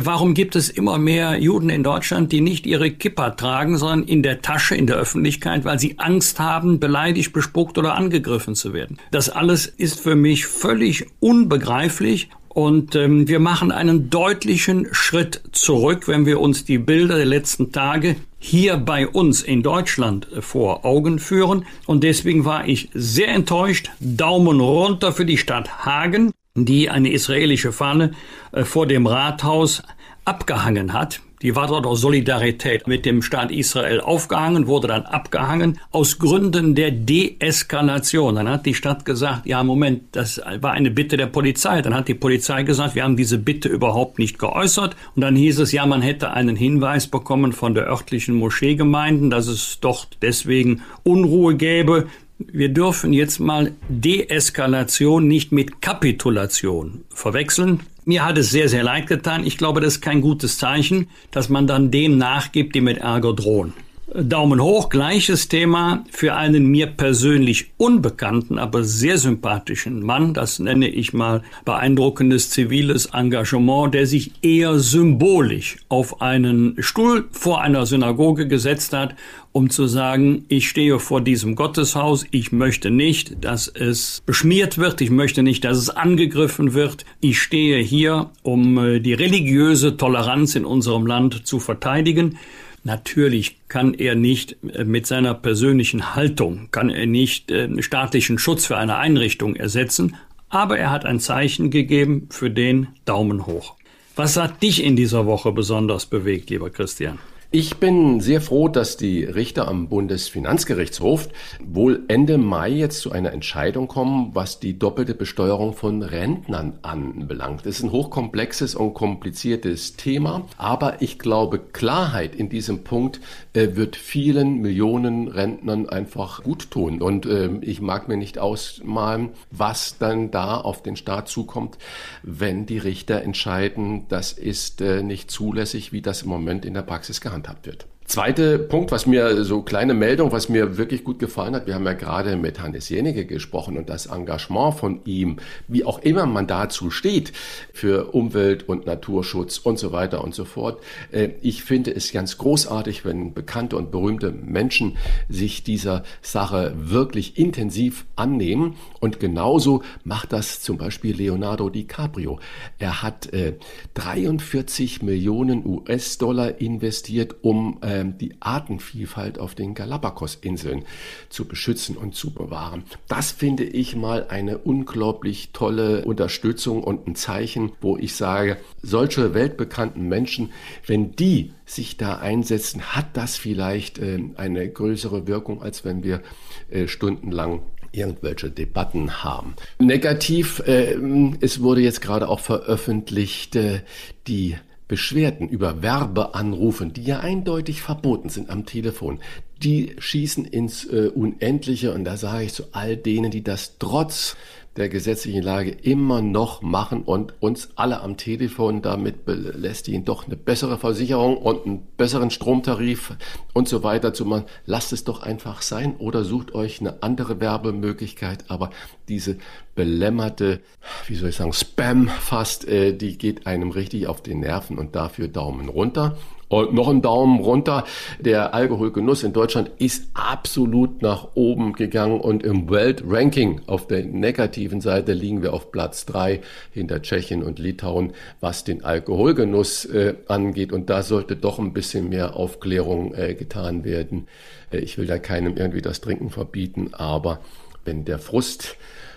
Warum 0.05 0.33
gibt 0.33 0.55
es 0.55 0.69
immer 0.69 0.97
mehr 0.97 1.39
Juden 1.39 1.69
in 1.69 1.83
Deutschland, 1.83 2.31
die 2.31 2.41
nicht 2.41 2.65
ihre 2.65 2.91
Kippa 2.91 3.31
tragen, 3.31 3.77
sondern 3.77 4.03
in 4.03 4.23
der 4.23 4.41
Tasche, 4.41 4.75
in 4.75 4.87
der 4.87 4.97
Öffentlichkeit, 4.97 5.65
weil 5.65 5.79
sie 5.79 5.99
Angst 5.99 6.39
haben, 6.39 6.79
beleidigt, 6.79 7.33
bespuckt 7.33 7.77
oder 7.77 7.95
angegriffen 7.95 8.55
zu 8.55 8.73
werden? 8.73 8.97
Das 9.11 9.29
alles 9.29 9.65
ist 9.65 9.99
für 9.99 10.15
mich 10.15 10.45
völlig 10.45 11.07
unbegreiflich 11.19 12.29
und 12.49 12.95
ähm, 12.95 13.27
wir 13.27 13.39
machen 13.39 13.71
einen 13.71 14.09
deutlichen 14.09 14.87
Schritt 14.91 15.41
zurück, 15.51 16.07
wenn 16.07 16.25
wir 16.25 16.39
uns 16.39 16.65
die 16.65 16.77
Bilder 16.77 17.15
der 17.15 17.25
letzten 17.25 17.71
Tage 17.71 18.15
hier 18.39 18.77
bei 18.77 19.07
uns 19.07 19.41
in 19.43 19.63
Deutschland 19.63 20.27
vor 20.39 20.83
Augen 20.83 21.19
führen. 21.19 21.65
Und 21.85 22.03
deswegen 22.03 22.45
war 22.45 22.67
ich 22.67 22.89
sehr 22.93 23.29
enttäuscht. 23.29 23.91
Daumen 23.99 24.59
runter 24.59 25.13
für 25.13 25.25
die 25.25 25.37
Stadt 25.37 25.85
Hagen 25.85 26.31
die 26.55 26.89
eine 26.89 27.11
israelische 27.11 27.71
Fahne 27.71 28.11
äh, 28.51 28.63
vor 28.63 28.87
dem 28.87 29.07
Rathaus 29.07 29.83
abgehangen 30.25 30.93
hat. 30.93 31.21
Die 31.41 31.55
war 31.55 31.67
dort 31.67 31.85
aus 31.85 32.01
Solidarität 32.01 32.85
mit 32.85 33.05
dem 33.05 33.21
Staat 33.21 33.49
Israel 33.49 34.01
aufgehangen, 34.01 34.67
wurde 34.67 34.89
dann 34.89 35.03
abgehangen 35.03 35.79
aus 35.89 36.19
Gründen 36.19 36.75
der 36.75 36.91
Deeskalation. 36.91 38.35
Dann 38.35 38.49
hat 38.49 38.65
die 38.65 38.73
Stadt 38.73 39.05
gesagt, 39.05 39.45
ja, 39.45 39.63
Moment, 39.63 40.03
das 40.11 40.41
war 40.59 40.73
eine 40.73 40.91
Bitte 40.91 41.15
der 41.15 41.27
Polizei. 41.27 41.81
Dann 41.81 41.93
hat 41.93 42.09
die 42.09 42.13
Polizei 42.13 42.63
gesagt, 42.63 42.95
wir 42.95 43.03
haben 43.05 43.15
diese 43.15 43.37
Bitte 43.37 43.69
überhaupt 43.69 44.19
nicht 44.19 44.37
geäußert. 44.37 44.97
Und 45.15 45.21
dann 45.21 45.37
hieß 45.37 45.59
es, 45.59 45.71
ja, 45.71 45.85
man 45.85 46.01
hätte 46.01 46.31
einen 46.31 46.57
Hinweis 46.57 47.07
bekommen 47.07 47.53
von 47.53 47.73
der 47.73 47.87
örtlichen 47.87 48.35
Moscheegemeinden, 48.35 49.29
dass 49.29 49.47
es 49.47 49.79
doch 49.79 50.07
deswegen 50.21 50.81
Unruhe 51.03 51.55
gäbe 51.55 52.07
wir 52.39 52.69
dürfen 52.69 53.11
jetzt 53.13 53.39
mal 53.39 53.73
Deeskalation 53.89 55.27
nicht 55.27 55.51
mit 55.51 55.81
Kapitulation 55.81 57.03
verwechseln. 57.09 57.81
Mir 58.05 58.25
hat 58.25 58.37
es 58.37 58.49
sehr, 58.49 58.69
sehr 58.69 58.83
leid 58.83 59.07
getan. 59.07 59.45
Ich 59.45 59.57
glaube, 59.57 59.81
das 59.81 59.95
ist 59.95 60.01
kein 60.01 60.21
gutes 60.21 60.57
Zeichen, 60.57 61.09
dass 61.31 61.49
man 61.49 61.67
dann 61.67 61.91
dem 61.91 62.17
nachgibt, 62.17 62.73
die 62.75 62.81
mit 62.81 62.99
Ärger 62.99 63.33
drohen. 63.33 63.73
Daumen 64.15 64.59
hoch, 64.61 64.89
gleiches 64.89 65.49
Thema 65.49 66.03
für 66.09 66.33
einen 66.33 66.65
mir 66.65 66.87
persönlich 66.87 67.71
unbekannten, 67.77 68.57
aber 68.57 68.83
sehr 68.83 69.19
sympathischen 69.19 70.01
Mann. 70.03 70.33
Das 70.33 70.57
nenne 70.57 70.87
ich 70.87 71.13
mal 71.13 71.43
beeindruckendes 71.63 72.49
ziviles 72.49 73.07
Engagement, 73.07 73.93
der 73.93 74.07
sich 74.07 74.31
eher 74.41 74.79
symbolisch 74.79 75.77
auf 75.89 76.21
einen 76.21 76.75
Stuhl 76.79 77.27
vor 77.31 77.61
einer 77.61 77.85
Synagoge 77.85 78.47
gesetzt 78.47 78.93
hat, 78.93 79.15
um 79.51 79.69
zu 79.69 79.85
sagen, 79.85 80.45
ich 80.47 80.69
stehe 80.69 80.99
vor 80.99 81.21
diesem 81.21 81.55
Gotteshaus, 81.55 82.25
ich 82.31 82.51
möchte 82.51 82.89
nicht, 82.89 83.43
dass 83.45 83.67
es 83.67 84.23
beschmiert 84.25 84.79
wird, 84.79 85.01
ich 85.01 85.11
möchte 85.11 85.43
nicht, 85.43 85.65
dass 85.65 85.77
es 85.77 85.89
angegriffen 85.91 86.73
wird. 86.73 87.05
Ich 87.19 87.39
stehe 87.39 87.79
hier, 87.79 88.31
um 88.41 88.77
äh, 88.77 88.99
die 88.99 89.13
religiöse 89.13 89.97
Toleranz 89.97 90.55
in 90.55 90.65
unserem 90.65 91.05
Land 91.05 91.45
zu 91.45 91.59
verteidigen. 91.59 92.37
Natürlich 92.83 93.57
kann 93.67 93.93
er 93.93 94.15
nicht 94.15 94.57
äh, 94.73 94.83
mit 94.83 95.05
seiner 95.05 95.33
persönlichen 95.33 96.15
Haltung, 96.15 96.69
kann 96.71 96.89
er 96.89 97.05
nicht 97.05 97.51
äh, 97.51 97.81
staatlichen 97.81 98.39
Schutz 98.39 98.65
für 98.65 98.77
eine 98.77 98.97
Einrichtung 98.97 99.55
ersetzen, 99.55 100.15
aber 100.49 100.77
er 100.79 100.91
hat 100.91 101.05
ein 101.05 101.19
Zeichen 101.19 101.69
gegeben 101.69 102.27
für 102.31 102.49
den 102.49 102.87
Daumen 103.05 103.45
hoch. 103.45 103.75
Was 104.15 104.37
hat 104.37 104.61
dich 104.61 104.83
in 104.83 104.95
dieser 104.95 105.25
Woche 105.25 105.51
besonders 105.51 106.05
bewegt, 106.05 106.49
lieber 106.49 106.69
Christian? 106.69 107.19
Ich 107.51 107.77
bin 107.77 108.21
sehr 108.21 108.41
froh, 108.41 108.67
dass 108.67 108.95
die 108.95 109.23
Richter 109.23 109.67
am 109.67 109.87
Bundesfinanzgerichtshof 109.89 111.29
wohl 111.59 112.03
Ende 112.07 112.37
Mai 112.37 112.69
jetzt 112.69 112.99
zu 112.99 113.11
einer 113.11 113.33
Entscheidung 113.33 113.87
kommen, 113.87 114.35
was 114.35 114.59
die 114.59 114.77
doppelte 114.77 115.15
Besteuerung 115.15 115.73
von 115.73 116.03
Rentnern 116.03 116.77
anbelangt. 116.83 117.65
Das 117.65 117.77
ist 117.77 117.83
ein 117.83 117.91
hochkomplexes 117.91 118.75
und 118.75 118.93
kompliziertes 118.93 119.95
Thema, 119.95 120.45
aber 120.57 121.01
ich 121.01 121.17
glaube, 121.17 121.57
Klarheit 121.57 122.35
in 122.35 122.49
diesem 122.49 122.83
Punkt 122.83 123.19
äh, 123.53 123.69
wird 123.75 123.95
vielen 123.95 124.61
Millionen 124.61 125.27
Rentnern 125.27 125.89
einfach 125.89 126.43
gut 126.43 126.69
tun. 126.69 127.01
Und 127.01 127.25
äh, 127.25 127.49
ich 127.61 127.81
mag 127.81 128.07
mir 128.07 128.17
nicht 128.17 128.37
ausmalen, 128.37 129.29
was 129.49 129.97
dann 129.97 130.29
da 130.29 130.57
auf 130.57 130.83
den 130.83 130.95
Staat 130.95 131.29
zukommt, 131.29 131.79
wenn 132.21 132.67
die 132.67 132.77
Richter 132.77 133.23
entscheiden, 133.23 134.05
das 134.07 134.33
ist 134.33 134.81
äh, 134.81 135.01
nicht 135.01 135.31
zulässig, 135.31 135.91
wie 135.91 136.03
das 136.03 136.21
im 136.21 136.29
Moment 136.29 136.63
in 136.63 136.75
der 136.75 136.83
Praxis 136.83 137.21
gehandhabt 137.39 137.65
wird. 137.65 137.87
Zweiter 138.09 138.57
Punkt, 138.57 138.91
was 138.91 139.05
mir 139.05 139.43
so 139.43 139.61
kleine 139.61 139.93
Meldung, 139.93 140.31
was 140.31 140.49
mir 140.49 140.77
wirklich 140.77 141.03
gut 141.03 141.19
gefallen 141.19 141.53
hat. 141.53 141.67
Wir 141.67 141.75
haben 141.75 141.85
ja 141.85 141.93
gerade 141.93 142.37
mit 142.37 142.59
Hannes 142.59 142.89
Jenige 142.89 143.23
gesprochen 143.27 143.77
und 143.77 143.87
das 143.87 144.07
Engagement 144.07 144.73
von 144.73 145.01
ihm, 145.05 145.37
wie 145.67 145.85
auch 145.85 145.99
immer 145.99 146.25
man 146.25 146.47
dazu 146.47 146.89
steht, 146.89 147.33
für 147.71 148.15
Umwelt 148.15 148.67
und 148.67 148.87
Naturschutz 148.87 149.59
und 149.59 149.77
so 149.77 149.91
weiter 149.91 150.23
und 150.23 150.33
so 150.33 150.43
fort. 150.43 150.81
Äh, 151.11 151.29
ich 151.43 151.63
finde 151.63 151.95
es 151.95 152.11
ganz 152.11 152.39
großartig, 152.39 153.05
wenn 153.05 153.35
bekannte 153.35 153.77
und 153.77 153.91
berühmte 153.91 154.31
Menschen 154.31 154.97
sich 155.29 155.63
dieser 155.63 156.01
Sache 156.23 156.73
wirklich 156.75 157.37
intensiv 157.37 158.07
annehmen. 158.15 158.75
Und 158.99 159.19
genauso 159.19 159.83
macht 160.03 160.33
das 160.33 160.61
zum 160.61 160.77
Beispiel 160.77 161.15
Leonardo 161.15 161.69
DiCaprio. 161.69 162.39
Er 162.79 163.01
hat 163.01 163.31
äh, 163.33 163.53
43 163.93 165.01
Millionen 165.01 165.65
US-Dollar 165.65 166.59
investiert, 166.59 167.35
um 167.41 167.79
äh, 167.81 168.05
die 168.05 168.35
Artenvielfalt 168.39 169.39
auf 169.39 169.55
den 169.55 169.73
Galapagos-Inseln 169.73 170.85
zu 171.29 171.45
beschützen 171.45 171.95
und 171.95 172.15
zu 172.15 172.31
bewahren. 172.31 172.83
Das 173.07 173.31
finde 173.31 173.63
ich 173.63 173.95
mal 173.95 174.27
eine 174.29 174.57
unglaublich 174.57 175.51
tolle 175.53 176.05
Unterstützung 176.05 176.83
und 176.83 177.07
ein 177.07 177.15
Zeichen, 177.15 177.71
wo 177.81 177.97
ich 177.97 178.15
sage, 178.15 178.57
solche 178.81 179.33
weltbekannten 179.33 180.07
Menschen, 180.07 180.51
wenn 180.85 181.15
die 181.15 181.53
sich 181.65 181.97
da 181.97 182.17
einsetzen, 182.17 182.81
hat 182.81 183.15
das 183.15 183.37
vielleicht 183.37 183.99
äh, 183.99 184.19
eine 184.35 184.67
größere 184.67 185.27
Wirkung, 185.27 185.61
als 185.61 185.85
wenn 185.85 186.03
wir 186.03 186.21
äh, 186.69 186.87
stundenlang 186.87 187.61
irgendwelche 187.91 188.49
Debatten 188.49 189.23
haben. 189.23 189.55
Negativ, 189.79 190.59
äh, 190.65 190.95
es 191.41 191.61
wurde 191.61 191.81
jetzt 191.81 192.01
gerade 192.01 192.27
auch 192.27 192.39
veröffentlicht, 192.39 193.55
äh, 193.55 193.81
die 194.27 194.55
Beschwerden 194.87 195.47
über 195.47 195.83
Werbeanrufen, 195.83 196.93
die 196.93 197.03
ja 197.03 197.19
eindeutig 197.19 197.81
verboten 197.81 198.29
sind 198.29 198.49
am 198.49 198.65
Telefon, 198.65 199.19
die 199.61 199.95
schießen 199.99 200.45
ins 200.45 200.85
äh, 200.85 201.11
Unendliche 201.13 201.93
und 201.93 202.05
da 202.05 202.17
sage 202.17 202.45
ich 202.45 202.53
zu 202.53 202.63
all 202.71 202.97
denen, 202.97 203.29
die 203.29 203.43
das 203.43 203.77
trotz 203.77 204.35
der 204.79 204.89
gesetzlichen 204.89 205.43
Lage 205.43 205.71
immer 205.71 206.21
noch 206.21 206.61
machen 206.61 207.03
und 207.03 207.33
uns 207.41 207.69
alle 207.75 207.99
am 208.01 208.15
Telefon 208.17 208.81
damit 208.81 209.25
belästigen, 209.25 210.05
doch 210.05 210.25
eine 210.25 210.37
bessere 210.37 210.77
Versicherung 210.77 211.37
und 211.37 211.65
einen 211.65 211.85
besseren 211.97 212.31
Stromtarif 212.31 213.13
und 213.53 213.67
so 213.67 213.83
weiter 213.83 214.13
zu 214.13 214.25
machen. 214.25 214.45
Lasst 214.65 214.93
es 214.93 215.03
doch 215.03 215.21
einfach 215.21 215.61
sein 215.61 215.97
oder 215.97 216.23
sucht 216.23 216.55
euch 216.55 216.79
eine 216.79 217.03
andere 217.03 217.41
Werbemöglichkeit. 217.41 218.45
Aber 218.47 218.69
diese 219.09 219.37
belämmerte, 219.75 220.61
wie 221.07 221.15
soll 221.15 221.29
ich 221.29 221.35
sagen, 221.35 221.53
Spam 221.53 222.07
fast, 222.07 222.67
äh, 222.67 222.93
die 222.93 223.17
geht 223.17 223.47
einem 223.47 223.71
richtig 223.71 224.07
auf 224.07 224.23
den 224.23 224.39
Nerven 224.39 224.77
und 224.77 224.95
dafür 224.95 225.27
Daumen 225.27 225.67
runter. 225.67 226.17
Und 226.49 226.73
noch 226.73 226.89
ein 226.89 227.03
Daumen 227.03 227.39
runter. 227.39 227.85
Der 228.19 228.55
Alkoholgenuss 228.55 229.23
in 229.23 229.33
Deutschland 229.33 229.69
ist 229.77 230.09
absolut 230.15 231.03
nach 231.03 231.29
oben 231.35 231.73
gegangen 231.73 232.19
und 232.19 232.43
im 232.43 232.69
Weltranking 232.69 233.61
auf 233.67 233.85
der 233.85 234.03
negativen 234.03 234.81
Seite 234.81 235.13
liegen 235.13 235.43
wir 235.43 235.53
auf 235.53 235.71
Platz 235.71 236.07
drei 236.07 236.41
hinter 236.71 237.03
Tschechien 237.03 237.43
und 237.43 237.59
Litauen, 237.59 238.13
was 238.39 238.63
den 238.63 238.83
Alkoholgenuss 238.83 239.85
äh, 239.85 240.15
angeht. 240.27 240.73
Und 240.73 240.89
da 240.89 241.03
sollte 241.03 241.35
doch 241.35 241.59
ein 241.59 241.71
bisschen 241.71 242.09
mehr 242.09 242.35
Aufklärung 242.35 243.13
äh, 243.13 243.35
getan 243.35 243.83
werden. 243.83 244.27
Äh, 244.71 244.79
ich 244.79 244.97
will 244.97 245.05
da 245.05 245.19
keinem 245.19 245.55
irgendwie 245.55 245.83
das 245.83 246.01
Trinken 246.01 246.31
verbieten, 246.31 246.89
aber 246.93 247.41
wenn 247.85 248.05
der 248.05 248.17
Frust 248.17 248.75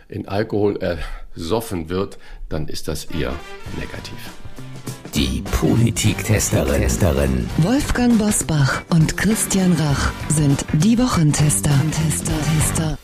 in 0.09 0.29
Alkohol 0.29 0.79
ersoffen 1.35 1.89
wird, 1.89 2.19
dann 2.51 2.69
ist 2.69 2.89
das 2.89 3.07
eher 3.07 3.33
negativ. 3.79 4.33
Politiktesterin. 5.63 7.49
Wolfgang 7.59 8.19
Bosbach 8.19 8.83
und 8.91 9.17
Christian 9.17 9.73
Rach 9.75 10.11
sind 10.29 10.65
die 10.73 10.99
Wochentester. 10.99 11.71
Tester, 11.93 12.33
Tester. 12.33 12.99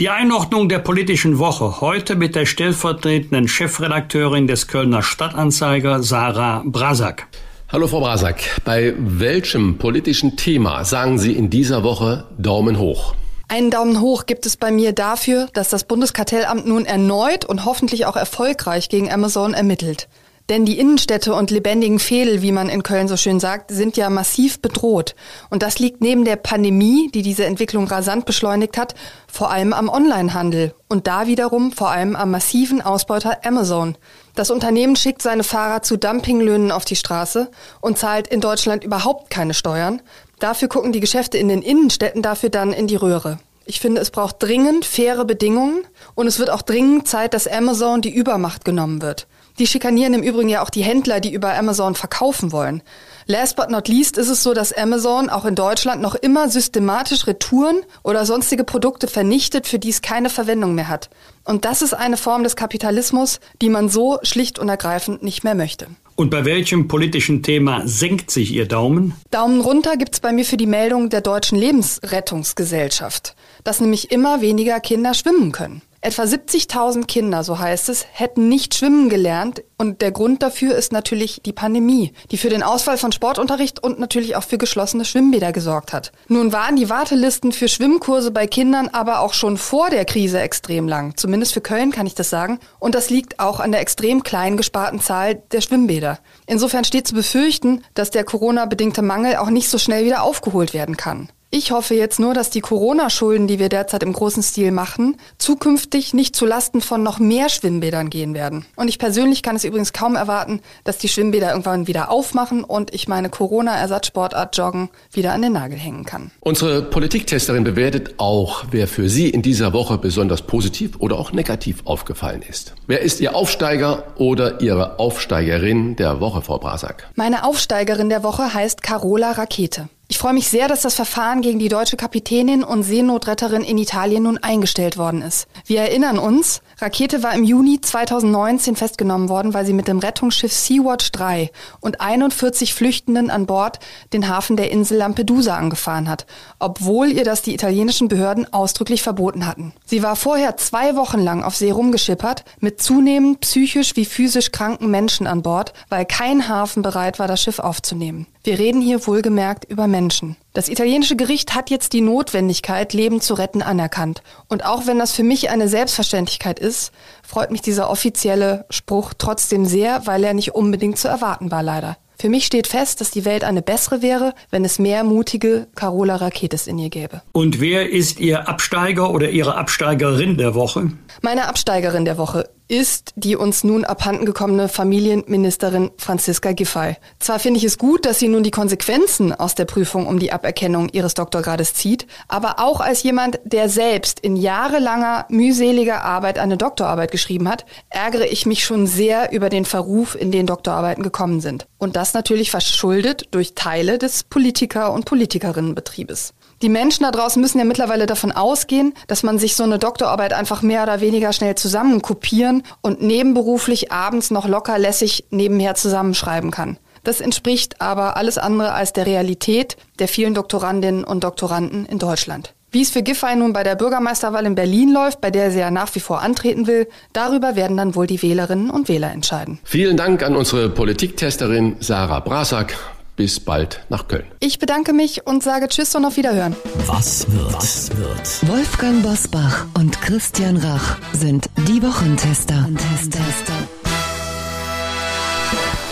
Die 0.00 0.08
Einordnung 0.08 0.68
der 0.68 0.80
politischen 0.80 1.38
Woche 1.38 1.80
heute 1.80 2.16
mit 2.16 2.34
der 2.34 2.46
stellvertretenden 2.46 3.46
Chefredakteurin 3.46 4.48
des 4.48 4.66
Kölner 4.66 5.02
Stadtanzeiger 5.02 6.02
Sarah 6.02 6.64
Brasak. 6.66 7.28
Hallo 7.68 7.86
Frau 7.86 8.00
Brasak, 8.00 8.40
bei 8.64 8.92
welchem 8.98 9.78
politischen 9.78 10.36
Thema 10.36 10.84
sagen 10.84 11.20
Sie 11.20 11.34
in 11.34 11.48
dieser 11.48 11.84
Woche 11.84 12.24
Daumen 12.36 12.80
hoch? 12.80 13.14
Einen 13.46 13.70
Daumen 13.70 14.00
hoch 14.00 14.26
gibt 14.26 14.46
es 14.46 14.56
bei 14.56 14.72
mir 14.72 14.92
dafür, 14.94 15.46
dass 15.52 15.68
das 15.68 15.84
Bundeskartellamt 15.84 16.66
nun 16.66 16.86
erneut 16.86 17.44
und 17.44 17.64
hoffentlich 17.64 18.06
auch 18.06 18.16
erfolgreich 18.16 18.88
gegen 18.88 19.12
Amazon 19.12 19.54
ermittelt. 19.54 20.08
Denn 20.50 20.66
die 20.66 20.78
Innenstädte 20.78 21.32
und 21.32 21.50
lebendigen 21.50 21.98
Fädel, 21.98 22.42
wie 22.42 22.52
man 22.52 22.68
in 22.68 22.82
Köln 22.82 23.08
so 23.08 23.16
schön 23.16 23.40
sagt, 23.40 23.70
sind 23.70 23.96
ja 23.96 24.10
massiv 24.10 24.60
bedroht. 24.60 25.14
Und 25.48 25.62
das 25.62 25.78
liegt 25.78 26.02
neben 26.02 26.26
der 26.26 26.36
Pandemie, 26.36 27.10
die 27.14 27.22
diese 27.22 27.46
Entwicklung 27.46 27.86
rasant 27.86 28.26
beschleunigt 28.26 28.76
hat, 28.76 28.94
vor 29.26 29.50
allem 29.50 29.72
am 29.72 29.88
Onlinehandel 29.88 30.74
und 30.88 31.06
da 31.06 31.26
wiederum 31.26 31.72
vor 31.72 31.90
allem 31.90 32.14
am 32.14 32.30
massiven 32.30 32.82
Ausbeuter 32.82 33.38
Amazon. 33.44 33.96
Das 34.34 34.50
Unternehmen 34.50 34.96
schickt 34.96 35.22
seine 35.22 35.44
Fahrer 35.44 35.82
zu 35.82 35.96
Dumpinglöhnen 35.96 36.72
auf 36.72 36.84
die 36.84 36.96
Straße 36.96 37.50
und 37.80 37.96
zahlt 37.96 38.28
in 38.28 38.42
Deutschland 38.42 38.84
überhaupt 38.84 39.30
keine 39.30 39.54
Steuern. 39.54 40.02
Dafür 40.40 40.68
gucken 40.68 40.92
die 40.92 41.00
Geschäfte 41.00 41.38
in 41.38 41.48
den 41.48 41.62
Innenstädten 41.62 42.20
dafür 42.20 42.50
dann 42.50 42.74
in 42.74 42.86
die 42.86 42.96
Röhre. 42.96 43.38
Ich 43.64 43.80
finde, 43.80 44.02
es 44.02 44.10
braucht 44.10 44.42
dringend 44.42 44.84
faire 44.84 45.24
Bedingungen 45.24 45.86
und 46.14 46.26
es 46.26 46.38
wird 46.38 46.50
auch 46.50 46.60
dringend 46.60 47.08
Zeit, 47.08 47.32
dass 47.32 47.48
Amazon 47.48 48.02
die 48.02 48.14
Übermacht 48.14 48.66
genommen 48.66 49.00
wird. 49.00 49.26
Die 49.58 49.66
schikanieren 49.68 50.14
im 50.14 50.22
Übrigen 50.22 50.48
ja 50.48 50.62
auch 50.62 50.70
die 50.70 50.82
Händler, 50.82 51.20
die 51.20 51.32
über 51.32 51.54
Amazon 51.56 51.94
verkaufen 51.94 52.50
wollen. 52.50 52.82
Last 53.26 53.56
but 53.56 53.70
not 53.70 53.88
least 53.88 54.18
ist 54.18 54.28
es 54.28 54.42
so, 54.42 54.52
dass 54.52 54.72
Amazon 54.72 55.30
auch 55.30 55.44
in 55.44 55.54
Deutschland 55.54 56.02
noch 56.02 56.14
immer 56.14 56.48
systematisch 56.48 57.26
Retouren 57.26 57.80
oder 58.02 58.26
sonstige 58.26 58.64
Produkte 58.64 59.06
vernichtet, 59.06 59.66
für 59.66 59.78
die 59.78 59.90
es 59.90 60.02
keine 60.02 60.28
Verwendung 60.28 60.74
mehr 60.74 60.88
hat. 60.88 61.08
Und 61.44 61.64
das 61.64 61.82
ist 61.82 61.94
eine 61.94 62.16
Form 62.16 62.42
des 62.42 62.56
Kapitalismus, 62.56 63.38
die 63.62 63.70
man 63.70 63.88
so 63.88 64.18
schlicht 64.22 64.58
und 64.58 64.68
ergreifend 64.68 65.22
nicht 65.22 65.44
mehr 65.44 65.54
möchte. 65.54 65.86
Und 66.16 66.30
bei 66.30 66.44
welchem 66.44 66.86
politischen 66.86 67.42
Thema 67.42 67.82
senkt 67.86 68.30
sich 68.30 68.52
Ihr 68.52 68.66
Daumen? 68.66 69.14
Daumen 69.30 69.60
runter 69.60 69.96
gibt's 69.96 70.20
bei 70.20 70.32
mir 70.32 70.44
für 70.44 70.56
die 70.56 70.66
Meldung 70.66 71.10
der 71.10 71.22
Deutschen 71.22 71.58
Lebensrettungsgesellschaft, 71.58 73.34
dass 73.64 73.80
nämlich 73.80 74.12
immer 74.12 74.40
weniger 74.40 74.78
Kinder 74.80 75.14
schwimmen 75.14 75.50
können. 75.50 75.82
Etwa 76.04 76.24
70.000 76.24 77.06
Kinder, 77.06 77.44
so 77.44 77.58
heißt 77.58 77.88
es, 77.88 78.04
hätten 78.12 78.46
nicht 78.50 78.74
schwimmen 78.74 79.08
gelernt. 79.08 79.64
Und 79.78 80.02
der 80.02 80.12
Grund 80.12 80.42
dafür 80.42 80.76
ist 80.76 80.92
natürlich 80.92 81.40
die 81.46 81.54
Pandemie, 81.54 82.12
die 82.30 82.36
für 82.36 82.50
den 82.50 82.62
Ausfall 82.62 82.98
von 82.98 83.10
Sportunterricht 83.10 83.82
und 83.82 83.98
natürlich 83.98 84.36
auch 84.36 84.42
für 84.42 84.58
geschlossene 84.58 85.06
Schwimmbäder 85.06 85.50
gesorgt 85.52 85.94
hat. 85.94 86.12
Nun 86.28 86.52
waren 86.52 86.76
die 86.76 86.90
Wartelisten 86.90 87.52
für 87.52 87.68
Schwimmkurse 87.68 88.32
bei 88.32 88.46
Kindern 88.46 88.88
aber 88.88 89.20
auch 89.20 89.32
schon 89.32 89.56
vor 89.56 89.88
der 89.88 90.04
Krise 90.04 90.40
extrem 90.40 90.88
lang. 90.88 91.16
Zumindest 91.16 91.54
für 91.54 91.62
Köln 91.62 91.90
kann 91.90 92.06
ich 92.06 92.14
das 92.14 92.28
sagen. 92.28 92.60
Und 92.78 92.94
das 92.94 93.08
liegt 93.08 93.40
auch 93.40 93.58
an 93.58 93.72
der 93.72 93.80
extrem 93.80 94.22
klein 94.22 94.58
gesparten 94.58 95.00
Zahl 95.00 95.36
der 95.52 95.62
Schwimmbäder. 95.62 96.18
Insofern 96.46 96.84
steht 96.84 97.08
zu 97.08 97.14
befürchten, 97.14 97.82
dass 97.94 98.10
der 98.10 98.24
Corona-bedingte 98.24 99.00
Mangel 99.00 99.36
auch 99.36 99.48
nicht 99.48 99.70
so 99.70 99.78
schnell 99.78 100.04
wieder 100.04 100.22
aufgeholt 100.22 100.74
werden 100.74 100.98
kann. 100.98 101.30
Ich 101.56 101.70
hoffe 101.70 101.94
jetzt 101.94 102.18
nur, 102.18 102.34
dass 102.34 102.50
die 102.50 102.60
Corona-Schulden, 102.60 103.46
die 103.46 103.60
wir 103.60 103.68
derzeit 103.68 104.02
im 104.02 104.12
großen 104.12 104.42
Stil 104.42 104.72
machen, 104.72 105.16
zukünftig 105.38 106.12
nicht 106.12 106.34
zu 106.34 106.46
Lasten 106.46 106.80
von 106.80 107.04
noch 107.04 107.20
mehr 107.20 107.48
Schwimmbädern 107.48 108.10
gehen 108.10 108.34
werden. 108.34 108.66
Und 108.74 108.88
ich 108.88 108.98
persönlich 108.98 109.44
kann 109.44 109.54
es 109.54 109.62
übrigens 109.62 109.92
kaum 109.92 110.16
erwarten, 110.16 110.62
dass 110.82 110.98
die 110.98 111.06
Schwimmbäder 111.06 111.50
irgendwann 111.50 111.86
wieder 111.86 112.10
aufmachen 112.10 112.64
und 112.64 112.92
ich 112.92 113.06
meine 113.06 113.28
Corona-Ersatzsportart 113.28 114.56
Joggen 114.56 114.88
wieder 115.12 115.32
an 115.32 115.42
den 115.42 115.52
Nagel 115.52 115.78
hängen 115.78 116.04
kann. 116.04 116.32
Unsere 116.40 116.82
Politiktesterin 116.82 117.62
bewertet 117.62 118.14
auch, 118.16 118.64
wer 118.72 118.88
für 118.88 119.08
Sie 119.08 119.30
in 119.30 119.42
dieser 119.42 119.72
Woche 119.72 119.96
besonders 119.96 120.42
positiv 120.42 120.96
oder 120.98 121.20
auch 121.20 121.30
negativ 121.30 121.82
aufgefallen 121.84 122.42
ist. 122.42 122.74
Wer 122.88 123.02
ist 123.02 123.20
Ihr 123.20 123.36
Aufsteiger 123.36 124.02
oder 124.16 124.60
Ihre 124.60 124.98
Aufsteigerin 124.98 125.94
der 125.94 126.18
Woche, 126.18 126.42
Frau 126.42 126.58
Brasak? 126.58 127.08
Meine 127.14 127.44
Aufsteigerin 127.44 128.08
der 128.08 128.24
Woche 128.24 128.52
heißt 128.52 128.82
Carola 128.82 129.30
Rakete. 129.30 129.88
Ich 130.06 130.18
freue 130.18 130.34
mich 130.34 130.48
sehr, 130.48 130.68
dass 130.68 130.82
das 130.82 130.94
Verfahren 130.94 131.40
gegen 131.40 131.58
die 131.58 131.70
deutsche 131.70 131.96
Kapitänin 131.96 132.62
und 132.62 132.82
Seenotretterin 132.82 133.62
in 133.62 133.78
Italien 133.78 134.24
nun 134.24 134.36
eingestellt 134.36 134.98
worden 134.98 135.22
ist. 135.22 135.48
Wir 135.64 135.80
erinnern 135.80 136.18
uns, 136.18 136.60
Rakete 136.78 137.22
war 137.22 137.34
im 137.34 137.42
Juni 137.42 137.80
2019 137.80 138.76
festgenommen 138.76 139.30
worden, 139.30 139.54
weil 139.54 139.64
sie 139.64 139.72
mit 139.72 139.88
dem 139.88 140.00
Rettungsschiff 140.00 140.52
Sea-Watch 140.52 141.10
3 141.12 141.50
und 141.80 142.02
41 142.02 142.74
Flüchtenden 142.74 143.30
an 143.30 143.46
Bord 143.46 143.78
den 144.12 144.28
Hafen 144.28 144.58
der 144.58 144.70
Insel 144.70 144.98
Lampedusa 144.98 145.56
angefahren 145.56 146.08
hat, 146.08 146.26
obwohl 146.58 147.10
ihr 147.10 147.24
das 147.24 147.40
die 147.40 147.54
italienischen 147.54 148.08
Behörden 148.08 148.52
ausdrücklich 148.52 149.02
verboten 149.02 149.46
hatten. 149.46 149.72
Sie 149.86 150.02
war 150.02 150.16
vorher 150.16 150.58
zwei 150.58 150.96
Wochen 150.96 151.20
lang 151.20 151.42
auf 151.42 151.56
See 151.56 151.70
rumgeschippert 151.70 152.44
mit 152.60 152.82
zunehmend 152.82 153.40
psychisch 153.40 153.96
wie 153.96 154.04
physisch 154.04 154.52
kranken 154.52 154.90
Menschen 154.90 155.26
an 155.26 155.40
Bord, 155.40 155.72
weil 155.88 156.04
kein 156.04 156.46
Hafen 156.46 156.82
bereit 156.82 157.18
war, 157.18 157.26
das 157.26 157.40
Schiff 157.40 157.58
aufzunehmen. 157.58 158.26
Wir 158.46 158.58
reden 158.58 158.82
hier 158.82 159.06
wohlgemerkt 159.06 159.64
über 159.70 159.86
Menschen. 159.86 160.36
Das 160.52 160.68
italienische 160.68 161.16
Gericht 161.16 161.54
hat 161.54 161.70
jetzt 161.70 161.94
die 161.94 162.02
Notwendigkeit, 162.02 162.92
Leben 162.92 163.22
zu 163.22 163.32
retten, 163.32 163.62
anerkannt. 163.62 164.22
Und 164.50 164.66
auch 164.66 164.86
wenn 164.86 164.98
das 164.98 165.12
für 165.12 165.22
mich 165.22 165.48
eine 165.48 165.66
Selbstverständlichkeit 165.66 166.58
ist, 166.58 166.92
freut 167.26 167.50
mich 167.50 167.62
dieser 167.62 167.88
offizielle 167.88 168.66
Spruch 168.68 169.14
trotzdem 169.16 169.64
sehr, 169.64 170.06
weil 170.06 170.22
er 170.24 170.34
nicht 170.34 170.54
unbedingt 170.54 170.98
zu 170.98 171.08
erwarten 171.08 171.50
war, 171.50 171.62
leider. 171.62 171.96
Für 172.18 172.28
mich 172.28 172.44
steht 172.44 172.66
fest, 172.66 173.00
dass 173.00 173.10
die 173.10 173.24
Welt 173.24 173.44
eine 173.44 173.62
bessere 173.62 174.02
wäre, 174.02 174.34
wenn 174.50 174.64
es 174.64 174.78
mehr 174.78 175.04
mutige 175.04 175.66
Carola 175.74 176.16
Raketes 176.16 176.66
in 176.66 176.78
ihr 176.78 176.90
gäbe. 176.90 177.22
Und 177.32 177.60
wer 177.60 177.90
ist 177.90 178.20
Ihr 178.20 178.46
Absteiger 178.46 179.10
oder 179.10 179.30
Ihre 179.30 179.56
Absteigerin 179.56 180.36
der 180.36 180.54
Woche? 180.54 180.92
Meine 181.22 181.48
Absteigerin 181.48 182.04
der 182.04 182.18
Woche 182.18 182.48
ist 182.68 183.12
die 183.16 183.36
uns 183.36 183.62
nun 183.62 183.84
abhanden 183.84 184.24
gekommene 184.24 184.68
Familienministerin 184.68 185.90
Franziska 185.98 186.52
Giffey. 186.52 186.96
Zwar 187.18 187.38
finde 187.38 187.58
ich 187.58 187.64
es 187.64 187.78
gut, 187.78 188.06
dass 188.06 188.18
sie 188.18 188.28
nun 188.28 188.42
die 188.42 188.50
Konsequenzen 188.50 189.32
aus 189.32 189.54
der 189.54 189.66
Prüfung 189.66 190.06
um 190.06 190.18
die 190.18 190.32
Aberkennung 190.32 190.88
ihres 190.88 191.14
Doktorgrades 191.14 191.74
zieht, 191.74 192.06
aber 192.28 192.58
auch 192.58 192.80
als 192.80 193.02
jemand, 193.02 193.38
der 193.44 193.68
selbst 193.68 194.20
in 194.20 194.36
jahrelanger 194.36 195.26
mühseliger 195.28 196.02
Arbeit 196.02 196.38
eine 196.38 196.56
Doktorarbeit 196.56 197.10
geschrieben 197.10 197.48
hat, 197.48 197.66
ärgere 197.90 198.26
ich 198.26 198.46
mich 198.46 198.64
schon 198.64 198.86
sehr 198.86 199.32
über 199.32 199.50
den 199.50 199.64
Verruf, 199.64 200.14
in 200.14 200.32
den 200.32 200.46
Doktorarbeiten 200.46 201.02
gekommen 201.02 201.40
sind. 201.40 201.66
Und 201.78 201.96
das 201.96 202.14
natürlich 202.14 202.50
verschuldet 202.50 203.28
durch 203.30 203.54
Teile 203.54 203.98
des 203.98 204.24
Politiker- 204.24 204.92
und 204.92 205.04
Politikerinnenbetriebes. 205.04 206.32
Die 206.64 206.70
Menschen 206.70 207.02
da 207.02 207.10
draußen 207.10 207.42
müssen 207.42 207.58
ja 207.58 207.64
mittlerweile 207.66 208.06
davon 208.06 208.32
ausgehen, 208.32 208.94
dass 209.06 209.22
man 209.22 209.38
sich 209.38 209.54
so 209.54 209.64
eine 209.64 209.78
Doktorarbeit 209.78 210.32
einfach 210.32 210.62
mehr 210.62 210.82
oder 210.82 211.02
weniger 211.02 211.34
schnell 211.34 211.56
zusammen 211.56 212.00
kopieren 212.00 212.62
und 212.80 213.02
nebenberuflich 213.02 213.92
abends 213.92 214.30
noch 214.30 214.48
locker 214.48 214.78
lässig 214.78 215.26
nebenher 215.28 215.74
zusammenschreiben 215.74 216.50
kann. 216.50 216.78
Das 217.02 217.20
entspricht 217.20 217.82
aber 217.82 218.16
alles 218.16 218.38
andere 218.38 218.72
als 218.72 218.94
der 218.94 219.04
Realität 219.04 219.76
der 219.98 220.08
vielen 220.08 220.32
Doktorandinnen 220.32 221.04
und 221.04 221.22
Doktoranden 221.22 221.84
in 221.84 221.98
Deutschland. 221.98 222.54
Wie 222.70 222.80
es 222.80 222.88
für 222.88 223.02
Giffey 223.02 223.36
nun 223.36 223.52
bei 223.52 223.62
der 223.62 223.74
Bürgermeisterwahl 223.74 224.46
in 224.46 224.54
Berlin 224.54 224.90
läuft, 224.90 225.20
bei 225.20 225.30
der 225.30 225.50
sie 225.50 225.58
ja 225.58 225.70
nach 225.70 225.94
wie 225.94 226.00
vor 226.00 226.22
antreten 226.22 226.66
will, 226.66 226.88
darüber 227.12 227.56
werden 227.56 227.76
dann 227.76 227.94
wohl 227.94 228.06
die 228.06 228.22
Wählerinnen 228.22 228.70
und 228.70 228.88
Wähler 228.88 229.12
entscheiden. 229.12 229.58
Vielen 229.64 229.98
Dank 229.98 230.22
an 230.22 230.34
unsere 230.34 230.70
Politiktesterin 230.70 231.76
Sarah 231.80 232.20
Brasak. 232.20 232.74
Bis 233.16 233.38
bald 233.38 233.80
nach 233.90 234.08
Köln. 234.08 234.24
Ich 234.40 234.58
bedanke 234.58 234.92
mich 234.92 235.26
und 235.26 235.42
sage 235.42 235.68
Tschüss 235.68 235.94
und 235.94 236.04
auf 236.04 236.16
Wiederhören. 236.16 236.56
Was 236.86 237.30
wird? 237.30 237.54
Was 237.54 237.90
wird? 237.96 238.48
Wolfgang 238.48 239.02
Bosbach 239.04 239.66
und 239.78 240.00
Christian 240.00 240.56
Rach 240.56 240.98
sind 241.12 241.48
die 241.68 241.80
Wochentester. 241.80 242.68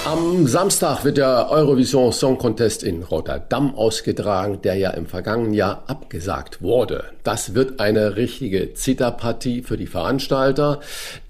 Am 0.05 0.47
Samstag 0.47 1.05
wird 1.05 1.17
der 1.17 1.49
Eurovision 1.51 2.13
Song 2.13 2.37
Contest 2.37 2.83
in 2.83 3.03
Rotterdam 3.03 3.75
ausgetragen, 3.77 4.61
der 4.63 4.75
ja 4.75 4.91
im 4.91 5.07
vergangenen 5.07 5.55
Jahr 5.55 5.85
abgesagt 5.87 6.61
wurde. 6.61 7.05
Das 7.23 7.55
wird 7.55 7.81
eine 7.81 8.17
richtige 8.17 8.75
Zitterpartie 8.75 9.63
für 9.63 9.77
die 9.77 9.87
Veranstalter, 9.87 10.81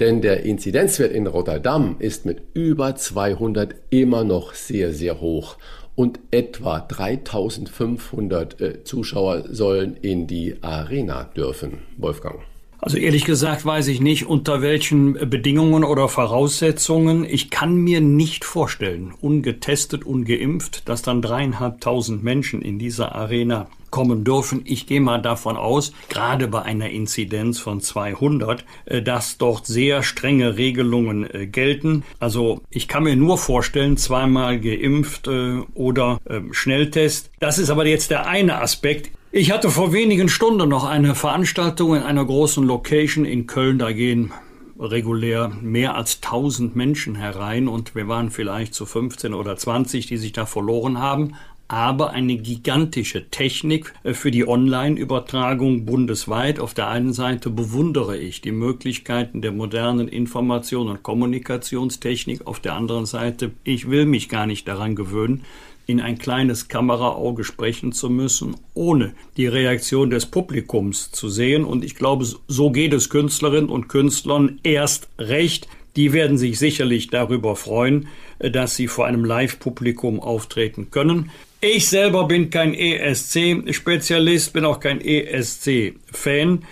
denn 0.01 0.23
der 0.23 0.45
Inzidenzwert 0.45 1.13
in 1.13 1.27
Rotterdam 1.27 1.97
ist 1.99 2.25
mit 2.25 2.43
über 2.55 2.97
200 2.97 3.75
immer 3.91 4.25
noch 4.25 4.55
sehr, 4.55 4.93
sehr 4.93 5.21
hoch 5.21 5.59
und 5.95 6.21
etwa 6.31 6.81
3500 6.81 8.61
äh, 8.61 8.85
Zuschauer 8.85 9.45
sollen 9.49 9.97
in 9.97 10.27
die 10.27 10.63
Arena 10.63 11.25
dürfen. 11.25 11.83
Wolfgang. 11.97 12.41
Also 12.83 12.97
ehrlich 12.97 13.25
gesagt 13.25 13.65
weiß 13.65 13.87
ich 13.87 14.01
nicht, 14.01 14.27
unter 14.27 14.61
welchen 14.61 15.13
Bedingungen 15.31 15.85
oder 15.85 16.09
Voraussetzungen. 16.09 17.25
Ich 17.25 17.49
kann 17.49 17.77
mir 17.77 18.01
nicht 18.01 18.45
vorstellen, 18.45 19.15
ungetestet, 19.21 20.05
ungeimpft, 20.05 20.89
dass 20.89 21.01
dann 21.01 21.23
dreieinhalbtausend 21.23 22.25
Menschen 22.25 22.61
in 22.61 22.81
dieser 22.81 23.15
Arena 23.15 23.69
kommen 23.91 24.25
dürfen. 24.25 24.63
Ich 24.65 24.89
gehe 24.89 25.01
mal 25.01 25.23
davon 25.23 25.57
aus, 25.57 25.93
gerade 26.09 26.49
bei 26.49 26.63
einer 26.63 26.91
Inzidenz 26.91 27.61
von 27.61 27.81
200, 27.81 28.65
äh, 28.87 29.01
dass 29.01 29.39
dort 29.39 29.69
sehr 29.69 30.03
strenge 30.03 30.57
Regelungen 30.57 31.33
äh, 31.33 31.47
gelten. 31.47 32.03
Also 32.19 32.63
ich 32.69 32.89
kann 32.89 33.05
mir 33.05 33.15
nur 33.15 33.39
vorstellen, 33.39 33.97
zweimal 33.97 34.59
geimpft 34.59 35.29
äh, 35.29 35.59
oder 35.75 36.19
ähm, 36.29 36.53
Schnelltest. 36.53 37.31
Das 37.39 37.59
ist 37.59 37.71
aber 37.71 37.87
jetzt 37.87 38.11
der 38.11 38.27
eine 38.27 38.61
Aspekt. 38.61 39.13
Ich 39.35 39.51
hatte 39.51 39.71
vor 39.71 39.95
wenigen 39.95 40.29
Stunden 40.29 40.69
noch 40.69 40.85
eine 40.85 41.15
Veranstaltung 41.15 41.97
in 41.97 42.03
einer 42.03 42.23
großen 42.23 42.67
Location 42.67 43.25
in 43.25 43.47
Köln. 43.47 43.79
Da 43.79 43.91
gehen 43.91 44.31
regulär 44.79 45.51
mehr 45.63 45.95
als 45.97 46.17
1000 46.17 46.77
Menschen 46.77 47.15
herein 47.15 47.67
und 47.67 47.95
wir 47.95 48.09
waren 48.09 48.31
vielleicht 48.31 48.75
zu 48.75 48.85
15 48.85 49.33
oder 49.33 49.57
20, 49.57 50.05
die 50.05 50.19
sich 50.19 50.33
da 50.33 50.45
verloren 50.45 50.99
haben. 50.99 51.33
Aber 51.67 52.11
eine 52.11 52.37
gigantische 52.37 53.31
Technik 53.31 53.95
äh, 54.03 54.13
für 54.13 54.31
die 54.31 54.47
Online-Übertragung 54.47 55.87
bundesweit. 55.87 56.61
Auf 56.61 56.75
der 56.75 56.89
einen 56.89 57.15
Seite 57.15 57.49
bewundere 57.49 58.19
ich 58.19 58.43
die 58.43 58.53
Möglichkeiten 58.53 59.41
der 59.41 59.53
modernen 59.53 60.09
Information- 60.09 60.91
und 60.91 61.03
Kommunikationstechnik. 61.03 62.47
Auf 62.47 62.61
der 62.61 62.75
anderen 62.75 63.07
Seite, 63.07 63.53
ich 63.65 63.89
will 63.89 64.05
mich 64.05 64.29
gar 64.29 64.47
nicht 64.47 64.69
daran 64.69 64.95
gewöhnen, 64.95 65.47
in 65.87 66.01
ein 66.01 66.19
kleines 66.19 66.69
Kameraauge 66.69 67.45
sprechen 67.45 67.93
zu 67.93 68.11
müssen, 68.11 68.57
ohne 68.75 69.15
die 69.37 69.47
Reaktion 69.47 70.11
des 70.11 70.27
Publikums 70.27 71.11
zu 71.13 71.29
sehen. 71.29 71.65
Und 71.65 71.85
ich 71.85 71.97
glaube, 71.97 72.27
so 72.49 72.71
geht 72.71 72.93
es 72.93 73.11
Künstlerinnen 73.11 73.71
und 73.71 73.89
Künstlern 73.89 74.61
erst 74.63 75.09
recht. 75.19 75.69
Die 75.97 76.13
werden 76.13 76.39
sich 76.39 76.59
sicherlich 76.59 77.09
darüber 77.09 77.57
freuen, 77.57 78.09
äh, 78.39 78.51
dass 78.51 78.77
sie 78.77 78.89
vor 78.89 79.07
einem 79.07 79.25
Live-Publikum 79.25 80.21
auftreten 80.21 80.91
können. 80.91 81.31
Ich 81.61 81.89
selber 81.89 82.27
bin 82.27 82.51
kein 82.51 82.75
ESC-Spezialist, 82.75 84.53
bin 84.53 84.65
auch 84.65 84.81
kein 84.81 85.01
ESC-Fan. 85.01 86.65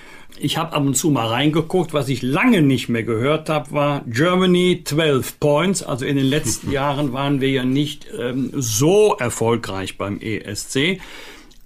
Ich 0.43 0.57
habe 0.57 0.73
ab 0.73 0.87
und 0.87 0.95
zu 0.95 1.11
mal 1.11 1.27
reingeguckt. 1.27 1.93
Was 1.93 2.09
ich 2.09 2.23
lange 2.23 2.63
nicht 2.63 2.89
mehr 2.89 3.03
gehört 3.03 3.51
habe, 3.51 3.73
war 3.73 4.03
Germany 4.07 4.81
12 4.83 5.39
Points. 5.39 5.83
Also 5.83 6.07
in 6.07 6.17
den 6.17 6.25
letzten 6.25 6.71
Jahren 6.73 7.13
waren 7.13 7.43
wir 7.43 7.51
ja 7.51 7.65
nicht 7.65 8.07
ähm, 8.19 8.51
so 8.55 9.17
erfolgreich 9.19 9.99
beim 9.99 10.19
ESC. 10.19 11.01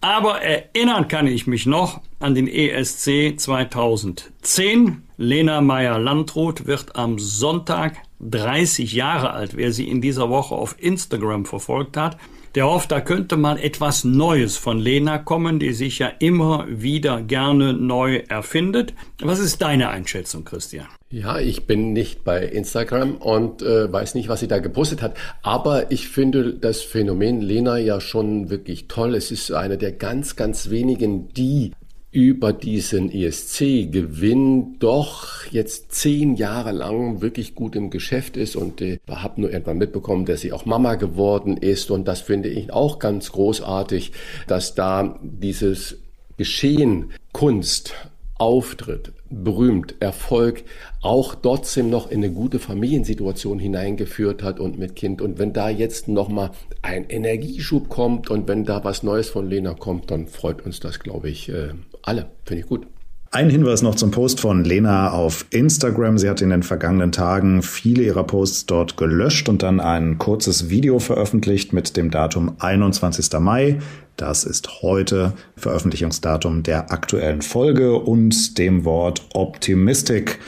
Aber 0.01 0.42
erinnern 0.42 1.06
kann 1.06 1.28
ich 1.28 1.46
mich 1.46 1.66
noch 1.66 2.01
an 2.18 2.34
den 2.34 2.48
ESC 2.48 3.38
2010. 3.38 5.02
Lena 5.18 5.60
Meyer-Landrut 5.60 6.66
wird 6.66 6.96
am 6.96 7.20
Sonntag 7.20 7.96
30 8.20 8.92
Jahre 8.92 9.30
alt, 9.30 9.56
wer 9.56 9.72
sie 9.72 9.88
in 9.88 10.01
dieser 10.01 10.30
Woche 10.30 10.56
auf 10.56 10.74
Instagram 10.80 11.44
verfolgt 11.44 11.96
hat 11.96 12.18
der 12.55 12.66
hofft, 12.66 12.93
da 12.93 13.01
könnte 13.01 13.36
mal 13.36 13.59
etwas 13.59 14.05
Neues 14.05 14.56
von 14.56 14.78
Lena 14.78 15.18
kommen, 15.18 15.59
die 15.59 15.72
sich 15.72 15.98
ja 15.98 16.10
immer 16.20 16.66
wieder 16.68 17.20
gerne 17.22 17.72
neu 17.72 18.22
erfindet. 18.28 18.94
Was 19.20 19.40
ist 19.40 19.60
deine 19.60 19.89
Einschätzung, 19.89 20.44
Christian? 20.44 20.86
Ja, 21.10 21.39
ich 21.39 21.66
bin 21.66 21.93
nicht 21.93 22.24
bei 22.24 22.44
Instagram 22.44 23.16
und 23.16 23.62
äh, 23.62 23.93
weiß 23.93 24.14
nicht, 24.14 24.28
was 24.28 24.40
sie 24.40 24.48
da 24.48 24.59
gepostet 24.59 25.02
hat. 25.02 25.16
Aber 25.43 25.90
ich 25.90 26.09
finde 26.09 26.55
das 26.55 26.82
Phänomen 26.82 27.40
Lena 27.40 27.78
ja 27.78 28.01
schon 28.01 28.51
wirklich 28.51 28.89
toll. 28.89 29.14
Es 29.14 29.31
ist 29.31 29.52
eine 29.52 29.78
der 29.78 29.93
ganz, 29.93 30.36
ganz 30.36 30.70
wenigen, 30.70 31.28
die 31.28 31.72
über 32.15 32.53
diesen 32.53 33.11
ESC-Gewinn 33.11 34.78
doch 34.78 35.47
jetzt 35.51 35.91
zehn 35.91 36.36
Jahre 36.36 36.70
lang 36.70 37.20
wirklich 37.20 37.57
gut 37.57 37.74
im 37.74 37.91
Geschäft 37.91 38.36
ist 38.36 38.55
und 38.55 38.81
äh, 38.81 39.01
habe 39.11 39.41
nur 39.41 39.51
irgendwann 39.51 39.78
mitbekommen, 39.78 40.24
dass 40.24 40.41
sie 40.41 40.53
auch 40.53 40.65
Mama 40.65 40.95
geworden 40.95 41.57
ist 41.57 41.91
und 41.91 42.07
das 42.07 42.20
finde 42.20 42.49
ich 42.49 42.73
auch 42.73 43.01
ganz 43.01 43.32
großartig, 43.32 44.12
dass 44.47 44.77
da 44.77 45.19
dieses 45.23 45.97
Geschehen 46.36 47.11
Kunst 47.32 47.95
Auftritt, 48.36 49.12
berühmt, 49.31 49.95
Erfolg 50.01 50.65
auch 51.03 51.35
trotzdem 51.36 51.89
noch 51.89 52.11
in 52.11 52.24
eine 52.24 52.32
gute 52.32 52.59
Familiensituation 52.59 53.59
hineingeführt 53.59 54.43
hat 54.43 54.59
und 54.59 54.77
mit 54.77 54.97
Kind. 54.97 55.23
Und 55.23 55.39
wenn 55.39 55.53
da 55.53 55.69
jetzt 55.69 56.09
nochmal 56.09 56.51
ein 56.82 57.09
Energieschub 57.09 57.89
kommt 57.89 58.31
und 58.31 58.49
wenn 58.49 58.65
da 58.65 58.82
was 58.82 59.05
Neues 59.05 59.28
von 59.28 59.49
Lena 59.49 59.74
kommt, 59.74 60.11
dann 60.11 60.27
freut 60.27 60.66
uns 60.66 60.81
das, 60.81 60.99
glaube 60.99 61.31
ich, 61.31 61.49
äh, 61.49 61.74
alle. 62.05 62.31
Finde 62.44 62.62
ich 62.62 62.68
gut. 62.68 62.86
Ein 63.35 63.51
Hinweis 63.51 63.82
noch 63.82 63.97
zum 63.97 64.12
Post 64.12 64.40
von 64.40 64.62
Lena 64.62 65.10
auf 65.10 65.47
Instagram. 65.51 66.18
Sie 66.18 66.31
hat 66.31 66.40
in 66.40 66.51
den 66.51 66.62
vergangenen 66.62 67.10
Tagen 67.10 67.62
viele 67.62 68.05
ihrer 68.05 68.22
Posts 68.22 68.66
dort 68.66 68.97
gelöscht 68.97 69.48
und 69.48 69.64
dann 69.64 69.81
ein 69.81 70.18
kurzes 70.18 70.70
Video 70.70 71.01
veröffentlicht 71.01 71.72
mit 71.72 71.97
dem 71.97 72.12
Datum 72.12 72.55
21. 72.60 73.36
Mai. 73.40 73.81
Das 74.16 74.44
ist 74.44 74.82
heute 74.82 75.32
Veröffentlichungsdatum 75.56 76.62
der 76.62 76.93
aktuellen 76.93 77.43
Folge 77.43 77.97
und 77.97 78.56
dem 78.56 78.85
Wort 78.85 79.26
Optimistic, 79.35 80.39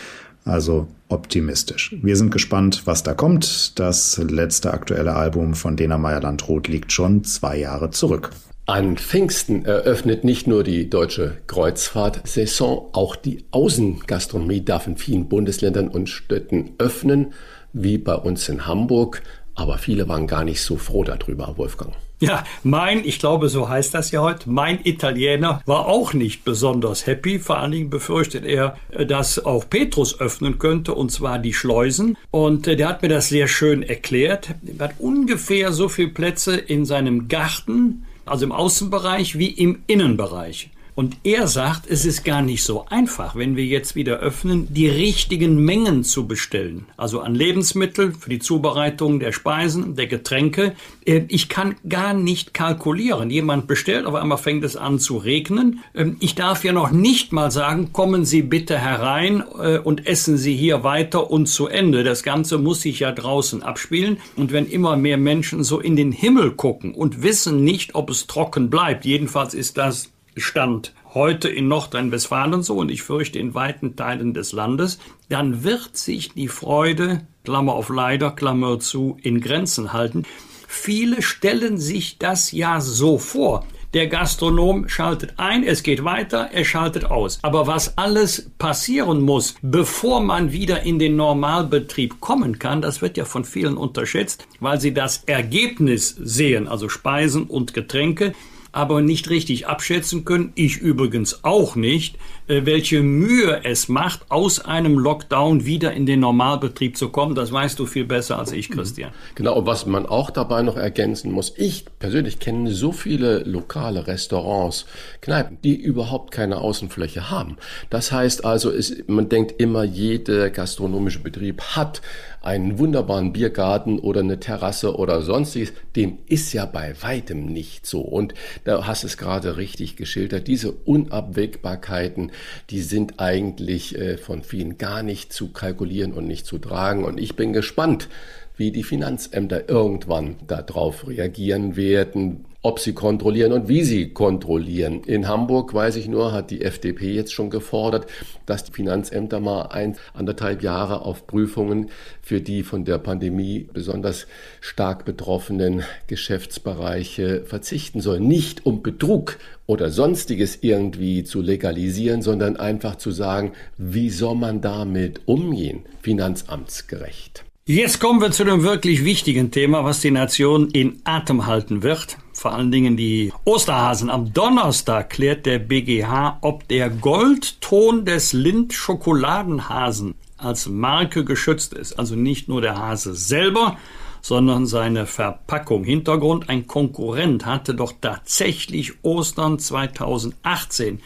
also 0.45 0.87
optimistisch. 1.09 1.97
Wir 2.03 2.15
sind 2.15 2.31
gespannt, 2.31 2.83
was 2.85 3.03
da 3.03 3.15
kommt. 3.15 3.81
Das 3.81 4.17
letzte 4.19 4.73
aktuelle 4.73 5.17
Album 5.17 5.55
von 5.55 5.77
Lena 5.77 5.99
Meyer-Landrut 5.99 6.69
liegt 6.69 6.93
schon 6.93 7.25
zwei 7.25 7.59
Jahre 7.59 7.91
zurück. 7.91 8.31
An 8.69 8.97
Pfingsten 8.97 9.65
eröffnet 9.65 10.25
nicht 10.25 10.49
nur 10.49 10.65
die 10.65 10.91
deutsche 10.91 11.37
Kreuzfahrt-Saison, 11.47 12.89
auch 12.95 13.15
die 13.15 13.45
Außengastronomie 13.53 14.65
darf 14.65 14.89
in 14.89 14.97
vielen 14.97 15.29
Bundesländern 15.29 15.87
und 15.87 16.09
Städten 16.09 16.73
öffnen, 16.79 17.33
wie 17.73 17.97
bei 17.97 18.17
uns 18.17 18.49
in 18.49 18.67
Hamburg. 18.67 19.23
Aber 19.55 19.79
viele 19.79 20.09
waren 20.09 20.27
gar 20.27 20.43
nicht 20.43 20.63
so 20.63 20.77
froh 20.79 21.05
darüber, 21.05 21.57
Wolfgang. 21.57 21.95
Ja, 22.19 22.43
mein, 22.65 23.05
ich 23.05 23.21
glaube, 23.21 23.51
so 23.51 23.69
heißt 23.69 23.95
das 23.95 24.11
ja 24.11 24.21
heute, 24.21 24.51
mein 24.51 24.81
Italiener 24.83 25.63
war 25.65 25.87
auch 25.87 26.13
nicht 26.13 26.45
besonders 26.45 27.07
happy. 27.07 27.39
Vor 27.39 27.59
allen 27.59 27.71
Dingen 27.71 27.91
befürchtet 27.91 28.45
er, 28.45 28.77
dass 29.07 29.45
auch 29.45 29.71
Petrus 29.71 30.19
öffnen 30.19 30.59
könnte, 30.59 30.93
und 30.93 31.13
zwar 31.13 31.39
die 31.39 31.53
Schleusen. 31.53 32.19
Und 32.33 32.67
äh, 32.67 32.75
der 32.75 32.89
hat 32.89 33.03
mir 33.03 33.11
das 33.11 33.29
sehr 33.29 33.47
schön 33.47 33.85
erklärt. 33.85 34.57
Er 34.67 34.87
hat 34.87 34.95
ungefähr 34.99 35.73
so 35.73 35.89
viele 35.89 36.09
Plätze 36.09 36.57
in 36.57 36.85
seinem 36.85 37.29
Garten, 37.29 38.06
also 38.27 38.45
im 38.45 38.53
Außenbereich 38.53 39.39
wie 39.39 39.49
im 39.49 39.83
Innenbereich. 39.87 40.71
Und 40.97 41.19
er 41.25 41.47
sagt, 41.47 41.87
es 41.91 42.07
ist 42.07 42.25
gar 42.25 42.41
nicht 42.41 42.65
so 42.65 42.87
einfach, 42.87 43.37
wenn 43.37 43.55
wir 43.55 43.67
jetzt 43.67 43.97
wieder 43.97 44.17
öffnen, 44.17 44.67
die 44.73 44.89
richtigen 44.89 45.63
Mengen 45.63 46.05
zu 46.05 46.27
bestellen. 46.27 46.87
Also 46.97 47.21
an 47.21 47.35
Lebensmittel 47.35 48.15
für 48.15 48.31
die 48.31 48.39
Zubereitung 48.39 49.21
der 49.21 49.33
Speisen, 49.33 49.95
der 49.95 50.07
Getränke. 50.07 50.75
Äh, 51.05 51.25
ich 51.29 51.51
kann 51.51 51.75
gar 51.87 52.15
nicht 52.15 52.55
kalkulieren. 52.55 53.29
Jemand 53.29 53.67
bestellt, 53.67 54.07
auf 54.07 54.15
einmal 54.15 54.39
fängt 54.39 54.65
es 54.65 54.75
an 54.75 54.99
zu 54.99 55.19
regnen. 55.19 55.81
Ähm, 55.95 56.17
ich 56.21 56.35
darf 56.35 56.65
ja 56.65 56.73
noch 56.73 56.91
nicht 56.91 57.31
mal 57.31 57.51
sagen, 57.51 57.93
kommen 57.93 58.25
Sie 58.25 58.41
bitte 58.41 58.79
herein 58.79 59.45
äh, 59.61 59.77
und 59.77 60.07
essen 60.07 60.39
Sie 60.39 60.57
hier 60.57 60.83
weiter 60.83 61.31
und 61.31 61.45
zu 61.45 61.67
Ende. 61.67 62.05
Das 62.05 62.23
Ganze 62.23 62.57
muss 62.57 62.81
sich 62.81 63.01
ja 63.01 63.13
draußen 63.13 63.63
abspielen. 63.63 64.17
Und 64.35 64.51
wenn 64.51 64.67
immer 64.67 64.97
mehr 64.97 65.19
Menschen 65.19 65.63
so 65.63 65.79
in 65.79 65.95
den 65.95 66.11
Himmel 66.11 66.53
gucken 66.53 66.95
und 66.95 67.23
wissen 67.23 67.65
nicht, 67.65 67.95
ob 67.95 68.09
es 68.09 68.27
trocken 68.27 68.71
bleibt, 68.71 69.05
jedenfalls 69.05 69.53
ist 69.53 69.77
das 69.77 70.16
Stand 70.37 70.93
heute 71.15 71.49
in 71.49 71.67
Nordrhein-Westfalen 71.69 72.63
so 72.63 72.77
und 72.77 72.91
ich 72.91 73.03
fürchte 73.03 73.39
in 73.39 73.55
weiten 73.55 73.97
Teilen 73.97 74.35
des 74.35 74.53
Landes, 74.53 74.99
dann 75.31 75.65
wird 75.65 75.97
sich 75.97 76.35
die 76.35 76.49
Freude, 76.49 77.27
Klammer 77.45 77.73
auf 77.73 77.89
leider, 77.89 78.31
Klammer 78.31 78.79
zu, 78.79 79.17
in 79.23 79.41
Grenzen 79.41 79.95
halten. 79.95 80.25
Viele 80.69 81.23
stellen 81.23 81.79
sich 81.79 82.19
das 82.19 82.53
ja 82.53 82.81
so 82.81 83.19
vor. 83.19 83.65
Der 83.95 84.09
Gastronom 84.09 84.91
schaltet 84.91 85.35
ein, 85.39 85.65
es 85.65 85.83
geht 85.83 86.05
weiter, 86.05 86.51
er 86.53 86.67
schaltet 86.67 87.07
aus. 87.07 87.39
Aber 87.41 87.67
was 87.67 87.97
alles 87.97 88.51
passieren 88.59 89.23
muss, 89.23 89.55
bevor 89.63 90.21
man 90.21 90.53
wieder 90.53 90.83
in 90.83 90.99
den 90.99 91.17
Normalbetrieb 91.17 92.21
kommen 92.21 92.59
kann, 92.59 92.83
das 92.83 93.01
wird 93.01 93.17
ja 93.17 93.25
von 93.25 93.47
vielen 93.47 93.79
unterschätzt, 93.79 94.47
weil 94.61 94.81
sie 94.83 94.93
das 94.93 95.23
Ergebnis 95.25 96.15
sehen, 96.19 96.69
also 96.69 96.91
Speisen 96.91 97.45
und 97.45 97.73
Getränke 97.73 98.35
aber 98.73 99.01
nicht 99.01 99.31
richtig 99.31 99.67
abschätzen 99.67 100.25
können, 100.25 100.53
ich 100.55 100.79
übrigens 100.79 101.45
auch 101.45 101.77
nicht, 101.77 102.17
äh, 102.49 102.65
welche 102.65 103.03
Mühe 103.03 103.65
es 103.65 103.89
macht, 103.89 104.31
aus 104.31 104.61
einem 104.61 104.99
Lockdown 104.99 105.65
wieder 105.65 105.93
in 105.93 106.07
den 106.07 106.21
Normalbetrieb 106.21 106.97
zu 106.97 107.09
kommen. 107.09 107.35
Das 107.35 107.53
weißt 107.53 107.79
du 107.79 107.87
viel 107.87 108.05
besser 108.05 108.39
als 108.39 108.53
ich, 108.53 108.71
Christian. 108.71 109.11
Genau, 109.35 109.59
und 109.59 109.67
was 109.67 109.87
man 109.87 110.07
auch 110.07 110.31
dabei 110.31 110.63
noch 110.63 110.77
ergänzen 110.77 111.33
muss, 111.33 111.53
ich 111.57 111.85
persönlich 111.99 112.39
kenne 112.39 112.73
so 112.73 112.93
viele 112.93 113.41
lokale 113.41 114.07
Restaurants, 114.07 114.87
Kneipen, 115.21 115.59
die 115.65 115.75
überhaupt 115.75 116.31
keine 116.33 116.59
Außenfläche 116.59 117.31
haben. 117.31 117.57
Das 117.91 118.13
heißt 118.13 118.45
also, 118.45 118.71
es, 118.71 118.97
man 119.07 119.29
denkt 119.29 119.61
immer, 119.61 119.85
jeder 119.85 120.51
gastronomische 120.51 121.21
Betrieb 121.21 121.63
hat 121.63 122.03
einen 122.47 122.79
wunderbaren 122.79 123.33
Biergarten 123.33 123.99
oder 123.99 124.21
eine 124.21 124.39
Terrasse 124.39 124.97
oder 124.97 125.21
sonstiges, 125.21 125.73
dem 125.97 126.19
ist 126.27 126.53
ja 126.53 126.65
bei 126.65 126.95
weitem 127.03 127.47
nicht 127.47 127.87
so. 127.87 128.01
Und 128.01 128.35
da 128.65 128.87
hast 128.87 129.03
es 129.03 129.17
gerade 129.17 129.57
richtig 129.57 129.97
geschildert. 129.97 130.47
Diese 130.47 130.71
Unabwägbarkeiten, 130.71 132.31
die 132.71 132.81
sind 132.81 133.19
eigentlich 133.19 133.99
äh, 133.99 134.17
von 134.17 134.43
vielen 134.43 134.79
gar 134.79 135.03
nicht 135.03 135.33
zu 135.33 135.53
kalkulieren 135.53 136.13
und 136.13 136.29
nicht 136.29 136.47
zu 136.47 136.59
tragen. 136.59 137.05
Und 137.05 137.19
ich 137.19 137.35
bin 137.35 137.53
gespannt, 137.53 138.09
wie 138.57 138.71
die 138.71 138.85
Finanzämter 138.85 139.69
irgendwann 139.69 140.37
darauf 140.47 141.07
reagieren 141.09 141.77
werden, 141.77 142.47
ob 142.67 142.81
sie 142.81 142.95
kontrollieren 142.95 143.53
und 143.53 143.69
wie 143.69 143.85
sie 143.85 144.09
kontrollieren. 144.09 145.05
In 145.05 145.29
Hamburg, 145.29 145.73
weiß 145.73 145.95
ich 145.95 146.09
nur, 146.09 146.33
hat 146.33 146.51
die 146.51 146.63
FDP 146.63 147.13
jetzt 147.13 147.33
schon 147.33 147.49
gefordert, 147.49 148.07
dass 148.45 148.65
die 148.65 148.73
Finanzämter 148.73 149.39
mal 149.39 149.67
ein, 149.67 149.95
anderthalb 150.15 150.65
Jahre 150.65 151.03
auf 151.03 151.29
Prüfungen 151.29 151.91
für 152.23 152.41
die 152.41 152.65
von 152.65 152.85
der 152.85 152.99
Pandemie 152.99 153.69
besonders 153.73 154.27
stark 154.61 155.05
betroffenen 155.05 155.85
Geschäftsbereiche 156.09 157.45
verzichten 157.45 158.01
sollen. 158.01 158.27
Nicht 158.27 158.67
um 158.67 158.83
Betrug 158.83 159.39
oder 159.67 159.91
sonstiges 159.91 160.59
irgendwie 160.63 161.23
zu 161.23 161.43
legalisieren, 161.43 162.21
sondern 162.21 162.57
einfach 162.57 162.97
zu 162.97 163.13
sagen, 163.13 163.53
wie 163.79 164.11
soll 164.11 164.35
man 164.35 164.61
damit 164.61 165.21
umgehen, 165.27 165.85
finanzamtsgerecht. 166.03 167.45
Jetzt 167.65 168.01
kommen 168.01 168.21
wir 168.21 168.33
zu 168.33 168.43
dem 168.45 168.65
wirklich 168.65 169.05
wichtigen 169.05 169.53
Thema, 169.53 169.85
was 169.85 170.01
die 170.01 170.11
Nation 170.11 170.71
in 170.71 171.01
Atem 171.05 171.47
halten 171.47 171.85
wird. 171.85 172.17
Vor 172.37 172.53
allen 172.53 172.71
Dingen 172.71 172.99
die 172.99 173.33
Osterhasen. 173.47 174.11
Am 174.11 174.35
Donnerstag 174.35 175.09
klärt 175.09 175.47
der 175.47 175.59
BGH, 175.59 176.37
ob 176.43 176.69
der 176.69 176.91
Goldton 176.91 178.05
des 178.05 178.35
Lind-Schokoladenhasen 178.35 180.17
als 180.37 180.69
Marke 180.69 181.25
geschützt 181.25 181.73
ist. 181.73 181.99
Also 181.99 182.15
nicht 182.15 182.47
nur 182.47 182.61
der 182.61 182.77
Hase 182.77 183.15
selber, 183.15 183.79
sondern 184.21 184.67
seine 184.67 185.07
Verpackung. 185.07 185.83
Hintergrund, 185.83 186.51
ein 186.51 186.67
Konkurrent 186.67 187.47
hatte 187.47 187.75
doch 187.75 187.95
tatsächlich 188.03 189.03
Ostern 189.03 189.59
2018 189.59 191.01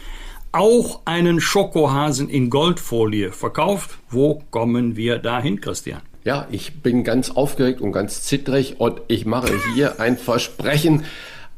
auch 0.50 1.02
einen 1.04 1.40
Schokohasen 1.40 2.28
in 2.28 2.50
Goldfolie 2.50 3.30
verkauft. 3.30 4.00
Wo 4.10 4.42
kommen 4.50 4.96
wir 4.96 5.18
dahin, 5.18 5.60
Christian? 5.60 6.02
Ja, 6.24 6.46
ich 6.50 6.82
bin 6.82 7.02
ganz 7.02 7.30
aufgeregt 7.30 7.80
und 7.80 7.92
ganz 7.92 8.22
zittrig 8.22 8.76
und 8.78 9.00
ich 9.08 9.24
mache 9.24 9.52
hier 9.74 10.00
ein 10.00 10.18
Versprechen. 10.18 11.04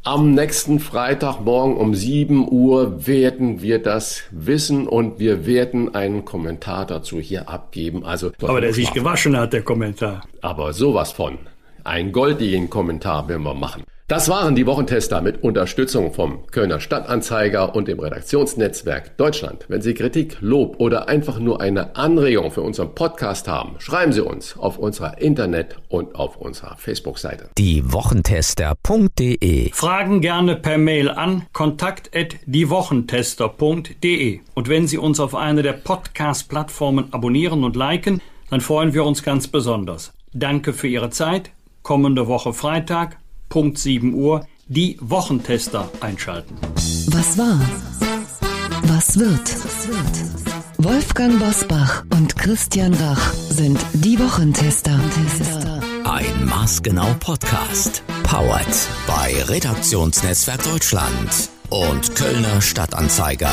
Am 0.04 0.32
nächsten 0.32 0.80
Freitagmorgen 0.80 1.76
um 1.76 1.94
7 1.94 2.50
Uhr 2.50 3.06
werden 3.06 3.62
wir 3.62 3.80
das 3.80 4.22
wissen 4.30 4.88
und 4.88 5.18
wir 5.18 5.46
werden 5.46 5.94
einen 5.94 6.24
Kommentar 6.24 6.86
dazu 6.86 7.20
hier 7.20 7.48
abgeben. 7.48 8.04
Also, 8.04 8.32
Aber 8.40 8.60
der 8.60 8.72
sich 8.72 8.92
gewaschen 8.92 9.36
hat, 9.36 9.52
der 9.52 9.62
Kommentar. 9.62 10.22
Aber 10.40 10.72
sowas 10.72 11.12
von. 11.12 11.38
Ein 11.84 12.12
goldigen 12.12 12.70
Kommentar 12.70 13.28
werden 13.28 13.42
wir 13.42 13.54
machen. 13.54 13.82
Das 14.12 14.28
waren 14.28 14.54
die 14.54 14.66
Wochentester 14.66 15.22
mit 15.22 15.42
Unterstützung 15.42 16.12
vom 16.12 16.46
Kölner 16.48 16.80
Stadtanzeiger 16.80 17.74
und 17.74 17.88
dem 17.88 17.98
Redaktionsnetzwerk 17.98 19.16
Deutschland. 19.16 19.64
Wenn 19.68 19.80
Sie 19.80 19.94
Kritik, 19.94 20.36
Lob 20.42 20.78
oder 20.80 21.08
einfach 21.08 21.38
nur 21.38 21.62
eine 21.62 21.96
Anregung 21.96 22.50
für 22.50 22.60
unseren 22.60 22.94
Podcast 22.94 23.48
haben, 23.48 23.76
schreiben 23.78 24.12
Sie 24.12 24.20
uns 24.20 24.58
auf 24.58 24.76
unserer 24.76 25.18
Internet- 25.18 25.76
und 25.88 26.14
auf 26.14 26.36
unserer 26.36 26.76
Facebook-Seite. 26.76 27.48
Die 27.56 27.90
Wochentester.de 27.90 29.72
Fragen 29.72 30.20
gerne 30.20 30.56
per 30.56 30.76
Mail 30.76 31.08
an 31.08 31.46
kontakt@diewochentester.de. 31.54 34.40
Und 34.52 34.68
wenn 34.68 34.88
Sie 34.88 34.98
uns 34.98 35.20
auf 35.20 35.34
einer 35.34 35.62
der 35.62 35.72
Podcast-Plattformen 35.72 37.14
abonnieren 37.14 37.64
und 37.64 37.76
liken, 37.76 38.20
dann 38.50 38.60
freuen 38.60 38.92
wir 38.92 39.06
uns 39.06 39.22
ganz 39.22 39.48
besonders. 39.48 40.12
Danke 40.34 40.74
für 40.74 40.88
Ihre 40.88 41.08
Zeit. 41.08 41.50
Kommende 41.82 42.26
Woche 42.26 42.52
Freitag 42.52 43.16
Punkt 43.52 43.76
7 43.76 44.14
Uhr 44.14 44.46
die 44.66 44.96
Wochentester 45.02 45.90
einschalten. 46.00 46.56
Was 47.08 47.36
war? 47.36 47.60
Was 48.84 49.18
wird? 49.18 49.46
Wolfgang 50.78 51.38
Bosbach 51.38 52.02
und 52.14 52.34
Christian 52.38 52.94
Rach 52.94 53.34
sind 53.34 53.78
die 53.92 54.18
Wochentester. 54.18 54.98
Ein 56.04 56.46
Maßgenau 56.46 57.12
Podcast. 57.20 58.02
Powered 58.22 58.88
bei 59.06 59.34
Redaktionsnetzwerk 59.44 60.64
Deutschland 60.64 61.50
und 61.68 62.16
Kölner 62.16 62.62
Stadtanzeiger. 62.62 63.52